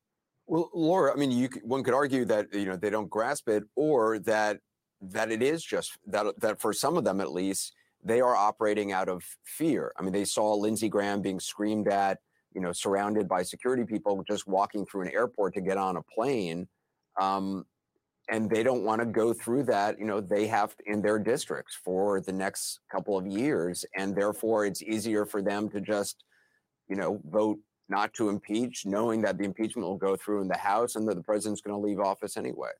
Well, 0.47 0.69
Laura, 0.73 1.11
I 1.11 1.15
mean, 1.15 1.31
you, 1.31 1.49
one 1.63 1.83
could 1.83 1.93
argue 1.93 2.23
that 2.25 2.53
you 2.53 2.65
know 2.65 2.77
they 2.77 2.89
don't 2.89 3.09
grasp 3.09 3.49
it, 3.49 3.63
or 3.75 4.19
that 4.19 4.59
that 5.01 5.29
it 5.29 5.43
is 5.43 5.61
just 5.61 5.97
that 6.07 6.39
that 6.39 6.61
for 6.61 6.71
some 6.71 6.95
of 6.95 7.03
them 7.03 7.19
at 7.19 7.33
least 7.33 7.73
they 8.01 8.21
are 8.21 8.35
operating 8.35 8.93
out 8.93 9.09
of 9.09 9.23
fear. 9.43 9.91
I 9.97 10.03
mean, 10.03 10.13
they 10.13 10.25
saw 10.25 10.53
Lindsey 10.53 10.89
Graham 10.89 11.21
being 11.21 11.39
screamed 11.39 11.87
at, 11.87 12.19
you 12.53 12.61
know, 12.61 12.73
surrounded 12.73 13.27
by 13.27 13.43
security 13.43 13.85
people 13.85 14.23
just 14.27 14.47
walking 14.47 14.85
through 14.85 15.01
an 15.03 15.13
airport 15.13 15.53
to 15.55 15.61
get 15.61 15.77
on 15.77 15.97
a 15.97 16.01
plane. 16.03 16.67
Um, 17.19 17.65
and 18.29 18.49
they 18.49 18.63
don't 18.63 18.83
want 18.83 19.01
to 19.01 19.05
go 19.05 19.33
through 19.33 19.63
that. 19.63 19.99
You 19.99 20.05
know, 20.05 20.21
they 20.21 20.47
have 20.47 20.75
in 20.85 21.01
their 21.01 21.19
districts 21.19 21.77
for 21.83 22.21
the 22.21 22.31
next 22.31 22.79
couple 22.91 23.17
of 23.17 23.27
years. 23.27 23.85
And 23.95 24.15
therefore, 24.15 24.65
it's 24.65 24.81
easier 24.81 25.25
for 25.25 25.41
them 25.41 25.69
to 25.69 25.81
just, 25.81 26.23
you 26.87 26.95
know, 26.95 27.21
vote 27.29 27.59
not 27.89 28.13
to 28.13 28.29
impeach, 28.29 28.85
knowing 28.85 29.21
that 29.21 29.37
the 29.37 29.43
impeachment 29.43 29.87
will 29.87 29.97
go 29.97 30.15
through 30.15 30.41
in 30.41 30.47
the 30.47 30.57
House 30.57 30.95
and 30.95 31.07
that 31.07 31.15
the 31.15 31.23
president's 31.23 31.61
going 31.61 31.75
to 31.79 31.85
leave 31.85 31.99
office 31.99 32.37
anyway. 32.37 32.71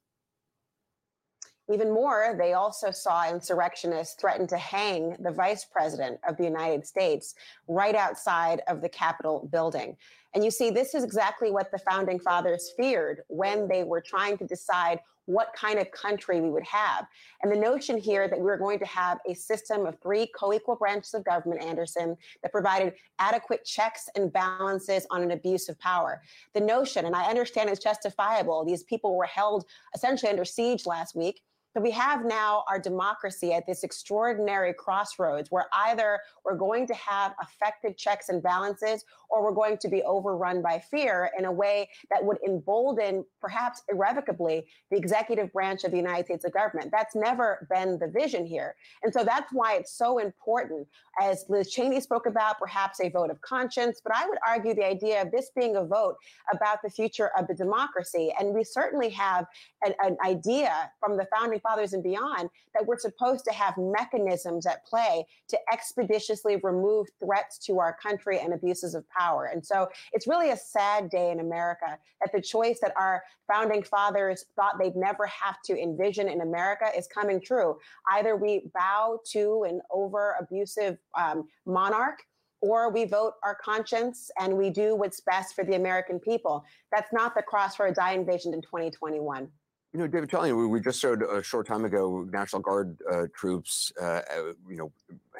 Even 1.71 1.93
more, 1.93 2.35
they 2.37 2.53
also 2.53 2.91
saw 2.91 3.29
insurrectionists 3.29 4.15
threaten 4.19 4.45
to 4.47 4.57
hang 4.57 5.15
the 5.19 5.31
vice 5.31 5.63
president 5.63 6.19
of 6.27 6.35
the 6.35 6.43
United 6.43 6.85
States 6.85 7.35
right 7.67 7.95
outside 7.95 8.61
of 8.67 8.81
the 8.81 8.89
Capitol 8.89 9.47
building. 9.51 9.95
And 10.33 10.43
you 10.43 10.51
see, 10.51 10.71
this 10.71 10.93
is 10.93 11.05
exactly 11.05 11.51
what 11.51 11.71
the 11.71 11.77
founding 11.77 12.19
fathers 12.19 12.73
feared 12.75 13.21
when 13.27 13.67
they 13.69 13.83
were 13.83 14.01
trying 14.01 14.37
to 14.39 14.45
decide 14.45 14.99
what 15.25 15.53
kind 15.55 15.79
of 15.79 15.89
country 15.91 16.41
we 16.41 16.49
would 16.49 16.65
have. 16.65 17.05
And 17.41 17.51
the 17.51 17.57
notion 17.57 17.97
here 17.97 18.27
that 18.27 18.37
we 18.37 18.43
we're 18.43 18.57
going 18.57 18.79
to 18.79 18.85
have 18.85 19.19
a 19.27 19.33
system 19.33 19.85
of 19.85 19.97
three 20.01 20.29
co 20.37 20.53
equal 20.53 20.75
branches 20.75 21.13
of 21.13 21.23
government, 21.23 21.63
Anderson, 21.63 22.17
that 22.41 22.51
provided 22.51 22.93
adequate 23.19 23.65
checks 23.65 24.09
and 24.15 24.31
balances 24.31 25.07
on 25.09 25.23
an 25.23 25.31
abuse 25.31 25.69
of 25.69 25.79
power. 25.79 26.21
The 26.53 26.61
notion, 26.61 27.05
and 27.05 27.15
I 27.15 27.29
understand 27.29 27.69
it's 27.69 27.83
justifiable, 27.83 28.65
these 28.65 28.83
people 28.83 29.15
were 29.15 29.25
held 29.25 29.65
essentially 29.95 30.29
under 30.29 30.45
siege 30.45 30.85
last 30.85 31.15
week. 31.15 31.41
But 31.73 31.83
we 31.83 31.91
have 31.91 32.25
now 32.25 32.63
our 32.69 32.79
democracy 32.79 33.53
at 33.53 33.65
this 33.65 33.83
extraordinary 33.83 34.73
crossroads 34.73 35.49
where 35.49 35.65
either 35.73 36.19
we're 36.45 36.57
going 36.57 36.85
to 36.87 36.93
have 36.93 37.33
effective 37.41 37.97
checks 37.97 38.29
and 38.29 38.43
balances 38.43 39.05
or 39.29 39.43
we're 39.43 39.55
going 39.55 39.77
to 39.79 39.87
be 39.87 40.03
overrun 40.03 40.61
by 40.61 40.79
fear 40.79 41.31
in 41.37 41.45
a 41.45 41.51
way 41.51 41.89
that 42.11 42.23
would 42.23 42.37
embolden, 42.45 43.25
perhaps 43.41 43.81
irrevocably, 43.89 44.65
the 44.91 44.97
executive 44.97 45.51
branch 45.51 45.83
of 45.83 45.91
the 45.91 45.97
United 45.97 46.25
States 46.25 46.45
of 46.45 46.53
government. 46.53 46.91
That's 46.91 47.15
never 47.15 47.67
been 47.71 47.97
the 47.97 48.07
vision 48.07 48.45
here. 48.45 48.75
And 49.01 49.11
so 49.11 49.23
that's 49.23 49.51
why 49.51 49.75
it's 49.75 49.93
so 49.93 50.19
important, 50.19 50.87
as 51.19 51.45
Liz 51.49 51.71
Cheney 51.71 51.99
spoke 51.99 52.27
about, 52.27 52.59
perhaps 52.59 52.99
a 53.01 53.09
vote 53.09 53.31
of 53.31 53.41
conscience. 53.41 53.99
But 54.03 54.15
I 54.15 54.27
would 54.27 54.37
argue 54.47 54.75
the 54.75 54.85
idea 54.85 55.21
of 55.23 55.31
this 55.31 55.49
being 55.55 55.75
a 55.75 55.83
vote 55.83 56.17
about 56.53 56.79
the 56.83 56.89
future 56.91 57.31
of 57.37 57.47
the 57.47 57.55
democracy. 57.55 58.31
And 58.39 58.53
we 58.53 58.63
certainly 58.63 59.09
have 59.09 59.47
an, 59.83 59.93
an 60.03 60.17
idea 60.23 60.91
from 60.99 61.17
the 61.17 61.27
founding 61.35 61.59
fathers 61.63 61.93
and 61.93 62.03
beyond 62.03 62.49
that 62.73 62.85
we're 62.85 62.99
supposed 62.99 63.45
to 63.45 63.51
have 63.51 63.73
mechanisms 63.77 64.65
at 64.65 64.85
play 64.85 65.25
to 65.49 65.57
expeditiously 65.71 66.57
remove 66.63 67.07
threats 67.23 67.57
to 67.57 67.79
our 67.79 67.95
country 68.01 68.39
and 68.39 68.53
abuses 68.53 68.93
of 68.93 69.03
power. 69.09 69.45
And 69.45 69.65
so 69.65 69.87
it's 70.11 70.27
really 70.27 70.51
a 70.51 70.57
sad 70.57 71.09
day 71.09 71.31
in 71.31 71.39
America 71.39 71.97
that 72.21 72.31
the 72.33 72.41
choice 72.41 72.79
that 72.81 72.93
our 72.97 73.23
founding 73.51 73.83
fathers 73.83 74.45
thought 74.55 74.75
they'd 74.79 74.95
never 74.95 75.25
have 75.27 75.61
to 75.65 75.81
envision 75.81 76.29
in 76.29 76.41
America 76.41 76.85
is 76.95 77.07
coming 77.07 77.41
true. 77.41 77.77
Either 78.11 78.35
we 78.35 78.69
bow 78.73 79.19
to 79.31 79.65
an 79.67 79.81
over 79.91 80.35
abusive 80.39 80.97
um, 81.17 81.47
monarch 81.65 82.19
or 82.61 82.89
we 82.89 83.03
vote 83.03 83.33
our 83.43 83.55
conscience 83.55 84.31
and 84.39 84.57
we 84.57 84.69
do 84.69 84.95
what's 84.95 85.19
best 85.19 85.53
for 85.53 85.65
the 85.65 85.75
American 85.75 86.17
people. 86.17 86.63
That's 86.93 87.11
not 87.11 87.35
the 87.35 87.41
crossroads 87.41 87.99
I 87.99 88.13
envisioned 88.13 88.53
in 88.53 88.61
2021. 88.61 89.49
You 89.93 89.99
know, 89.99 90.07
David 90.07 90.29
Chalian, 90.29 90.57
we, 90.57 90.65
we 90.65 90.79
just 90.79 90.99
showed 90.99 91.21
a 91.21 91.43
short 91.43 91.67
time 91.67 91.85
ago 91.85 92.27
National 92.31 92.63
Guard 92.63 92.97
uh, 93.11 93.27
troops, 93.35 93.93
uh, 94.01 94.21
you 94.67 94.75
know, 94.75 94.91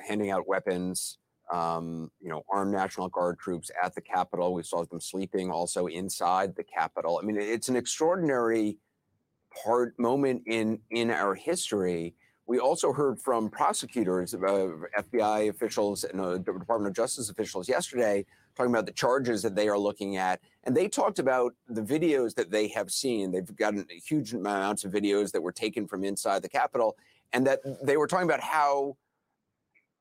handing 0.08 0.30
out 0.30 0.48
weapons, 0.48 1.18
um, 1.52 2.12
you 2.22 2.30
know, 2.30 2.44
armed 2.52 2.72
National 2.72 3.10
Guard 3.10 3.40
troops 3.40 3.72
at 3.84 3.96
the 3.96 4.02
Capitol. 4.02 4.54
We 4.54 4.62
saw 4.62 4.86
them 4.86 5.02
sleeping 5.02 5.50
also 5.50 5.88
inside 5.88 6.56
the 6.56 6.64
Capitol. 6.64 7.20
I 7.20 7.26
mean, 7.26 7.38
it's 7.40 7.68
an 7.68 7.76
extraordinary 7.76 8.78
part 9.64 9.98
moment 9.98 10.44
in 10.46 10.80
in 10.92 11.10
our 11.10 11.34
history. 11.34 12.14
We 12.46 12.60
also 12.60 12.92
heard 12.92 13.20
from 13.20 13.50
prosecutors, 13.50 14.34
uh, 14.34 14.38
FBI 14.98 15.50
officials, 15.50 16.04
and 16.04 16.20
uh, 16.20 16.38
Department 16.38 16.88
of 16.88 16.94
Justice 16.94 17.30
officials 17.30 17.70
yesterday 17.70 18.26
talking 18.56 18.72
about 18.72 18.86
the 18.86 18.92
charges 18.92 19.42
that 19.42 19.56
they 19.56 19.68
are 19.68 19.78
looking 19.78 20.18
at. 20.18 20.40
And 20.66 20.76
they 20.76 20.88
talked 20.88 21.20
about 21.20 21.54
the 21.68 21.82
videos 21.82 22.36
that 22.36 22.52
they 22.52 22.68
have 22.68 22.92
seen. 22.92 23.32
They've 23.32 23.56
gotten 23.56 23.88
huge 24.06 24.34
amounts 24.34 24.84
of 24.84 24.92
videos 24.92 25.32
that 25.32 25.42
were 25.42 25.52
taken 25.52 25.88
from 25.88 26.04
inside 26.04 26.42
the 26.42 26.50
Capitol, 26.50 26.96
and 27.32 27.48
that 27.48 27.60
they 27.84 27.98
were 27.98 28.08
talking 28.08 28.28
about 28.28 28.42
how 28.42 28.98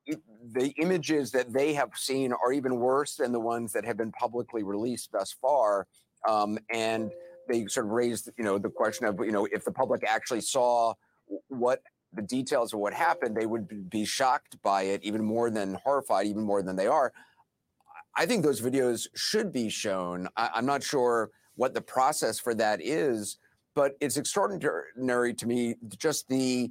it, 0.04 0.20
the 0.52 0.70
images 0.78 1.30
that 1.30 1.52
they 1.52 1.72
have 1.74 1.90
seen 1.94 2.32
are 2.32 2.52
even 2.52 2.76
worse 2.76 3.16
than 3.16 3.32
the 3.32 3.40
ones 3.40 3.72
that 3.72 3.84
have 3.84 3.96
been 3.96 4.12
publicly 4.12 4.62
released 4.62 5.12
thus 5.12 5.32
far. 5.32 5.86
Um, 6.28 6.58
and 6.70 7.10
they 7.48 7.66
sort 7.66 7.86
of 7.86 7.92
raised, 7.92 8.28
you 8.36 8.44
know, 8.44 8.58
the 8.58 8.68
question 8.68 9.06
of, 9.06 9.18
you 9.20 9.32
know, 9.32 9.46
if 9.52 9.64
the 9.64 9.72
public 9.72 10.04
actually 10.06 10.40
saw 10.40 10.94
what 11.48 11.82
the 12.14 12.22
details 12.22 12.72
of 12.72 12.80
what 12.80 12.92
happened, 12.92 13.36
they 13.36 13.46
would 13.46 13.90
be 13.90 14.04
shocked 14.04 14.60
by 14.62 14.82
it 14.82 15.02
even 15.02 15.24
more 15.24 15.50
than 15.50 15.74
horrified, 15.74 16.26
even 16.26 16.42
more 16.42 16.62
than 16.62 16.76
they 16.76 16.86
are. 16.86 17.12
I 18.14 18.26
think 18.26 18.42
those 18.42 18.60
videos 18.60 19.06
should 19.14 19.52
be 19.52 19.68
shown. 19.68 20.28
I, 20.36 20.50
I'm 20.54 20.66
not 20.66 20.82
sure 20.82 21.30
what 21.54 21.74
the 21.74 21.80
process 21.80 22.38
for 22.38 22.54
that 22.54 22.80
is, 22.82 23.38
but 23.74 23.96
it's 24.00 24.16
extraordinary 24.16 25.34
to 25.34 25.46
me 25.46 25.76
just 25.98 26.28
the 26.28 26.70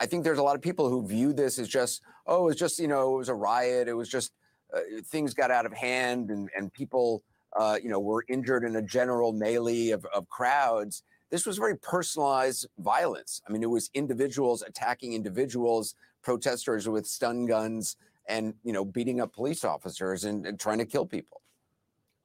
I 0.00 0.06
think 0.06 0.24
there's 0.24 0.38
a 0.38 0.42
lot 0.42 0.56
of 0.56 0.62
people 0.62 0.88
who 0.88 1.06
view 1.06 1.32
this 1.32 1.60
as 1.60 1.68
just, 1.68 2.02
oh, 2.26 2.48
it's 2.48 2.58
just, 2.58 2.80
you 2.80 2.88
know, 2.88 3.14
it 3.14 3.18
was 3.18 3.28
a 3.28 3.34
riot. 3.34 3.86
It 3.86 3.92
was 3.92 4.08
just 4.08 4.32
uh, 4.74 4.80
things 5.04 5.32
got 5.32 5.52
out 5.52 5.64
of 5.64 5.72
hand 5.72 6.30
and, 6.30 6.50
and 6.56 6.72
people, 6.72 7.22
uh, 7.56 7.78
you 7.80 7.88
know, 7.88 8.00
were 8.00 8.24
injured 8.28 8.64
in 8.64 8.74
a 8.74 8.82
general 8.82 9.32
melee 9.32 9.90
of, 9.90 10.04
of 10.06 10.28
crowds. 10.28 11.04
This 11.32 11.46
was 11.46 11.56
very 11.56 11.76
personalized 11.78 12.68
violence. 12.78 13.40
I 13.48 13.52
mean, 13.52 13.62
it 13.62 13.70
was 13.70 13.90
individuals 13.94 14.62
attacking 14.62 15.14
individuals, 15.14 15.96
protesters 16.22 16.86
with 16.88 17.06
stun 17.06 17.46
guns, 17.46 17.96
and 18.28 18.54
you 18.62 18.72
know 18.72 18.84
beating 18.84 19.20
up 19.20 19.32
police 19.32 19.64
officers 19.64 20.24
and, 20.24 20.46
and 20.46 20.60
trying 20.60 20.78
to 20.78 20.84
kill 20.84 21.06
people 21.06 21.40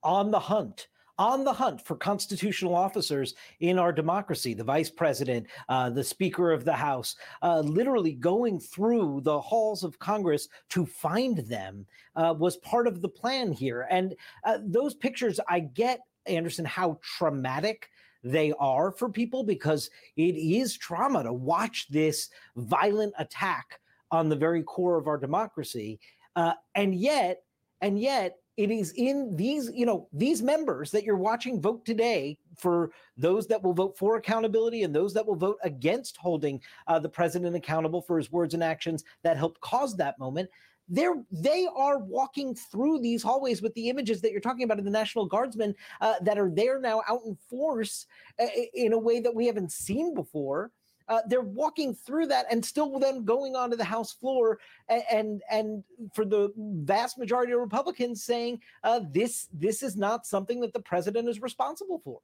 on 0.03 0.29
the 0.29 0.39
hunt 0.39 0.89
on 1.19 1.43
the 1.43 1.53
hunt 1.53 1.83
for 1.83 1.95
constitutional 1.95 2.75
officers 2.75 3.33
in 3.59 3.79
our 3.79 3.91
democracy, 3.91 4.53
the 4.53 4.63
vice 4.63 4.89
president, 4.89 5.47
uh, 5.67 5.89
the 5.89 6.03
speaker 6.03 6.51
of 6.51 6.63
the 6.63 6.73
House, 6.73 7.15
uh, 7.41 7.59
literally 7.61 8.13
going 8.13 8.59
through 8.59 9.21
the 9.23 9.41
halls 9.41 9.83
of 9.83 9.97
Congress 9.97 10.47
to 10.69 10.85
find 10.85 11.39
them 11.39 11.87
uh, 12.15 12.35
was 12.37 12.57
part 12.57 12.85
of 12.85 13.01
the 13.01 13.09
plan 13.09 13.51
here. 13.51 13.87
And 13.89 14.15
uh, 14.43 14.59
those 14.61 14.93
pictures, 14.93 15.39
I 15.49 15.61
get, 15.61 16.01
Anderson, 16.27 16.65
how 16.65 16.99
traumatic 17.01 17.89
they 18.31 18.53
are 18.59 18.91
for 18.91 19.09
people 19.09 19.43
because 19.43 19.89
it 20.15 20.35
is 20.35 20.77
trauma 20.77 21.23
to 21.23 21.33
watch 21.33 21.87
this 21.89 22.29
violent 22.55 23.13
attack 23.17 23.79
on 24.11 24.29
the 24.29 24.35
very 24.35 24.63
core 24.63 24.97
of 24.97 25.07
our 25.07 25.17
democracy. 25.17 25.99
Uh, 26.35 26.53
and 26.75 26.95
yet, 26.95 27.43
and 27.81 27.99
yet, 27.99 28.37
it 28.57 28.71
is 28.71 28.91
in 28.93 29.35
these, 29.35 29.69
you 29.73 29.85
know, 29.85 30.07
these 30.11 30.41
members 30.41 30.89
that 30.89 31.03
you're 31.03 31.15
watching 31.15 31.61
vote 31.61 31.85
today 31.85 32.39
for 32.57 32.91
those 33.15 33.45
that 33.47 33.61
will 33.61 33.73
vote 33.73 33.95
for 33.95 34.15
accountability 34.15 34.81
and 34.81 34.95
those 34.95 35.13
that 35.13 35.25
will 35.25 35.35
vote 35.35 35.57
against 35.63 36.17
holding 36.17 36.59
uh, 36.87 36.97
the 36.97 37.07
president 37.09 37.55
accountable 37.55 38.01
for 38.01 38.17
his 38.17 38.31
words 38.31 38.55
and 38.55 38.63
actions 38.63 39.03
that 39.23 39.37
helped 39.37 39.61
cause 39.61 39.95
that 39.95 40.17
moment 40.17 40.49
they're 40.89 41.23
they 41.31 41.67
are 41.75 41.99
walking 41.99 42.55
through 42.55 42.99
these 42.99 43.21
hallways 43.21 43.61
with 43.61 43.73
the 43.73 43.89
images 43.89 44.21
that 44.21 44.31
you're 44.31 44.41
talking 44.41 44.63
about 44.63 44.79
of 44.79 44.85
the 44.85 44.91
national 44.91 45.25
guardsmen 45.25 45.75
uh, 46.01 46.15
that 46.21 46.37
are 46.37 46.49
there 46.49 46.79
now 46.79 47.01
out 47.07 47.21
in 47.25 47.37
force 47.49 48.05
uh, 48.39 48.45
in 48.73 48.93
a 48.93 48.97
way 48.97 49.19
that 49.19 49.35
we 49.35 49.45
haven't 49.45 49.71
seen 49.71 50.13
before 50.13 50.71
uh, 51.09 51.21
they're 51.27 51.41
walking 51.41 51.93
through 51.93 52.27
that 52.27 52.45
and 52.51 52.63
still 52.63 52.99
then 52.99 53.23
going 53.23 53.55
onto 53.55 53.77
the 53.77 53.83
House 53.83 54.11
floor 54.11 54.59
and 54.89 55.03
and, 55.11 55.41
and 55.49 55.83
for 56.13 56.25
the 56.25 56.51
vast 56.57 57.17
majority 57.17 57.53
of 57.53 57.59
Republicans 57.59 58.23
saying 58.23 58.59
uh, 58.83 58.99
this 59.11 59.47
this 59.53 59.83
is 59.83 59.95
not 59.95 60.25
something 60.25 60.59
that 60.59 60.73
the 60.73 60.79
president 60.79 61.29
is 61.29 61.41
responsible 61.41 62.01
for. 62.03 62.19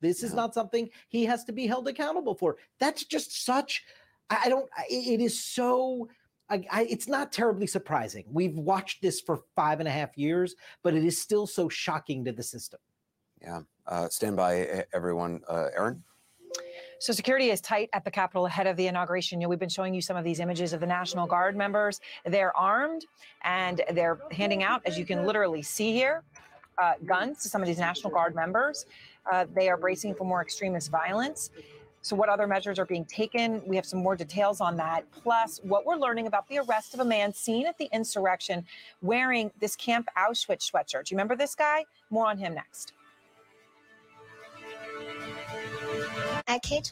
This 0.00 0.22
is 0.22 0.32
not 0.32 0.54
something 0.54 0.88
he 1.08 1.24
has 1.24 1.42
to 1.44 1.52
be 1.52 1.66
held 1.66 1.88
accountable 1.88 2.34
for. 2.34 2.56
That's 2.78 3.04
just 3.04 3.44
such. 3.44 3.82
I 4.30 4.48
don't. 4.48 4.68
It 4.88 5.20
is 5.20 5.42
so. 5.42 6.08
I, 6.50 6.64
I, 6.70 6.82
it's 6.84 7.08
not 7.08 7.32
terribly 7.32 7.66
surprising. 7.66 8.24
We've 8.30 8.56
watched 8.56 9.02
this 9.02 9.20
for 9.20 9.42
five 9.54 9.80
and 9.80 9.88
a 9.88 9.90
half 9.90 10.16
years, 10.16 10.54
but 10.82 10.94
it 10.94 11.04
is 11.04 11.20
still 11.20 11.46
so 11.46 11.68
shocking 11.68 12.24
to 12.24 12.32
the 12.32 12.42
system. 12.42 12.80
Yeah. 13.42 13.60
Uh, 13.86 14.08
stand 14.08 14.36
by, 14.36 14.84
everyone. 14.92 15.40
Uh, 15.48 15.66
Erin? 15.76 16.02
So 17.00 17.12
security 17.12 17.50
is 17.50 17.60
tight 17.60 17.88
at 17.92 18.04
the 18.04 18.10
Capitol 18.10 18.46
ahead 18.46 18.66
of 18.66 18.76
the 18.76 18.86
inauguration. 18.88 19.40
You 19.40 19.46
know, 19.46 19.50
we've 19.50 19.58
been 19.58 19.68
showing 19.68 19.94
you 19.94 20.00
some 20.00 20.16
of 20.16 20.24
these 20.24 20.40
images 20.40 20.72
of 20.72 20.80
the 20.80 20.86
National 20.86 21.26
Guard 21.26 21.56
members. 21.56 22.00
They're 22.24 22.56
armed 22.56 23.04
and 23.44 23.82
they're 23.92 24.18
handing 24.32 24.62
out, 24.64 24.82
as 24.84 24.98
you 24.98 25.04
can 25.04 25.24
literally 25.24 25.62
see 25.62 25.92
here, 25.92 26.24
uh, 26.82 26.94
guns 27.04 27.42
to 27.42 27.48
some 27.48 27.62
of 27.62 27.68
these 27.68 27.78
National 27.78 28.12
Guard 28.12 28.34
members. 28.34 28.86
Uh, 29.30 29.46
they 29.54 29.68
are 29.68 29.76
bracing 29.76 30.14
for 30.14 30.24
more 30.24 30.42
extremist 30.42 30.90
violence. 30.90 31.50
So, 32.00 32.14
what 32.16 32.28
other 32.28 32.46
measures 32.46 32.78
are 32.78 32.84
being 32.84 33.04
taken? 33.04 33.60
We 33.66 33.76
have 33.76 33.84
some 33.84 34.00
more 34.00 34.16
details 34.16 34.60
on 34.60 34.76
that. 34.76 35.04
Plus, 35.10 35.60
what 35.62 35.84
we're 35.84 35.96
learning 35.96 36.26
about 36.26 36.48
the 36.48 36.58
arrest 36.58 36.94
of 36.94 37.00
a 37.00 37.04
man 37.04 37.32
seen 37.32 37.66
at 37.66 37.76
the 37.78 37.88
insurrection 37.92 38.64
wearing 39.02 39.50
this 39.60 39.76
Camp 39.76 40.08
Auschwitz 40.16 40.70
sweatshirt. 40.70 41.04
Do 41.04 41.12
you 41.12 41.16
remember 41.16 41.36
this 41.36 41.54
guy? 41.54 41.84
More 42.10 42.26
on 42.26 42.38
him 42.38 42.54
next. 42.54 42.92
At 46.46 46.62
K 46.62 46.80